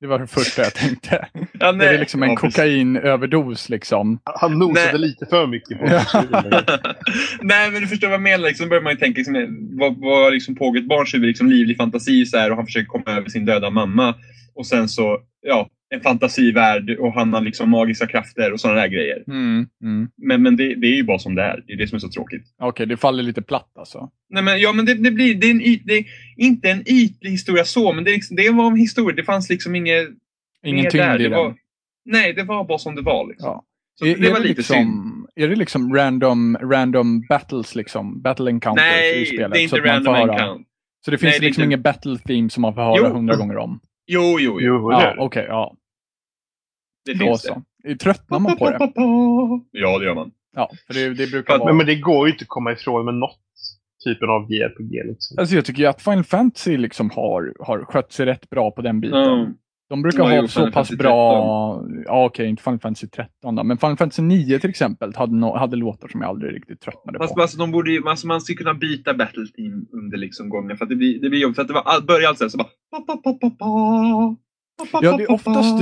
Det 0.00 0.06
var 0.06 0.18
det 0.18 0.26
första 0.26 0.62
jag 0.62 0.74
tänkte. 0.74 1.26
Ja, 1.52 1.72
Det 1.72 1.88
är 1.88 1.98
liksom 1.98 2.22
en 2.22 2.28
Ja, 2.30 2.36
kokainöverdos 2.36 3.68
liksom. 3.68 4.18
Han 4.24 4.58
nosade 4.58 4.90
Nej. 4.92 5.00
lite 5.00 5.26
för 5.26 5.46
mycket 5.46 5.78
på. 5.78 5.84
Nej, 7.42 7.70
men 7.70 7.80
du 7.82 7.86
förstår 7.88 8.08
vad 8.08 8.14
jag 8.14 8.22
menar. 8.22 8.48
Liksom, 8.48 8.66
då 8.66 8.68
börjar 8.70 8.82
man 8.82 8.92
ju 8.92 8.98
tänka, 8.98 9.18
liksom, 9.18 9.58
vad, 9.78 9.96
vad 10.00 10.32
liksom 10.32 10.54
pågår 10.54 10.78
ett 10.78 10.88
barns 10.88 11.14
huvud? 11.14 11.26
Liksom, 11.28 11.50
livlig 11.50 11.76
fantasi 11.76 12.26
så 12.26 12.38
här, 12.38 12.50
och 12.50 12.56
han 12.56 12.66
försöker 12.66 12.86
komma 12.86 13.16
över 13.16 13.28
sin 13.28 13.44
döda 13.44 13.70
mamma. 13.70 14.14
Och 14.54 14.66
sen 14.66 14.88
så, 14.88 15.18
ja, 15.46 15.68
en 15.94 16.00
fantasivärld 16.00 16.90
och 16.98 17.12
han 17.14 17.32
har 17.32 17.40
liksom 17.40 17.70
magiska 17.70 18.06
krafter 18.06 18.52
och 18.52 18.60
sådana 18.60 18.80
där 18.80 18.88
grejer. 18.88 19.24
Mm. 19.28 19.66
Mm. 19.82 20.08
Men, 20.16 20.42
men 20.42 20.56
det, 20.56 20.74
det 20.74 20.86
är 20.86 20.94
ju 20.96 21.02
bara 21.04 21.18
som 21.18 21.34
det 21.34 21.42
är. 21.42 21.64
Det 21.66 21.72
är 21.72 21.76
det 21.76 21.86
som 21.88 21.96
är 21.96 22.00
så 22.00 22.08
tråkigt. 22.08 22.42
Okej, 22.62 22.86
det 22.86 22.96
faller 22.96 23.22
lite 23.22 23.42
platt 23.42 23.70
alltså. 23.78 24.10
Nej, 24.30 24.42
men, 24.42 24.60
ja, 24.60 24.72
men 24.72 24.84
det, 24.86 24.94
det 24.94 25.10
blir 25.10 25.34
det 25.34 25.46
är, 25.46 25.50
en 25.50 25.60
yt, 25.62 25.82
det 25.84 25.94
är 25.98 26.04
inte 26.36 26.70
en 26.70 26.80
ytlig 26.86 27.30
historia 27.30 27.64
så, 27.64 27.92
men 27.92 28.04
det, 28.04 28.10
är 28.10 28.14
liksom, 28.14 28.36
det 28.36 28.50
var 28.50 28.66
en 28.66 28.76
historia. 28.76 29.16
Det 29.16 29.24
fanns 29.24 29.50
liksom 29.50 29.74
inget 29.74 30.08
Ingen 30.66 30.90
tyngd 30.90 31.04
där. 31.04 31.20
i 31.20 31.22
Det 31.22 31.28
den. 31.28 31.38
var- 31.38 31.54
Nej, 32.04 32.32
det 32.32 32.42
var 32.42 32.64
bara 32.64 32.78
som 32.78 32.94
det 32.94 33.02
var. 33.02 33.28
Liksom. 33.28 33.46
Ja. 33.48 33.64
Så 33.98 34.06
Är, 34.06 34.16
det 34.16 34.26
är, 34.26 34.32
var 34.32 34.40
det 34.40 34.48
lite 34.48 34.62
synd. 34.62 34.78
liksom, 34.80 35.26
är 35.36 35.48
det 35.48 35.56
liksom 35.56 35.94
random, 35.94 36.56
random 36.62 37.20
battles, 37.28 37.74
liksom? 37.74 38.22
Battle 38.22 38.50
encounters 38.50 38.84
i 38.84 38.86
Nej, 38.88 39.26
spelet? 39.26 39.52
det 39.52 39.58
är 39.60 39.62
inte 39.62 39.76
random 39.80 40.14
höra- 40.14 40.32
encounter. 40.32 40.64
Så 41.04 41.10
det 41.10 41.18
finns 41.18 41.32
Nej, 41.32 41.40
liksom 41.40 41.62
inte- 41.62 41.68
inget 41.68 41.80
battle 41.82 42.18
theme 42.18 42.50
som 42.50 42.60
man 42.62 42.74
får 42.74 42.82
höra 42.82 43.08
hundra 43.08 43.36
gånger 43.36 43.56
om? 43.56 43.80
Jo, 44.06 44.22
jo, 44.40 44.60
jo. 44.60 44.60
Jo, 44.60 44.90
är 44.90 45.14
okej, 45.20 45.42
det. 45.42 45.48
ja. 45.48 45.76
Det 47.04 47.14
Då 47.14 47.18
finns 47.24 47.42
det. 47.42 47.48
så. 47.48 47.96
Tröttnar 48.02 48.38
man 48.38 48.56
på 48.56 48.70
det? 48.70 48.78
Ja, 49.80 49.98
det 49.98 50.04
gör 50.04 50.14
man. 50.14 50.30
Ja, 50.56 50.70
för 50.86 50.94
det, 50.94 51.14
det 51.14 51.30
brukar 51.30 51.58
vara... 51.58 51.68
Men, 51.68 51.76
men 51.76 51.86
det 51.86 51.94
går 51.96 52.26
ju 52.26 52.32
inte 52.32 52.42
att 52.42 52.48
komma 52.48 52.72
ifrån 52.72 53.04
med 53.04 53.14
något 53.14 53.38
typen 54.04 54.30
av 54.30 54.52
JRPG. 54.52 54.92
Liksom. 55.08 55.38
Alltså 55.38 55.54
jag 55.54 55.64
tycker 55.64 55.82
ju 55.82 55.88
att 55.88 56.02
Final 56.02 56.24
Fantasy 56.24 56.76
liksom 56.76 57.10
har, 57.10 57.54
har 57.60 57.84
skött 57.84 58.12
sig 58.12 58.26
rätt 58.26 58.50
bra 58.50 58.70
på 58.70 58.82
den 58.82 59.00
biten. 59.00 59.22
Mm. 59.22 59.54
De 59.88 60.02
brukar 60.02 60.22
ha 60.22 60.48
så 60.48 60.48
Final 60.48 60.72
pass 60.72 60.88
Fantasy 60.88 60.96
bra... 60.96 61.84
Ja, 62.04 62.24
okej, 62.24 62.46
inte 62.48 62.62
Final 62.62 62.78
Fantasy 62.78 63.06
13 63.06 63.54
då. 63.56 63.64
Men 63.64 63.78
Final 63.78 63.96
Fantasy 63.96 64.22
9 64.22 64.58
till 64.58 64.70
exempel 64.70 65.14
hade, 65.16 65.34
no, 65.34 65.56
hade 65.58 65.76
låtar 65.76 66.08
som 66.08 66.20
jag 66.20 66.28
aldrig 66.28 66.54
riktigt 66.54 66.80
tröttnade 66.80 67.18
Fast 67.18 67.34
på. 67.34 67.40
alltså, 67.40 67.58
de 67.58 67.70
borde 67.70 67.92
ju, 67.92 68.08
alltså, 68.08 68.26
man 68.26 68.40
skulle 68.40 68.56
kunna 68.56 68.74
byta 68.74 69.14
battle 69.14 69.46
team 69.56 69.86
under 69.92 70.18
liksom 70.18 70.48
gången 70.48 70.76
för 70.76 70.84
att 70.84 70.88
det 70.88 70.96
blir, 70.96 71.20
det 71.20 71.30
blir 71.30 71.40
jobbigt. 71.40 71.56
För 71.56 71.62
att 71.62 71.68
det 71.68 71.74
var, 71.74 71.82
all- 71.82 72.06
börjar 72.06 72.28
allt 72.28 72.50
så 72.50 72.58
bara... 72.58 72.68
pa, 73.06 73.16
pa, 73.16 73.32
pa, 73.58 74.36
Ja, 74.92 75.16
det 75.16 75.24
är 75.24 75.32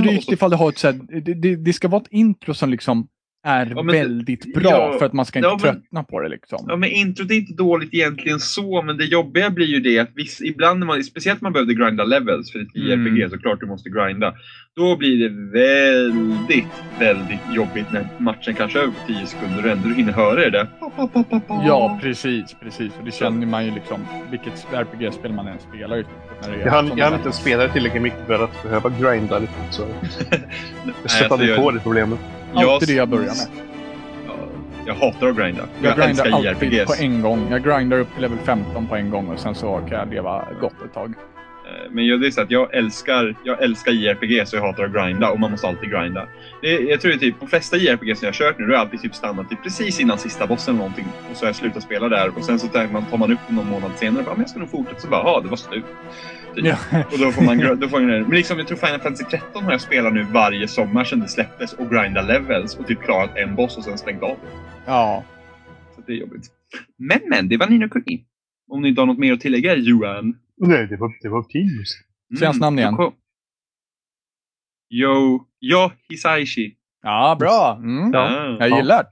drygt 0.01 0.25
så- 0.25 0.33
ifall 0.33 0.49
det 0.49 0.55
har 0.55 0.69
ett 0.69 0.77
så 0.77 0.87
här, 0.87 1.21
det, 1.21 1.33
det, 1.33 1.55
det 1.55 1.73
ska 1.73 1.87
vara 1.87 2.01
ett 2.01 2.07
intro 2.11 2.53
som 2.53 2.69
liksom 2.69 3.07
är 3.49 3.65
Ja, 3.75 3.83
men 3.83 3.87
det- 3.95 4.01
väldigt 4.01 4.53
bra 4.53 4.71
ja, 4.71 4.95
för 4.99 5.05
att 5.05 5.13
man 5.13 5.25
ska 5.25 5.39
inte 5.39 5.47
ja, 5.49 5.59
men- 5.63 5.73
tröttna 5.73 6.03
på 6.03 6.19
det 6.19 6.29
liksom. 6.29 6.65
Ja, 6.67 6.75
men 6.75 6.89
introt 6.89 7.31
är 7.31 7.35
inte 7.35 7.53
dåligt 7.53 7.93
egentligen 7.93 8.39
så, 8.39 8.81
men 8.81 8.97
det 8.97 9.05
jobbiga 9.05 9.49
blir 9.49 9.65
ju 9.67 9.79
det 9.79 9.99
att 9.99 10.09
viss, 10.15 10.41
ibland 10.41 10.79
när 10.79 10.87
man, 10.87 11.03
speciellt 11.03 11.41
när 11.41 11.45
man 11.45 11.53
behövde 11.53 11.73
grinda 11.73 12.03
levels 12.03 12.51
för 12.51 12.59
ett 12.59 12.75
Mm. 12.75 13.15
JRPG, 13.17 13.29
såklart 13.29 13.59
du 13.59 13.65
måste 13.65 13.89
grinda. 13.89 14.33
Då 14.75 14.97
blir 14.97 15.29
det 15.29 15.59
väldigt, 15.59 16.73
väldigt 16.99 17.39
jobbigt 17.55 17.91
när 17.91 18.07
matchen 18.17 18.53
kanske 18.53 18.79
är 18.79 18.83
över 18.83 18.93
på 18.93 19.07
10 19.07 19.25
sekunder 19.25 19.65
och 19.65 19.71
ändå 19.71 19.87
du 19.87 19.95
hinner 19.95 20.13
höra 20.13 20.35
det 20.35 20.49
där. 20.49 20.67
Ja, 21.67 21.99
precis, 22.01 22.55
precis. 22.61 22.91
Och 22.99 23.05
det 23.05 23.11
känner 23.11 23.47
man 23.47 23.65
ju 23.65 23.71
liksom, 23.71 23.99
vilket 24.31 24.67
RPG-spel 24.73 25.33
man 25.33 25.47
än 25.47 25.59
spelar. 25.69 25.97
ju, 25.97 26.03
När 26.41 26.49
det 26.51 26.61
är 26.61 26.65
Jag 26.65 26.71
hann, 26.71 26.91
jag 26.97 27.13
inte 27.13 27.31
spela 27.31 27.67
tillräckligt 27.67 28.03
mycket 28.03 28.27
för 28.27 28.43
att 28.43 28.63
behöva 28.63 28.89
grinda 29.01 29.39
lite. 29.39 29.53
Så 29.71 29.81
jag 31.03 31.11
stöttade 31.11 31.43
alltså, 31.43 31.61
på 31.61 31.71
det 31.71 31.79
problemet. 31.79 32.19
Alltid 32.53 32.87
det 32.89 32.93
jag 32.93 33.09
börjar 33.09 33.25
med. 33.25 33.47
Ja, 34.27 34.33
jag 34.85 34.93
hatar 34.93 35.27
att 35.27 35.35
grinda. 35.37 35.63
Jag, 35.81 35.97
Jag, 35.97 36.07
grindar 36.07 36.49
alltid 36.49 36.87
på 36.87 36.93
en 36.99 37.21
gång. 37.21 37.47
Jag 37.51 37.63
grindar 37.63 37.99
upp 37.99 38.13
till 38.13 38.21
level 38.21 38.37
15 38.43 38.87
på 38.87 38.95
en 38.95 39.09
gång 39.09 39.27
och 39.27 39.39
sen 39.39 39.55
så 39.55 39.77
kan 39.77 39.99
jag 39.99 40.09
leva 40.13 40.47
gott 40.61 40.73
ett 40.85 40.93
tag. 40.93 41.13
Eh, 41.69 41.91
Men 41.91 42.21
det 42.21 42.27
är 42.27 42.31
så 42.31 42.41
att 42.41 42.51
jag 42.51 42.73
älskar, 42.75 43.35
jag 43.43 43.63
älskar 43.63 43.91
JRPG 43.91 44.47
så 44.47 44.55
jag 44.55 44.61
hatar 44.61 44.83
att 44.83 44.93
grinda 44.93 45.29
och 45.29 45.39
man 45.39 45.51
måste 45.51 45.67
alltid 45.67 45.89
grinda. 45.89 46.27
Det, 46.61 46.79
jag 46.79 47.01
tror 47.01 47.11
det 47.11 47.17
är 47.17 47.19
typ, 47.19 47.39
på 47.39 47.47
flesta 47.47 47.77
JRPG 47.77 48.17
som 48.17 48.25
jag 48.25 48.35
kört 48.35 48.59
nu, 48.59 48.65
då 48.65 48.71
har 48.71 48.73
jag 48.73 48.81
alltid 48.81 49.01
typ 49.01 49.15
stannat 49.15 49.49
typ 49.49 49.63
precis 49.63 49.99
innan 49.99 50.17
sista 50.17 50.47
bossen 50.47 50.75
eller 50.75 50.83
någonting. 50.83 51.05
Och 51.31 51.37
så 51.37 51.45
har 51.45 51.49
jag 51.49 51.55
slutat 51.55 51.83
spela 51.83 52.09
där 52.09 52.37
och 52.37 52.43
sen 52.43 52.59
så 52.59 52.67
tar 52.67 52.87
man, 52.87 53.05
tar 53.05 53.17
man 53.17 53.31
upp 53.31 53.39
någon 53.49 53.67
månad 53.67 53.91
senare 53.95 54.19
och 54.19 54.25
bara, 54.25 54.35
men 54.35 54.41
jag 54.41 54.49
ska 54.49 54.59
nog 54.59 54.71
fortsätta. 54.71 54.99
Så 54.99 55.07
bara, 55.07 55.23
ja 55.23 55.41
det 55.43 55.49
var 55.49 55.57
slut. 55.57 55.83
Typ. 56.55 56.65
Ja. 56.65 56.77
Och 57.11 57.19
då 57.19 57.31
får 57.31 57.41
man, 57.41 57.79
då 57.79 57.87
får 57.87 57.99
man 57.99 58.09
Men 58.09 58.29
liksom, 58.29 58.57
jag 58.57 58.67
tror 58.67 58.77
Final 58.77 58.99
Fantasy 58.99 59.23
13 59.23 59.63
har 59.63 59.71
jag 59.71 59.81
spelat 59.81 60.13
nu 60.13 60.23
varje 60.23 60.67
sommar 60.67 61.03
sedan 61.03 61.19
det 61.19 61.27
släpptes 61.27 61.73
och 61.73 61.89
grindat 61.89 62.27
levels 62.27 62.75
och 62.75 62.87
typ 62.87 63.01
klarat 63.01 63.37
en 63.37 63.55
boss 63.55 63.77
och 63.77 63.83
sen 63.83 63.97
stängt 63.97 64.23
av. 64.23 64.37
Ja. 64.85 65.23
Så 65.95 66.01
det 66.07 66.13
är 66.13 66.17
jobbigt. 66.17 66.47
Men 66.97 67.19
men, 67.29 67.49
det 67.49 67.57
var 67.57 67.67
Nino 67.67 67.89
Kuni. 67.89 68.25
Om 68.71 68.81
ni 68.81 68.89
inte 68.89 69.01
har 69.01 69.05
något 69.05 69.17
mer 69.17 69.33
att 69.33 69.41
tillägga 69.41 69.75
Johan? 69.75 70.35
Nej, 70.59 70.87
det 70.87 70.97
var, 70.97 71.13
det 71.21 71.29
var. 71.29 71.45
Mm, 71.55 71.69
Säg 72.37 72.45
hans 72.45 72.59
namn 72.59 72.79
igen. 72.79 72.91
då 72.95 72.97
kom- 72.97 73.15
Yo, 74.89 75.39
Yo 75.61 75.89
Hisaishi. 76.09 76.75
Ja, 77.01 77.35
bra. 77.39 77.75
Mm. 77.83 78.15
Ah. 78.15 78.57
Jag 78.59 78.77
gillar 78.77 79.03
det. 79.03 79.09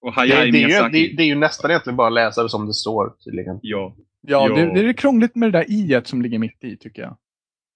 Och 0.00 0.14
Det, 0.14 0.26
det, 0.26 0.62
är 0.62 0.68
ju, 0.68 0.88
det, 1.08 1.16
det 1.16 1.22
är 1.22 1.26
ju 1.26 1.34
nästan 1.34 1.70
egentligen 1.70 1.96
bara 1.96 2.06
att 2.06 2.12
läsa 2.12 2.42
det 2.42 2.48
som 2.48 2.66
det 2.66 2.74
står 2.74 3.16
tydligen. 3.24 3.58
Ja, 3.62 3.96
Ja, 4.20 4.48
Ja. 4.48 4.54
Det, 4.56 4.82
det 4.82 4.88
är 4.88 4.92
krångligt 4.92 5.34
med 5.36 5.52
det 5.52 5.58
där 5.58 5.70
i 5.70 6.00
som 6.06 6.22
ligger 6.22 6.38
mitt 6.38 6.64
i, 6.64 6.76
tycker 6.76 7.02
jag. 7.02 7.16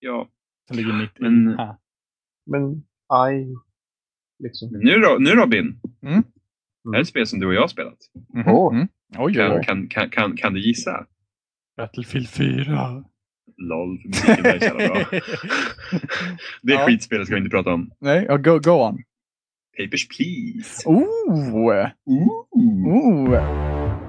ja. 0.00 0.28
Som 0.68 0.76
ligger 0.76 0.92
mitt 0.92 1.18
Men- 1.18 1.50
i. 1.52 1.54
Ha. 1.56 1.78
Men, 2.46 2.72
I... 3.32 3.54
Liksom. 4.42 4.72
Men 4.72 4.80
nu, 4.80 5.16
nu 5.18 5.30
Robin. 5.30 5.80
Mm. 6.02 6.22
Det 6.84 6.90
här 6.90 6.96
är 6.96 7.00
ett 7.00 7.08
spel 7.08 7.26
som 7.26 7.40
du 7.40 7.46
och 7.46 7.54
jag 7.54 7.60
har 7.60 7.68
spelat. 7.68 7.98
Åh. 8.46 8.74
Mm. 8.74 8.88
Oj, 9.18 9.24
oj, 9.24 9.34
Kan, 9.34 9.52
oj. 9.58 9.64
kan, 9.64 9.88
kan, 9.88 10.10
kan, 10.10 10.36
kan 10.36 10.54
du 10.54 10.60
gissa? 10.66 11.06
Battlefield 11.78 12.28
4. 12.28 13.04
LOL, 13.56 14.00
musiken 14.06 14.46
är 14.46 14.58
så 14.58 14.64
jävla 14.64 14.88
bra. 14.88 15.04
Det 16.62 16.72
är 16.72 16.78
Ja. 16.78 16.86
skitspelet 16.86 17.26
ska 17.26 17.34
vi 17.34 17.40
inte 17.40 17.50
prata 17.50 17.70
om. 17.70 17.90
Nej, 18.00 18.24
ja, 18.28 18.36
go, 18.36 18.58
go 18.58 18.70
on. 18.70 19.02
Papers, 19.78 20.08
please. 20.08 20.88
Oh! 20.88 21.68
Ooh. 22.06 22.30
Oh! 22.86 24.07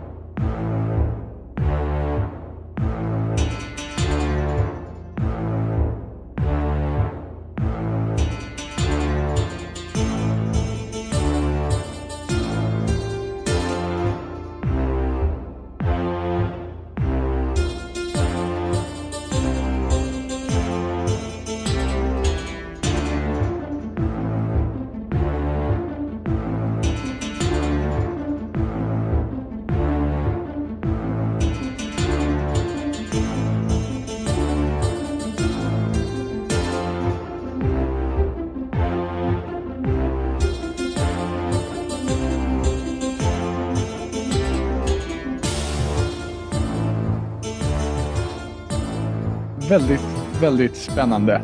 Väldigt, 49.70 50.02
väldigt 50.42 50.76
spännande. 50.76 51.42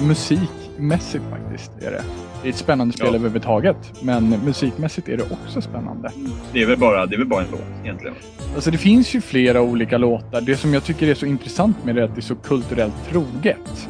Musikmässigt 0.00 1.24
faktiskt 1.30 1.72
är 1.82 1.90
det. 1.90 2.02
Det 2.42 2.48
är 2.48 2.52
ett 2.52 2.56
spännande 2.58 2.94
spel 2.94 3.06
Ja. 3.10 3.14
överhuvudtaget, 3.14 3.76
men 4.02 4.28
musikmässigt 4.44 5.08
är 5.08 5.16
det 5.16 5.22
också 5.22 5.60
spännande. 5.60 6.10
Det 6.52 6.62
är 6.62 6.66
väl 6.66 6.78
bara, 6.78 7.06
det 7.06 7.14
är 7.14 7.18
väl 7.18 7.26
bara 7.28 7.40
en 7.42 7.50
låt 7.50 7.60
egentligen. 7.84 8.14
Alltså 8.54 8.70
det 8.70 8.78
finns 8.78 9.14
ju 9.14 9.20
flera 9.20 9.62
olika 9.62 9.98
låtar. 9.98 10.40
Det 10.40 10.56
som 10.56 10.74
jag 10.74 10.84
tycker 10.84 11.06
är 11.08 11.14
så 11.14 11.26
intressant 11.26 11.84
med 11.84 11.94
det 11.94 12.00
är 12.00 12.04
att 12.04 12.14
det 12.14 12.20
är 12.20 12.22
så 12.22 12.34
kulturellt 12.34 12.94
troget. 13.10 13.88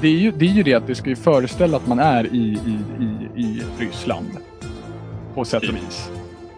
Det 0.00 0.08
är 0.08 0.12
ju 0.18 0.30
det, 0.30 0.44
är 0.44 0.50
ju 0.50 0.62
det 0.62 0.74
att 0.74 0.86
det 0.86 0.94
ska 0.94 1.08
ju 1.10 1.16
föreställa 1.16 1.76
att 1.76 1.86
man 1.86 1.98
är 1.98 2.26
i, 2.34 2.58
i, 2.66 2.78
i, 3.04 3.40
i 3.42 3.62
Ryssland. 3.78 4.26
På 5.34 5.44
sätt 5.44 5.62
och 5.68 5.74
vis. 5.74 6.10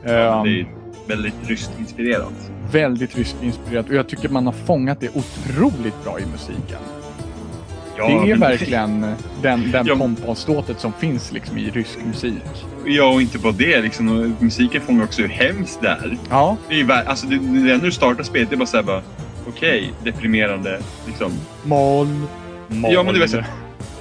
Det 0.02 0.10
är 0.10 0.46
Ehm, 0.46 0.66
väldigt 1.08 1.34
ryskt 1.48 1.70
inspirerat. 1.78 2.50
väldigt 2.72 3.16
ryskt 3.18 3.36
inspirerat 3.42 3.88
och 3.88 3.94
jag 3.94 4.08
tycker 4.08 4.28
man 4.28 4.46
har 4.46 4.52
fångat 4.52 5.00
det 5.00 5.08
otroligt 5.14 6.04
bra 6.04 6.20
i 6.20 6.26
musiken. 6.32 6.78
Ja, 7.98 8.08
det 8.08 8.14
är 8.14 8.26
men- 8.36 8.40
verkligen 8.40 9.00
den, 9.42 9.70
den 9.72 9.86
Ja. 9.86 9.96
pompaståtet 9.96 10.80
som 10.80 10.92
finns 10.92 11.32
liksom 11.32 11.58
i 11.58 11.70
rysk 11.70 11.98
musik. 12.06 12.42
Ja, 12.86 13.12
och 13.14 13.20
inte 13.22 13.38
bara 13.38 13.52
det. 13.52 13.80
Liksom, 13.82 14.36
musiken 14.38 14.80
fångar 14.82 15.04
också 15.04 15.22
hur 15.22 15.28
hemskt 15.28 15.78
det 15.82 15.88
är. 15.88 16.16
Ja, 16.30 16.56
Det 16.68 16.80
är 16.80 17.08
alltså, 17.08 17.26
det, 17.26 17.36
när 17.40 17.78
du 17.78 17.92
startar 17.92 18.22
spelet, 18.24 18.50
det 18.50 18.54
är 18.54 18.58
bara 18.58 18.66
såhär 18.66 18.84
bara... 18.84 19.02
Okej, 19.48 19.92
deprimerande. 20.04 20.80
Liksom. 21.06 21.32
moll, 21.64 22.06
moll. 22.68 22.92
Ja, 22.94 23.02
men 23.02 23.14
det 23.20 23.28
så- 23.28 23.42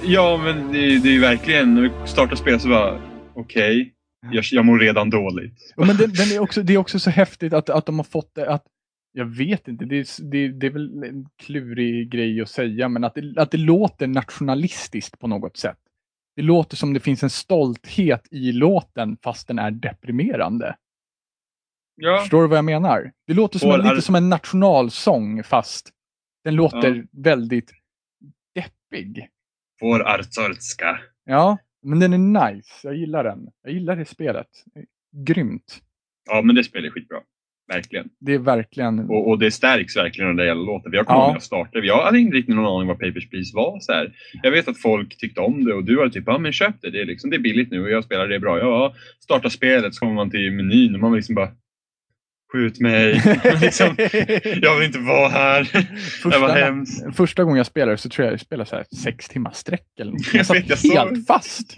Ja, 0.02 0.40
men 0.44 0.72
det, 0.72 0.78
är- 0.78 0.98
det 0.98 1.08
är 1.08 1.12
ju 1.12 1.20
verkligen... 1.20 1.74
När 1.74 1.82
du 1.82 1.90
startar 2.04 2.36
spelet 2.36 2.62
så 2.62 2.68
bara... 2.68 2.98
Okej, 3.34 3.92
jag, 4.32 4.44
jag 4.50 4.64
mår 4.64 4.78
redan 4.78 5.10
dåligt. 5.10 5.72
Ja, 5.76 5.84
men 5.84 5.96
den, 5.96 6.12
den 6.12 6.32
är 6.32 6.38
också, 6.38 6.62
det 6.62 6.74
är 6.74 6.78
också 6.78 6.98
så 6.98 7.10
häftigt 7.10 7.52
att, 7.52 7.70
att 7.70 7.86
de 7.86 7.98
har 7.98 8.04
fått 8.04 8.34
det 8.34 8.50
att 8.50 8.64
jag 9.12 9.26
vet 9.26 9.68
inte, 9.68 9.84
det 9.84 9.96
är, 9.96 10.30
det, 10.30 10.48
det 10.48 10.66
är 10.66 10.70
väl 10.70 11.04
en 11.04 11.28
klurig 11.36 12.10
grej 12.10 12.40
att 12.40 12.48
säga, 12.48 12.88
men 12.88 13.04
att 13.04 13.14
det, 13.14 13.34
att 13.36 13.50
det 13.50 13.58
låter 13.58 14.06
nationalistiskt 14.06 15.18
på 15.18 15.26
något 15.26 15.56
sätt. 15.56 15.78
Det 16.36 16.42
låter 16.42 16.76
som 16.76 16.94
det 16.94 17.00
finns 17.00 17.22
en 17.22 17.30
stolthet 17.30 18.28
i 18.30 18.52
låten 18.52 19.16
fast 19.22 19.48
den 19.48 19.58
är 19.58 19.70
deprimerande. 19.70 20.76
Ja, 21.94 22.18
Förstår 22.20 22.42
du 22.42 22.48
vad 22.48 22.58
jag 22.58 22.64
menar? 22.64 23.12
Det 23.26 23.34
låter 23.34 23.58
som 23.58 23.70
en, 23.70 23.80
lite 23.80 24.02
som 24.02 24.14
en 24.14 24.28
nationalsång 24.28 25.42
fast 25.42 25.90
den 26.44 26.54
låter 26.54 27.06
väldigt 27.12 27.70
deppig. 28.54 29.28
vår 29.80 30.08
Artsortska. 30.08 31.00
Ja, 31.24 31.58
men 31.86 31.98
den 32.00 32.12
är 32.12 32.52
nice. 32.52 32.70
Jag 32.82 32.96
gillar 32.96 33.24
den. 33.24 33.48
Jag 33.62 33.72
gillar 33.72 33.96
det 33.96 34.04
spelet. 34.04 34.48
Grymt. 35.26 35.80
Ja, 36.30 36.42
men 36.42 36.54
det 36.56 36.64
spelet 36.64 36.88
är 36.88 36.92
skitbra. 36.92 37.18
Verkligen. 37.72 38.08
Det 38.20 38.34
är 38.34 38.38
verkligen... 38.38 38.98
Och, 39.10 39.28
och 39.28 39.38
det 39.38 39.50
stärks 39.50 39.96
verkligen 39.96 40.30
av 40.30 40.36
det 40.36 40.46
jävla 40.46 40.62
låten. 40.62 40.92
Jag 40.92 41.06
kommer 41.06 41.20
Ja. 41.20 41.32
jag 41.32 41.42
startade. 41.42 41.86
Jag 41.86 42.04
hade 42.04 42.18
inte 42.18 42.36
riktigt 42.36 42.54
någon 42.54 42.76
aning 42.76 42.88
vad 42.88 42.98
Papers, 42.98 43.30
Please 43.30 43.56
var. 43.56 43.80
Så 43.80 43.92
här. 43.92 44.12
Jag 44.42 44.50
vet 44.50 44.68
att 44.68 44.80
folk 44.80 45.18
tyckte 45.18 45.40
om 45.40 45.64
det 45.64 45.74
och 45.74 45.84
du 45.84 45.96
var 45.96 46.08
typ, 46.08 46.24
ja 46.26 46.38
men 46.38 46.52
köp 46.52 46.74
det. 46.82 46.90
Det 46.90 47.00
är, 47.00 47.04
liksom, 47.04 47.30
det 47.30 47.36
är 47.36 47.40
billigt 47.40 47.70
nu 47.70 47.82
och 47.82 47.90
jag 47.90 48.04
spelar 48.04 48.28
det 48.28 48.38
bra. 48.40 48.58
Ja, 48.58 48.94
starta 49.20 49.50
spelet 49.50 49.94
så 49.94 50.00
kommer 50.00 50.14
man 50.14 50.30
till 50.30 50.52
menyn 50.52 50.94
och 50.94 51.00
man 51.00 51.16
liksom 51.16 51.34
bara 51.34 51.48
Skjut 52.52 52.80
mig. 52.80 53.12
liksom, 53.60 53.96
jag 54.62 54.76
vill 54.76 54.86
inte 54.86 54.98
vara 54.98 55.28
här. 55.28 55.68
det 56.30 56.38
var 56.38 56.48
hemskt. 56.48 57.16
Första 57.16 57.44
gången 57.44 57.56
jag 57.56 57.66
spelade 57.66 57.98
så 57.98 58.08
tror 58.08 58.24
jag 58.24 58.32
jag 58.32 58.40
spelade 58.40 58.70
så 58.70 58.76
här 58.76 58.84
sex 59.02 59.28
timmar 59.28 59.50
sträck 59.54 59.86
eller 60.00 60.12
något. 60.12 60.20
Jag 60.32 60.38
Jag 60.38 60.46
satt 60.46 60.56
vet, 60.56 60.68
jag 60.68 60.78
såg- 60.78 60.92
helt 60.96 61.26
fast. 61.26 61.74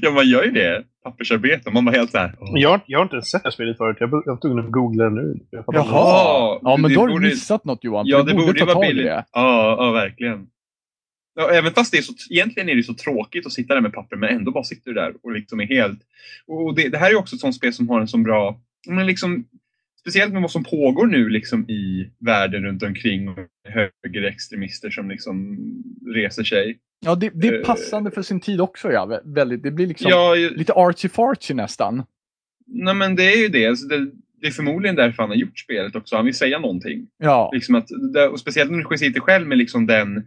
Ja, 0.00 0.10
man 0.10 0.28
gör 0.28 0.44
ju 0.44 0.50
det. 0.50 0.84
Pappersarbete. 1.04 1.70
Man 1.70 1.84
var 1.84 1.92
helt 1.92 2.10
så 2.10 2.18
här. 2.18 2.34
Jag, 2.54 2.70
har- 2.70 2.80
jag 2.86 2.98
har 2.98 3.02
inte 3.04 3.22
sett 3.22 3.42
det 3.42 3.46
här 3.46 3.52
spelet 3.52 3.76
förut. 3.76 3.96
Jag, 4.00 4.10
jag 4.10 4.32
var 4.32 4.40
tvungen 4.40 4.64
att 4.64 4.70
googla 4.72 5.04
det 5.04 5.10
nu. 5.10 5.34
Jag. 5.50 5.64
Jaha. 5.66 6.58
Ja, 6.62 6.76
men 6.76 6.88
det 6.90 6.94
då 6.94 7.00
har 7.00 7.08
du 7.08 7.14
borde- 7.14 7.28
missat 7.28 7.64
något 7.64 7.84
Johan. 7.84 8.06
Ja, 8.06 8.22
det 8.22 8.34
borde 8.34 8.58
ta 8.58 8.64
vara 8.64 8.88
billigt. 8.88 9.06
det. 9.06 9.24
Ja, 9.32 9.76
ja, 9.78 9.90
verkligen. 9.92 10.46
Ja, 11.38 11.50
även 11.50 11.72
fast 11.72 11.92
det 11.92 11.98
är 11.98 12.02
så, 12.02 12.12
egentligen 12.30 12.68
är 12.68 12.74
det 12.74 12.82
så 12.82 12.94
tråkigt 12.94 13.46
att 13.46 13.52
sitta 13.52 13.74
där 13.74 13.80
med 13.80 13.92
papper, 13.92 14.16
men 14.16 14.28
ändå 14.36 14.50
bara 14.52 14.64
sitter 14.64 14.90
du 14.90 14.94
där 14.94 15.12
och 15.22 15.32
liksom 15.32 15.60
är 15.60 15.66
helt... 15.66 15.98
Och 16.46 16.74
det, 16.74 16.88
det 16.88 16.98
här 16.98 17.10
är 17.10 17.14
också 17.16 17.34
ett 17.34 17.40
sånt 17.40 17.54
spel 17.54 17.72
som 17.72 17.88
har 17.88 18.00
en 18.00 18.08
så 18.08 18.18
bra... 18.18 18.60
Men 18.88 19.06
liksom, 19.06 19.44
speciellt 20.06 20.32
med 20.32 20.42
vad 20.42 20.50
som 20.50 20.64
pågår 20.64 21.06
nu 21.06 21.28
liksom 21.28 21.70
i 21.70 22.10
världen 22.18 22.64
runt 22.64 22.82
omkring 22.82 23.28
och 23.28 23.38
högerextremister 24.04 24.90
som 24.90 25.10
liksom 25.10 25.58
reser 26.14 26.44
sig. 26.44 26.78
Ja, 27.00 27.14
det, 27.14 27.30
det 27.34 27.48
är 27.48 27.58
Eh, 27.60 27.64
passande 27.64 28.10
för 28.10 28.22
sin 28.22 28.40
tid 28.40 28.60
också. 28.60 28.92
Ja. 28.92 29.06
Vä- 29.06 29.34
Väldigt, 29.34 29.62
det 29.62 29.70
blir 29.70 29.86
liksom 29.86 30.10
Ja, 30.10 30.34
lite 30.34 30.72
artsy-fartsy 30.72 31.54
nästan. 31.54 32.02
nej, 32.66 32.94
men 32.94 33.16
det 33.16 33.32
är 33.32 33.36
ju 33.42 33.48
det. 33.48 33.66
Alltså 33.66 33.86
det. 33.88 34.10
Det 34.40 34.46
är 34.46 34.50
förmodligen 34.50 34.96
därför 34.96 35.22
han 35.22 35.30
har 35.30 35.36
gjort 35.36 35.58
spelet 35.58 35.96
också. 35.96 36.16
Han 36.16 36.24
vill 36.24 36.34
säga 36.34 36.58
någonting. 36.58 37.06
Ja, 37.18 37.50
Liksom 37.54 37.74
att, 37.74 37.86
och 38.32 38.40
speciellt 38.40 38.70
när 38.70 38.84
du 38.90 38.98
sitter 38.98 39.20
själv 39.20 39.46
med 39.46 39.58
liksom 39.58 39.86
den 39.86 40.26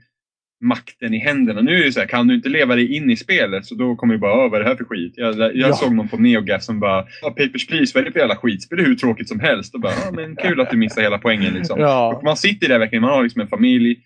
makten 0.61 1.13
i 1.13 1.17
händerna. 1.17 1.61
Nu 1.61 1.81
är 1.81 1.85
det 1.85 1.91
så 1.91 1.99
här, 1.99 2.07
kan 2.07 2.27
du 2.27 2.35
inte 2.35 2.49
leva 2.49 2.75
dig 2.75 2.95
in 2.95 3.09
i 3.09 3.15
spelet 3.15 3.65
så 3.65 3.75
då 3.75 3.95
kommer 3.95 4.13
du 4.13 4.19
bara, 4.19 4.33
"Åh, 4.45 4.51
vad 4.51 4.59
är 4.59 4.63
det 4.63 4.69
här 4.69 4.75
för 4.75 4.83
skit? 4.83 5.13
Jag, 5.15 5.35
jag 5.39 5.55
Ja. 5.55 5.73
såg 5.73 5.95
någon 5.95 6.07
på 6.07 6.17
NeoGaf 6.17 6.63
som 6.63 6.79
bara, 6.79 7.05
ja, 7.21 7.29
Papers, 7.29 7.67
Please, 7.67 7.91
vad 7.95 8.01
är 8.01 8.05
det 8.05 8.11
för 8.11 8.19
jävla 8.19 8.35
skitspel? 8.35 8.77
Det 8.77 8.83
är 8.83 8.87
hur 8.87 8.95
tråkigt 8.95 9.27
som 9.29 9.39
helst. 9.39 9.73
Och 9.75 9.81
bara, 9.81 10.11
men 10.13 10.35
kul 10.35 10.61
att 10.61 10.69
du 10.69 10.77
missar 10.77 11.01
hela 11.01 11.17
poängen 11.17 11.53
liksom. 11.53 11.79
ja. 11.79 12.15
Och 12.15 12.23
man 12.23 12.37
sitter 12.37 12.67
där 12.67 12.79
verkligen, 12.79 13.01
man 13.01 13.11
har 13.11 13.23
liksom 13.23 13.41
en 13.41 13.47
familj 13.47 13.99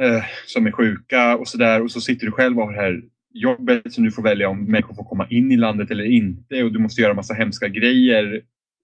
eh, 0.00 0.22
som 0.46 0.66
är 0.66 0.70
sjuka 0.72 1.36
och 1.36 1.48
sådär 1.48 1.82
och 1.82 1.90
så 1.90 2.00
sitter 2.00 2.26
du 2.26 2.32
själv 2.32 2.58
och 2.58 2.64
har 2.66 2.72
det 2.72 2.80
här 2.80 3.00
jobbet 3.34 3.92
som 3.92 4.04
du 4.04 4.10
får 4.10 4.22
välja 4.22 4.48
om 4.48 4.64
människor 4.64 4.94
får 4.94 5.04
komma 5.04 5.26
in 5.30 5.52
i 5.52 5.56
landet 5.56 5.90
eller 5.90 6.04
inte 6.04 6.62
och 6.62 6.72
du 6.72 6.78
måste 6.78 7.00
göra 7.02 7.14
massa 7.14 7.34
hemska 7.34 7.68
grejer. 7.68 8.40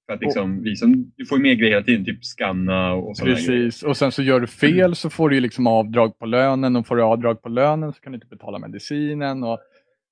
För 0.07 0.13
att 0.13 0.21
liksom 0.21 0.63
visa, 0.63 0.87
du 1.17 1.27
får 1.27 1.39
ju 1.39 1.43
mer 1.43 1.55
grejer 1.55 1.73
hela 1.73 1.85
tiden, 1.85 2.05
typ 2.05 2.25
scanna 2.25 2.93
och 2.93 3.17
sådana 3.17 3.35
grejer. 3.35 3.49
Precis, 3.49 3.83
och 3.83 3.97
sen 3.97 4.13
så 4.13 4.23
gör 4.23 4.41
du 4.41 4.47
fel 4.47 4.95
så 4.95 5.11
får 5.11 5.31
du 5.31 5.41
liksom 5.41 5.67
avdrag 5.67 6.19
på 6.19 6.27
lönen 6.27 6.77
och 6.77 6.87
får 6.87 6.97
du 6.97 7.03
avdrag 7.03 7.43
på 7.43 7.49
lönen 7.49 7.93
så 7.93 8.01
kan 8.01 8.13
du 8.13 8.17
inte 8.17 8.27
betala 8.27 8.59
medicinen. 8.59 9.43
Och, 9.43 9.59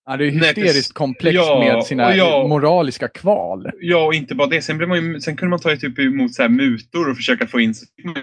ja, 0.07 0.17
det 0.17 0.27
är 0.27 0.31
hysteriskt 0.31 0.95
komplext 0.95 1.37
Ja, 1.37 1.73
med 1.75 1.85
sina 1.85 2.17
ja. 2.17 2.47
moraliska 2.49 3.09
kval. 3.09 3.71
Ja, 3.81 4.07
och 4.07 4.15
inte 4.15 4.35
bara 4.35 4.49
det. 4.49 4.63
Sen, 4.63 4.77
blev 4.79 4.89
man 4.89 5.05
ju, 5.05 5.21
sen 5.21 5.37
kunde 5.37 5.51
man 5.51 5.59
ta 5.61 5.77
typ 5.77 5.99
emot 5.99 6.35
så 6.35 6.43
här 6.43 6.49
mutor 6.49 7.11
och 7.11 7.17
försöka 7.17 7.47
få 7.47 7.61
in 7.61 7.75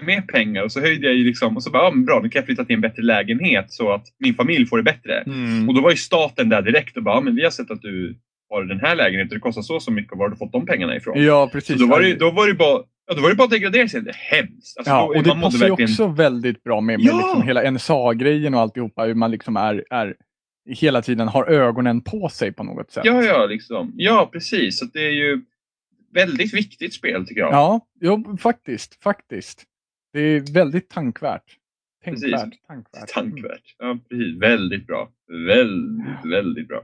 mer 0.02 0.20
pengar. 0.20 0.62
Och 0.62 0.72
så 0.72 0.80
höjde 0.80 1.06
jag 1.06 1.16
ju 1.16 1.24
liksom, 1.24 1.56
och 1.56 1.62
så 1.62 1.70
bara, 1.70 1.82
ja, 1.82 1.90
bra, 2.06 2.20
nu 2.22 2.28
kan 2.28 2.40
jag 2.40 2.46
flytta 2.46 2.64
till 2.64 2.74
en 2.74 2.80
bättre 2.80 3.02
lägenhet 3.02 3.66
så 3.68 3.92
att 3.92 4.04
min 4.18 4.34
familj 4.34 4.66
får 4.66 4.76
det 4.76 4.82
bättre. 4.82 5.24
Och 5.68 5.74
då 5.74 5.80
var 5.80 5.90
ju 5.90 5.96
staten 5.96 6.48
där 6.48 6.62
direkt 6.62 6.96
och 6.96 7.02
bara, 7.02 7.14
ja, 7.14 7.20
men 7.20 7.34
vi 7.34 7.44
har 7.44 7.50
sett 7.50 7.70
att 7.70 7.82
du 7.82 8.18
har 8.50 8.64
den 8.64 8.80
här 8.80 8.96
lägenheten, 8.96 9.34
det 9.34 9.40
kostar 9.40 9.62
så 9.62 9.80
så 9.80 9.90
mycket, 9.92 10.18
var 10.18 10.24
har 10.24 10.30
du 10.30 10.36
fått 10.36 10.52
de 10.52 10.66
pengarna 10.66 10.96
ifrån? 10.96 11.22
Ja, 11.24 11.46
så 11.46 11.52
precis. 11.52 11.80
då 11.80 11.86
var 11.86 12.00
det, 12.00 12.14
då 12.14 12.30
var 12.30 12.46
det 12.48 12.54
bara, 12.54 12.82
ja, 13.06 13.14
då 13.14 13.22
var 13.22 13.28
det 13.28 13.34
bara 13.36 13.44
att 13.44 13.50
degradera 13.50 13.88
sig. 13.88 14.02
Det 14.02 14.14
hemskt. 14.14 14.78
Alltså, 14.78 14.92
Ja, 14.92 15.00
då, 15.12 15.18
och 15.18 15.22
det 15.24 15.30
passar 15.42 15.58
ju 15.64 15.68
verkligen- 15.70 15.90
också 15.90 16.06
väldigt 16.08 16.62
bra 16.64 16.80
med, 16.80 16.98
med 16.98 17.06
Ja! 17.06 17.16
liksom 17.26 17.42
hela 17.42 17.70
NSA-grejen 17.70 18.54
och 18.54 18.60
alltihopa. 18.60 19.04
Hur 19.04 19.14
man 19.14 19.30
liksom 19.30 19.56
är, 19.56 19.84
är 19.90 20.14
hela 20.70 21.02
tiden 21.02 21.28
har 21.28 21.44
ögonen 21.50 22.00
på 22.00 22.28
sig 22.28 22.52
på 22.52 22.64
något 22.64 22.90
sätt. 22.90 23.04
Ja, 23.04 23.22
ja, 23.22 23.46
liksom. 23.46 23.92
Ja, 23.96 24.28
precis. 24.32 24.78
Så 24.78 24.84
det 24.84 25.00
är 25.06 25.10
ju 25.12 25.42
väldigt 26.14 26.54
viktigt 26.54 26.94
spel 26.94 27.26
tycker 27.26 27.40
jag. 27.40 27.52
Ja, 27.52 27.80
jo, 28.00 28.36
faktiskt. 28.40 29.02
Faktiskt. 29.02 29.64
Det 30.12 30.20
är 30.20 30.52
väldigt 30.54 30.88
tankvärt. 30.90 31.42
Tänkvärt. 32.04 32.30
Precis. 32.32 32.60
Tankvärt. 32.66 33.08
Tankvärt. 33.08 33.74
Ja, 33.78 33.98
precis. 34.08 34.36
Väldigt 34.42 34.86
bra. 34.86 35.08
Väldigt, 35.46 36.24
väldigt 36.32 36.68
bra. 36.68 36.82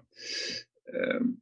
Ehm, 0.95 1.36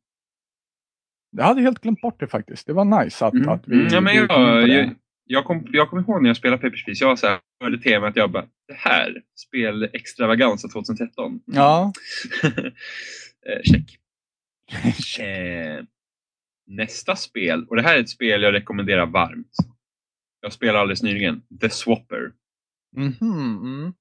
Jag 1.37 1.45
hade 1.45 1.61
helt 1.63 1.81
glömt 1.81 2.01
bort 2.01 2.21
det 2.21 2.27
faktiskt. 2.27 2.67
Det 2.67 2.73
var 2.73 3.05
nice 3.05 3.27
att, 3.27 3.35
Mm. 3.35 3.49
att 3.49 3.63
vi, 3.69 3.75
Mm, 3.75 3.89
ja, 3.93 4.01
men 4.01 4.23
vi 4.23 4.27
kom 4.29 4.43
jag, 4.43 4.69
jag, 4.69 4.95
jag, 5.25 5.45
kom, 5.45 5.67
jag 5.73 5.91
kommer 5.91 6.03
ihåg 6.03 6.23
när 6.23 6.29
jag 6.29 6.37
spelade 6.37 6.63
Papers, 6.63 6.85
Please. 6.85 7.05
Jag 7.05 7.09
var 7.09 7.17
så 7.17 7.27
här, 7.27 7.39
hörde 7.63 7.79
temat. 7.79 8.17
Jag 8.17 8.31
bara, 8.31 8.45
det 8.69 8.75
här, 8.75 9.23
spel 9.37 9.89
extravaganza 9.93 10.69
2013. 10.69 11.41
Ja. 11.47 11.93
Eh, 13.47 13.63
Check. 13.65 13.99
Eh, 15.27 15.85
nästa 16.67 17.17
spel, 17.17 17.67
och 17.69 17.77
det 17.77 17.83
här 17.83 17.97
är 17.97 18.01
ett 18.01 18.09
spel 18.09 18.43
jag 18.43 18.55
rekommenderar 18.55 19.07
varmt. 19.07 19.57
Jag 20.41 20.53
spelade 20.53 20.79
alldeles 20.81 21.03
nyligen, 21.03 21.43
The 21.61 21.71
Swapper. 21.71 22.33
Mhm, 22.97 23.17
mm. 23.63 23.93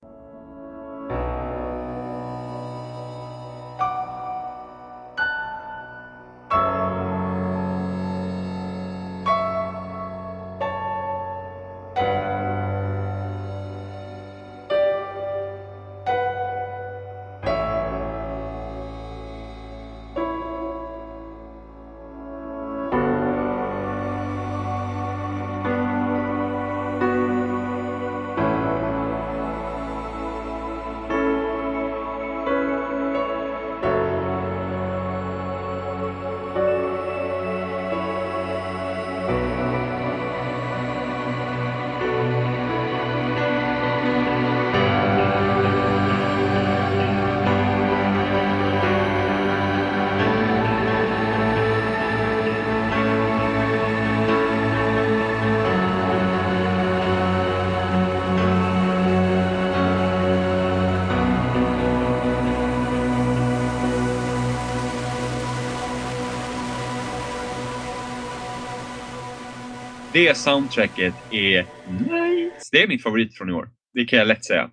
Det 70.22 70.38
soundtracket 70.38 71.14
är 71.31 71.65
nice. 71.89 72.69
Det 72.72 72.84
är 72.84 72.88
mitt 72.88 73.03
favorit 73.03 73.38
från 73.38 73.49
i 73.49 73.53
år. 73.53 73.69
Det 73.93 74.06
kan 74.06 74.19
jag 74.19 74.27
lätt 74.27 74.45
säga. 74.45 74.72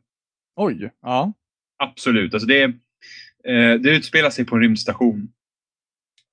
Oj, 0.57 0.91
ja. 1.03 1.33
Absolut. 1.79 2.35
Alltså 2.35 2.47
det, 2.47 2.63
eh, 3.49 3.75
det 3.81 3.97
utspelar 3.97 4.31
sig 4.31 4.45
på 4.45 4.57
en 4.57 4.63
rymdstation. 4.63 5.29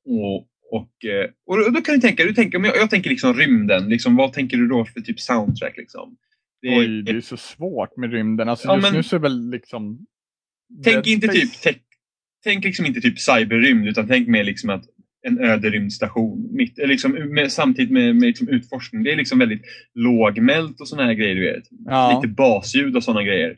Och, 0.05 0.47
och, 0.71 1.05
eh, 1.05 1.29
och 1.45 1.73
då 1.73 1.81
kan 1.81 1.95
du 1.95 2.01
tänka, 2.01 2.23
du 2.23 2.33
tänker, 2.33 2.59
jag, 2.59 2.77
jag 2.77 2.89
tänker 2.89 3.09
liksom 3.09 3.33
rymden. 3.33 3.89
Liksom, 3.89 4.15
vad 4.15 4.33
tänker 4.33 4.57
du 4.57 4.67
då 4.67 4.85
för 4.85 5.01
typ 5.01 5.19
soundtrack? 5.19 5.77
Liksom? 5.77 6.17
Det 6.61 6.77
Oj, 6.77 7.01
det 7.01 7.11
är 7.11 7.21
så 7.21 7.37
svårt 7.37 7.97
med 7.97 8.11
rymden. 8.11 8.49
Alltså 8.49 8.67
Ja, 8.67 8.75
just 8.75 8.87
men- 8.87 8.93
nu 8.93 9.03
så 9.03 9.15
är 9.15 9.19
väl 9.19 9.49
liksom... 9.49 10.05
Tänk 10.83 11.07
inte 11.07 11.27
Space- 11.27 11.31
typ 11.31 11.61
tech, 11.61 11.77
tänk 12.43 12.63
liksom 12.63 12.85
inte 12.85 13.01
typ 13.01 13.19
cyberrymd 13.19 13.87
utan 13.87 14.07
tänk 14.07 14.27
mer 14.27 14.43
liksom 14.43 14.69
att 14.69 14.85
en 15.27 15.39
öde 15.39 15.69
rymdstation 15.69 16.49
mitt, 16.51 16.77
eller 16.79 16.87
liksom 16.87 17.11
med, 17.11 17.51
samtidigt 17.51 17.91
med, 17.91 18.15
med 18.15 18.27
liksom 18.27 18.49
utforskning. 18.49 19.03
Det 19.03 19.11
är 19.11 19.15
liksom 19.15 19.39
väldigt 19.39 19.61
lågmält 19.93 20.81
och 20.81 20.87
sådana 20.87 21.07
här 21.07 21.13
grejer. 21.13 21.35
Du 21.35 21.41
vet. 21.53 21.63
Ja. 21.85 22.21
Lite 22.21 22.33
basljud 22.33 22.95
och 22.95 23.03
sådana 23.03 23.23
grejer. 23.23 23.55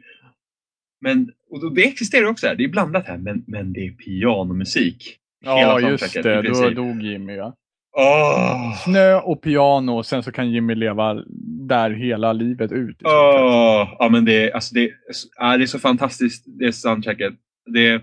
Men 1.02 1.31
och 1.49 1.61
då- 1.61 1.69
det 1.69 1.88
existerar 1.88 2.26
också 2.26 2.48
här. 2.48 2.56
Det 2.56 2.64
är 2.64 2.68
blandat 2.68 3.07
här 3.07 3.18
men, 3.18 3.44
men 3.48 3.73
det 3.73 3.80
är 3.80 3.91
pianomusik. 3.91 5.18
Ja, 5.45 5.80
just 5.80 6.14
det. 6.14 6.41
Då 6.41 6.69
dog 6.69 7.02
Jimmy. 7.02 7.34
Ja. 7.34 7.56
Åh! 7.98 8.77
Snö 8.84 9.15
och 9.15 9.41
piano 9.41 9.98
och 9.98 10.06
sen 10.06 10.23
så 10.23 10.31
kan 10.31 10.52
Jimmy 10.52 10.76
leva 10.76 11.23
där 11.68 11.89
hela 11.89 12.34
livet 12.34 12.72
ut. 12.72 13.02
Åh, 13.03 13.95
ja, 13.99 14.10
men 14.11 14.26
det, 14.26 14.52
alltså 14.52 14.76
det, 14.76 14.91
ja, 15.38 15.57
det 15.57 15.64
är 15.64 15.68
så 15.68 15.80
fantastiskt, 15.80 16.45
det 16.60 16.73
soundtracket. 16.73 17.34
Det, 17.73 18.02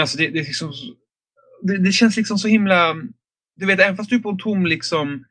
alltså 0.00 0.18
det, 0.18 0.28
det, 0.28 0.38
är 0.38 0.44
liksom, 0.44 0.72
det, 1.62 1.78
det 1.78 1.92
känns 1.92 2.16
liksom 2.16 2.38
så 2.38 2.48
himla... 2.48 2.94
Du 3.56 3.66
vet, 3.66 3.80
även 3.80 3.96
fast 3.96 4.10
du 4.10 4.16
är 4.16 4.20
på 4.20 4.30
en 4.30 4.38
tom 4.38 4.66
liksom, 4.66 5.24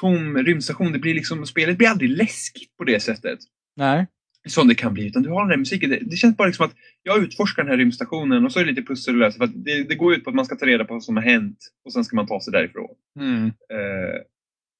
tom 0.00 0.38
rymdstation. 0.38 0.92
Det 0.92 0.98
blir 0.98 1.14
liksom, 1.14 1.46
spelet 1.46 1.78
blir 1.78 1.88
aldrig 1.88 2.10
läskigt 2.10 2.76
på 2.76 2.84
det 2.84 3.00
sättet. 3.00 3.38
Nej. 3.76 4.06
Som 4.48 4.68
det 4.68 4.74
kan 4.74 4.94
bli. 4.94 5.06
Utan 5.06 5.22
du 5.22 5.30
har 5.30 5.40
den 5.40 5.48
där 5.48 5.56
musiken. 5.56 5.90
Det, 5.90 5.98
det 6.02 6.16
känns 6.16 6.36
bara 6.36 6.46
liksom 6.48 6.66
att 6.66 6.74
jag 7.02 7.24
utforskar 7.24 7.62
den 7.62 7.70
här 7.70 7.78
rymdstationen 7.78 8.44
och 8.44 8.52
så 8.52 8.60
är 8.60 8.64
det 8.64 8.70
lite 8.70 8.86
pussel 8.86 9.14
att 9.14 9.20
lösa. 9.20 9.38
För 9.38 9.44
att 9.44 9.64
det, 9.64 9.88
det 9.88 9.94
går 9.94 10.14
ut 10.14 10.24
på 10.24 10.30
att 10.30 10.36
man 10.36 10.44
ska 10.44 10.56
ta 10.56 10.66
reda 10.66 10.84
på 10.84 10.94
vad 10.94 11.04
som 11.04 11.16
har 11.16 11.22
hänt 11.22 11.58
och 11.84 11.92
sen 11.92 12.04
ska 12.04 12.16
man 12.16 12.26
ta 12.26 12.40
sig 12.40 12.52
därifrån. 12.52 12.94
Mm. 13.18 13.46
Eh, 13.46 14.20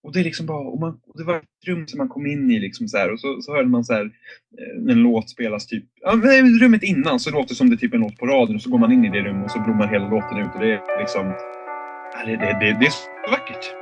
och 0.03 0.13
det 0.13 0.21
är 0.21 0.25
liksom 0.25 0.47
bara, 0.47 0.69
och 0.69 0.81
man, 0.81 1.01
och 1.07 1.19
det 1.19 1.25
var 1.25 1.37
ett 1.37 1.67
rum 1.67 1.87
som 1.87 1.99
man 1.99 2.09
kom 2.09 2.27
in 2.27 2.51
i 2.51 2.59
liksom 2.59 2.89
så 2.89 2.99
här, 2.99 3.13
och 3.13 3.21
så, 3.21 3.41
så 3.43 3.53
hörde 3.53 3.69
man 3.69 3.85
så 3.85 3.93
här, 3.93 4.05
eh, 4.59 4.93
en 4.93 5.03
låt 5.03 5.31
spelas 5.31 5.67
typ, 5.67 5.85
ja, 6.01 6.15
men 6.15 6.59
rummet 6.59 6.83
innan 6.83 7.21
så 7.21 7.31
låter 7.31 7.49
det 7.49 7.55
som 7.55 7.71
det 7.71 7.77
typ 7.77 7.83
är 7.83 7.87
typ 7.87 7.95
en 7.95 8.01
låt 8.01 8.19
på 8.19 8.27
radion 8.27 8.57
och 8.57 8.63
så 8.63 8.71
går 8.71 8.79
man 8.79 8.93
in 8.93 9.05
i 9.05 9.11
det 9.11 9.23
rummet 9.23 9.45
och 9.45 9.51
så 9.51 9.61
blommar 9.61 9.87
hela 9.87 10.09
låten 10.09 10.39
ut 10.39 10.55
och 10.55 10.61
det 10.61 10.73
är 10.73 11.01
liksom, 11.01 11.27
det, 12.27 12.37
det, 12.37 12.59
det, 12.61 12.77
det 12.81 12.87
är 12.87 12.91
så 12.91 13.09
vackert. 13.31 13.82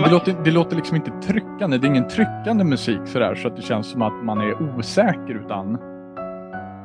Men 0.00 0.10
det 0.10 0.14
låter, 0.14 0.44
det 0.44 0.50
låter 0.50 0.76
liksom 0.76 0.96
inte 0.96 1.10
tryckande. 1.10 1.78
Det 1.78 1.86
är 1.86 1.88
ingen 1.88 2.08
tryckande 2.08 2.64
musik 2.64 3.00
sådär 3.04 3.34
så 3.34 3.48
att 3.48 3.56
det 3.56 3.62
känns 3.62 3.86
som 3.86 4.02
att 4.02 4.24
man 4.24 4.40
är 4.40 4.62
osäker 4.62 5.44
utan 5.44 5.78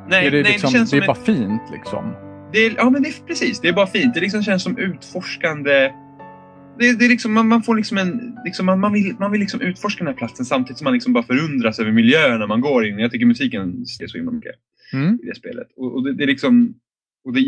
nej, 0.08 0.26
är 0.26 0.30
det, 0.30 0.42
nej, 0.42 0.52
liksom, 0.52 0.72
det 0.72 0.78
känns 0.78 0.90
det 0.90 0.96
är 0.96 1.06
bara 1.06 1.16
ett, 1.16 1.26
fint 1.26 1.62
liksom. 1.72 2.12
det 2.52 2.58
är, 2.58 2.74
Ja, 2.76 2.90
men 2.90 3.02
det 3.02 3.08
är 3.08 3.26
precis. 3.26 3.60
Det 3.60 3.68
är 3.68 3.72
bara 3.72 3.86
fint. 3.86 4.14
Det 4.14 4.20
liksom 4.20 4.42
känns 4.42 4.62
som 4.62 4.78
utforskande. 4.78 5.92
Det, 6.78 6.98
det 6.98 7.04
är 7.04 7.08
liksom, 7.08 7.32
man, 7.32 7.48
man 7.48 7.62
får 7.62 7.76
liksom 7.76 7.98
en... 7.98 8.36
Liksom, 8.44 8.66
man, 8.66 8.80
man 8.80 8.92
vill, 8.92 9.16
man 9.18 9.32
vill 9.32 9.40
liksom 9.40 9.60
utforska 9.60 10.04
den 10.04 10.12
här 10.12 10.18
platsen 10.18 10.46
samtidigt 10.46 10.78
som 10.78 10.84
man 10.84 10.92
liksom 10.92 11.12
bara 11.12 11.24
förundras 11.24 11.78
över 11.78 11.92
miljön 11.92 12.38
när 12.38 12.46
man 12.46 12.60
går 12.60 12.86
in. 12.86 12.98
Jag 12.98 13.10
tycker 13.10 13.26
musiken 13.26 13.84
är 14.02 14.06
så 14.06 14.16
himla 14.18 14.32
mycket 14.32 14.54
Mm. 14.92 15.18
i 15.22 15.26
det 15.26 15.34
spelet. 15.34 15.68
Och, 15.76 15.94
och 15.94 16.04
det, 16.04 16.12
det 16.12 16.22
är 16.22 16.26
liksom... 16.26 16.74
Och 17.24 17.32
det, 17.32 17.40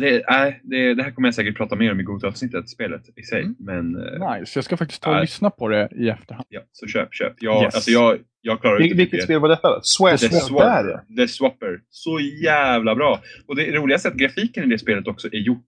det, 0.00 0.24
nej, 0.30 0.60
det, 0.62 0.94
det 0.94 1.02
här 1.02 1.10
kommer 1.10 1.28
jag 1.28 1.34
säkert 1.34 1.56
prata 1.56 1.76
mer 1.76 1.92
om 1.92 2.00
i 2.00 2.02
Gota-avsnittet, 2.02 2.68
spelet 2.68 3.02
i 3.18 3.22
sig. 3.22 3.42
Mm. 3.42 3.56
Men 3.58 3.96
eh, 3.96 4.38
Nice, 4.38 4.58
jag 4.58 4.64
ska 4.64 4.76
faktiskt 4.76 5.02
ta 5.02 5.10
och 5.10 5.14
Nej. 5.16 5.22
lyssna 5.22 5.50
på 5.50 5.68
det 5.68 5.88
i 5.96 6.08
efterhand. 6.08 6.46
ja, 6.48 6.60
så 6.72 6.86
köp, 6.86 7.14
köp. 7.14 7.32
Jag, 7.38 7.62
Yes. 7.64 7.74
alltså, 7.74 7.90
jag, 7.90 8.18
jag 8.40 8.60
klarar 8.60 8.78
Vil- 8.78 8.84
inte 8.84 8.96
Vilket 8.96 9.22
spel 9.24 9.40
var 9.40 9.48
detta? 9.48 9.80
Swap? 9.82 10.18
The. 10.20 10.28
Swapper. 10.28 11.16
The 11.16 11.28
Swapper. 11.28 11.80
Så 11.90 12.20
jävla 12.20 12.94
bra. 12.94 13.20
Och 13.46 13.56
det 13.56 13.72
roligaste 13.72 14.08
är 14.08 14.12
att 14.12 14.18
grafiken 14.18 14.64
i 14.64 14.66
det 14.66 14.78
spelet 14.78 15.06
också 15.08 15.28
är 15.28 15.38
gjort. 15.38 15.66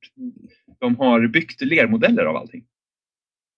De 0.80 0.96
har 0.96 1.26
byggt 1.26 1.60
lermodeller 1.60 2.24
av 2.24 2.36
allting. 2.36 2.64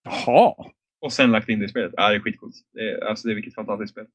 Jaha! 0.04 0.54
Och 1.00 1.12
sen 1.12 1.30
lagt 1.32 1.48
in 1.48 1.58
det 1.58 1.64
i 1.64 1.68
spelet. 1.68 1.94
Ja, 1.96 2.08
det 2.08 2.14
är 2.14 2.20
skitcoolt. 2.20 2.54
Det 2.72 2.80
är, 2.90 3.04
alltså 3.04 3.28
det 3.28 3.32
är 3.32 3.34
vilket 3.34 3.54
fantastiskt 3.54 3.92
spel. 3.92 4.06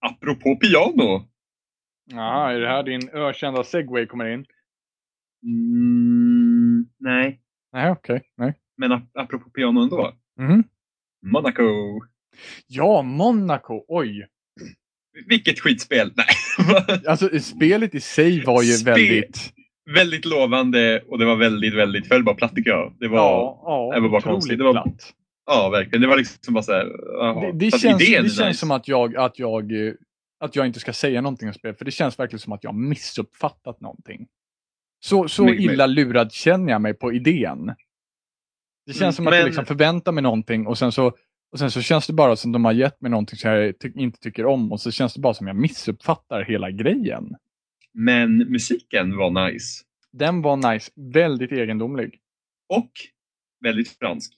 Apropå 0.00 0.56
piano. 0.56 1.28
Ja, 2.12 2.50
är 2.52 2.60
det 2.60 2.68
här 2.68 2.82
din 2.82 3.08
ökända 3.12 3.64
segway 3.64 4.06
kommer 4.06 4.26
in? 4.26 4.46
Mm, 5.42 6.86
nej, 6.98 7.40
Nej, 7.72 7.90
okej. 7.90 8.22
Nej. 8.36 8.54
men 8.76 8.92
ap 8.92 9.02
apropå 9.14 9.50
piano 9.50 9.80
ändå. 9.82 10.12
Mhm. 10.40 10.64
Monaco. 11.26 11.62
Ja, 12.66 13.02
Monaco. 13.02 13.84
Oj. 13.88 14.26
Vilket 15.26 15.60
skitspel. 15.60 16.12
Nej. 16.16 17.00
Alltså 17.06 17.38
spelet 17.40 17.94
i 17.94 18.00
sig 18.00 18.44
var 18.44 18.62
ju 18.62 18.72
Spe- 18.72 18.84
väldigt... 18.84 19.52
väldigt 19.94 20.24
lovande 20.24 21.02
och 21.08 21.18
det 21.18 21.24
var 21.24 21.36
väldigt, 21.36 21.74
väldigt, 21.74 22.08
föll 22.08 22.24
bara 22.24 22.34
platt 22.34 22.54
tycker 22.56 22.70
jag. 22.70 22.96
Det 23.00 23.08
var, 23.08 23.18
ja, 23.18 23.62
ja, 23.64 23.94
det 23.94 24.00
var 24.00 24.08
bara 24.08 24.20
konstigt. 24.20 24.58
Det 24.58 24.64
var- 24.64 24.72
platt. 24.72 25.14
verkligen. 25.72 26.00
Det 26.00 26.06
var 26.08 26.16
liksom 26.16 26.54
bara 26.54 26.62
så 26.62 26.72
här. 26.72 26.84
Det, 27.40 27.58
det, 27.58 27.70
Fast 27.70 27.82
känns, 27.82 27.98
det 27.98 28.30
känns 28.30 28.58
som 28.58 28.70
att 28.70 28.88
jag, 28.88 29.16
att, 29.16 29.38
jag, 29.38 29.86
eh, 29.86 29.92
att 30.44 30.56
jag 30.56 30.66
inte 30.66 30.80
ska 30.80 30.92
säga 30.92 31.20
någonting 31.20 31.48
om 31.48 31.54
spelet, 31.54 31.78
för 31.78 31.84
det 31.84 31.90
känns 31.90 32.18
verkligen 32.18 32.40
som 32.40 32.52
att 32.52 32.64
jag 32.64 32.70
har 32.70 32.78
missuppfattat 32.78 33.80
någonting. 33.80 34.26
Så, 35.00 35.28
så 35.28 35.44
Mycket 35.44 35.60
illa 35.72 35.86
lurad 35.86 36.32
känner 36.32 36.72
jag 36.72 36.80
mig 36.82 36.94
på 36.94 37.12
idén. 37.12 37.66
Det 38.86 38.92
känns 38.92 39.00
Mm, 39.02 39.12
som 39.12 39.26
att 39.26 39.34
jag 39.34 39.40
men- 39.40 39.46
liksom 39.46 39.66
förväntar 39.66 40.12
mig 40.12 40.22
någonting 40.22 40.66
och 40.66 40.78
sen 40.78 40.92
så, 40.92 41.06
och 41.52 41.58
sen 41.58 41.70
så 41.70 41.82
känns 41.82 42.06
det 42.06 42.12
bara 42.12 42.36
som 42.36 42.52
de 42.52 42.64
har 42.64 42.72
gett 42.72 43.00
mig 43.00 43.10
någonting 43.10 43.36
som 43.38 43.50
jag 43.50 43.78
ty- 43.78 43.92
inte 43.94 44.18
tycker 44.20 44.46
om 44.46 44.72
och 44.72 44.80
så 44.80 44.90
känns 44.90 45.14
det 45.14 45.20
bara 45.20 45.34
som 45.34 45.46
jag 45.46 45.56
missuppfattar 45.56 46.44
hela 46.44 46.70
grejen. 46.70 47.36
Men 47.92 48.36
musiken 48.38 49.16
var 49.16 49.50
nice. 49.50 49.82
Den 50.12 50.42
var 50.42 50.72
nice, 50.72 50.90
väldigt 50.96 51.52
egendomlig. 51.52 52.18
Och 52.68 52.90
väldigt 53.64 53.88
fransk. 53.98 54.32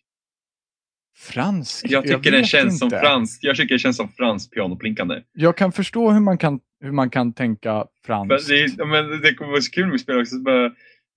Fransk? 1.17 1.87
Jag 1.89 2.03
tycker 2.03 2.31
den 2.31 2.41
vet 2.41 2.47
känns 2.47 2.79
som 2.79 2.87
inte. 2.87 2.99
fransk. 3.01 3.39
Jag 3.45 3.57
tycker 3.57 3.75
det 3.75 3.79
känns 3.79 3.97
som 3.97 4.09
fransk 4.09 4.53
pianoplinkande. 4.55 5.23
Jag 5.33 5.57
kan 5.57 5.73
förstå 5.73 6.11
hur 6.11 6.21
man 6.21 6.39
kan, 6.39 6.61
hur 6.83 6.93
man 6.93 7.11
kan 7.11 7.33
tänka 7.33 7.75
Men 7.75 7.87
franskt. 8.07 8.49
det, 8.49 8.63
är- 8.63 8.71
ja, 8.79 8.85
men 8.85 9.21
det 9.21 9.35
kommer 9.35 9.51
vara 9.51 9.61
så 9.61 9.71
kul 9.71 9.87
med 9.89 10.01
spel 10.01 10.21
också. 10.21 10.35
så 10.37 10.43
Bara, 10.43 10.73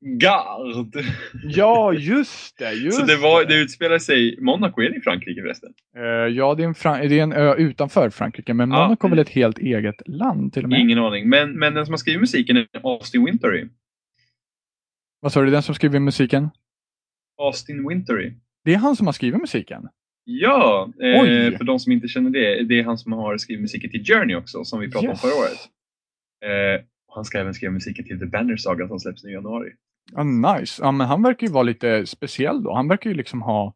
Gard! 0.07 1.03
Ja, 1.43 1.93
just 1.93 2.57
det. 2.57 2.71
Just 2.73 2.97
Så 2.99 3.05
det, 3.05 3.17
var, 3.17 3.45
det 3.45 3.61
utspelar 3.61 3.99
sig... 3.99 4.37
Monaco 4.41 4.81
är 4.81 4.89
det 4.89 4.95
i 4.97 5.01
Frankrike 5.01 5.41
förresten? 5.41 5.73
Eh, 5.97 6.03
ja, 6.03 6.55
det 6.55 6.63
är, 6.63 6.67
en 6.67 6.73
Fran- 6.75 7.07
det 7.09 7.19
är 7.19 7.23
en 7.23 7.33
ö 7.33 7.55
utanför 7.55 8.09
Frankrike, 8.09 8.53
men 8.53 8.71
Ja. 8.71 8.83
Monaco 8.83 9.07
är 9.07 9.09
väl 9.09 9.19
ett 9.19 9.29
helt 9.29 9.57
eget 9.57 10.07
land 10.07 10.53
till 10.53 10.63
och 10.63 10.69
med? 10.69 10.79
Ingen 10.79 10.99
aning. 10.99 11.29
Men, 11.29 11.51
men 11.59 11.73
den 11.73 11.85
som 11.85 11.93
har 11.93 11.97
skrivit 11.97 12.21
musiken 12.21 12.57
är 12.57 12.67
Austin 12.83 13.25
Wintory. 13.25 13.67
Vad 15.19 15.31
sa 15.33 15.41
du, 15.41 15.51
den 15.51 15.63
som 15.63 15.75
skriver 15.75 15.99
musiken? 15.99 16.49
Austin 17.37 17.87
Wintory. 17.87 18.33
Det 18.63 18.73
är 18.73 18.77
han 18.77 18.95
som 18.95 19.05
har 19.07 19.13
skrivit 19.13 19.41
musiken? 19.41 19.87
Ja, 20.27 20.89
eh, 21.03 21.57
för 21.57 21.63
de 21.63 21.79
som 21.79 21.91
inte 21.91 22.07
känner 22.07 22.29
det. 22.29 22.63
Det 22.63 22.79
är 22.79 22.83
han 22.83 22.97
som 22.97 23.11
har 23.13 23.37
skrivit 23.37 23.61
musiken 23.61 23.89
till 23.91 24.05
Journey 24.05 24.35
också, 24.35 24.63
som 24.63 24.79
vi 24.79 24.91
pratade 24.91 25.11
Yes. 25.11 25.23
om 25.23 25.29
förra 25.29 25.39
året. 25.39 25.59
Eh, 26.45 26.85
han 27.15 27.25
ska 27.25 27.39
även 27.39 27.53
skriva 27.53 27.73
musiken 27.73 28.05
till 28.05 28.19
The 28.19 28.25
Banner 28.25 28.57
Saga 28.57 28.87
som 28.87 28.99
släpps 28.99 29.23
nu 29.23 29.29
i 29.29 29.33
januari. 29.33 29.71
Ja, 30.13 30.23
nice. 30.23 30.81
Ja, 30.83 30.91
men 30.91 31.07
han 31.07 31.23
verkar 31.23 31.47
ju 31.47 31.53
vara 31.53 31.63
lite 31.63 32.05
speciell 32.05 32.63
då. 32.63 32.73
Han 32.73 32.87
verkar 32.87 33.09
ju 33.09 33.15
liksom 33.15 33.41
ha 33.41 33.73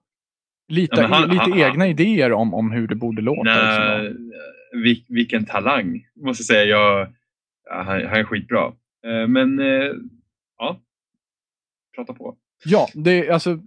lite, 0.67 1.01
han- 1.01 1.30
lite 1.30 1.41
han- 1.41 1.59
egna 1.59 1.88
idéer 1.88 2.31
om, 2.31 2.53
om 2.53 2.71
hur 2.71 2.88
det 2.88 2.95
borde 2.95 3.21
låta. 3.21 3.43
Nej, 3.43 4.03
Liksom. 4.03 4.31
vil, 4.84 5.03
vilken 5.07 5.45
talang, 5.45 6.05
måste 6.15 6.41
jag 6.41 6.45
säga. 6.45 6.63
Jag, 6.65 7.07
ja, 7.69 7.76
han, 7.81 8.05
han 8.05 8.19
är 8.19 8.23
skitbra. 8.23 8.73
Eh, 9.05 9.27
men, 9.27 9.59
eh, 9.59 9.91
ja. 10.57 10.80
Prata 11.95 12.13
på. 12.13 12.38
Ja, 12.65 12.88
det 12.93 13.30
alltså 13.30 13.59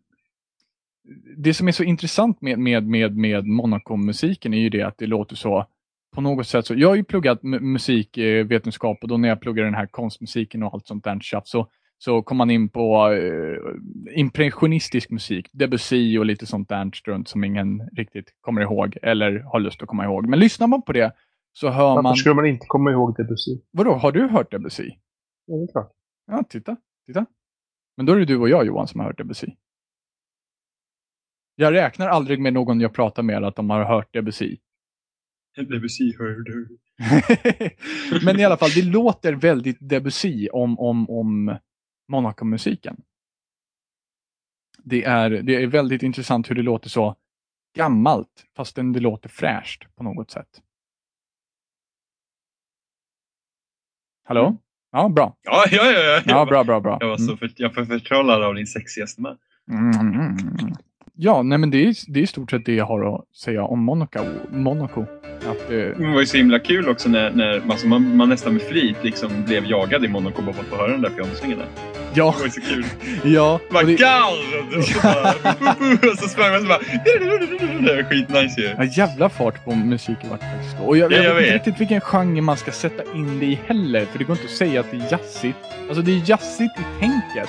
det 1.37 1.55
som 1.55 1.69
är 1.69 1.73
så 1.73 1.83
intressant 1.83 2.41
med, 2.41 2.59
med, 2.59 2.87
med, 2.87 3.17
med 3.17 3.47
Monaco-musiken 3.47 4.55
är 4.55 4.59
ju 4.59 4.69
det 4.69 4.83
att 4.83 4.99
det 4.99 5.07
låter 5.07 5.37
så 5.37 5.67
på 6.15 6.21
något 6.21 6.47
sätt 6.47 6.67
så. 6.67 6.75
Jag 6.75 6.89
har 6.89 6.95
ju 6.97 7.05
pluggat 7.05 7.43
mu- 7.43 7.61
musikvetenskap 7.61 8.99
och 9.03 9.09
då 9.09 9.17
när 9.17 9.29
jag 9.29 9.41
pluggade 9.41 9.67
den 9.67 9.75
här 9.75 9.87
konstmusiken 9.87 10.63
och 10.63 10.75
allt 10.75 10.87
sånt 10.87 11.05
där 11.05 11.19
tjafs 11.21 11.51
så, 11.51 11.69
så 11.99 12.23
kom 12.23 12.37
man 12.37 12.51
in 12.51 12.69
på 12.69 13.13
eh, 13.13 14.19
impressionistisk 14.21 15.11
musik, 15.11 15.49
Debussy 15.53 16.19
och 16.19 16.27
lite 16.27 16.47
sånt 16.47 16.69
där 16.69 16.91
strunt 16.95 17.29
som 17.29 17.45
ingen 17.45 17.89
riktigt 17.93 18.35
kommer 18.41 18.61
ihåg 18.61 18.97
eller 19.03 19.39
har 19.41 19.61
lust 19.61 19.83
att 19.83 19.89
komma 19.89 20.05
ihåg. 20.05 20.29
Men 20.29 20.39
lyssnar 20.39 20.67
man 20.67 20.83
på 20.83 20.93
det 20.93 21.13
så 21.53 21.69
hör 21.71 21.85
Varför 21.85 22.03
man... 22.03 22.17
skulle 22.17 22.35
man 22.35 22.47
inte 22.47 22.67
komma 22.69 22.91
ihåg 22.91 23.17
Debussy? 23.17 23.61
Vadå, 23.71 23.95
har 23.95 24.13
du 24.13 24.29
hört 24.29 24.51
Debussy? 24.51 24.91
Ja, 25.47 25.57
det 25.57 25.63
är 25.63 25.73
klart. 25.73 25.93
Ja, 26.27 26.45
titta. 26.49 26.77
titta. 27.07 27.27
Men 27.97 28.07
då 28.07 28.13
är 28.13 28.19
det 28.19 28.25
du 28.25 28.37
och 28.39 28.49
jag 28.49 28.67
Johan 28.67 28.89
som 28.89 29.01
har 29.01 29.07
hört 29.07 29.19
Debussy. 29.19 29.47
Jag 31.55 31.75
räknar 31.75 32.09
aldrig 32.09 32.41
med 32.41 32.53
någon 32.53 32.81
jag 32.81 32.95
pratar 32.95 33.23
med 33.23 33.45
att 33.45 33.57
de 33.57 33.71
har 33.71 33.85
hört 33.85 34.13
Debussy. 34.13 34.59
Debussy 35.57 36.17
hörde. 36.19 36.67
Men 38.25 38.41
i 38.41 38.45
alla 38.45 38.57
fall, 38.57 38.71
det 38.71 38.83
låter 38.85 39.33
väldigt 39.33 39.77
Debussy 39.81 40.49
om, 40.49 40.79
om, 40.79 41.11
om 41.11 41.57
Monaco-musiken. 42.09 42.97
Det 44.85 45.05
är, 45.05 45.31
det 45.31 45.63
är 45.63 45.67
väldigt 45.67 46.03
intressant 46.03 46.51
hur 46.51 46.55
det 46.55 46.63
låter 46.63 46.89
så 46.89 47.17
gammalt, 47.77 48.47
fastän 48.57 48.93
det 48.93 49.01
låter 49.01 49.29
fräscht 49.29 49.95
på 49.95 50.03
något 50.05 50.31
sätt. 50.31 50.63
Hallå? 54.25 54.57
Ja, 54.93 55.09
bra. 55.09 55.37
Ja, 55.43 55.65
ja, 55.71 55.85
ja. 55.93 56.01
ja. 56.01 56.23
Ja, 56.27 56.45
bra, 56.47 56.65
bra, 56.65 56.81
bra. 56.81 56.97
Jag 57.01 57.09
var 57.09 57.17
Mm. 57.17 57.29
så 57.29 57.37
för, 57.37 57.51
jag 57.57 57.75
var 57.75 57.85
förtrollad 57.85 58.43
av 58.43 58.55
din 58.55 58.67
sexiga 58.67 59.07
stämma. 59.07 59.39
Mm, 59.71 59.91
mm, 60.01 60.37
mm. 60.61 60.75
Ja, 61.17 61.43
nej 61.43 61.59
men 61.59 61.71
det 61.71 61.85
är, 61.89 61.95
det 62.13 62.21
är 62.21 62.25
i 62.25 62.27
stort 62.27 62.51
sett 62.51 62.65
det 62.67 62.75
jag 62.75 62.85
har 62.87 63.15
att 63.15 63.37
säga 63.37 63.65
om 63.65 63.85
Monaco. 63.85 64.19
Monaco. 64.51 65.03
Att, 65.51 65.71
eh, 65.71 65.77
Det 65.77 65.95
var 66.13 66.21
ju 66.21 66.27
så 66.27 66.37
himla 66.37 66.59
kul 66.59 66.89
också 66.89 67.09
när, 67.09 67.31
när 67.31 67.63
alltså 67.71 67.87
man, 67.87 68.17
man 68.17 68.29
nästan 68.29 68.53
med 68.53 68.63
flit 68.63 68.97
liksom 69.03 69.31
blev 69.47 69.65
jagad 69.67 70.05
i 70.05 70.09
Monaco 70.09 70.43
bara 70.43 70.53
för 70.53 70.63
att 70.63 70.69
få 70.69 70.77
höra 70.77 70.93
de 70.93 71.03
där 71.03 71.11
pianosvängarna. 71.11 71.63
ja, 72.15 72.35
Det 72.37 72.39
var 72.39 72.45
ju 72.45 72.51
så 72.51 72.61
kul. 72.61 72.85
ja. 73.35 73.61
Bara 73.71 73.83
det- 73.83 73.95
gard! 73.95 74.77
Och 74.79 74.85
så, 74.85 75.01
bara, 75.03 76.11
och 76.13 76.19
så 76.19 76.29
sprang 76.29 76.51
man 76.53 76.61
så 76.61 76.67
bara... 76.69 76.79
Det 76.79 77.95
var 77.97 78.03
skitnice 78.11 78.61
ju. 78.61 78.75
Ja, 78.79 78.85
jävla 78.85 79.29
fart 79.29 79.65
på 79.65 79.75
musiken 79.75 80.31
vart 80.31 80.41
då. 80.79 80.85
Och 80.87 80.97
jag, 80.97 81.13
Ja, 81.13 81.17
jag, 81.17 81.25
jag 81.25 81.35
vet 81.35 81.45
inte 81.45 81.55
riktigt 81.57 81.81
vilken 81.81 82.01
genre 82.01 82.41
man 82.41 82.57
ska 82.57 82.71
sätta 82.73 83.03
in 83.15 83.39
det 83.41 83.47
i 83.47 83.59
heller. 83.67 84.05
För 84.05 84.19
det 84.19 84.25
går 84.25 84.37
inte 84.37 84.45
att 84.47 84.51
säga 84.51 84.81
att 84.81 84.91
det 84.91 84.97
är 84.97 85.13
jazzigt. 85.13 85.59
Alltså 85.89 86.03
det 86.03 86.13
är 86.13 86.23
jazzigt 86.31 86.79
i 86.79 87.01
tänket. 87.01 87.49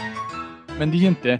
Men 0.79 0.91
det 0.91 0.97
är 0.97 0.99
ju 0.99 1.07
inte 1.07 1.39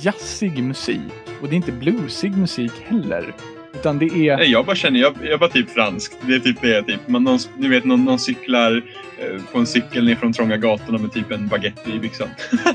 jazzig 0.00 0.62
musik. 0.62 1.00
Och 1.42 1.48
det 1.48 1.54
är 1.54 1.56
inte 1.56 1.72
bluesig 1.72 2.36
musik 2.36 2.72
heller. 2.84 3.34
Utan 3.74 3.98
det 3.98 4.06
är... 4.06 4.36
Nej, 4.36 4.50
jag 4.50 4.66
bara 4.66 4.76
känner, 4.76 5.00
jag, 5.00 5.14
jag 5.22 5.40
bara 5.40 5.50
typ 5.50 5.70
fransk. 5.70 6.12
Det 6.20 6.34
är 6.34 6.38
typ 6.38 6.60
det. 6.60 6.82
Typ. 6.82 7.08
Man, 7.08 7.24
någon, 7.24 7.38
du 7.58 7.68
vet, 7.68 7.84
någon, 7.84 8.04
någon 8.04 8.18
cyklar 8.18 8.82
eh, 9.18 9.42
på 9.52 9.58
en 9.58 9.66
cykel 9.66 10.04
ner 10.04 10.14
från 10.16 10.32
trånga 10.32 10.56
gatorna 10.56 10.98
med 10.98 11.12
typ 11.12 11.30
en 11.30 11.48
baguette 11.48 11.90
i 11.90 11.98
byxan. 11.98 12.28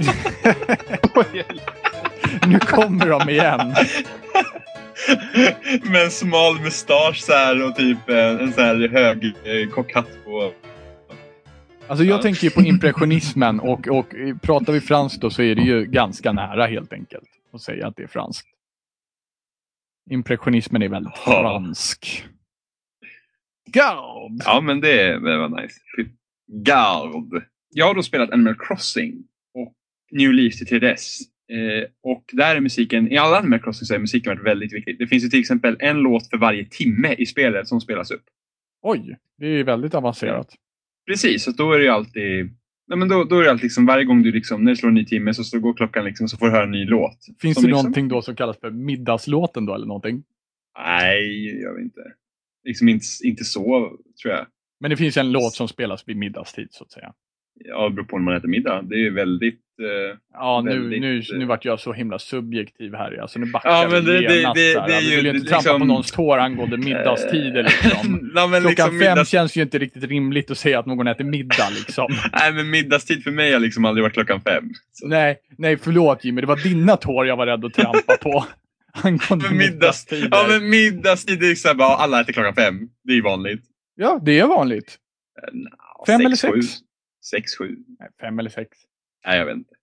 nu 2.47 2.59
kommer 2.59 3.07
de 3.07 3.29
igen. 3.29 3.73
med 5.91 6.03
en 6.03 6.11
smal 6.11 6.59
mustasch 6.59 7.17
så 7.17 7.33
här 7.33 7.65
och 7.67 7.75
typ 7.75 8.09
eh, 8.09 8.17
en 8.17 8.53
så 8.53 8.61
här 8.61 8.89
hög 8.89 9.25
eh, 9.25 9.69
kockhatt 9.69 10.09
på. 10.25 10.51
Alltså 11.87 12.03
jag 12.05 12.17
Ja. 12.17 12.21
tänker 12.21 12.43
ju 12.43 12.49
på 12.49 12.61
impressionismen 12.61 13.59
och, 13.59 13.87
och 13.87 14.13
pratar 14.41 14.73
vi 14.73 14.81
franskt 14.81 15.21
då 15.21 15.29
så 15.29 15.41
är 15.41 15.55
det 15.55 15.61
ju 15.61 15.85
ganska 15.85 16.31
nära 16.31 16.65
helt 16.65 16.93
enkelt 16.93 17.29
att 17.55 17.61
säga 17.61 17.87
att 17.87 17.95
det 17.95 18.03
är 18.03 18.07
franskt. 18.07 18.47
Impressionismen 20.11 20.81
är 20.81 20.89
väldigt 20.89 21.13
Ja. 21.25 21.41
fransk. 21.41 22.25
Gard! 23.65 24.41
Ja, 24.45 24.61
men 24.61 24.81
det, 24.81 25.13
det 25.19 25.37
var 25.37 25.61
nice. 25.61 25.79
Typ 25.97 26.07
Gard. 26.47 27.43
Jag 27.69 27.85
har 27.85 27.95
då 27.95 28.03
spelat 28.03 28.31
Animal 28.31 28.55
Crossing 28.59 29.23
och 29.53 29.73
New 30.11 30.33
Leaf 30.33 30.55
till 30.57 30.67
3DS. 30.67 31.19
Eh, 31.51 31.87
och 32.03 32.23
där 32.33 32.55
är 32.55 32.59
musiken, 32.59 33.11
i 33.11 33.17
alla 33.17 33.37
Animal 33.37 33.59
Crossing 33.61 33.85
så 33.85 33.93
är 33.93 33.99
musiken 33.99 34.29
varit 34.35 34.45
väldigt 34.45 34.73
viktig. 34.73 34.99
Det 34.99 35.07
finns 35.07 35.23
ju 35.23 35.27
till 35.29 35.39
exempel 35.39 35.77
en 35.79 35.97
låt 35.97 36.29
för 36.29 36.37
varje 36.37 36.65
timme 36.65 37.13
i 37.13 37.25
spelet 37.25 37.67
som 37.67 37.81
spelas 37.81 38.11
upp. 38.11 38.23
Oj, 38.81 39.17
det 39.37 39.47
är 39.47 39.63
väldigt 39.63 39.95
avancerat. 39.95 40.55
Precis, 41.07 41.43
så 41.43 41.51
då 41.51 41.71
är 41.73 41.77
det 41.77 41.83
ju 41.83 41.89
alltid 41.89 42.55
Nej, 42.89 42.97
men 42.97 43.07
då, 43.07 43.23
då 43.23 43.39
är 43.39 43.43
det 43.43 43.51
alltid 43.51 43.63
liksom, 43.63 43.85
varje 43.85 44.05
gång 44.05 44.23
du 44.23 44.31
liksom, 44.31 44.63
när 44.63 44.71
det 44.71 44.77
slår 44.77 44.89
en 44.89 44.95
ny 44.95 45.05
timme 45.05 45.33
så, 45.33 45.43
så 45.43 45.59
går 45.59 45.73
klockan 45.73 46.05
liksom, 46.05 46.27
så 46.27 46.37
får 46.37 46.45
du 46.45 46.51
höra 46.51 46.63
en 46.63 46.71
ny 46.71 46.85
låt. 46.85 47.17
Finns 47.25 47.39
Som 47.39 47.63
det 47.63 47.67
liksom, 47.67 47.71
någonting 47.71 48.07
då 48.07 48.21
som 48.21 48.35
kallas 48.35 48.59
för 48.59 48.71
middagslåten 48.71 49.65
då 49.65 49.75
eller 49.75 49.85
någonting? 49.87 50.23
Nej, 50.85 51.61
jag 51.61 51.73
vet 51.73 51.83
inte. 51.83 52.01
Liksom 52.63 52.89
inte, 52.89 53.05
inte 53.23 53.43
så, 53.43 53.97
tror 54.21 54.33
jag. 54.33 54.47
Men 54.79 54.91
det 54.91 54.97
finns 54.97 55.17
en 55.17 55.31
låt 55.31 55.53
som 55.53 55.67
spelas 55.67 56.07
vid 56.07 56.17
middagstid 56.17 56.67
så 56.71 56.83
att 56.83 56.91
säga. 56.91 57.13
Ja, 57.65 57.89
det 57.89 57.95
beror 57.95 58.05
på 58.05 58.17
när 58.17 58.25
man 58.25 58.35
äter 58.35 58.47
middag. 58.47 58.81
Det 58.81 59.05
är 59.05 59.11
väldigt... 59.11 59.61
Eh, 59.79 60.17
Ja, 60.33 60.61
nu, 60.65 60.79
Väldigt, 60.79 61.01
nu, 61.01 61.19
eh, 61.19 61.23
nu 61.39 61.45
vart 61.45 61.65
jag 61.65 61.79
så 61.79 61.93
himla 61.93 62.19
subjektiv 62.19 62.93
här. 62.95 63.21
Alltså 63.21 63.39
nu 63.39 63.45
backar 63.45 63.69
Ja, 63.69 63.87
men 63.91 64.05
vi 64.05 64.11
det- 64.11 64.27
det- 64.27 64.35
genast 64.39 64.55
det- 64.55 64.79
här. 64.79 64.87
det 64.87 64.93
är 64.93 64.95
Alltså, 64.97 65.11
ju 65.11 65.15
vill 65.17 65.25
inte 65.35 65.39
trampa 65.49 65.57
liksom- 65.59 65.79
på 65.79 65.85
någons 65.85 66.11
tår 66.11 66.37
angående 66.37 66.77
middagstider 66.77 67.63
liksom. 67.63 68.11
Men 68.33 68.49
Klockan 68.49 68.63
liksom 68.63 68.89
fem 68.89 68.99
middags- 68.99 69.29
känns 69.29 69.55
ju 69.55 69.61
inte 69.61 69.77
riktigt 69.79 70.03
rimligt 70.03 70.51
att 70.51 70.57
säga 70.57 70.79
att 70.79 70.85
någon 70.85 71.07
äter 71.07 71.23
middag 71.23 71.69
liksom. 71.77 72.07
Nej, 72.33 72.53
men 72.53 72.69
middagstid 72.69 73.23
för 73.23 73.31
mig 73.31 73.53
har 73.53 73.59
liksom 73.59 73.85
aldrig 73.85 74.03
varit 74.03 74.13
klockan 74.13 74.41
fem. 74.41 74.63
Så. 74.91 75.07
nej, 75.07 75.37
nej 75.57 75.77
förlåt 75.77 76.23
Jimmy, 76.25 76.41
det 76.41 76.47
var 76.47 76.55
dina 76.63 76.97
tår 76.97 77.27
jag 77.27 77.37
var 77.37 77.45
rädd 77.45 77.65
att 77.65 77.73
trampa 77.73 78.17
på. 78.21 78.45
Angående 78.93 79.49
middagstider. 79.51 80.27
Ja, 80.31 80.45
men 80.49 80.69
middagstid 80.69 81.43
är 81.43 81.55
så 81.55 81.67
här, 81.67 81.75
bara, 81.75 81.95
alla 81.95 82.21
äter 82.21 82.33
klockan 82.33 82.55
fem. 82.55 82.79
Det 83.03 83.11
är 83.11 83.15
ju 83.15 83.21
vanligt. 83.21 83.61
Ja, 83.95 84.19
det 84.25 84.39
är 84.39 84.47
vanligt. 84.47 84.97
Eh, 85.47 85.53
nja, 85.53 85.69
Fem 86.07 86.21
eller 86.21 86.51
sju. 86.53 86.61
sex? 86.61 86.75
Sex, 87.31 87.57
sju. 87.57 87.75
Nej, 87.99 88.09
fem 88.21 88.39
eller 88.39 88.49
sex. 88.49 88.69
Nej, 89.25 89.37
jag 89.37 89.45
vet 89.45 89.55
inte. 89.55 89.75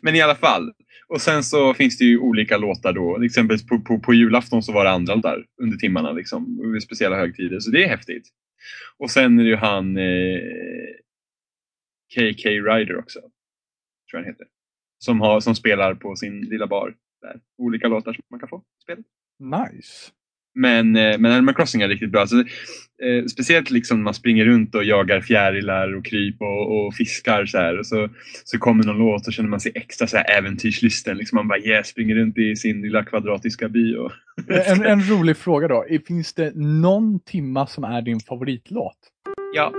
Men 0.00 0.14
i 0.14 0.20
alla 0.20 0.34
fall. 0.34 0.72
Och 1.08 1.20
sen 1.20 1.44
så 1.44 1.74
finns 1.74 1.98
det 1.98 2.04
ju 2.04 2.18
olika 2.18 2.56
låtar 2.56 2.92
då. 2.92 3.14
Till 3.14 3.26
exempel 3.26 3.58
på, 3.58 3.80
på, 3.80 3.98
på 3.98 4.14
julafton 4.14 4.62
så 4.62 4.72
var 4.72 4.84
det 4.84 4.90
andra 4.90 5.14
låtar 5.14 5.46
under 5.62 5.76
timmarna. 5.76 6.12
Liksom, 6.12 6.72
vid 6.72 6.82
speciella 6.82 7.16
högtider. 7.16 7.60
Så 7.60 7.70
det 7.70 7.84
är 7.84 7.88
häftigt. 7.88 8.28
Och 8.98 9.10
sen 9.10 9.38
är 9.38 9.44
det 9.44 9.50
ju 9.50 9.56
han 9.56 9.96
eh, 9.96 10.40
KK 12.14 12.48
Ryder 12.48 12.96
också. 12.96 13.20
Tror 13.20 13.30
jag 14.12 14.18
han 14.18 14.26
heter. 14.26 14.46
Som, 14.98 15.20
har, 15.20 15.40
som 15.40 15.54
spelar 15.54 15.94
på 15.94 16.16
sin 16.16 16.40
lilla 16.40 16.66
bar. 16.66 16.94
Där. 17.22 17.40
Olika 17.58 17.88
låtar 17.88 18.12
som 18.12 18.22
man 18.30 18.40
kan 18.40 18.48
få 18.48 18.58
i 18.58 18.82
spelet. 18.82 19.06
Nice. 19.38 20.12
Men, 20.56 20.96
eh, 20.96 21.18
men 21.18 21.32
Animal 21.32 21.54
Crossing 21.54 21.82
är 21.82 21.88
riktigt 21.88 22.10
bra. 22.10 22.20
Alltså, 22.20 22.36
eh, 22.36 23.24
speciellt 23.30 23.70
liksom 23.70 24.02
man 24.02 24.14
springer 24.14 24.44
runt 24.44 24.74
och 24.74 24.84
jagar 24.84 25.20
fjärilar 25.20 25.96
och 25.96 26.04
kryp 26.04 26.36
och, 26.40 26.86
och 26.86 26.94
fiskar. 26.94 27.46
Så, 27.46 27.58
här, 27.58 27.78
och 27.78 27.86
så, 27.86 28.08
så 28.44 28.58
kommer 28.58 28.84
någon 28.84 28.98
låt 28.98 29.26
och 29.26 29.32
känner 29.32 29.48
man 29.48 29.60
sig 29.60 29.72
extra 29.74 30.06
så 30.06 30.16
här 30.16 30.38
äventyrslysten. 30.38 31.16
Liksom 31.16 31.36
man 31.36 31.48
bara 31.48 31.58
yes, 31.58 31.88
springer 31.88 32.14
runt 32.14 32.38
i 32.38 32.56
sin 32.56 32.82
lilla 32.82 33.04
kvadratiska 33.04 33.68
by. 33.68 33.96
Och... 33.96 34.12
En, 34.48 34.86
en 34.86 35.02
rolig 35.02 35.36
fråga 35.36 35.68
då. 35.68 35.84
Finns 36.06 36.34
det 36.34 36.52
någon 36.54 37.20
timma 37.20 37.66
som 37.66 37.84
är 37.84 38.02
din 38.02 38.20
favoritlåt? 38.20 38.98
Ja, 39.54 39.72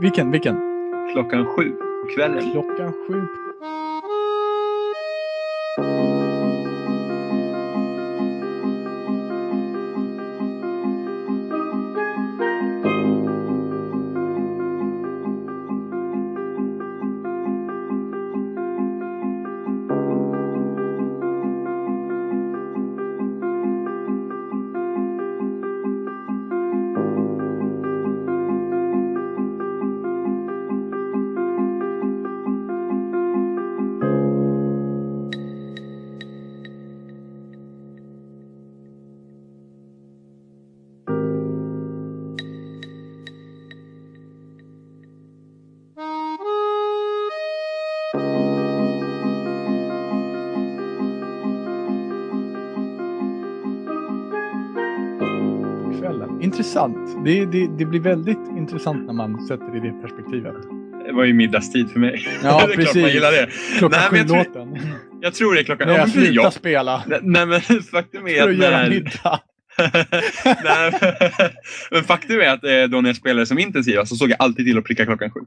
Vilken? 0.00 0.30
Vilken? 0.30 0.56
klockan 1.12 1.46
sju 1.46 1.70
på 1.70 2.08
kvällen. 2.16 2.52
Klockan 2.52 2.92
sju. 2.92 3.47
Intressant. 56.86 57.24
Det, 57.24 57.46
det, 57.46 57.68
det 57.78 57.84
blir 57.84 58.00
väldigt 58.00 58.48
intressant 58.56 59.06
när 59.06 59.12
man 59.12 59.46
sätter 59.46 59.66
det 59.72 59.78
i 59.78 59.80
det 59.80 60.02
perspektivet. 60.02 60.54
Det 61.06 61.12
var 61.12 61.24
ju 61.24 61.32
middagstid 61.34 61.90
för 61.90 62.00
mig. 62.00 62.26
Ja, 62.42 62.66
det 62.66 62.72
är 62.72 62.76
klart 62.76 62.76
man 62.76 62.76
precis. 62.76 63.14
gillar 63.14 63.32
det. 63.32 63.48
Klockan 63.78 64.00
Nej, 64.00 64.24
men 64.26 64.36
jag 64.36 64.52
tror-. 64.52 64.78
Jag 65.20 65.34
tror 65.34 65.54
det 65.54 65.60
är 65.60 65.64
klockan... 65.64 65.88
När 65.88 65.94
Ja, 65.94 66.00
jag 66.00 66.06
men 66.06 66.12
för 66.14 66.20
slutar 66.20 66.42
jag... 66.42 66.52
spela. 66.52 67.02
Nej 67.22 67.46
men 67.46 67.60
faktum 67.92 68.26
är 68.26 68.42
För 68.42 68.50
att 68.50 68.58
när... 68.58 68.90
middag. 68.90 69.40
Nej, 70.64 70.92
men 71.90 72.04
faktum 72.04 72.40
är 72.40 72.48
att 72.48 72.90
då 72.90 73.00
när 73.00 73.08
jag 73.08 73.16
spelade 73.16 73.46
som 73.46 73.58
intensivast 73.58 74.08
så 74.08 74.16
såg 74.16 74.30
jag 74.30 74.36
alltid 74.38 74.66
till 74.66 74.78
att 74.78 74.84
pricka 74.84 75.04
klockan 75.06 75.30
sju. 75.30 75.40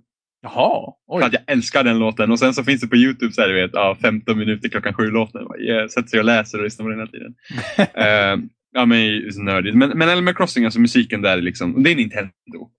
Jaha, 0.44 0.94
För 1.08 1.18
oj. 1.18 1.24
att 1.24 1.34
jag 1.34 1.41
älskar 1.48 1.84
den 1.84 1.99
låten. 1.99 2.32
Och 2.32 2.40
sen 2.40 2.53
så 2.53 2.64
finns 2.64 2.82
det 2.82 2.88
på 2.88 2.95
Youtube 2.95 3.34
så 3.34 3.41
här, 3.41 3.48
du 3.49 3.53
vet, 3.53 3.72
ja, 3.74 3.98
15 4.02 4.38
minuter 4.38 4.70
klockan 4.70 4.94
sju-låten. 4.94 5.41
Jag 5.60 5.91
sätter 5.91 6.10
sig 6.10 6.20
och 6.20 6.26
läser 6.26 6.58
och 6.58 6.64
lyssnar 6.64 6.86
på 6.86 6.90
den 6.90 6.99
hela 6.99 7.12
tiden. 7.12 7.34
Eh, 7.78 8.49
ja, 8.72 8.85
men 8.85 9.31
så 9.34 9.41
nördigt. 9.41 9.76
Men, 9.76 9.98
men 9.98 10.10
Animal 10.10 10.34
Crossing, 10.34 10.65
alltså 10.65 10.80
musiken 10.80 11.22
där, 11.22 11.38
är 11.38 11.41
liksom, 11.41 11.84
det 11.84 11.91
är 11.91 11.95
Nintendo. 11.95 12.69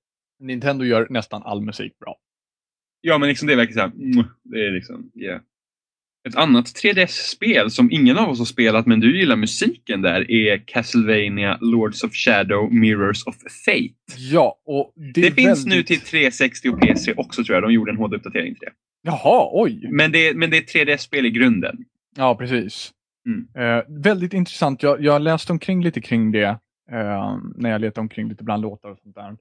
Nintendo 0.41 0.85
gör 0.85 1.07
nästan 1.11 1.43
all 1.43 1.63
musik 1.63 1.99
bra. 1.99 2.17
Ja, 3.01 3.19
men 3.19 3.29
liksom 3.29 3.47
det 3.47 3.53
är 3.53 3.57
verkligen 3.57 3.91
så 3.91 3.97
här, 3.97 4.13
mm, 4.13 4.25
det 4.43 4.67
är 4.67 4.71
liksom, 4.71 5.11
yeah. 5.15 5.41
Ett 6.29 6.37
annat 6.37 6.67
3DS-spel 6.67 7.71
som 7.71 7.91
ingen 7.93 8.19
av 8.19 8.31
oss 8.31 8.39
har 8.39 8.47
spelat 8.47 8.87
men 8.87 9.01
du 9.01 9.19
gillar 9.19 9.37
musiken 9.37 10.03
där 10.03 10.31
är 10.31 10.67
Castlevania 10.67 11.59
Lords 11.61 12.05
of 12.05 12.13
Shadow 12.15 12.73
Mirrors 12.75 13.27
of 13.27 13.35
Fate. 13.65 13.95
Ja, 14.19 14.61
och 14.67 14.93
det, 15.15 15.21
Det, 15.21 15.31
finns 15.31 15.67
väldigt... 15.67 15.67
nu 15.67 15.83
till 15.83 16.01
360 16.01 16.69
och 16.69 16.81
PS3 16.81 17.15
också 17.17 17.45
tror 17.45 17.57
jag. 17.57 17.63
De 17.63 17.73
gjorde 17.73 17.91
en 17.91 17.97
HD-uppdatering 17.97 18.55
till 18.55 18.61
det. 18.61 18.73
Jaha, 19.03 19.49
oj. 19.53 19.89
Men 19.91 20.13
det, 20.13 20.37
men 20.37 20.51
det 20.51 20.57
är 20.57 20.61
ett 20.61 20.89
3DS-spel 20.89 21.27
i 21.27 21.31
grunden. 21.31 21.77
Ja, 22.17 22.35
precis. 22.35 22.93
Mm. 23.27 23.49
Eh, 23.79 23.85
väldigt 23.89 24.33
intressant. 24.33 24.83
Jag, 24.83 25.03
jag 25.05 25.23
läste 25.23 25.53
omkring 25.53 25.83
lite 25.85 26.01
kring 26.01 26.33
det 26.33 26.59
eh, 26.93 27.37
när 27.57 27.71
jag 27.71 27.81
letade 27.81 28.01
omkring 28.01 28.29
lite 28.29 28.45
bland 28.45 28.63
låtar 28.63 28.89
och 28.91 28.99
sånt 28.99 29.15
där. 29.15 29.37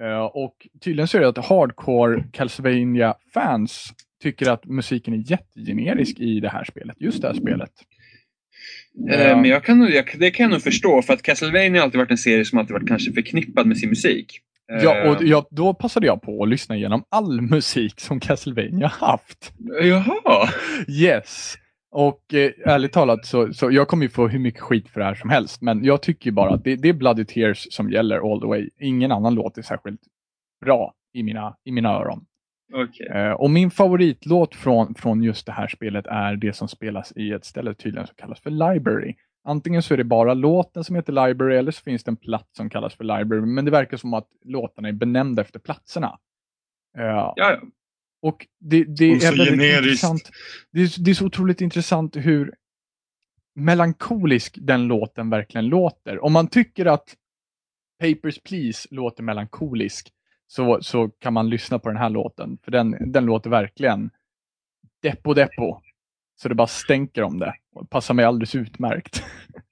Eh, 0.00 0.24
och 0.24 0.66
tydligen 0.80 1.08
så 1.08 1.16
är 1.16 1.20
det 1.20 1.28
att 1.28 1.46
hardcore 1.46 2.24
Castlevania-fans 2.32 3.88
tycker 4.22 4.50
att 4.50 4.64
musiken 4.64 5.14
är 5.14 5.30
jättegenerisk 5.30 6.18
i 6.20 6.40
det 6.40 6.48
här 6.48 6.64
spelet. 6.64 6.96
Just 7.00 7.22
det 7.22 7.28
här 7.28 7.34
spelet. 7.34 7.70
Eh, 9.10 9.36
Men 9.36 9.44
jag 9.44 9.64
kan, 9.64 9.82
jag, 9.92 10.04
det 10.18 10.30
kan 10.30 10.44
jag 10.44 10.50
nog 10.50 10.62
förstå 10.62 11.02
för 11.02 11.12
att 11.14 11.22
Castlevania 11.22 11.80
har 11.80 11.84
alltid 11.84 11.98
varit 11.98 12.10
en 12.10 12.18
serie 12.18 12.44
som 12.44 12.58
alltid 12.58 12.72
varit 12.72 12.88
kanske 12.88 13.12
förknippad 13.12 13.66
med 13.66 13.78
sin 13.78 13.88
musik. 13.88 14.40
Eh, 14.72 14.84
Ja, 14.84 15.10
och 15.10 15.24
jag, 15.24 15.46
då 15.50 15.74
passade 15.74 16.06
jag 16.06 16.22
på 16.22 16.42
att 16.42 16.48
lyssna 16.48 16.76
igenom 16.76 17.04
all 17.08 17.40
musik 17.50 18.00
som 18.00 18.20
Castlevania 18.20 18.88
haft. 18.88 19.52
Jaha! 19.82 20.48
Yes. 20.88 21.54
Och 21.90 22.34
eh, 22.34 22.52
ärligt 22.64 22.92
talat 22.92 23.26
så, 23.26 23.52
så 23.52 23.70
jag 23.70 23.88
kommer 23.88 24.02
ju 24.02 24.08
få 24.08 24.28
hur 24.28 24.38
mycket 24.38 24.60
skit 24.60 24.88
för 24.88 25.00
det 25.00 25.06
här 25.06 25.14
som 25.14 25.30
helst. 25.30 25.62
Men 25.62 25.84
jag 25.84 26.02
tycker 26.02 26.26
ju 26.26 26.32
bara 26.32 26.54
att 26.54 26.64
det, 26.64 26.76
det 26.76 26.88
är 26.88 26.92
Bloody 26.92 27.24
Tears 27.24 27.66
som 27.70 27.90
gäller 27.90 28.32
all 28.32 28.40
the 28.40 28.46
way. 28.46 28.70
Ingen 28.80 29.12
annan 29.12 29.34
låt 29.34 29.58
är 29.58 29.62
särskilt 29.62 30.00
bra 30.64 30.94
i 31.12 31.22
mina, 31.22 31.56
i 31.64 31.72
mina 31.72 31.88
öron. 31.88 32.26
Okej. 32.74 33.06
Eh, 33.06 33.32
och 33.32 33.50
min 33.50 33.70
favoritlåt 33.70 34.54
från, 34.54 34.94
från 34.94 35.22
just 35.22 35.46
det 35.46 35.52
här 35.52 35.68
spelet 35.68 36.06
är 36.06 36.36
det 36.36 36.52
som 36.52 36.68
spelas 36.68 37.12
i 37.16 37.32
ett 37.32 37.44
ställe 37.44 37.74
tydligen 37.74 38.06
som 38.06 38.16
kallas 38.16 38.40
för 38.40 38.50
Library. 38.50 39.14
Antingen 39.44 39.82
så 39.82 39.94
är 39.94 39.98
det 39.98 40.04
bara 40.04 40.34
låten 40.34 40.84
som 40.84 40.96
heter 40.96 41.12
Library 41.26 41.56
eller 41.56 41.72
så 41.72 41.82
finns 41.82 42.04
det 42.04 42.10
en 42.10 42.16
plats 42.16 42.56
som 42.56 42.70
kallas 42.70 42.94
för 42.94 43.04
Library. 43.04 43.46
Men 43.46 43.64
det 43.64 43.70
verkar 43.70 43.96
som 43.96 44.14
att 44.14 44.28
låtarna 44.44 44.88
är 44.88 44.92
benämnda 44.92 45.42
efter 45.42 45.58
platserna. 45.58 46.18
Ja, 46.98 47.32
ja. 47.36 47.60
Och 48.26 48.46
det, 48.60 48.84
det 48.84 49.10
Och 49.10 49.16
är 49.16 49.20
väldigt 49.20 49.48
generiskt. 49.48 49.86
intressant. 49.86 50.30
Det 50.72 50.80
är, 50.80 51.04
det 51.04 51.10
är 51.10 51.14
så 51.14 51.26
otroligt 51.26 51.60
intressant 51.60 52.16
hur 52.16 52.54
melankolisk 53.54 54.58
den 54.60 54.86
låten 54.86 55.30
verkligen 55.30 55.66
låter. 55.66 56.24
Om 56.24 56.32
man 56.32 56.48
tycker 56.48 56.86
att 56.86 57.14
Papers, 58.00 58.38
Please 58.42 58.88
låter 58.90 59.22
melankolisk 59.22 60.12
så, 60.46 60.78
så 60.82 61.08
kan 61.08 61.32
man 61.32 61.50
lyssna 61.50 61.78
på 61.78 61.88
den 61.88 61.98
här 61.98 62.10
låten. 62.10 62.58
För 62.62 62.70
den, 62.70 63.12
den 63.12 63.24
låter 63.24 63.50
verkligen 63.50 64.10
deppo 65.02 65.34
deppo. 65.34 65.80
Så 66.36 66.48
det 66.48 66.54
bara 66.54 66.66
stänker 66.66 67.22
om 67.22 67.38
det 67.38 67.54
passar 67.90 68.14
mig 68.14 68.24
alldeles 68.24 68.54
utmärkt. 68.54 69.22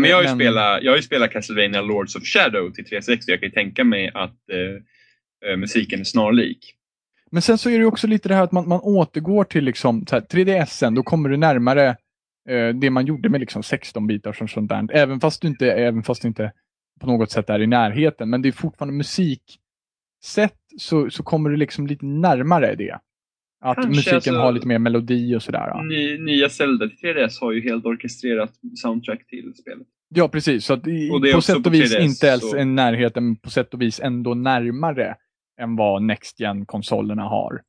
men 0.00 0.10
jag, 0.10 0.16
har 0.16 0.22
ju 0.22 0.28
spelat, 0.28 0.82
jag 0.82 0.92
har 0.92 0.96
ju 0.96 1.02
spelat 1.02 1.30
Castlevania 1.30 1.80
Lords 1.80 2.16
of 2.16 2.22
Shadow 2.24 2.70
till 2.70 2.84
360. 2.84 3.30
Jag 3.30 3.40
kan 3.40 3.48
ju 3.48 3.52
tänka 3.52 3.84
mig 3.84 4.10
att 4.14 4.36
eh, 4.52 5.50
eh, 5.50 5.56
musiken 5.56 6.00
är 6.00 6.04
snarlik. 6.04 6.74
Men 7.30 7.42
sen 7.42 7.58
så 7.58 7.70
är 7.70 7.78
det 7.78 7.84
också 7.84 8.06
lite 8.06 8.28
det 8.28 8.34
här 8.34 8.42
att 8.42 8.52
man, 8.52 8.68
man 8.68 8.80
återgår 8.80 9.44
till 9.44 9.64
liksom, 9.64 10.06
så 10.06 10.14
här, 10.14 10.22
3DSen, 10.22 10.94
då 10.94 11.02
kommer 11.02 11.28
du 11.28 11.36
närmare 11.36 11.88
eh, 12.48 12.68
det 12.68 12.90
man 12.90 13.06
gjorde 13.06 13.28
med 13.28 13.40
liksom 13.40 13.62
16 13.62 14.06
bitar 14.06 14.32
som 14.32 14.48
sånt 14.48 14.68
där. 14.68 14.88
Även 14.92 15.20
fast 15.20 15.42
du 15.42 15.48
inte, 15.48 15.72
även 15.72 16.02
fast 16.02 16.22
du 16.22 16.28
inte 16.28 16.52
på 17.00 17.06
något 17.06 17.30
sätt 17.30 17.50
är 17.50 17.62
i 17.62 17.66
närheten. 17.66 18.30
Men 18.30 18.42
det 18.42 18.48
är 18.48 18.52
fortfarande 18.52 18.94
musiksätt 18.94 20.58
så, 20.78 21.10
så 21.10 21.22
kommer 21.22 21.50
du 21.50 21.56
liksom 21.56 21.86
lite 21.86 22.06
närmare 22.06 22.74
det. 22.74 22.98
Att 23.62 23.74
Kanske, 23.74 23.88
musiken 23.90 24.14
alltså- 24.16 24.32
har 24.32 24.52
lite 24.52 24.66
mer 24.66 24.78
melodi 24.78 25.34
och 25.36 25.42
sådär. 25.42 25.64
Ja, 25.66 25.82
Ny, 25.82 26.18
nya 26.18 26.48
Zelda 26.48 26.88
till 26.88 26.96
3DS 26.98 27.40
har 27.40 27.52
ju 27.52 27.62
helt 27.62 27.84
orkestrerat 27.86 28.50
soundtrack 28.82 29.26
till 29.26 29.52
spelet. 29.60 29.86
ja 30.14 30.28
precis. 30.28 30.64
Så 30.64 30.74
i, 30.74 31.10
Och 31.12 31.20
det 31.20 31.30
är 31.30 31.34
på 31.34 31.40
sätt 31.40 31.66
och 31.66 31.74
vis 31.74 31.94
3DS, 31.94 32.02
inte 32.04 32.26
ens 32.26 32.50
så- 32.50 32.56
en 32.56 32.74
närheten, 32.74 33.24
men 33.24 33.36
på 33.36 33.50
sätt 33.50 33.74
och 33.74 33.82
vis 33.82 34.00
ändå 34.00 34.34
närmare 34.34 35.14
än 35.60 35.76
vad 35.76 36.02
Next 36.02 36.40
gen 36.40 36.66
konsolerna 36.66 37.22
har. 37.22 37.60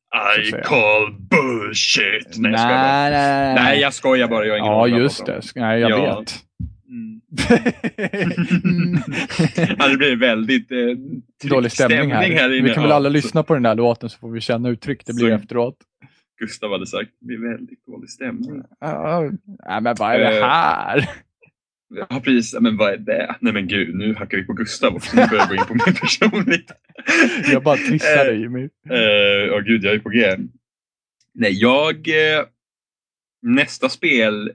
I 0.47 0.51
call 0.63 1.13
bullshit! 1.29 2.37
Nej, 2.37 2.51
jag 2.51 2.59
skojar 2.59 2.75
bara. 2.75 3.09
nej, 3.09 3.11
nej, 3.11 3.55
Nej, 3.55 3.79
jag 3.81 3.93
skojar 3.93 4.27
bara. 4.27 4.45
Jag 4.45 4.53
har 4.53 4.57
ingen 4.59 4.71
Ja, 4.71 4.87
jag 4.87 4.99
just 4.99 5.25
det. 5.25 5.41
Nej, 5.55 5.79
jag 5.81 5.91
Ja. 5.91 6.19
vet. 6.19 6.33
Mm. 8.63 8.97
Ja, 9.79 9.87
det 9.87 9.97
blir 9.97 10.15
väldigt 10.15 10.71
eh, 10.71 10.77
Dålig 11.49 11.71
stämning 11.71 12.11
här. 12.11 12.27
inne. 12.31 12.47
Vi 12.47 12.73
kan 12.73 12.83
väl 12.83 12.89
Ja, 12.89 12.95
alla 12.95 13.09
lyssna 13.09 13.43
på 13.43 13.53
den 13.53 13.63
där 13.63 13.75
låten 13.75 14.09
så 14.09 14.17
får 14.19 14.31
vi 14.31 14.41
känna 14.41 14.69
hur 14.69 14.75
tryckt 14.75 15.07
det 15.07 15.13
blir 15.13 15.29
Så- 15.29 15.35
efteråt. 15.35 15.77
Gustav 16.39 16.71
hade 16.71 16.87
sagt 16.87 17.09
det 17.19 17.25
blir 17.25 17.49
väldigt 17.51 17.85
dålig 17.85 18.09
stämning. 18.09 18.61
Ja, 18.79 19.31
nej, 19.69 19.81
men 19.81 19.95
vad 19.99 20.13
är 20.15 20.19
det 20.19 20.37
Eh, 20.39 20.45
här? 20.47 21.09
Ja, 22.09 22.21
precis. 22.23 22.59
Men 22.61 22.77
vad 22.77 22.93
är 22.93 22.97
det? 22.97 23.35
Nej 23.39 23.53
men 23.53 23.67
gud, 23.67 23.95
nu 23.95 24.15
hackar 24.15 24.37
vi 24.37 24.43
på 24.43 24.53
Gustav 24.53 24.95
också. 24.95 25.15
Nu 25.17 25.25
börjar 25.27 25.37
jag 25.41 25.49
gå 25.49 25.55
in 25.55 25.65
på 25.67 25.73
mig 25.73 25.95
personligt. 26.01 26.71
Jag 27.51 27.63
bara 27.63 27.77
trissar 27.77 28.17
Eh, 28.19 28.25
dig 28.25 28.41
Jimmy. 28.41 28.63
Eh, 28.63 29.53
Åh 29.53 29.59
gud, 29.61 29.83
jag 29.83 29.93
är 29.95 29.99
på 29.99 30.09
G. 30.09 30.35
Nej, 31.33 31.51
jag... 31.53 31.95
Eh, 32.07 32.43
nästa 33.41 33.89
spel 33.89 34.51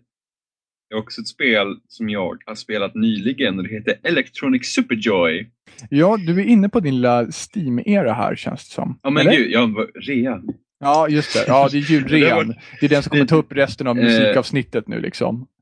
är 0.95 0.99
också 0.99 1.21
ett 1.21 1.29
spel 1.29 1.67
som 1.89 2.09
jag 2.11 2.37
har 2.47 2.55
spelat 2.55 2.95
nyligen 2.95 3.59
och 3.59 3.65
det 3.65 3.75
heter 3.75 3.95
Electronic 4.03 4.67
Superjoy. 4.75 5.51
Ja, 5.91 6.17
du 6.27 6.41
är 6.41 6.45
inne 6.45 6.69
på 6.69 6.81
din 6.81 6.95
lilla 6.95 7.23
Steam-era 7.27 8.13
här 8.13 8.37
känns 8.37 8.69
det 8.69 8.75
som. 8.75 8.99
Ja 9.03 9.11
men 9.11 9.27
Eller? 9.27 9.37
gud, 9.39 9.51
jag 9.51 9.75
var 9.75 9.87
rea. 10.07 10.41
Ja, 10.81 11.09
just 11.09 11.35
det. 11.35 11.45
Ja, 11.47 11.69
det 11.73 11.79
är 11.79 11.81
Det 11.89 11.93
julrean. 11.93 12.55
Det 12.81 12.87
är 12.87 12.91
den 12.91 13.03
som 13.03 13.11
kommer 13.11 13.25
ta 13.27 13.37
upp 13.37 13.53
resten 13.53 13.87
av 13.87 13.99
Eh, 13.99 14.05
musikavsnittet 14.05 14.89
nu 14.89 15.01
liksom. 15.01 15.47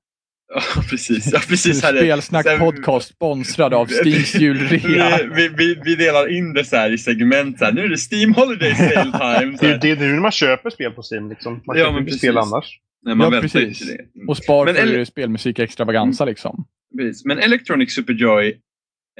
Ja 0.76 0.82
precis, 0.90 1.32
ja, 1.32 1.40
precis. 1.48 1.82
här 1.82 1.94
är- 1.94 1.98
Spelsnack 1.98 2.44
sen- 2.46 2.58
podcast 2.58 3.08
sponsrad 3.08 3.74
av 3.74 3.86
Steams 4.00 4.34
julrea. 4.34 5.18
vi, 5.34 5.48
vi, 5.48 5.74
vi 5.84 5.94
delar 5.94 6.36
in 6.36 6.52
det 6.52 6.64
så 6.64 6.76
här 6.76 6.92
i 6.92 6.98
segment. 6.98 7.58
Så 7.58 7.64
här, 7.64 7.72
nu 7.72 7.84
är 7.84 7.88
det 7.88 7.96
Steam 8.12 8.34
Holiday 8.34 8.74
Sale 8.74 9.38
Time. 9.40 9.58
Så 9.58 9.64
Det, 9.64 9.70
här. 9.70 9.78
det 9.78 9.90
är 9.90 9.96
nu 9.96 10.20
man 10.20 10.30
köper 10.32 10.70
spel 10.70 10.92
på 10.92 11.02
Steam. 11.12 11.28
Liksom. 11.30 11.60
Man 11.66 11.78
Ja, 11.78 11.84
köper 11.84 12.00
inte 12.00 12.12
spel 12.12 12.38
annars. 12.38 12.78
Nej, 13.04 13.14
man 13.14 13.24
Ja, 13.24 13.30
väntar 13.30 13.58
precis. 13.58 13.78
till 13.78 13.86
det. 13.86 14.02
Mm. 14.14 14.28
Och 14.28 14.36
spar 14.36 14.64
Men 14.64 14.74
för 14.74 15.04
spelmusik 15.04 15.58
extravaganza 15.58 16.24
liksom. 16.24 16.64
Precis. 16.98 17.24
Men 17.24 17.38
Electronic 17.38 17.94
Superjoy, 17.94 18.60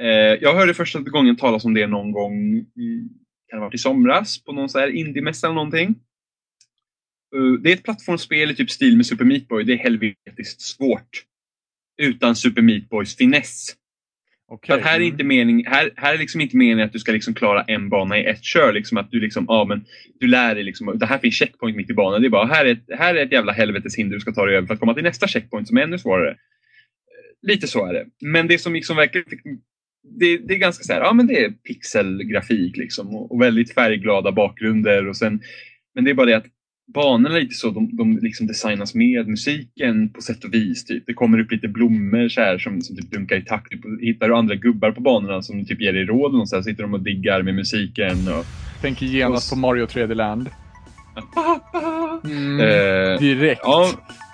eh, 0.01 0.07
jag 0.41 0.53
hörde 0.55 0.73
första 0.73 0.99
gången 0.99 1.35
talas 1.35 1.65
om 1.65 1.73
det 1.73 1.87
någon 1.87 2.11
gång 2.11 2.55
i, 2.57 3.09
kan 3.49 3.59
det 3.59 3.65
varit 3.65 3.75
i 3.75 3.77
somras 3.77 4.43
på 4.43 4.51
någon 4.51 4.69
så 4.69 4.79
här 4.79 4.87
indie-mässa 4.87 5.47
eller 5.47 5.55
någonting. 5.55 5.95
Eh, 7.35 7.61
det 7.61 7.71
är 7.71 7.73
ett 7.73 7.83
plattformsspel 7.83 8.51
i 8.51 8.55
typ 8.55 8.71
stil 8.71 8.97
med 8.97 9.05
Super 9.05 9.25
Meat 9.25 9.47
Boy. 9.47 9.63
Det 9.63 9.73
är 9.73 9.77
helvetiskt 9.77 10.61
svårt. 10.61 11.23
Utan 12.01 12.35
Super 12.35 12.61
Meat 12.61 12.89
Boys 12.89 13.15
finess. 13.15 13.75
Att 14.51 14.81
här 14.81 14.99
är 14.99 15.03
inte 15.03 15.23
mening, 15.23 15.65
här, 15.67 15.91
här 15.95 16.13
är 16.13 16.17
liksom 16.17 16.41
inte 16.41 16.57
meningen 16.57 16.85
att 16.85 16.93
du 16.93 16.99
ska 16.99 17.11
liksom 17.11 17.33
klara 17.33 17.63
en 17.63 17.89
bana 17.89 18.19
i 18.19 18.25
ett 18.25 18.43
kör. 18.43 18.73
Liksom 18.73 18.97
att 18.97 19.11
du 19.11 19.19
liksom, 19.19 19.45
ja 19.47 19.65
men 19.65 19.85
du 20.19 20.27
lär 20.27 20.55
dig 20.55 20.63
liksom, 20.63 20.99
det 20.99 21.05
här 21.05 21.17
finns 21.17 21.35
checkpoint 21.35 21.77
mitt 21.77 21.89
i 21.89 21.93
banan. 21.93 22.21
Det 22.21 22.27
är 22.27 22.29
bara, 22.29 22.45
här 22.45 22.65
är 22.65 22.71
ett, 22.71 22.85
här 22.97 23.15
är 23.15 23.25
ett 23.25 23.31
jävla 23.31 23.51
helveteshinder 23.51 24.15
du 24.15 24.19
ska 24.19 24.31
ta 24.31 24.45
dig 24.45 24.55
över 24.55 24.67
för 24.67 24.73
att 24.73 24.79
komma 24.79 24.93
till 24.93 25.03
nästa 25.03 25.27
checkpoint 25.27 25.67
som 25.67 25.77
är 25.77 25.81
ännu 25.81 25.97
svårare. 25.97 26.37
Lite 27.41 27.67
så 27.67 27.85
är 27.85 27.93
det. 27.93 28.05
Men 28.21 28.47
det 28.47 28.57
som 28.57 28.73
liksom 28.73 28.97
fick, 28.97 29.43
det, 30.19 30.37
det 30.37 30.53
är 30.53 30.57
ganska 30.57 30.83
så 30.83 30.93
här, 30.93 31.01
ja 31.01 31.13
men 31.13 31.27
det 31.27 31.43
är 31.43 31.49
pixelgrafik 31.49 32.77
liksom 32.77 33.15
och, 33.15 33.31
och 33.31 33.41
väldigt 33.41 33.73
färgglada 33.73 34.31
bakgrunder 34.31 35.07
och 35.07 35.17
sen, 35.17 35.41
men 35.95 36.03
det 36.03 36.11
är 36.11 36.15
bara 36.15 36.25
det 36.25 36.37
att 36.37 36.54
banorna 36.93 37.35
är 37.35 37.41
lite 37.41 37.55
så, 37.55 37.69
de, 37.69 37.95
de 37.97 38.17
liksom 38.17 38.47
designas 38.47 38.95
med 38.95 39.27
musiken 39.27 40.09
på 40.09 40.21
sätt 40.21 40.43
och 40.43 40.53
vis. 40.53 40.85
Typ. 40.85 41.03
Det 41.07 41.13
kommer 41.13 41.39
upp 41.39 41.51
lite 41.51 41.67
blommor 41.67 42.29
så 42.29 42.41
här, 42.41 42.57
som, 42.57 42.81
som 42.81 42.95
typ 42.95 43.11
dunkar 43.11 43.35
i 43.35 43.41
takt. 43.41 43.71
Typ, 43.71 43.81
hittar 44.01 44.27
du 44.29 44.35
andra 44.35 44.55
gubbar 44.55 44.91
på 44.91 45.01
banorna 45.01 45.41
som 45.41 45.65
typ 45.65 45.81
ger 45.81 45.93
dig 45.93 46.05
råd 46.05 46.35
och 46.35 46.49
så 46.49 46.55
här, 46.55 46.63
sitter 46.63 46.83
de 46.83 46.93
och 46.93 47.03
diggar 47.03 47.41
med 47.41 47.55
musiken. 47.55 48.27
Och, 48.27 48.45
Tänker 48.81 49.05
genast 49.05 49.49
på 49.49 49.55
Mario 49.55 49.85
3D 49.85 50.13
Land. 50.15 50.49
Mm, 52.23 52.59
Eh, 52.59 53.19
direkt. 53.19 53.61
ja, 53.63 53.89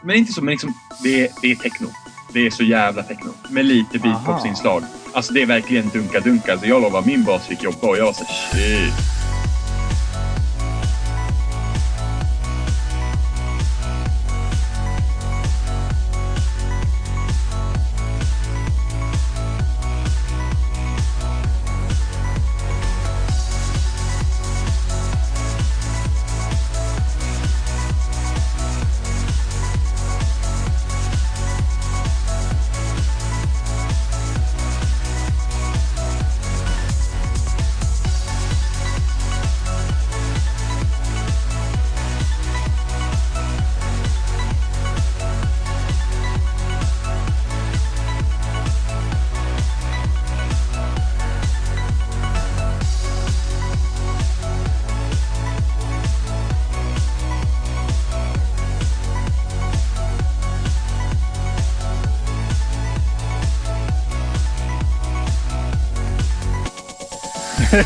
men 0.05 0.15
inte 0.15 0.33
så, 0.33 0.43
men 0.43 0.51
liksom, 0.51 0.73
det, 1.03 1.21
är, 1.21 1.29
det 1.41 1.51
är 1.51 1.55
techno. 1.55 1.87
Det 2.33 2.45
är 2.45 2.49
så 2.49 2.63
jävla 2.63 3.03
techno. 3.03 3.31
Med 3.51 3.65
lite 3.65 3.99
beatboxinslag. 3.99 4.83
Alltså 5.13 5.33
det 5.33 5.41
är 5.41 5.45
verkligen 5.45 5.85
dunka-dunka. 5.89 6.51
Alltså, 6.51 6.67
jag 6.67 6.81
lovar, 6.81 7.03
min 7.05 7.23
bas 7.23 7.47
fick 7.47 7.63
jobba 7.63 7.87
och 7.87 7.97
jag 7.97 8.05
var 8.05 8.13
så 8.13 8.25
shit. 8.25 8.93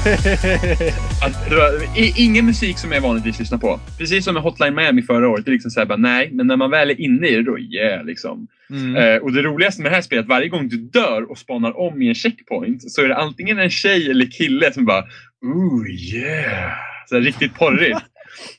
ingen 2.16 2.46
musik 2.46 2.78
som 2.78 2.92
jag 2.92 3.02
vanligtvis 3.02 3.40
lyssnar 3.40 3.58
på. 3.58 3.80
Precis 3.98 4.26
som 4.26 4.34
med 4.34 4.44
Hotline 4.44 4.76
Miami 4.76 5.02
förra 5.02 5.30
året. 5.30 5.46
Det 5.46 5.52
är 5.52 5.54
liksom 5.54 5.72
så 5.72 5.80
här, 5.80 5.88
bara, 5.88 5.98
nej, 5.98 6.30
men 6.32 6.48
när 6.48 6.58
man 6.58 6.72
väl 6.72 6.90
är 6.90 7.02
inne 7.02 7.28
i 7.28 7.36
det, 7.36 7.44
då 7.44 7.60
yeah. 7.60 8.06
Liksom. 8.06 8.48
Mm. 8.70 8.96
Eh, 8.96 9.18
och 9.18 9.34
det 9.34 9.42
roligaste 9.42 9.82
med 9.82 9.92
det 9.92 9.96
här 9.96 10.02
spelet, 10.02 10.26
varje 10.26 10.50
gång 10.50 10.70
du 10.70 10.78
dör 10.78 11.32
och 11.32 11.38
spanar 11.38 11.80
om 11.80 12.02
i 12.02 12.08
en 12.08 12.16
checkpoint 12.16 12.92
så 12.92 13.02
är 13.02 13.08
det 13.08 13.18
antingen 13.18 13.60
en 13.60 13.70
tjej 13.70 14.12
eller 14.12 14.26
kille 14.26 14.74
som 14.74 14.86
bara 14.86 15.04
Ooh 15.42 15.90
yeah! 15.90 16.72
Så 17.10 17.16
här, 17.16 17.22
riktigt 17.22 17.54
porrigt. 17.54 18.00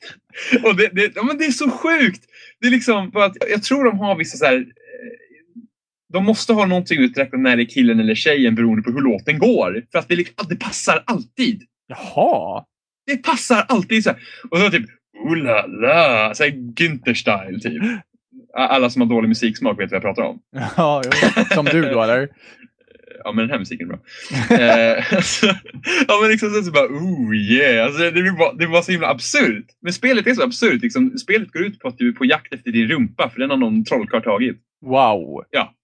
och 0.65 0.77
det, 0.77 0.89
det, 0.93 1.13
ja, 1.15 1.23
men 1.23 1.39
det 1.39 1.45
är 1.45 1.51
så 1.51 1.71
sjukt! 1.71 2.23
Det 2.61 2.67
är 2.67 2.71
liksom, 2.71 3.13
för 3.13 3.21
att 3.21 3.37
jag 3.51 3.63
tror 3.63 3.85
de 3.85 3.99
har 3.99 4.17
vissa 4.17 4.37
så 4.37 4.45
här, 4.45 4.67
de 6.17 6.25
måste 6.25 6.53
ha 6.53 6.67
någonting 6.67 6.99
uträknat 7.01 7.41
när 7.41 7.57
det 7.57 7.63
är 7.63 7.67
killen 7.67 8.01
eller 8.01 8.15
tjejen 8.15 8.55
beroende 8.55 8.83
på 8.83 8.91
hur 8.91 9.01
låten 9.01 9.39
går. 9.39 9.83
För 9.93 9.99
att 9.99 10.09
det, 10.09 10.17
liksom, 10.17 10.47
det 10.49 10.57
passar 10.57 11.03
alltid. 11.07 11.63
Jaha. 11.87 12.65
Det 13.07 13.17
passar 13.17 13.65
alltid 13.69 14.05
så 14.05 14.11
här. 14.11 14.19
Och 14.51 14.59
så 14.59 14.71
typ 14.71 14.87
Ooh 15.25 15.37
la 15.37 15.67
la! 15.67 16.35
Så 16.35 16.45
här 16.45 16.51
Günther-style 16.51 17.61
typ. 17.61 17.83
Alla 18.55 18.91
som 18.91 19.03
har 19.03 19.09
dålig 19.09 19.29
musiksmak 19.29 19.81
vet 19.81 19.91
vad 19.91 19.97
jag 19.97 20.03
pratar 20.03 20.23
om. 20.23 20.41
Ja, 20.77 21.03
jo. 21.05 21.45
Som 21.55 21.65
du 21.65 21.83
då 21.83 22.03
eller? 22.03 22.29
Ja 23.25 23.33
men 23.33 23.43
den 23.43 23.51
här 23.51 23.59
musiken 23.59 23.91
är 23.91 23.93
bra. 23.93 23.99
eh, 24.57 25.15
alltså, 25.17 25.47
ja 26.09 26.19
men 26.21 26.31
liksom 26.31 26.51
så, 26.51 26.71
bara 26.71 26.87
oh 26.87 27.37
yeah. 27.37 27.87
Alltså, 27.87 28.11
det, 28.11 28.33
bara, 28.39 28.53
det 28.53 28.67
var 28.67 28.83
så 28.83 28.93
himla 28.93 29.09
absurt. 29.09 29.67
Men 29.83 29.93
spelet 29.93 30.27
är 30.27 30.35
så 30.35 30.43
absurt. 30.43 30.83
Liksom, 30.83 31.19
spelet 31.19 31.53
går 31.53 31.63
ut 31.63 31.81
på 31.81 31.89
att 31.89 31.99
du 31.99 32.09
är 32.09 32.13
på 32.13 32.25
jakt 32.25 32.55
efter 32.55 32.71
din 32.73 32.89
rumpa 32.89 33.31
för 33.31 33.41
den 33.41 33.51
har 33.51 33.57
någon 33.57 33.85
trollkarl 33.85 34.23
tagit. 34.23 34.57
Wow. 34.87 35.45
Ja, 35.51 35.75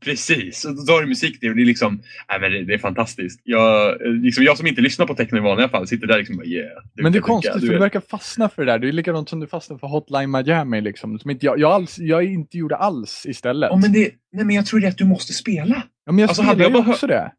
precis. 0.00 0.64
Och 0.64 0.86
då 0.86 0.92
har 0.92 1.02
du 1.02 1.08
musik 1.08 1.40
till 1.40 1.50
och 1.50 1.56
det 1.56 1.62
är 1.62 1.66
liksom, 1.66 2.02
nej 2.28 2.40
men 2.40 2.52
det, 2.52 2.64
det 2.64 2.74
är 2.74 2.78
fantastiskt. 2.78 3.40
Jag, 3.44 3.96
liksom, 4.00 4.44
jag 4.44 4.56
som 4.58 4.66
inte 4.66 4.80
lyssnar 4.80 5.06
på 5.06 5.14
techno 5.14 5.38
i 5.38 5.40
vanliga 5.40 5.68
fall 5.68 5.86
sitter 5.86 6.06
där 6.06 6.18
liksom 6.18 6.38
och 6.38 6.46
yeah. 6.46 6.68
dunka, 6.68 7.02
Men 7.02 7.12
det 7.12 7.18
är 7.18 7.20
konstigt 7.20 7.54
du 7.54 7.60
för 7.60 7.66
du 7.66 7.72
vet. 7.72 7.82
verkar 7.82 8.00
fastna 8.00 8.48
för 8.48 8.64
det 8.64 8.72
där. 8.72 8.78
Det 8.78 8.88
är 8.88 8.92
likadant 8.92 9.28
som 9.28 9.40
du 9.40 9.46
fastnar 9.46 9.78
för 9.78 9.86
Hotline 9.86 10.30
Miami 10.30 10.80
liksom. 10.80 11.18
Som 11.18 11.30
inte 11.30 11.46
jag, 11.46 11.58
jag, 11.58 11.72
alls, 11.72 11.98
jag 11.98 12.24
inte 12.24 12.58
gjorde 12.58 12.76
alls 12.76 13.26
istället. 13.26 13.70
Ja, 13.70 13.76
men 13.76 13.92
det, 13.92 14.10
nej 14.32 14.44
men 14.44 14.56
jag 14.56 14.66
tror 14.66 14.80
det 14.80 14.86
är 14.86 14.90
att 14.90 14.98
du 14.98 15.04
måste 15.04 15.32
spela. 15.32 15.82
ja, 16.04 16.12
men 16.12 16.18
jag 16.18 16.28
alltså, 16.28 16.42
spelar 16.42 16.60
jag 16.60 16.70
ju 16.70 16.82
bara 16.82 16.90
också 16.92 17.06
det. 17.06 17.32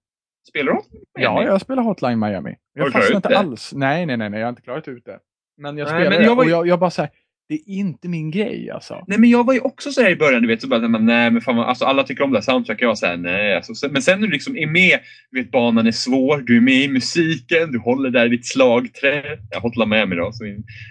Spelar 0.49 0.73
du? 0.73 0.80
Ja, 1.19 1.44
jag 1.44 1.61
spelar 1.61 1.84
Hotline 1.84 2.19
Miami. 2.19 2.56
Jag 2.73 2.88
du 2.88 2.91
fastnar 2.91 3.15
inte 3.15 3.30
det? 3.30 3.38
alls. 3.38 3.73
Nej, 3.76 4.06
nej, 4.06 4.18
nej, 4.18 4.30
nej, 4.30 4.39
jag 4.39 4.48
har 4.48 4.49
inte 4.49 4.61
klarat 4.61 4.88
ut 4.88 5.06
det. 5.06 5.19
Men 5.61 5.77
jag 5.77 5.85
Nej, 5.85 5.94
spelar 5.94 6.10
men 6.10 6.19
det 6.19 6.26
jag 6.26 6.35
var 6.35 6.44
och 6.44 6.49
jag, 6.49 6.68
jag 6.68 6.80
bara 6.80 6.89
säger 6.91 7.10
det 7.49 7.53
är 7.56 7.69
inte 7.69 8.07
min 8.10 8.32
grej 8.32 8.69
alltså. 8.69 9.03
Nej 9.07 9.19
men 9.19 9.30
jag 9.30 9.45
var 9.45 9.53
ju 9.53 9.60
också 9.60 9.91
så 9.91 10.02
här 10.02 10.10
i 10.11 10.15
början, 10.15 10.41
du 10.41 10.48
vet, 10.48 10.61
så 10.61 10.68
bara, 10.68 10.88
nej 10.88 11.32
men 11.32 11.41
fan, 11.41 11.60
alltså, 11.60 11.86
alla 11.86 12.03
tycker 12.03 12.24
om 12.24 12.32
det 12.32 12.38
här 12.38 12.41
soundtracket. 12.41 12.82
Jag 12.82 13.07
här, 13.07 13.18
nej. 13.18 13.56
Alltså, 13.56 13.74
så- 13.74 13.90
men 13.91 14.02
sen 14.02 14.19
när 14.19 14.28
du 14.28 14.34
liksom 14.34 14.57
är 14.57 14.68
med, 14.68 14.99
du 15.32 15.41
vet 15.41 15.52
banan 15.52 15.88
är 15.88 15.91
svår, 15.91 16.38
du 16.38 16.57
är 16.57 16.61
med 16.61 16.84
i 16.84 16.88
musiken, 16.88 17.72
du 17.72 17.80
håller 17.80 18.10
där 18.10 18.26
i 18.26 18.30
ditt 18.30 18.45
slagträ. 18.48 19.24
Jag 19.52 19.60
hotlar 19.61 19.86
med 19.86 20.10
mig 20.10 20.18
då. 20.18 20.32
Så 20.32 20.44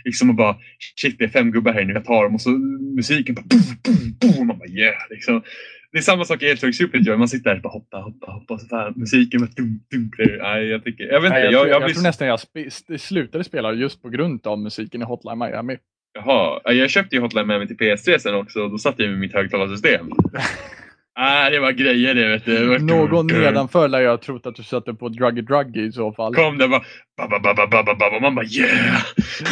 liksom 0.04 0.30
och 0.30 0.36
bara, 0.36 0.56
shit 0.96 1.18
det 1.18 1.24
är 1.24 1.28
fem 1.28 1.50
gubbar 1.52 1.72
här 1.72 1.80
inne, 1.82 1.92
jag 1.92 2.04
tar 2.04 2.24
dem 2.24 2.34
och 2.34 2.40
så 2.40 2.50
musiken 2.96 3.34
bara, 3.34 3.44
boom, 3.50 3.62
boom, 3.84 4.16
boom. 4.20 4.46
Man 4.46 4.58
bara 4.58 4.68
yeah. 4.68 4.94
Liksom. 5.10 5.42
Det 5.92 5.98
är 5.98 6.02
samma 6.02 6.24
sak 6.24 6.42
i 6.42 6.46
Electronic 6.46 6.76
Superjoy, 6.78 7.16
man 7.16 7.28
sitter 7.28 7.50
där 7.50 7.56
och 7.56 7.62
bara 7.62 7.72
hoppa, 7.72 7.96
hoppa, 7.98 8.32
hoppa. 8.32 8.58
Så 8.58 8.66
fan, 8.66 8.92
musiken 8.96 9.40
bara 9.40 9.50
dum, 9.56 9.80
dum. 9.90 10.10
Nej, 10.42 10.66
jag 10.66 10.84
tycker, 10.84 11.04
jag 11.04 11.20
vet 11.20 11.28
inte. 11.28 11.38
Nej, 11.40 11.44
jag, 11.44 11.52
jag, 11.52 11.68
jag, 11.68 11.74
jag, 11.74 11.84
blir 11.84 11.94
tror 11.94 12.02
nästan 12.02 12.28
jag 12.28 12.40
sp 12.46 12.54
slutade 12.98 13.44
spela 13.44 13.72
just 13.72 14.02
på 14.02 14.08
grund 14.08 14.46
av 14.46 14.58
musiken 14.58 15.02
i 15.02 15.04
Hotline 15.04 15.38
Miami. 15.38 15.76
Jaha, 16.16 16.60
ja, 16.64 16.72
jag 16.72 16.90
köpte 16.90 17.16
ju 17.16 17.22
Hotline 17.22 17.46
Miami 17.46 17.66
till 17.66 17.76
PS3 17.76 18.18
sen 18.18 18.34
också 18.34 18.60
och 18.60 18.70
då 18.70 18.78
satt 18.78 18.98
jag 18.98 19.10
med 19.10 19.18
mitt 19.18 19.32
högtalarsystem. 19.32 20.10
ah, 21.14 21.50
det 21.50 21.58
var 21.58 21.72
grejer 21.72 22.14
det 22.14 22.28
vet 22.28 22.44
du. 22.44 22.78
Någon 22.78 23.26
nedanför 23.26 23.88
lär 23.88 24.00
jag 24.00 24.10
ha 24.10 24.18
trott 24.18 24.46
att 24.46 24.54
du 24.54 24.62
satte 24.62 24.94
på 24.94 25.08
Druggy 25.08 25.42
Druggy 25.42 25.86
i 25.88 25.92
så 25.92 26.12
fall. 26.12 26.34
Kom 26.34 26.58
det 26.58 26.68
bara 26.68 26.82
babba, 27.16 27.40
babba, 27.40 27.66
babba, 27.66 27.94
babba. 27.94 28.20
Man 28.20 28.34
bara 28.34 28.46
yeah! 28.46 29.02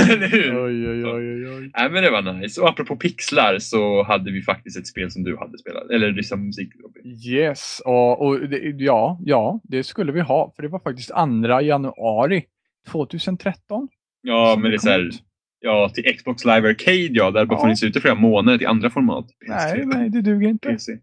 Eller 0.11 0.29
hur? 0.29 0.65
Oj, 0.65 0.89
oj, 0.89 1.05
oj, 1.05 1.49
oj. 1.49 1.71
Nej 1.77 1.91
men 1.91 2.03
det 2.03 2.11
var 2.11 2.23
nice. 2.23 2.61
Och 2.61 2.69
apropå 2.69 2.97
pixlar 2.97 3.59
så 3.59 4.03
hade 4.03 4.33
vi 4.33 4.43
faktiskt 4.43 4.79
ett 4.79 4.87
spel 4.87 5.11
som 5.11 5.25
du 5.25 5.37
hade 5.37 5.59
spelat. 5.59 5.91
Eller 5.91 6.13
liksom 6.13 6.47
musik. 6.47 6.73
Yes, 7.29 7.83
och, 7.85 8.27
och 8.27 8.39
ja, 8.79 9.19
ja, 9.25 9.61
det 9.65 9.85
skulle 9.85 10.13
vi 10.13 10.21
ha. 10.21 10.53
För 10.57 10.63
det 10.63 10.69
var 10.69 10.81
faktiskt 10.81 11.11
2 11.11 11.61
januari 11.61 12.45
2013. 12.93 13.89
Ja 14.23 14.57
men 14.59 14.71
det 14.71 14.77
är 14.77 14.79
kom 14.79 14.79
så 14.79 14.91
här, 14.91 15.01
ut. 15.01 15.23
Ja, 15.67 15.89
till 15.95 16.17
Xbox 16.17 16.45
Live 16.45 16.69
Arcade 16.69 17.09
ja, 17.11 17.31
där 17.31 17.41
det 17.41 17.47
bara 17.47 17.59
Ja. 17.59 17.63
funnits 17.63 17.83
ute 17.83 17.99
i 17.99 18.03
flera 18.03 18.15
månader 18.15 18.59
till 18.59 18.67
andra 18.67 18.91
format. 18.91 19.27
Nej, 19.49 19.75
PS3, 19.75 19.85
nej, 19.85 20.11
det 20.11 20.21
duger 20.21 20.49
inte. 20.49 20.69
PC. 20.69 20.99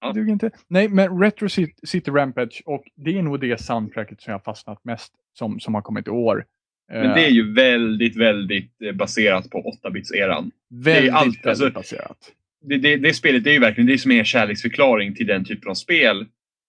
Ja. 0.00 0.12
Det 0.12 0.20
duger 0.20 0.32
inte. 0.32 0.50
Nej, 0.68 0.88
men 0.88 1.20
Retro 1.20 1.48
City, 1.84 2.10
Rampage 2.10 2.62
och 2.66 2.84
det 2.96 3.18
är 3.18 3.22
nog 3.22 3.40
det 3.40 3.60
soundtracket 3.60 4.20
som 4.22 4.30
jag 4.30 4.38
har 4.38 4.42
fastnat 4.42 4.84
mest 4.84 5.12
som, 5.38 5.60
som 5.60 5.74
har 5.74 5.82
kommit 5.82 6.06
i 6.06 6.10
år. 6.10 6.44
Men 6.92 7.14
det 7.14 7.24
är 7.24 7.30
ju 7.30 7.52
väldigt, 7.52 8.16
väldigt 8.16 8.82
eh, 8.82 8.92
baserat 8.92 9.50
på 9.50 9.78
8-bits-eran. 9.84 10.50
väldigt, 10.70 11.12
allt, 11.12 11.26
väldigt 11.26 11.46
alltså- 11.46 11.70
baserat. 11.70 12.18
Det, 12.64 12.76
det, 12.78 12.96
det 12.96 13.14
spelet 13.14 13.44
det 13.44 13.50
är 13.50 13.54
ju 13.54 13.60
verkligen 13.60 13.86
det 13.86 13.92
är 13.92 13.98
som 13.98 14.10
är 14.10 14.18
en 14.18 14.24
kärleksförklaring 14.24 15.14
till 15.14 15.26
den 15.26 15.44
typen 15.44 15.70
av 15.70 15.74
spel. 15.74 16.26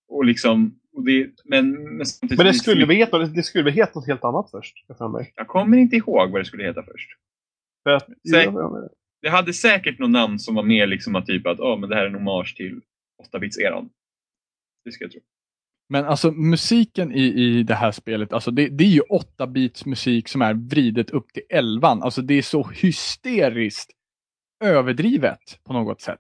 Och 0.10 0.26
liksom, 0.26 0.76
det, 1.06 1.30
men, 1.46 1.72
men, 1.98 2.06
samtidigt- 2.06 2.38
Men 2.38 2.48
det 2.48 2.54
skulle 2.54 2.86
vi 2.86 2.96
heta, 2.96 3.18
det 3.20 3.44
skulle 3.44 3.64
väl 3.64 3.74
heta 3.74 3.92
något 4.00 4.08
helt 4.08 4.24
annat 4.24 4.52
först? 4.52 4.86
jag 4.88 4.98
för 4.98 5.08
mig. 5.08 5.34
Jag 5.36 5.48
kommer 5.48 5.78
inte 5.78 5.96
ihåg 5.96 6.32
vad 6.32 6.42
det 6.42 6.46
skulle 6.46 6.64
heta 6.64 6.84
först. 6.84 7.10
För 7.84 7.90
att, 7.92 8.08
Säk- 8.34 8.90
Det 9.22 9.30
hade 9.30 9.54
säkert 9.54 10.00
något 10.00 10.10
namn 10.10 10.40
som 10.40 10.56
var 10.56 10.64
mer 10.64 10.88
liksom 10.88 11.16
att 11.16 11.26
typ 11.26 11.48
att 11.48 11.60
oh, 11.60 11.80
men 11.80 11.90
det 11.90 11.96
här 11.96 12.04
är 12.04 12.08
en 12.08 12.14
hommage 12.14 12.54
till 12.58 12.82
8-bits-eran. 13.34 13.90
Det 14.86 14.92
ska 14.92 15.04
jag 15.04 15.12
tro. 15.12 15.22
Men 15.90 16.06
alltså 16.06 16.32
musiken 16.32 17.12
i, 17.12 17.24
i 17.24 17.64
det 17.64 17.76
här 17.76 17.92
spelet, 17.92 18.34
alltså 18.34 18.52
det, 18.52 18.68
det 18.68 18.84
är 18.84 18.88
ju 18.88 19.02
8-bits 19.02 19.86
musik 19.86 20.28
som 20.28 20.42
är 20.42 20.54
vridet 20.54 21.10
upp 21.10 21.34
till 21.34 21.44
11. 21.50 21.88
Alltså 21.88 22.22
det 22.22 22.34
är 22.34 22.42
så 22.42 22.64
hysteriskt 22.64 23.92
överdrivet 24.64 25.60
på 25.64 25.74
något 25.74 26.02
sätt. 26.02 26.20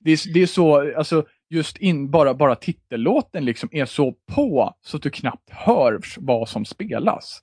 Det 0.00 0.10
är, 0.12 0.32
det 0.34 0.42
är 0.42 0.46
så, 0.46 0.96
alltså 0.98 1.26
just 1.52 1.78
in, 1.78 2.10
bara, 2.10 2.34
bara 2.34 2.54
titellåten 2.54 3.44
liksom 3.44 3.68
är 3.72 3.84
så 3.84 4.12
på 4.12 4.76
så 4.80 4.96
att 4.96 5.02
du 5.02 5.10
knappt 5.10 5.50
hör 5.50 6.00
vad 6.16 6.48
som 6.48 6.64
spelas. 6.64 7.40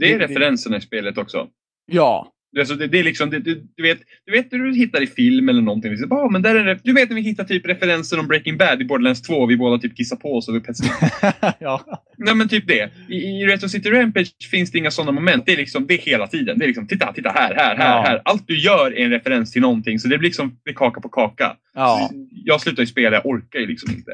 Det, 0.00 0.12
är 0.12 0.18
referenserna 0.18 0.76
i 0.76 0.80
spelet 0.80 1.18
också. 1.18 1.48
Ja, 1.86 2.32
alltså, 2.58 2.74
det, 2.74 2.86
det 2.86 2.98
är 2.98 3.04
liksom, 3.04 3.30
det, 3.30 3.38
du, 3.38 3.66
du, 3.76 3.82
vet, 3.82 3.98
du 4.26 4.32
vet 4.32 4.52
när 4.52 4.58
du 4.58 4.74
hittar 4.74 5.02
i 5.02 5.06
film 5.06 5.48
eller 5.48 5.62
någonting. 5.62 5.90
Liksom, 5.90 6.12
ah, 6.12 6.28
men 6.30 6.42
där 6.42 6.54
är 6.54 6.80
du 6.84 6.92
vet 6.92 7.08
när 7.08 7.16
vi 7.16 7.22
hittar 7.22 7.44
typ 7.44 7.66
referenser 7.66 8.18
om 8.20 8.26
Breaking 8.28 8.56
Bad 8.56 8.82
i 8.82 8.84
Borderlands 8.84 9.22
2 9.22 9.34
och 9.34 9.50
vi 9.50 9.56
båda 9.56 9.78
typ 9.78 9.96
kissar 9.96 10.16
på 10.16 10.36
oss 10.36 10.48
över 10.48 10.60
pessimist. 10.60 11.02
ja. 11.58 12.02
Nej 12.18 12.34
men 12.34 12.48
typ 12.48 12.66
det. 12.66 12.90
I, 13.08 13.16
I 13.16 13.46
Retro 13.46 13.68
City 13.68 13.90
Rampage 13.90 14.32
finns 14.50 14.70
det 14.70 14.78
inga 14.78 14.90
sådana 14.90 15.12
moment. 15.12 15.46
Det 15.46 15.52
är 15.52 15.56
liksom, 15.56 15.86
det 15.86 15.94
är 15.94 15.98
hela 15.98 16.26
tiden. 16.26 16.58
Det 16.58 16.64
är 16.64 16.66
liksom, 16.66 16.86
titta, 16.86 17.12
titta 17.12 17.30
här, 17.30 17.54
här, 17.54 17.76
här, 17.76 17.96
Ja. 17.96 18.02
här. 18.06 18.22
Allt 18.24 18.46
du 18.46 18.58
gör 18.58 18.98
är 18.98 19.04
en 19.04 19.10
referens 19.10 19.52
till 19.52 19.62
någonting. 19.62 19.98
Så 19.98 20.08
det 20.08 20.18
blir 20.18 20.28
liksom, 20.28 20.58
det 20.64 20.72
kaka 20.72 21.00
på 21.00 21.08
kaka. 21.08 21.56
ja. 21.74 22.10
Jag 22.44 22.60
slutar 22.60 22.82
ju 22.82 22.86
spela, 22.86 23.16
jag 23.16 23.26
orkar 23.26 23.58
ju 23.58 23.66
liksom 23.66 23.90
inte. 23.90 24.12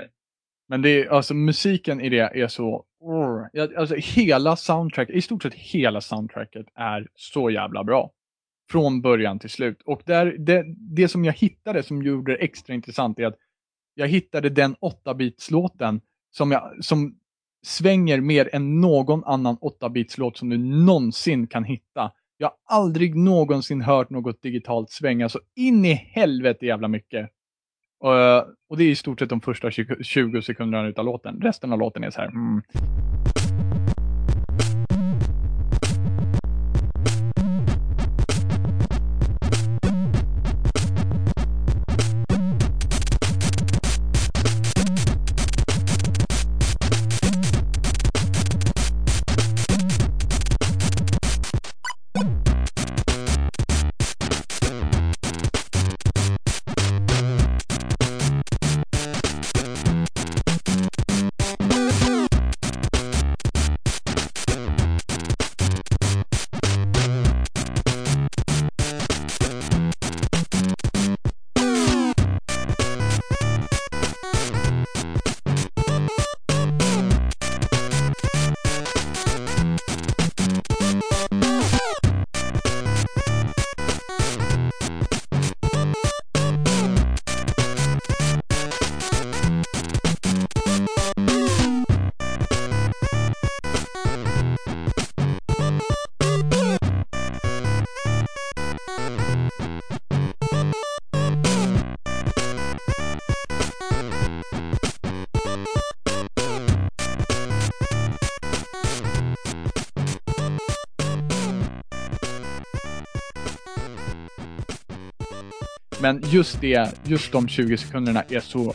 Men 0.69 0.82
det 0.82 0.90
är, 0.90 1.09
alltså 1.09 1.35
musiken 1.35 2.01
i 2.01 2.09
det 2.09 2.31
är 2.35 2.48
så... 2.48 2.85
Alltså 3.78 3.94
hela 3.98 4.56
soundtracket, 4.56 5.15
i 5.16 5.20
stort 5.23 5.43
sett 5.43 5.55
hela 5.55 6.01
soundtracket 6.01 6.66
är 6.74 7.06
så 7.15 7.51
jävla 7.51 7.85
bra. 7.85 8.10
Från 8.70 9.01
början 9.03 9.39
till 9.39 9.51
slut. 9.51 9.82
Och 9.85 10.03
där, 10.07 10.36
det, 10.39 10.65
det 10.97 11.09
som 11.09 11.24
jag 11.24 11.32
hittade 11.32 11.82
som 11.82 12.03
gjorde 12.03 12.32
det 12.32 12.39
extra 12.39 12.74
intressant 12.74 13.19
är 13.19 13.27
att 13.27 13.36
jag 13.95 14.09
hittade 14.09 14.49
den 14.49 14.77
8-bitslåten 14.77 16.01
som, 16.31 16.51
jag, 16.51 16.85
som 16.85 17.15
svänger 17.66 18.20
mer 18.20 18.51
än 18.53 18.81
någon 18.81 19.24
annan 19.24 19.57
8-bitslåt 19.57 20.36
som 20.36 20.49
du 20.49 20.59
någonsin 20.59 21.47
kan 21.47 21.65
hitta. 21.65 22.12
Jag 22.36 22.53
har 22.65 22.78
aldrig 22.78 23.16
någonsin 23.16 23.81
hört 23.81 24.11
något 24.11 24.43
digitalt 24.43 24.90
svänga 24.90 25.28
så 25.28 25.40
in 25.57 25.85
i 25.85 25.95
helvete 25.95 26.66
jävla 26.66 26.89
mycket. 26.89 27.31
Och, 28.01 28.39
och 28.69 28.77
det 28.77 28.85
är 28.85 28.90
i 28.90 28.97
stort 28.97 29.19
sett 29.19 29.28
de 29.28 29.40
första 29.40 29.70
20 29.70 30.43
sekunderna 30.43 30.89
utav 30.89 31.05
låten. 31.05 31.40
Resten 31.40 31.73
av 31.73 31.78
låten 31.78 32.05
är 32.05 32.11
så 32.11 32.20
här. 32.20 32.28
Mm. 32.28 32.62
Men 116.09 116.20
just 116.24 116.60
det, 116.60 116.94
just 117.05 117.32
de 117.32 117.48
20 117.48 117.76
sekunderna 117.76 118.22
är 118.28 118.40
så 118.40 118.74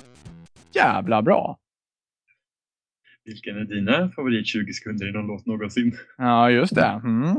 jävla 0.76 1.22
bra. 1.22 1.57
Vilken 3.26 3.57
är 3.57 3.65
dina 3.65 4.10
favorit 4.10 4.47
20 4.47 4.73
sekunder 4.73 5.10
i 5.10 5.11
någon 5.11 5.27
låt 5.27 5.45
någonsin? 5.45 5.91
Ja, 6.18 6.49
just 6.49 6.76
det. 6.76 7.01
Mm. 7.03 7.35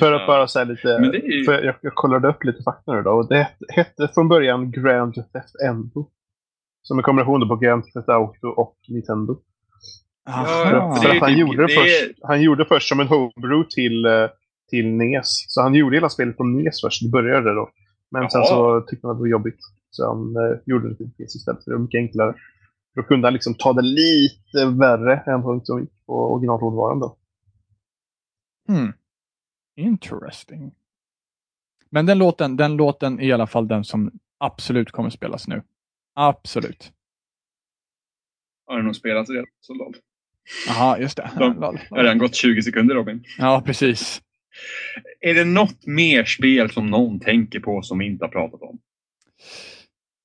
För 0.00 0.12
att 0.12 0.20
Ja. 0.20 0.26
bara 0.26 0.48
säga 0.48 0.64
lite... 0.64 0.98
Men 1.00 1.10
det 1.10 1.18
är 1.18 1.30
ju- 1.38 1.44
för 1.44 1.62
jag, 1.62 1.74
jag 1.82 1.94
kollade 1.94 2.28
upp 2.28 2.44
lite 2.44 2.62
fakta 2.62 2.92
nu 2.94 3.02
då. 3.02 3.10
Och 3.10 3.28
det 3.28 3.48
hette, 3.68 4.08
från 4.14 4.28
början 4.28 4.70
Grand 4.70 5.14
Theft 5.14 5.54
Endo. 5.68 6.10
Som 6.82 6.98
en 6.98 7.02
kombination 7.02 7.48
på 7.48 7.56
Grand 7.56 7.84
Theft 7.84 8.08
Auto 8.08 8.48
och 8.48 8.76
Nintendo. 8.88 9.38
Ja, 10.26 10.44
För, 10.44 10.74
Aha. 10.76 10.94
det 10.94 11.00
för 11.02 11.14
att 11.14 11.20
han, 11.20 11.28
typ- 11.30 11.38
gjorde 11.38 11.66
det 11.66 11.74
först, 11.74 12.10
han 12.22 12.42
gjorde 12.42 12.64
först 12.64 12.88
som 12.88 13.00
en 13.00 13.06
homebrew 13.08 13.68
till, 13.74 14.04
eh, 14.04 14.28
till 14.70 14.86
NES. 14.86 15.26
Så 15.48 15.62
han 15.62 15.74
gjorde 15.74 15.96
hela 15.96 16.08
spelet 16.08 16.36
på 16.36 16.44
NES 16.44 16.80
först. 16.84 17.02
Det 17.02 17.08
började 17.10 17.54
då. 17.54 17.70
Men 18.10 18.30
sen 18.30 18.40
Jaha. 18.40 18.48
så 18.48 18.86
tyckte 18.86 19.06
han 19.06 19.10
att 19.12 19.18
det 19.18 19.22
var 19.22 19.28
jobbigt. 19.28 19.60
Så 19.90 20.06
han 20.06 20.36
eh, 20.36 20.58
gjorde 20.66 20.88
det 20.88 20.94
till 20.94 21.10
PC 21.10 21.38
istället. 21.38 21.64
För 21.64 21.70
det 21.70 21.76
var 21.76 21.82
mycket 21.82 21.98
enklare. 21.98 22.34
Då 22.94 23.02
kunde 23.02 23.26
han 23.26 23.32
liksom 23.32 23.54
ta 23.54 23.72
det 23.72 23.82
lite 23.82 24.66
värre 24.66 25.16
än 25.26 25.42
vad 25.42 25.66
som 25.66 25.80
gick 25.80 26.06
på 26.06 26.32
originalhårdvaran 26.32 27.00
då. 27.00 27.16
Hmm. 28.68 28.92
Interesting. 29.76 30.74
Men 31.90 32.06
den 32.06 32.18
låten, 32.18 32.56
den 32.56 32.76
låten 32.76 33.20
är 33.20 33.24
i 33.24 33.32
alla 33.32 33.46
fall 33.46 33.68
den 33.68 33.84
som 33.84 34.12
absolut 34.38 34.90
kommer 34.90 35.10
spelas 35.10 35.48
nu. 35.48 35.62
Absolut. 36.14 36.92
Har 38.66 38.76
du 38.76 38.82
nog 38.82 38.96
spelat 38.96 39.30
redan? 39.30 39.46
Så 39.60 39.74
lol. 39.74 39.94
Jaha, 40.66 40.98
just 40.98 41.16
det. 41.16 41.30
De- 41.38 41.62
har 41.90 42.02
redan 42.02 42.18
gått 42.18 42.34
20 42.34 42.62
sekunder 42.62 42.94
Robin. 42.94 43.24
Ja, 43.38 43.62
precis. 43.66 44.22
Är 45.20 45.34
det 45.34 45.44
något 45.44 45.86
mer 45.86 46.24
spel 46.24 46.70
som 46.70 46.86
någon 46.86 47.20
tänker 47.20 47.60
på 47.60 47.82
som 47.82 47.98
vi 47.98 48.06
inte 48.06 48.24
har 48.24 48.30
pratat 48.30 48.62
om? 48.62 48.78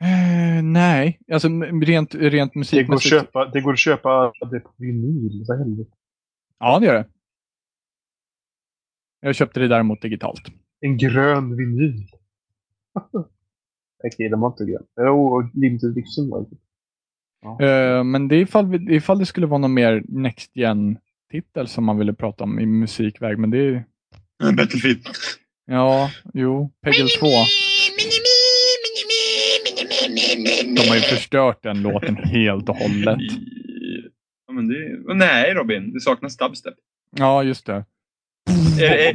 Eh, 0.01 0.63
nej, 0.63 1.19
alltså 1.31 1.47
rent, 1.47 2.15
rent 2.15 2.15
Det 2.15 2.29
går, 2.29 2.41
att 2.41 2.55
musikmässigt. 2.55 3.09
köpa, 3.09 3.45
det 3.45 3.61
går 3.61 3.73
att 3.73 3.79
köpa 3.79 4.33
det 4.51 4.59
på 4.59 4.71
vinyl. 4.77 5.45
Vad 5.47 5.59
helvete. 5.59 5.89
Ja, 6.59 6.79
det 6.79 6.85
gör 6.85 6.93
det. 6.93 7.05
Jag 9.19 9.35
köpte 9.35 9.59
det 9.59 9.67
däremot 9.67 10.01
digitalt. 10.01 10.41
En 10.79 10.97
grön 10.97 11.57
vinyl. 11.57 12.07
Okej, 14.03 14.29
den 14.29 14.39
var 14.39 14.47
inte 14.47 14.65
grön. 14.65 14.85
Jo, 14.97 15.27
och 15.27 15.49
Limited 15.53 15.89
Edition 15.89 16.29
var 16.29 16.41
det. 16.41 16.57
Ja. 17.41 17.61
Eh, 17.65 18.03
men 18.03 18.27
det 18.27 18.35
är 18.35 18.39
ifall, 18.41 18.91
ifall 18.91 19.19
det 19.19 19.25
skulle 19.25 19.47
vara 19.47 19.57
någon 19.57 19.73
mer 19.73 20.03
Next 20.07 20.55
Gen-titel 20.55 21.67
som 21.67 21.83
man 21.85 21.97
ville 21.97 22.13
prata 22.13 22.43
om 22.43 22.59
i 22.59 22.65
musikväg. 22.65 23.39
Men 23.39 23.49
det 23.49 23.57
är, 23.57 23.85
Battlefield. 24.43 25.07
ja, 25.65 26.11
jo, 26.33 26.71
Peggle 26.83 27.07
2. 27.19 27.27
De 30.75 30.89
har 30.89 30.95
ju 30.95 31.01
förstört 31.01 31.63
den 31.63 31.81
låten 31.81 32.15
helt 32.15 32.69
och 32.69 32.75
hållet. 32.75 33.17
Ja, 34.47 34.53
men 34.53 34.67
det... 34.67 35.13
Nej 35.13 35.53
Robin, 35.53 35.93
det 35.93 35.99
saknas 35.99 36.37
dubstep. 36.37 36.73
Ja, 37.17 37.43
just 37.43 37.65
det. 37.65 37.85
Är, 38.79 38.83
är, 38.83 39.13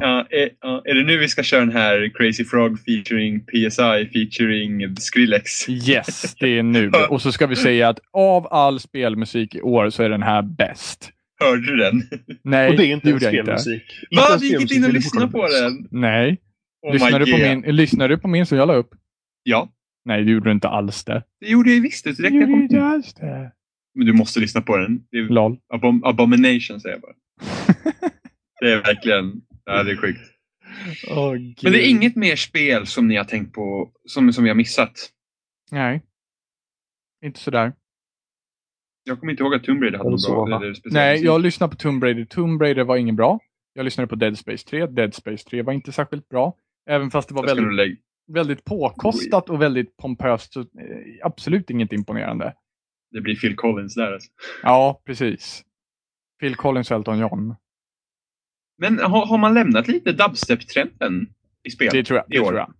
ja, 0.00 0.26
är, 0.30 0.50
ja, 0.60 0.82
är 0.84 0.94
det 0.94 1.04
nu 1.04 1.18
vi 1.18 1.28
ska 1.28 1.42
köra 1.42 1.60
den 1.60 1.72
här 1.72 2.10
Crazy 2.14 2.44
Frog 2.44 2.80
featuring 2.84 3.40
PSI 3.40 4.10
featuring 4.12 4.96
Skrillex? 4.96 5.68
Yes, 5.68 6.34
det 6.34 6.58
är 6.58 6.62
nu. 6.62 6.90
Och 7.10 7.22
så 7.22 7.32
ska 7.32 7.46
vi 7.46 7.56
säga 7.56 7.88
att 7.88 8.00
av 8.12 8.46
all 8.50 8.80
spelmusik 8.80 9.54
i 9.54 9.60
år 9.60 9.90
så 9.90 10.02
är 10.02 10.08
den 10.08 10.22
här 10.22 10.42
bäst. 10.42 11.10
Hörde 11.40 11.66
du 11.66 11.76
den? 11.76 12.02
Nej, 12.42 12.70
Och 12.70 12.76
det 12.76 12.86
är 12.86 12.92
inte 12.92 13.10
gjorde 13.10 13.24
jag. 13.24 13.34
Inte 13.34 13.52
Va? 13.52 13.58
en 14.34 14.40
Vi 14.40 14.46
gick 14.46 14.54
spelmusik, 14.56 14.76
in 14.76 14.84
och 14.84 14.92
lyssnade 14.92 15.28
på 15.28 15.48
den? 15.48 15.88
Nej. 15.90 16.38
Oh 16.82 16.92
lyssnade, 16.92 17.24
du 17.24 17.32
på 17.32 17.38
min, 17.38 17.60
lyssnade 17.76 18.14
du 18.14 18.20
på 18.20 18.28
min 18.28 18.46
som 18.46 18.58
jag 18.58 18.66
la 18.68 18.74
upp? 18.74 18.90
Ja, 19.42 19.72
Nej, 20.04 20.24
det 20.24 20.30
gjorde 20.30 20.48
du 20.48 20.52
inte 20.52 20.68
alls 20.68 21.04
det. 21.04 21.22
det 21.40 21.48
gjorde 21.48 21.70
jag 21.74 21.82
visst. 21.82 22.04
Det 22.04 22.12
direkt 22.16 22.34
när 22.34 22.74
jag 22.78 22.86
alls 22.86 23.14
det. 23.14 23.52
Men 23.94 24.06
du 24.06 24.12
måste 24.12 24.40
lyssna 24.40 24.60
på 24.60 24.76
den. 24.76 25.00
Det 25.10 25.18
är 25.18 25.22
Lol. 25.28 25.58
abom 25.74 26.04
abomination 26.04 26.80
säger 26.80 26.94
jag 26.94 27.00
bara. 27.00 27.14
Det 28.60 28.72
är 28.72 28.76
verkligen, 28.82 29.40
ja 29.64 29.82
det 29.82 29.90
är 29.90 29.96
sjukt. 29.96 30.20
Åh, 31.08 31.32
Men 31.62 31.72
det 31.72 31.86
är 31.86 31.90
inget 31.90 32.16
mer 32.16 32.36
spel 32.36 32.86
som 32.86 33.08
ni 33.08 33.16
har 33.16 33.24
tänkt 33.24 33.52
på, 33.54 33.92
som, 34.04 34.32
som 34.32 34.44
vi 34.44 34.50
har 34.50 34.54
missat? 34.54 34.92
Nej. 35.70 36.02
Inte 37.24 37.40
sådär. 37.40 37.72
Jag 39.08 39.20
kommer 39.20 39.30
inte 39.30 39.42
ihåg 39.42 39.54
att 39.54 39.64
Tomb 39.64 39.82
Raider 39.82 39.98
hade 39.98 40.08
Eller 40.08 40.28
något 40.28 40.48
bra. 40.48 40.58
va? 40.58 40.64
Eller 40.64 40.74
speciellt 40.74 40.94
Nej, 40.94 41.24
jag 41.24 41.40
lyssnade 41.40 41.70
på 41.70 41.76
Tomb 41.76 42.04
Raider. 42.04 42.24
Tomb 42.24 42.62
Raider 42.62 42.84
var 42.84 42.96
ingen 42.96 43.16
bra. 43.16 43.38
Jag 43.72 43.84
lyssnade 43.84 44.06
på 44.06 44.14
Dead 44.14 44.38
Space 44.38 44.66
3. 44.68 44.86
Dead 44.86 45.14
Space 45.14 45.48
3 45.48 45.62
var 45.62 45.72
inte 45.72 45.92
särskilt 45.92 46.28
bra. 46.28 46.56
Även 46.90 47.10
fast 47.10 47.28
det 47.28 47.34
var 47.34 47.46
väldigt, 47.46 47.98
väldigt 48.32 48.64
påkostat 48.64 49.50
och 49.50 49.62
väldigt 49.62 49.96
pompöst. 49.96 50.52
Så, 50.52 50.60
eh, 50.60 50.66
absolut 51.22 51.70
inget 51.70 51.92
imponerande. 51.92 52.54
Det 53.10 53.20
blir 53.20 53.36
Phil 53.36 53.56
Collins 53.56 53.94
där 53.94 54.12
alltså. 54.12 54.30
Ja, 54.62 55.02
precis. 55.04 55.64
Phil 56.40 56.54
Collins 56.54 56.90
och 56.90 56.96
Elton 56.96 57.18
John. 57.18 57.54
Men 58.78 58.98
har, 58.98 59.26
har 59.26 59.38
man 59.38 59.54
lämnat 59.54 59.88
lite 59.88 60.12
dubstep-trenden 60.12 61.26
i 61.62 61.70
spel? 61.70 61.88
Det 61.92 62.04
tror 62.04 62.16
jag. 62.16 62.24
Det 62.28 62.46
tror 62.46 62.58
jag. 62.58 62.74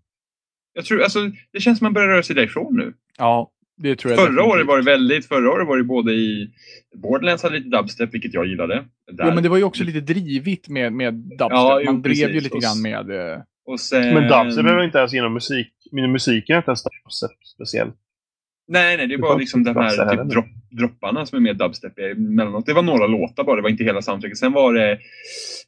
Jag 0.72 0.84
tror, 0.84 1.02
alltså, 1.02 1.30
det 1.52 1.60
känns 1.60 1.78
som 1.78 1.84
man 1.84 1.92
börjar 1.92 2.08
röra 2.08 2.22
sig 2.22 2.36
därifrån 2.36 2.76
nu. 2.76 2.94
Ja, 3.18 3.50
det 3.78 3.96
tror 3.96 4.12
jag 4.14 4.26
Förra 4.26 4.44
året 4.44 4.66
var 4.66 4.76
det 4.78 4.84
väldigt, 4.84 5.26
förra 5.26 5.50
året 5.50 5.68
var 5.68 5.76
det 5.76 5.84
både 5.84 6.12
i 6.12 6.50
Borderlands 7.02 7.42
hade 7.42 7.58
lite 7.58 7.68
dubstep, 7.76 8.14
vilket 8.14 8.34
jag 8.34 8.46
gillade. 8.46 8.74
Där. 9.12 9.26
Ja, 9.26 9.34
men 9.34 9.42
det 9.42 9.48
var 9.48 9.56
ju 9.56 9.64
också 9.64 9.84
lite 9.84 10.00
drivigt 10.00 10.68
med, 10.68 10.92
med 10.92 11.14
dubstep. 11.14 11.38
Ja, 11.50 11.80
jo, 11.84 11.92
Man 11.92 12.02
drev 12.02 12.14
ju 12.16 12.24
precis. 12.26 12.42
lite 12.42 12.54
Och 12.56 12.62
grann 12.62 12.82
med... 12.82 13.10
eh, 13.32 13.38
Och 13.66 13.80
sen... 13.80 14.14
Men 14.14 14.28
dubstep 14.28 14.64
behöver 14.64 14.84
inte 14.84 14.98
ens 14.98 15.12
genom 15.12 15.34
musik. 15.34 15.72
Min 15.92 16.12
musik 16.12 16.50
är 16.50 16.56
inte 16.56 16.68
ens 16.70 16.82
dubstep 16.84 17.46
speciellt. 17.54 17.94
Nej, 18.70 18.96
nej, 18.96 19.06
det 19.06 19.14
är 19.14 19.18
bara 19.18 19.36
liksom 19.36 19.64
de 19.64 19.76
här 19.76 19.96
där 19.96 20.16
typ 20.16 20.30
dropp, 20.32 20.46
dropparna 20.70 21.26
som 21.26 21.36
är 21.36 21.40
mer 21.40 21.54
dubstep 21.54 21.98
emellanåt. 21.98 22.66
Det 22.66 22.72
var 22.72 22.82
några 22.82 23.06
låtar 23.06 23.44
bara, 23.44 23.56
det 23.56 23.62
var 23.62 23.70
inte 23.70 23.84
hela 23.84 24.02
soundtracket. 24.02 24.38
Sen 24.38 24.52
var 24.52 24.74
det, 24.74 24.98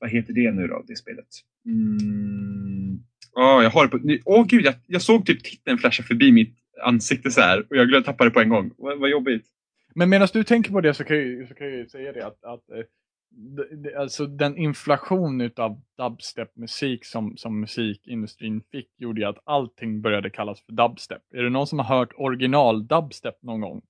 vad 0.01 0.11
heter 0.11 0.33
det 0.33 0.53
nu 0.53 0.67
då, 0.67 0.85
det 0.89 0.97
spelet? 0.97 1.27
Mm. 1.67 2.99
Ja, 3.35 3.63
jag 3.63 3.71
har 3.71 3.85
det 3.85 3.91
på, 3.91 3.99
åh 4.25 4.47
gud, 4.47 4.65
jag, 4.65 4.75
jag 4.87 5.03
såg 5.03 5.27
typ 5.27 5.45
titeln 5.45 5.79
flasha 5.79 6.03
förbi 6.03 6.33
mitt 6.33 6.57
ansikte 6.83 7.31
så 7.31 7.41
här 7.41 7.67
och 7.71 7.77
jag 7.77 7.89
glömde 7.89 8.07
tappa 8.07 8.25
det 8.25 8.31
på 8.31 8.41
en 8.41 8.49
gång. 8.49 8.71
Vad, 8.79 8.99
vad 8.99 9.11
jobbigt. 9.11 9.47
Men 9.95 10.09
medan 10.09 10.29
du 10.33 10.45
tänker 10.45 10.73
på 10.73 10.81
det 10.81 10.95
så 10.95 11.05
kan 11.05 11.17
jag, 11.17 11.49
så 11.49 11.55
kan 11.55 11.79
jag 11.79 11.91
säga 11.91 12.13
det 12.13 12.27
att, 12.27 12.45
att 12.45 12.71
eh, 12.71 14.01
alltså 14.01 14.27
den 14.27 14.57
inflation 14.57 15.41
utav 15.41 15.81
dubstep-musik 15.97 17.05
som, 17.05 17.37
som 17.37 17.61
musikindustrin 17.61 18.63
fick 18.73 18.89
gjorde 18.97 19.21
ju 19.21 19.27
att 19.27 19.39
allting 19.45 20.03
började 20.03 20.31
kallas 20.31 20.61
för 20.61 20.73
dubstep. 20.73 21.23
Är 21.35 21.43
det 21.43 21.51
någon 21.51 21.67
som 21.67 21.79
har 21.79 21.99
hört 21.99 22.13
original 22.17 22.87
dubstep 22.87 23.43
någon 23.43 23.61
gång? 23.61 23.83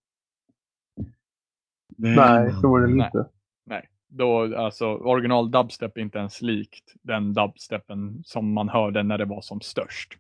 Nej, 1.96 2.52
så 2.60 2.76
är 2.76 2.80
det 2.80 2.94
Nej. 2.94 3.06
inte. 3.06 3.26
Då, 4.12 4.56
alltså 4.56 4.86
original 4.86 5.50
dubstep 5.50 5.96
är 5.96 6.00
inte 6.00 6.18
ens 6.18 6.42
likt 6.42 6.94
den 7.02 7.34
dubstepen 7.34 8.22
som 8.24 8.52
man 8.52 8.68
hörde 8.68 9.02
när 9.02 9.18
det 9.18 9.24
var 9.24 9.40
som 9.40 9.60
störst. 9.60 10.18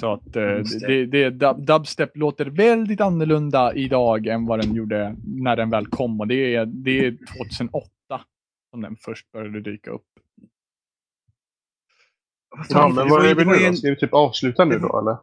Så 0.00 0.12
att 0.12 0.36
eh, 0.36 0.42
det. 0.42 0.86
det, 0.86 1.06
det, 1.06 1.30
dub, 1.30 1.66
dubstep 1.66 2.16
låter 2.16 2.46
väldigt 2.46 3.00
annorlunda 3.00 3.74
idag 3.74 4.26
än 4.26 4.46
vad 4.46 4.60
den 4.60 4.74
gjorde 4.74 5.16
när 5.26 5.56
den 5.56 5.70
väl 5.70 5.86
kom. 5.86 6.20
Och 6.20 6.26
det 6.26 6.54
är, 6.54 6.66
det 6.66 7.06
är 7.06 7.10
2008 7.38 7.88
som 8.70 8.80
den 8.82 8.96
först 8.96 9.32
började 9.32 9.60
dyka 9.60 9.90
upp. 9.90 10.02
Ja, 12.68 12.88
men 12.88 12.96
det 13.04 13.10
vad 13.10 13.26
är 13.26 13.34
vi 13.34 13.44
nu 13.44 13.56
ju 13.56 13.66
då? 13.70 13.72
Ska 13.76 13.90
vi 13.90 13.96
typ 13.96 14.14
avsluta 14.14 14.64
nu 14.64 14.78
då 14.78 14.98
eller? 15.00 15.16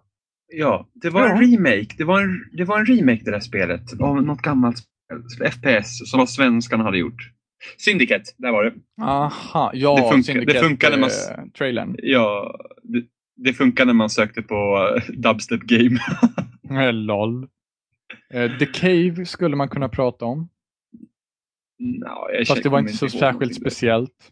Ja, 0.47 0.87
det 0.93 1.09
var 1.09 1.27
en 1.27 1.51
remake. 1.51 1.87
Det 1.97 2.03
var 2.03 2.21
en, 2.21 2.49
det 2.57 2.63
var 2.63 2.79
en 2.79 2.85
remake 2.85 3.21
det 3.25 3.31
där 3.31 3.39
spelet 3.39 4.01
av 4.01 4.23
något 4.23 4.41
gammalt 4.41 4.77
spel. 4.77 5.51
FPS 5.51 6.11
som 6.11 6.27
svenskarna 6.27 6.83
hade 6.83 6.97
gjort. 6.97 7.31
Syndicate, 7.77 8.23
där 8.37 8.51
var 8.51 8.63
det. 8.63 8.73
Aha, 9.01 9.71
ja, 9.73 9.95
Det 9.95 10.09
funkar- 10.59 10.91
det 10.91 10.97
man- 10.97 11.09
eh, 11.09 11.45
trailern. 11.57 11.95
Ja, 12.03 12.55
det, 12.83 13.03
det 13.35 13.53
funkar 13.53 13.85
när 13.85 13.93
man 13.93 14.09
sökte 14.09 14.41
på 14.41 14.89
eh, 14.97 15.11
Dubstep 15.13 15.61
Game. 15.61 15.99
LOL. 16.91 17.47
Eh, 18.33 18.57
The 18.57 18.65
Cave 18.65 19.25
skulle 19.25 19.55
man 19.55 19.69
kunna 19.69 19.89
prata 19.89 20.25
om. 20.25 20.49
Jag 22.33 22.47
Fast 22.47 22.63
det 22.63 22.69
var 22.69 22.79
inte 22.79 22.93
så 22.93 23.09
särskilt 23.09 23.55
speciellt. 23.55 24.31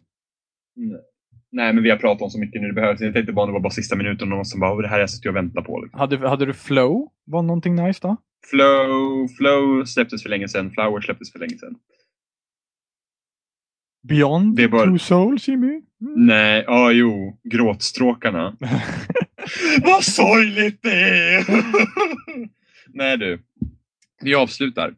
Nej, 1.52 1.72
men 1.72 1.82
vi 1.82 1.90
har 1.90 1.96
pratat 1.96 2.22
om 2.22 2.30
så 2.30 2.38
mycket 2.40 2.60
nu 2.62 2.68
det 2.68 2.74
behövs. 2.74 3.00
Jag 3.00 3.14
tänkte 3.14 3.32
bara 3.32 3.46
det 3.46 3.52
var 3.52 3.60
bara 3.60 3.70
sista 3.70 3.96
minuten 3.96 4.22
och 4.32 4.36
någon 4.36 4.44
som 4.44 4.60
bara, 4.60 4.72
"Åh, 4.72 4.82
det 4.82 4.88
här 4.88 5.00
har 5.00 5.08
jag 5.22 5.30
och 5.30 5.36
väntat 5.36 5.64
på. 5.64 5.80
Liksom. 5.80 6.00
Hade, 6.00 6.28
hade 6.28 6.46
du 6.46 6.52
Flow? 6.52 7.08
Var 7.24 7.42
någonting 7.42 7.74
nice 7.74 7.98
då? 8.02 8.16
Flow, 8.50 9.28
Flow 9.28 9.84
släpptes 9.84 10.22
för 10.22 10.30
länge 10.30 10.48
sedan. 10.48 10.70
Flower 10.70 11.00
släpptes 11.00 11.32
för 11.32 11.38
länge 11.38 11.58
sedan. 11.58 11.74
Beyond 14.08 14.60
är 14.60 14.68
bara- 14.68 14.90
Two 14.90 14.98
Souls, 14.98 15.48
Jimmy? 15.48 15.82
Mm. 16.02 16.26
Nej, 16.26 16.64
ja 16.66 16.92
jo, 16.92 17.38
gråtstråkarna. 17.44 18.56
Vad 19.82 20.04
sorgligt 20.04 20.82
det 20.82 20.92
är! 20.92 21.44
Nej 22.94 23.18
du, 23.18 23.42
vi 24.22 24.34
avslutar. 24.34 24.94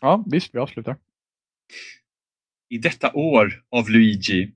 Ja, 0.00 0.24
visst, 0.30 0.54
vi 0.54 0.58
avslutar. 0.58 0.96
I 2.70 2.78
detta 2.78 3.12
år 3.12 3.62
av 3.70 3.90
Luigi 3.90 4.52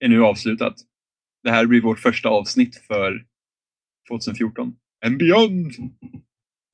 är 0.00 0.08
nu 0.08 0.24
avslutat. 0.24 0.74
Det 1.42 1.50
här 1.50 1.66
blir 1.66 1.80
vårt 1.80 1.98
första 1.98 2.28
avsnitt 2.28 2.76
för 2.76 3.24
2014. 4.10 4.74
And 5.06 5.18
beyond! 5.18 5.72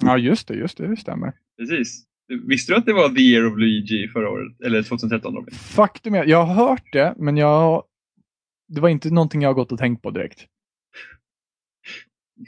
Ja, 0.05 0.19
just 0.19 0.49
det, 0.49 0.55
just 0.55 0.79
det, 0.79 0.89
det 0.89 0.97
stämmer. 0.97 1.33
Precis. 1.59 2.05
Visste 2.47 2.73
du 2.73 2.77
att 2.77 2.87
det 2.87 2.93
var 2.93 3.09
the 3.09 3.23
year 3.23 3.47
of 3.47 3.59
Luigi 3.59 4.09
förra 4.09 4.31
året? 4.31 4.61
Eller 4.65 4.83
2013 4.83 5.35
Robin? 5.35 5.55
Faktum 5.55 6.15
är, 6.15 6.25
jag 6.25 6.45
har 6.45 6.55
hört 6.55 6.93
det, 6.93 7.15
men 7.19 7.37
jag... 7.37 7.85
Det 8.69 8.81
var 8.81 8.89
inte 8.89 9.11
någonting 9.11 9.43
jag 9.43 9.49
har 9.49 9.55
gått 9.55 9.73
och 9.73 9.79
tänkt 9.79 10.03
på 10.03 10.11
direkt. 10.11 10.47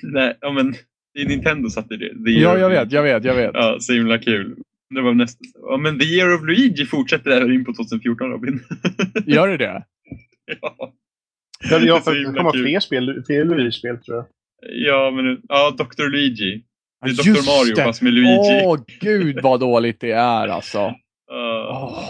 Nej, 0.02 0.38
ja 0.40 0.52
men 0.52 0.74
i 1.18 1.24
Nintendo 1.24 1.70
satte 1.70 1.96
det. 1.96 2.08
The 2.24 2.30
Ja, 2.30 2.58
jag 2.58 2.68
vet, 2.70 2.92
jag 2.92 3.02
vet, 3.02 3.24
jag 3.24 3.34
vet. 3.34 3.50
Ja, 3.54 3.76
så 3.80 3.92
himla 3.92 4.18
kul. 4.18 4.56
Det 4.94 5.00
var 5.02 5.14
nästan... 5.14 5.46
Ja, 5.54 5.76
men 5.76 5.98
The 5.98 6.04
Year 6.04 6.34
of 6.34 6.42
Luigi 6.46 6.86
fortsätter 6.86 7.30
även 7.30 7.52
in 7.52 7.64
på 7.64 7.72
2014 7.72 8.30
Robin. 8.30 8.60
Gör 9.26 9.48
det 9.48 9.56
det? 9.56 9.84
ja. 10.60 10.76
Ja, 11.70 11.78
Det 11.78 11.84
är 11.84 11.86
ja, 11.86 11.96
så 11.96 12.02
för 12.02 12.14
det 12.14 12.24
kommer 12.24 12.52
kul. 12.52 12.62
fler 12.66 12.80
spel, 12.80 13.22
fler 13.26 13.44
Luigi-spel 13.44 13.98
tror 13.98 14.16
jag. 14.16 14.26
ja, 14.72 15.10
men 15.10 15.40
ja, 15.48 15.70
Dr. 15.70 16.08
Luigi. 16.08 16.64
Det 17.04 17.10
är 17.10 17.14
Ja, 17.16 17.22
Dr. 17.22 17.28
just 17.28 17.46
Mario 17.46 17.74
det. 17.74 17.82
fast 17.82 18.02
med 18.02 18.12
Luigi. 18.12 18.62
Åh, 18.64 18.78
gud 19.00 19.40
vad 19.42 19.60
dåligt 19.60 20.00
det 20.00 20.10
är 20.12 20.48
alltså. 20.48 20.94
Uh, 21.32 22.00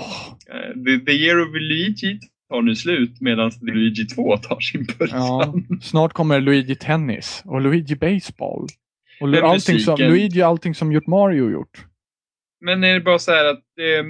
the, 0.85 0.99
the 1.07 1.13
Year 1.13 1.41
of 1.43 1.49
Luigi 1.55 2.19
tar 2.49 2.63
nu 2.63 2.77
slut 2.77 3.21
medan 3.21 3.51
Luigi 3.63 4.07
2 4.07 4.37
tar 4.37 4.61
sin 4.61 4.87
början. 4.99 5.17
Ja, 5.17 5.55
snart 5.83 6.13
kommer 6.13 6.41
Luigi 6.41 6.77
Tennis 6.77 7.43
och 7.45 7.61
Luigi 7.61 7.97
Baseball. 7.97 8.67
Och 9.21 9.29
Men 9.29 9.45
allting 9.45 9.79
som, 9.79 9.97
Luigi 9.99 10.43
allting 10.43 10.75
som 10.75 10.93
gjort 10.93 11.07
Mario 11.07 11.51
gjort. 11.51 11.85
Men 12.61 12.85
är 12.85 12.95
det 12.95 13.01
bara 13.01 13.19
så 13.19 13.33
här 13.33 13.45
att 13.45 13.63
det... 13.77 14.05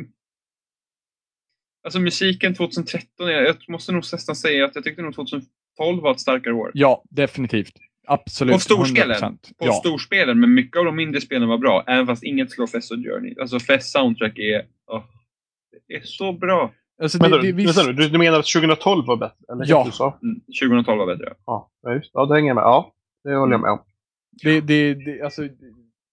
Alltså 1.85 2.01
musiken 2.01 2.55
2013, 2.55 3.28
är- 3.28 3.32
jag 3.32 3.56
måste 3.69 3.93
nog 3.93 4.05
nästan 4.12 4.36
säga 4.36 4.65
att 4.65 4.74
jag 4.74 4.85
tyckte 4.85 5.02
nog 5.02 5.15
2012 5.15 6.02
var 6.02 6.10
ett 6.10 6.20
starkare 6.20 6.55
år. 6.55 6.70
Ja, 6.74 7.05
definitivt. 7.10 7.73
Absolut. 8.06 8.55
På 8.55 8.60
storspelen. 8.60 9.16
100%. 9.16 9.39
På 9.59 9.66
Ja. 9.66 9.73
storspelen, 9.73 10.40
men 10.40 10.55
mycket 10.55 10.77
av 10.78 10.85
de 10.85 10.97
mindre 10.97 11.20
spelen 11.20 11.48
var 11.48 11.59
bra. 11.59 11.85
Även 11.86 12.06
fast 12.06 12.23
inget 12.24 12.51
slår 12.51 12.66
Fest 12.66 12.90
och 12.93 12.97
Journey. 12.98 13.35
Alltså 13.40 13.60
Fest 13.60 13.93
soundtrack 13.93 14.39
är... 14.39 14.62
åh, 14.86 15.05
det 15.89 15.94
är 15.94 16.02
så 16.05 16.32
bra. 16.32 16.73
Alltså, 17.03 17.19
Men 17.20 17.31
det, 17.31 17.41
du, 17.41 17.47
det, 17.47 17.53
visst, 17.53 17.87
nu, 17.87 17.93
du, 17.93 18.09
du 18.09 18.19
menar 18.19 18.39
att 18.39 18.47
2012 18.47 19.07
var 19.07 19.16
bättre? 19.16 19.37
Eller 19.53 19.65
Ja. 19.69 19.83
Du 19.87 19.93
sa? 19.93 20.19
Mm, 20.23 20.41
2012 20.61 20.99
var 20.99 21.07
bättre. 21.07 21.35
Ja, 21.47 21.70
ja, 21.83 21.95
just 21.95 22.11
Ja, 22.15 22.27
det 22.27 22.35
hänger 22.35 22.49
jag 22.49 22.55
med. 22.55 22.62
Ja, 22.62 22.93
det 23.25 23.35
håller 23.35 23.53
jag 23.53 23.61
med 23.61 23.70
om. 23.70 23.79
det, 24.43 24.61
det, 24.61 24.95
det, 24.95 25.23
alltså, 25.23 25.43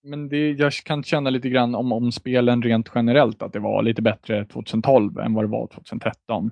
men 0.03 0.29
det, 0.29 0.51
jag 0.51 0.73
kan 0.73 1.03
känna 1.03 1.29
lite 1.29 1.49
grann 1.49 1.75
om, 1.75 1.91
om 1.91 2.11
spelen 2.11 2.61
rent 2.61 2.91
generellt 2.95 3.41
att 3.41 3.53
det 3.53 3.59
var 3.59 3.83
lite 3.83 4.01
bättre 4.01 4.45
2012 4.45 5.19
än 5.19 5.33
vad 5.33 5.43
det 5.43 5.49
var 5.49 5.67
2013. 5.67 6.51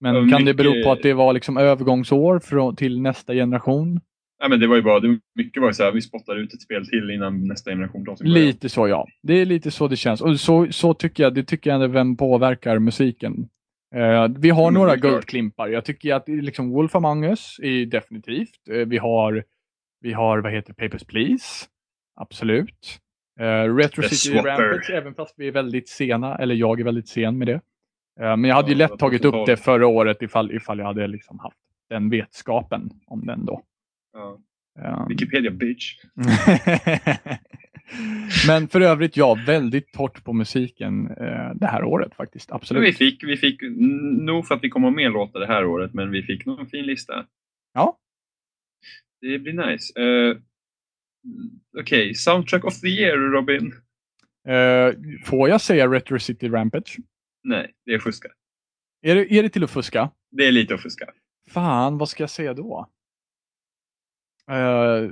Men 0.00 0.14
Ja, 0.14 0.36
kan 0.36 0.44
det 0.44 0.54
bero 0.54 0.84
på 0.84 0.92
att 0.92 1.02
det 1.02 1.12
var 1.12 1.32
liksom 1.32 1.56
övergångsår 1.56 2.38
från, 2.38 2.76
till 2.76 3.00
nästa 3.00 3.32
generation? 3.32 4.00
Nej, 4.40 4.50
men 4.50 4.60
det 4.60 4.66
var 4.66 4.76
ju 4.76 4.82
bra. 4.82 5.00
Det 5.00 5.08
var, 5.08 5.18
mycket 5.34 5.62
var 5.62 5.68
ju 5.68 5.74
så 5.74 5.82
här, 5.82 5.92
vi 5.92 6.02
spottar 6.02 6.36
ut 6.36 6.54
ett 6.54 6.62
spel 6.62 6.86
till 6.88 7.10
innan 7.10 7.46
nästa 7.48 7.70
generation 7.70 8.02
någonsin. 8.02 8.32
Lite 8.32 8.68
så 8.68 8.88
ja. 8.88 9.06
Det 9.22 9.34
är 9.34 9.46
lite 9.46 9.70
så 9.70 9.88
det 9.88 9.96
känns. 9.96 10.20
Och 10.20 10.40
så, 10.40 10.66
så 10.70 10.94
tycker 10.94 11.22
jag, 11.22 11.34
det 11.34 11.44
tycker 11.44 11.70
jag 11.70 11.88
vem 11.88 12.16
påverkar 12.16 12.78
musiken. 12.78 13.48
Eh, 13.94 14.28
vi 14.38 14.50
har 14.50 14.68
Mm, 14.68 14.74
några 14.74 14.96
guldklimpar. 14.96 15.68
Jag 15.68 15.84
tycker 15.84 16.14
att 16.14 16.28
liksom 16.28 16.70
Wolf 16.70 16.94
Among 16.94 17.24
Us 17.24 17.58
är 17.62 17.86
definitivt. 17.86 18.68
Eh, 18.70 18.76
vi 18.76 18.98
har, 18.98 19.44
vi 20.00 20.12
har, 20.12 20.38
vad 20.38 20.52
heter 20.52 20.72
Papers, 20.72 21.04
Please. 21.04 21.66
Absolut. 22.16 23.00
Uh, 23.40 23.76
Retro 23.76 24.02
The 24.02 24.08
City 24.08 24.32
Swapper. 24.32 24.62
Rampage, 24.62 24.90
även 24.90 25.14
fast 25.14 25.34
vi 25.36 25.48
är 25.48 25.52
väldigt 25.52 25.88
sena, 25.88 26.36
eller 26.38 26.54
jag 26.54 26.80
är 26.80 26.84
väldigt 26.84 27.08
sen 27.08 27.38
med 27.38 27.48
det. 27.48 27.60
Eh, 28.20 28.36
men 28.36 28.44
jag 28.44 28.54
hade 28.54 28.68
ju 28.68 28.74
lätt 28.74 28.98
tagit 28.98 29.24
upp 29.24 29.46
det 29.46 29.56
förra 29.56 29.86
året 29.86 30.22
ifall, 30.22 30.52
ifall 30.52 30.78
jag 30.78 30.86
hade 30.86 31.06
liksom 31.06 31.38
haft 31.38 31.56
den 31.88 32.10
vetskapen 32.10 32.90
om 33.06 33.26
den 33.26 33.44
då. 33.44 33.62
Ja. 34.12 34.38
Eh, 34.80 35.06
Wikipedia 35.08 35.50
bitch. 35.50 35.94
Men 38.46 38.68
för 38.68 38.80
övrigt, 38.80 39.16
ja, 39.16 39.38
väldigt 39.46 39.92
torrt 39.92 40.24
på 40.24 40.32
musiken 40.32 41.06
eh, 41.06 41.54
det 41.54 41.66
här 41.66 41.84
året 41.84 42.14
faktiskt. 42.14 42.50
Men 42.50 42.56
Absolut. 42.56 42.88
vi 42.88 42.92
fick, 42.92 43.24
vi 43.24 43.36
fick, 43.36 43.60
nog 44.20 44.46
för 44.46 44.54
att 44.54 44.64
vi 44.64 44.68
kommer 44.68 44.90
mer 44.90 45.10
låtar 45.10 45.40
det 45.40 45.46
här 45.46 45.64
året, 45.64 45.94
men 45.94 46.10
vi 46.10 46.22
fick 46.22 46.46
nog 46.46 46.60
en 46.60 46.66
fin 46.66 46.86
lista. 46.86 47.26
Ja. 47.74 47.98
Det 49.20 49.38
blir 49.38 49.52
nice. 49.52 50.00
Uh, 50.00 50.36
Okej, 51.80 52.14
Soundtrack 52.14 52.64
of 52.64 52.80
the 52.80 52.88
year, 52.88 53.16
Robin? 53.16 53.72
Eh, 54.48 54.94
får 55.24 55.48
jag 55.48 55.60
säga 55.60 55.88
Retro 55.88 56.18
City 56.18 56.48
Rampage? 56.48 56.96
Nej, 57.42 57.74
det 57.86 57.94
är 57.94 57.98
fuska. 57.98 58.28
Är 59.02 59.14
det, 59.14 59.32
är 59.32 59.42
det 59.42 59.48
till 59.48 59.64
att 59.64 59.70
fuska? 59.70 60.10
Det 60.30 60.46
är 60.46 60.52
lite 60.52 60.74
att 60.74 60.82
fuska. 60.82 61.06
Fan, 61.50 61.98
vad 61.98 62.08
ska 62.08 62.22
jag 62.22 62.30
säga 62.30 62.54
då? 62.54 62.88
Eh, 64.50 65.10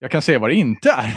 jag 0.00 0.10
kan 0.10 0.22
säga 0.22 0.38
vad 0.38 0.50
det 0.50 0.54
inte 0.54 0.90
är. 0.90 1.12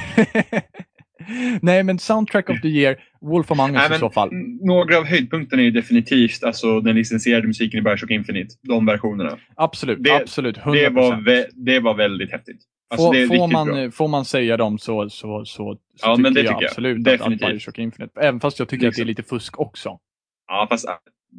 Nej, 1.62 1.84
men 1.84 2.00
Soundtrack 2.00 2.50
of 2.50 2.62
the 2.62 2.68
Year, 2.68 2.98
Wolf 3.22 3.52
Among 3.52 3.70
Us 3.70 3.76
Nej, 3.78 3.86
i 3.86 3.90
men 3.90 4.00
så 4.00 4.10
fall. 4.10 4.30
Några 4.62 4.98
av 4.98 5.06
höjdpunkterna 5.06 5.62
är 5.62 5.66
ju 5.66 5.72
definitivt 5.72 6.44
alltså, 6.44 6.82
den 6.82 6.96
licensierade 6.96 7.48
musiken 7.48 7.80
i 7.80 7.82
Bioshock 7.82 8.12
Infinite. 8.12 8.56
De 8.62 8.86
versionerna. 8.86 9.38
Absolut, 9.56 10.04
det- 10.04 10.12
absolut. 10.16 10.58
100%. 10.58 10.72
Det 10.74 10.90
var, 10.90 11.46
det 11.66 11.80
var 11.80 11.94
väldigt 11.94 12.32
häftigt. 12.32 12.58
Alltså, 12.90 13.08
får, 13.14 13.38
får, 13.38 13.48
man, 13.52 13.68
bra. 13.68 13.92
får 13.92 14.08
man 14.08 14.26
säga 14.26 14.58
dem 14.58 14.78
så, 14.78 15.10
så, 15.10 15.46
så, 15.46 15.46
så 15.46 15.78
Ja, 16.02 16.16
tycker 16.16 16.22
men 16.24 16.34
det 16.34 16.40
jag 16.42 16.48
tycker 16.50 16.62
jag. 16.62 16.70
absolut 16.70 16.98
att, 16.98 17.04
Definitivt. 17.04 17.44
att 17.44 17.50
Bioshock 17.52 17.78
Infinite, 17.80 18.20
även 18.22 18.40
fast 18.40 18.60
jag 18.60 18.70
tycker 18.70 18.88
att 18.88 18.96
det 18.96 19.02
är 19.02 19.06
Liksom. 19.06 19.24
lite 19.24 19.30
fusk 19.30 19.60
också. 19.60 20.00
Ja, 20.48 20.68
fast... 20.70 20.86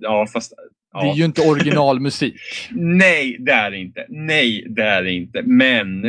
Ja, 0.00 0.26
fast 0.32 0.52
ja. 0.92 1.00
Det 1.02 1.08
är 1.10 1.14
ju 1.14 1.24
inte 1.24 1.48
originalmusik. 1.50 2.34
Nej, 2.70 3.36
det 3.40 3.52
är 3.52 3.70
det 3.70 3.78
inte. 3.78 4.06
Nej, 4.08 4.66
det 4.70 4.82
är 4.82 5.02
det 5.02 5.12
inte. 5.12 5.42
Men 5.42 6.02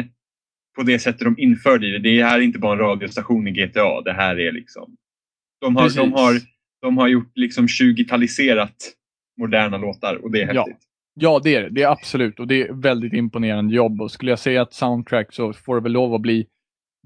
på 0.76 0.84
det 0.84 0.99
sättet 0.99 1.22
de 1.22 1.35
införde 1.39 1.91
det. 1.91 1.99
Det 1.99 2.23
här 2.23 2.38
är 2.38 2.41
inte 2.41 2.60
bara 2.60 2.73
en 2.73 2.80
radiostation 2.80 3.48
i 3.48 3.52
GTA. 3.52 4.02
Det 4.02 4.14
här 4.14 4.39
är 4.39 4.52
liksom... 4.52 4.95
De 5.61 5.76
har, 5.76 5.84
Precis. 5.84 5.98
de 5.98 6.14
har, 6.14 6.34
de 6.81 6.98
har 6.98 7.07
gjort 7.07 7.31
liksom 7.38 7.68
20-taliserat 7.68 8.76
moderna 9.39 9.77
låtar 9.77 10.15
och 10.23 10.31
det 10.31 10.41
är 10.41 10.53
Ja. 10.53 10.61
häftigt. 10.61 10.88
Ja, 11.14 11.39
det 11.43 11.56
är 11.56 11.61
det. 11.61 11.69
Det 11.69 11.84
är 11.84 11.88
absolut. 11.91 12.39
Och 12.39 12.48
det 12.48 12.61
är 12.68 12.73
väldigt 12.73 13.14
imponerande 13.14 13.76
jobb. 13.76 14.02
Och 14.02 14.11
skulle 14.11 14.31
jag 14.31 14.39
säga 14.39 14.61
ett 14.61 14.73
soundtrack 14.73 15.34
så 15.34 15.53
får 15.53 15.76
det 15.76 15.81
väl 15.81 15.91
lov 15.91 16.14
att 16.14 16.22
bli 16.22 16.48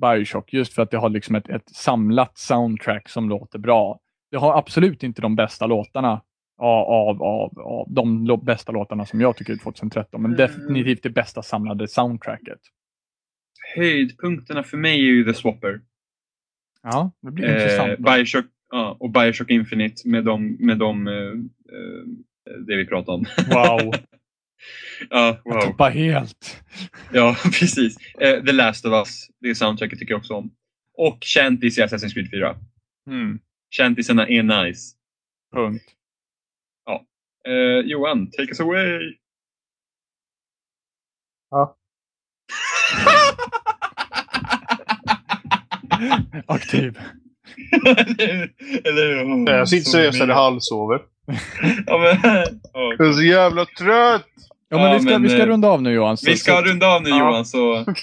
Bioshock. 0.01 0.53
Just 0.53 0.73
för 0.73 0.81
att 0.81 0.91
det 0.91 0.97
har 0.97 1.09
liksom 1.09 1.35
ett, 1.35 1.49
ett 1.49 1.69
samlat 1.69 2.37
soundtrack 2.37 3.09
som 3.09 3.29
låter 3.29 3.59
bra. 3.59 3.99
Det 4.31 4.37
har 4.37 4.57
absolut 4.57 5.03
inte 5.03 5.21
de 5.21 5.35
bästa 5.35 5.67
låtarna 5.67 6.21
av, 6.61 7.23
av, 7.23 7.59
av, 7.59 7.85
de 7.93 8.39
bästa 8.43 8.71
låtarna 8.71 9.05
som 9.05 9.21
jag 9.21 9.37
tycker 9.37 9.53
är 9.53 9.57
2013. 9.57 10.21
Men 10.21 10.33
Mm. 10.33 10.37
definitivt 10.47 11.03
det 11.03 11.09
bästa 11.09 11.41
samlade 11.41 11.87
soundtracket. 11.87 12.59
Höjdpunkterna 13.75 14.63
för 14.63 14.77
mig 14.77 14.99
är 14.99 15.03
ju 15.03 15.23
The 15.23 15.33
Swapper. 15.33 15.81
Ja, 16.83 17.11
det 17.21 17.31
blir 17.31 17.45
Eh, 17.45 17.53
intressant. 17.53 17.99
Bioshock, 17.99 18.45
ja, 18.71 18.97
och 18.99 19.09
Bioshock 19.09 19.49
Infinite 19.49 20.07
med 20.07 20.23
de, 20.23 20.57
med 20.59 20.77
de 20.77 21.07
eh, 21.07 21.13
eh, 21.13 22.57
det 22.67 22.75
vi 22.75 22.85
pratade 22.85 23.17
om. 23.17 23.25
Wow, 23.49 23.93
ja, 25.09 25.41
jag 25.45 25.53
wow. 25.53 25.61
tappar 25.61 25.91
helt. 25.91 26.63
Ja, 27.13 27.35
precis. 27.43 27.97
Eh, 28.19 28.43
The 28.43 28.51
Last 28.51 28.85
of 28.85 28.91
Us, 28.93 29.27
det 29.39 29.55
soundtracket 29.55 29.99
tycker 29.99 30.11
jag 30.13 30.19
också 30.19 30.33
om. 30.33 30.51
Och 30.97 31.17
Shanties 31.21 31.77
i 31.77 31.81
Assassin's 31.81 32.13
Creed 32.13 32.29
4. 32.29 32.55
Mm, 33.07 33.39
är 33.79 34.63
nice. 34.63 34.95
punkt. 35.53 35.95
Eh, 37.47 37.85
Johan, 37.85 38.31
take 38.31 38.49
us 38.49 38.59
away! 38.59 39.19
Aktiv. 46.47 46.99
Eller 48.83 49.25
hur? 49.25 49.51
Jag 49.53 49.69
sitter 49.69 50.11
så 50.11 50.25
det 50.25 50.33
halvsover. 50.33 50.99
Ja, 51.87 51.97
men, 51.97 52.17
ja. 52.73 52.95
Jag 52.97 53.07
är 53.07 53.13
så 53.13 53.23
jävla 53.23 53.65
trött! 53.65 54.25
Ja, 54.69 54.77
men 54.77 54.85
Ja, 54.85 54.93
vi 54.93 54.99
ska, 54.99 55.09
men, 55.09 55.23
vi 55.23 55.29
ska 55.29 55.39
eh, 55.39 55.45
runda 55.45 55.67
av 55.67 55.81
nu 55.81 55.93
Johan. 55.93 56.17
Så, 56.17 56.25
Vi 56.29 56.37
ska 56.37 56.51
så, 56.51 56.61
runda 56.61 56.87
av 56.87 57.03
nu 57.03 57.09
Ja. 57.09 57.19
Johan, 57.19 57.45
så... 57.45 57.85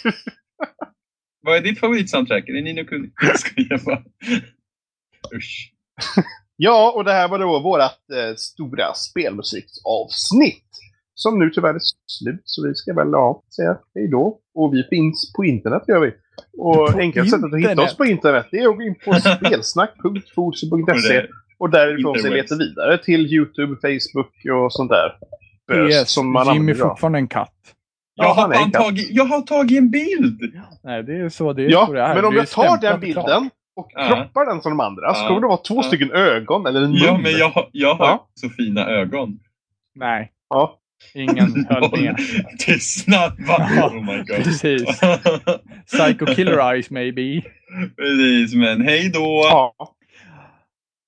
Vad 1.43 1.56
är 1.56 1.60
ditt 1.60 1.81
favoritsoundtrack? 1.81 2.48
Är 2.48 2.52
det 2.52 2.60
Nino 2.60 2.85
Kuni? 2.85 3.09
Jag 3.23 3.39
skojar 3.39 3.78
bara. 3.85 4.02
Usch. 5.36 5.73
Ja, 6.56 6.93
och 6.97 7.05
det 7.05 7.12
här 7.12 7.28
var 7.28 7.39
då 7.39 7.60
vårt 7.60 7.81
eh, 7.81 8.35
stora 8.36 8.94
spelmusiksavsnitt. 8.94 10.64
Som 11.14 11.39
nu 11.39 11.51
tyvärr 11.51 11.74
är 11.74 11.78
slut, 12.06 12.40
så 12.44 12.66
vi 12.68 12.74
ska 12.74 12.94
väl 12.94 13.09
ja, 13.12 13.43
säga 13.56 13.78
hej 13.94 14.09
då. 14.09 14.39
Och 14.55 14.74
vi 14.74 14.82
finns 14.90 15.32
på 15.36 15.44
internet 15.44 15.82
gör 15.89 16.01
vi. 16.01 16.12
Och 16.59 16.98
enklaste 16.98 17.30
sättet 17.30 17.55
att 17.55 17.60
hitta 17.70 17.82
oss 17.82 17.97
på 17.97 18.05
internet 18.05 18.47
det 18.51 18.59
är 18.59 18.68
att 18.68 18.76
gå 18.76 18.82
in 18.82 18.94
på 19.05 19.12
spelsnack.forse.se 19.36 21.26
och 21.59 21.70
därifrån 21.70 22.14
se 22.14 22.18
Interwebs. 22.18 22.51
leta 22.51 22.56
vidare 22.64 22.98
till 22.98 23.26
YouTube, 23.34 23.76
Facebook 23.82 24.32
och 24.64 24.72
sånt 24.72 24.90
där. 24.90 25.12
Bös 25.68 26.02
PS, 26.05 26.12
som 26.12 26.32
man 26.32 26.55
Jimmy 26.55 26.72
är 26.72 26.76
fortfarande 26.76 27.18
en 27.18 27.28
katt. 27.28 27.52
Jag, 28.14 28.26
Ja, 28.26 28.32
har 28.32 28.43
han 28.43 28.52
är 28.52 28.56
en 28.56 28.70
katt. 28.70 28.82
tagit, 28.82 29.09
jag 29.10 29.24
har 29.24 29.40
tagit 29.40 29.78
en 29.78 29.90
bild! 29.90 30.40
Nej, 30.82 31.02
det 31.02 31.16
är 31.16 31.28
så 31.28 31.52
det 31.52 31.64
är. 31.64 31.70
Ja, 31.70 31.86
så 31.86 31.93
det 31.93 32.01
är. 32.01 32.14
men 32.14 32.24
om 32.24 32.34
jag 32.34 32.48
tar 32.48 32.80
den 32.80 33.01
bilden 33.01 33.24
klart. 33.24 33.43
och 33.76 33.90
Ja. 33.94 34.06
kroppar 34.09 34.47
den 34.47 34.60
som 34.62 34.70
de 34.72 34.80
andra 34.80 35.14
så 35.14 35.22
Ja. 35.24 35.28
kommer 35.28 35.40
det 35.40 35.47
vara 35.47 35.56
två 35.56 35.74
Ja. 35.74 35.82
stycken 35.82 36.10
ögon 36.12 36.66
eller 36.66 36.80
en 36.82 36.90
mun. 36.90 37.01
Ja, 37.05 37.18
men 37.22 37.32
jag, 37.32 37.48
har- 37.48 37.68
jag 37.72 37.94
har 37.94 38.06
Ja. 38.06 38.28
så 38.34 38.48
fina 38.48 38.86
ögon. 38.90 39.39
Nej, 39.94 40.32
Ja. 40.48 40.78
Ingen 41.15 41.66
höll 41.70 41.91
med. 42.03 42.16
Tystnad! 42.59 43.33
va? 43.39 43.69
Ja, 43.77 43.87
Oh 43.87 44.05
my 44.05 44.16
god. 44.16 44.45
Precis. 44.45 44.83
Psycho 45.87 46.27
Killer 46.35 46.73
Eyes 46.74 46.91
maybe. 46.91 47.43
Precis, 47.97 48.55
men 48.55 48.81
hej 48.83 49.11
då! 49.15 49.47
ja. 49.51 49.74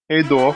Hej 0.09 0.25
då. 0.29 0.55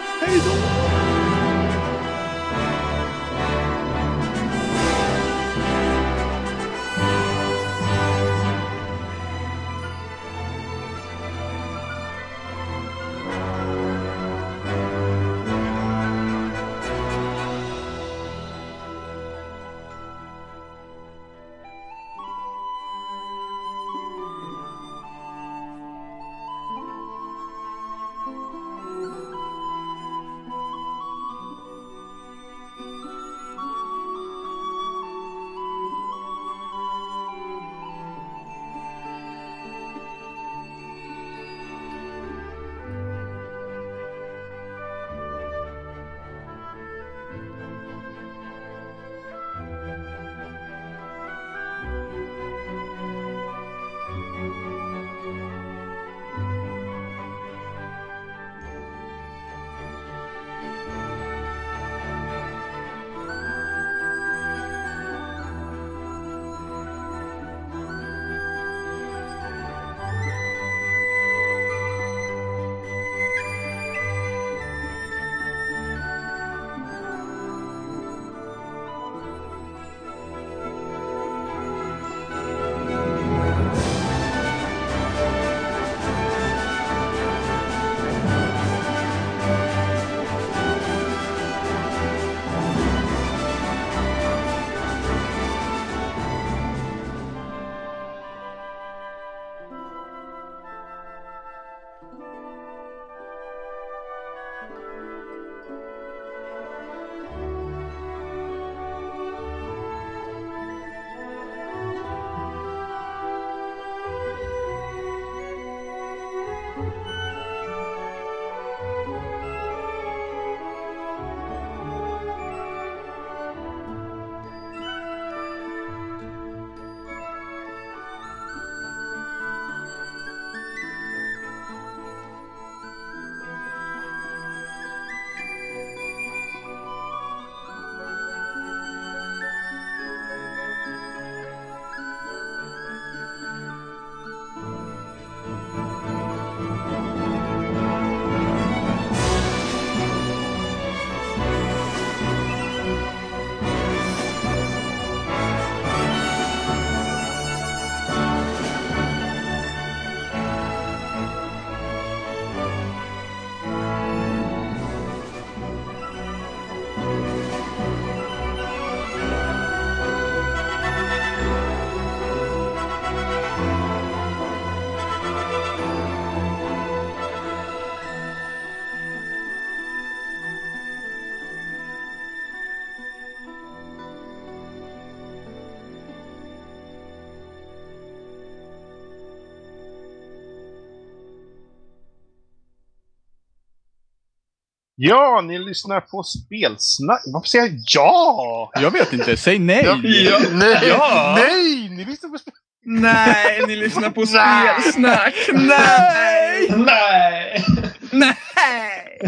Ja, 195.00 195.40
ni 195.40 195.58
lyssnar 195.58 196.00
på 196.00 196.22
spelsnack. 196.22 197.22
Varför 197.26 197.48
säger 197.48 197.64
jag 197.64 197.80
ja? 197.94 198.70
Jag 198.74 198.90
vet 198.90 199.12
inte, 199.12 199.36
säg 199.36 199.58
nej! 199.58 199.82
Ja. 199.84 200.00
Ja. 200.02 200.40
Nej! 200.52 200.88
Ja. 200.88 201.34
Nej! 201.38 201.88
Ni 201.88 202.04
lyssnar 202.04 202.30
på 202.30 202.38
spel... 202.38 202.52
Nej, 202.84 203.66
ni 203.66 203.76
lyssnar 203.76 204.10
på 204.10 204.20
Nej. 204.20 204.82
spelsnack. 204.82 205.34
Nej! 205.52 206.70
Nej! 206.76 207.64
Nej! 208.10 209.18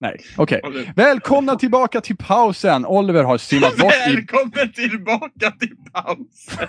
Nej, 0.00 0.20
okej. 0.36 0.92
Välkomna 0.96 1.56
tillbaka 1.56 2.00
till 2.00 2.16
pausen! 2.16 2.86
Oliver 2.86 3.24
har 3.24 3.38
simmat 3.38 3.76
bort 3.76 3.94
i... 4.08 4.14
Välkommen 4.14 4.72
tillbaka 4.72 5.50
till 5.50 5.76
pausen! 5.92 6.68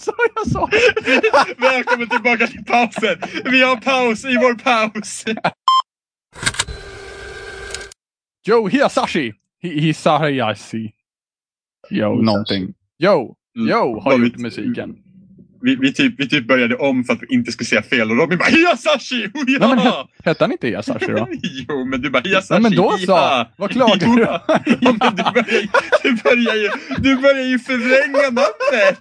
Så 0.04 0.12
jag 0.34 0.46
sa! 0.46 0.68
Välkommen 1.58 2.08
tillbaka 2.08 2.46
till 2.46 2.64
pausen! 2.64 3.18
Vi 3.44 3.62
har 3.62 3.76
paus 3.76 4.24
i 4.24 4.36
vår 4.36 4.54
paus! 4.54 5.24
Joe 8.46 8.68
Hisashi! 8.68 9.32
Hi- 9.62 9.80
Hisashi. 9.80 10.90
Joe 11.90 12.22
någonting. 12.22 12.74
Joe! 12.98 13.34
Joe 13.54 14.00
har 14.00 14.12
Mm. 14.14 14.26
gjort 14.26 14.36
musiken. 14.36 14.94
Vi, 15.62 15.76
vi, 15.76 15.92
typ, 15.92 16.14
vi 16.18 16.28
typ 16.28 16.48
började 16.48 16.76
om 16.76 17.04
för 17.04 17.12
att 17.12 17.18
vi 17.22 17.34
inte 17.34 17.52
skulle 17.52 17.66
säga 17.66 17.82
fel 17.82 18.10
och 18.10 18.16
Robin 18.16 18.38
bara 18.38 18.48
Hiyasashi! 18.48 19.30
Nej, 19.34 19.58
men, 19.60 19.78
Ja! 19.78 20.08
hette 20.24 20.44
han 20.44 20.52
inte 20.52 20.68
Hisashi 20.68 21.06
då? 21.06 21.28
Jo, 21.68 21.84
men 21.84 22.00
du 22.00 22.10
bara 22.10 22.22
Hiyasashi! 22.22 22.54
Ja, 22.54 22.60
men 22.60 22.76
då 22.76 22.90
så! 22.98 23.04
ja. 23.12 23.50
Vad 23.56 23.70
klagar 23.70 23.96
du? 24.16 24.22
Ja, 24.22 24.44
ja, 24.46 24.76
men 24.80 25.16
du 25.16 25.22
börjar, 25.22 25.68
du, 26.02 26.12
börjar 26.22 26.54
ju, 26.54 26.70
du 26.98 27.16
börjar 27.16 27.44
ju 27.46 27.58
förvränga 27.58 28.22
namnet! 28.30 28.98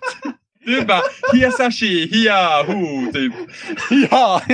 Du 0.70 0.82
bara 0.86 1.02
Hiyasashi, 1.34 2.08
hiya, 2.12 2.64
ho, 2.68 3.12
typ. 3.14 3.34
Ja! 4.12 4.42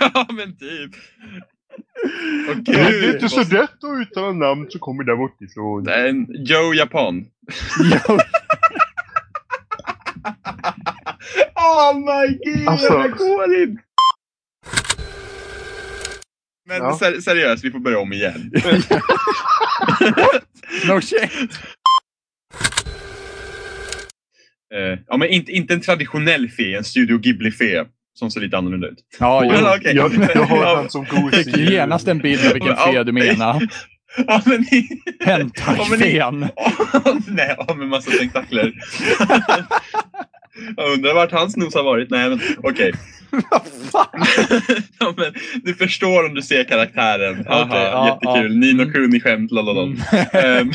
Ja, 0.00 0.26
men 0.32 0.56
typ. 0.56 0.90
Åh, 2.48 2.56
Det 2.56 2.72
är 2.80 3.14
inte 3.14 3.28
så 3.28 3.40
lätt 3.40 3.84
att 3.84 4.00
uttala 4.02 4.32
namn 4.32 4.66
som 4.70 4.80
kommer 4.80 5.04
där 5.04 5.16
bortifrån. 5.16 5.84
Det 5.84 5.94
är 5.94 6.08
en 6.08 6.26
Joe 6.46 6.74
Japan. 6.74 7.24
Joe. 7.92 8.18
Oh 11.54 11.94
my 11.98 12.38
god, 12.44 12.68
Alltså. 12.68 12.98
det 12.98 13.08
går 13.08 13.54
inte! 13.62 13.82
Men 16.68 16.76
Ja. 16.82 16.98
ser, 16.98 17.20
seriöst, 17.20 17.64
vi 17.64 17.70
får 17.70 17.78
börja 17.78 17.98
om 17.98 18.12
igen. 18.12 18.52
No 20.88 21.00
shit! 21.00 21.50
Eh, 24.74 24.98
ja, 25.08 25.16
men 25.16 25.28
inte, 25.28 25.52
inte 25.52 25.74
en 25.74 25.80
traditionell 25.80 26.48
fe, 26.48 26.76
en 26.76 26.84
Studio 26.84 27.18
Ghibli-fe. 27.18 27.84
Som 28.18 28.30
ser 28.30 28.40
lite 28.40 28.58
annorlunda 28.58 28.86
ut. 28.88 28.98
Ja, 29.20 29.44
Ja, 29.48 29.54
jag 29.60 29.76
okej. 29.78 29.96
Jag, 29.96 30.14
jag 30.34 30.42
har 30.44 30.56
Ja. 30.64 30.76
han 30.76 30.90
som 30.90 31.06
fick 31.06 31.20
gosig. 31.20 31.56
genast 31.70 32.08
en 32.08 32.18
bild 32.18 32.46
av 32.46 32.52
vilken 32.52 32.70
Ja, 32.70 32.92
fe 32.92 33.02
du 33.04 33.12
menar. 33.12 33.68
Ja, 34.26 34.42
men... 34.46 34.64
Hentai-fen. 35.24 36.40
Nej, 37.26 37.54
ja, 37.68 37.74
med 37.74 37.88
massa 37.88 38.10
tentakler. 38.10 38.72
Jag 40.76 40.92
undrar 40.92 41.14
vart 41.14 41.32
hans 41.32 41.56
nos 41.56 41.74
har 41.74 41.82
varit. 41.82 42.10
Nej, 42.10 42.28
men 42.28 42.40
okej. 42.62 42.92
Vad 43.30 43.62
fan? 43.92 44.24
ja, 45.00 45.14
men, 45.16 45.34
du 45.64 45.74
förstår 45.74 46.26
om 46.26 46.34
du 46.34 46.42
ser 46.42 46.64
karaktären. 46.64 47.46
Aha, 47.48 47.64
Okej, 47.64 47.82
ja, 47.82 48.06
jättekul. 48.22 48.52
ja. 48.52 48.58
Nino 48.58 48.82
Mm. 48.82 48.92
Kuni-skämt, 48.94 49.50
lalala. 49.50 49.82
Mm. 49.82 49.96
Ehm, 50.32 50.70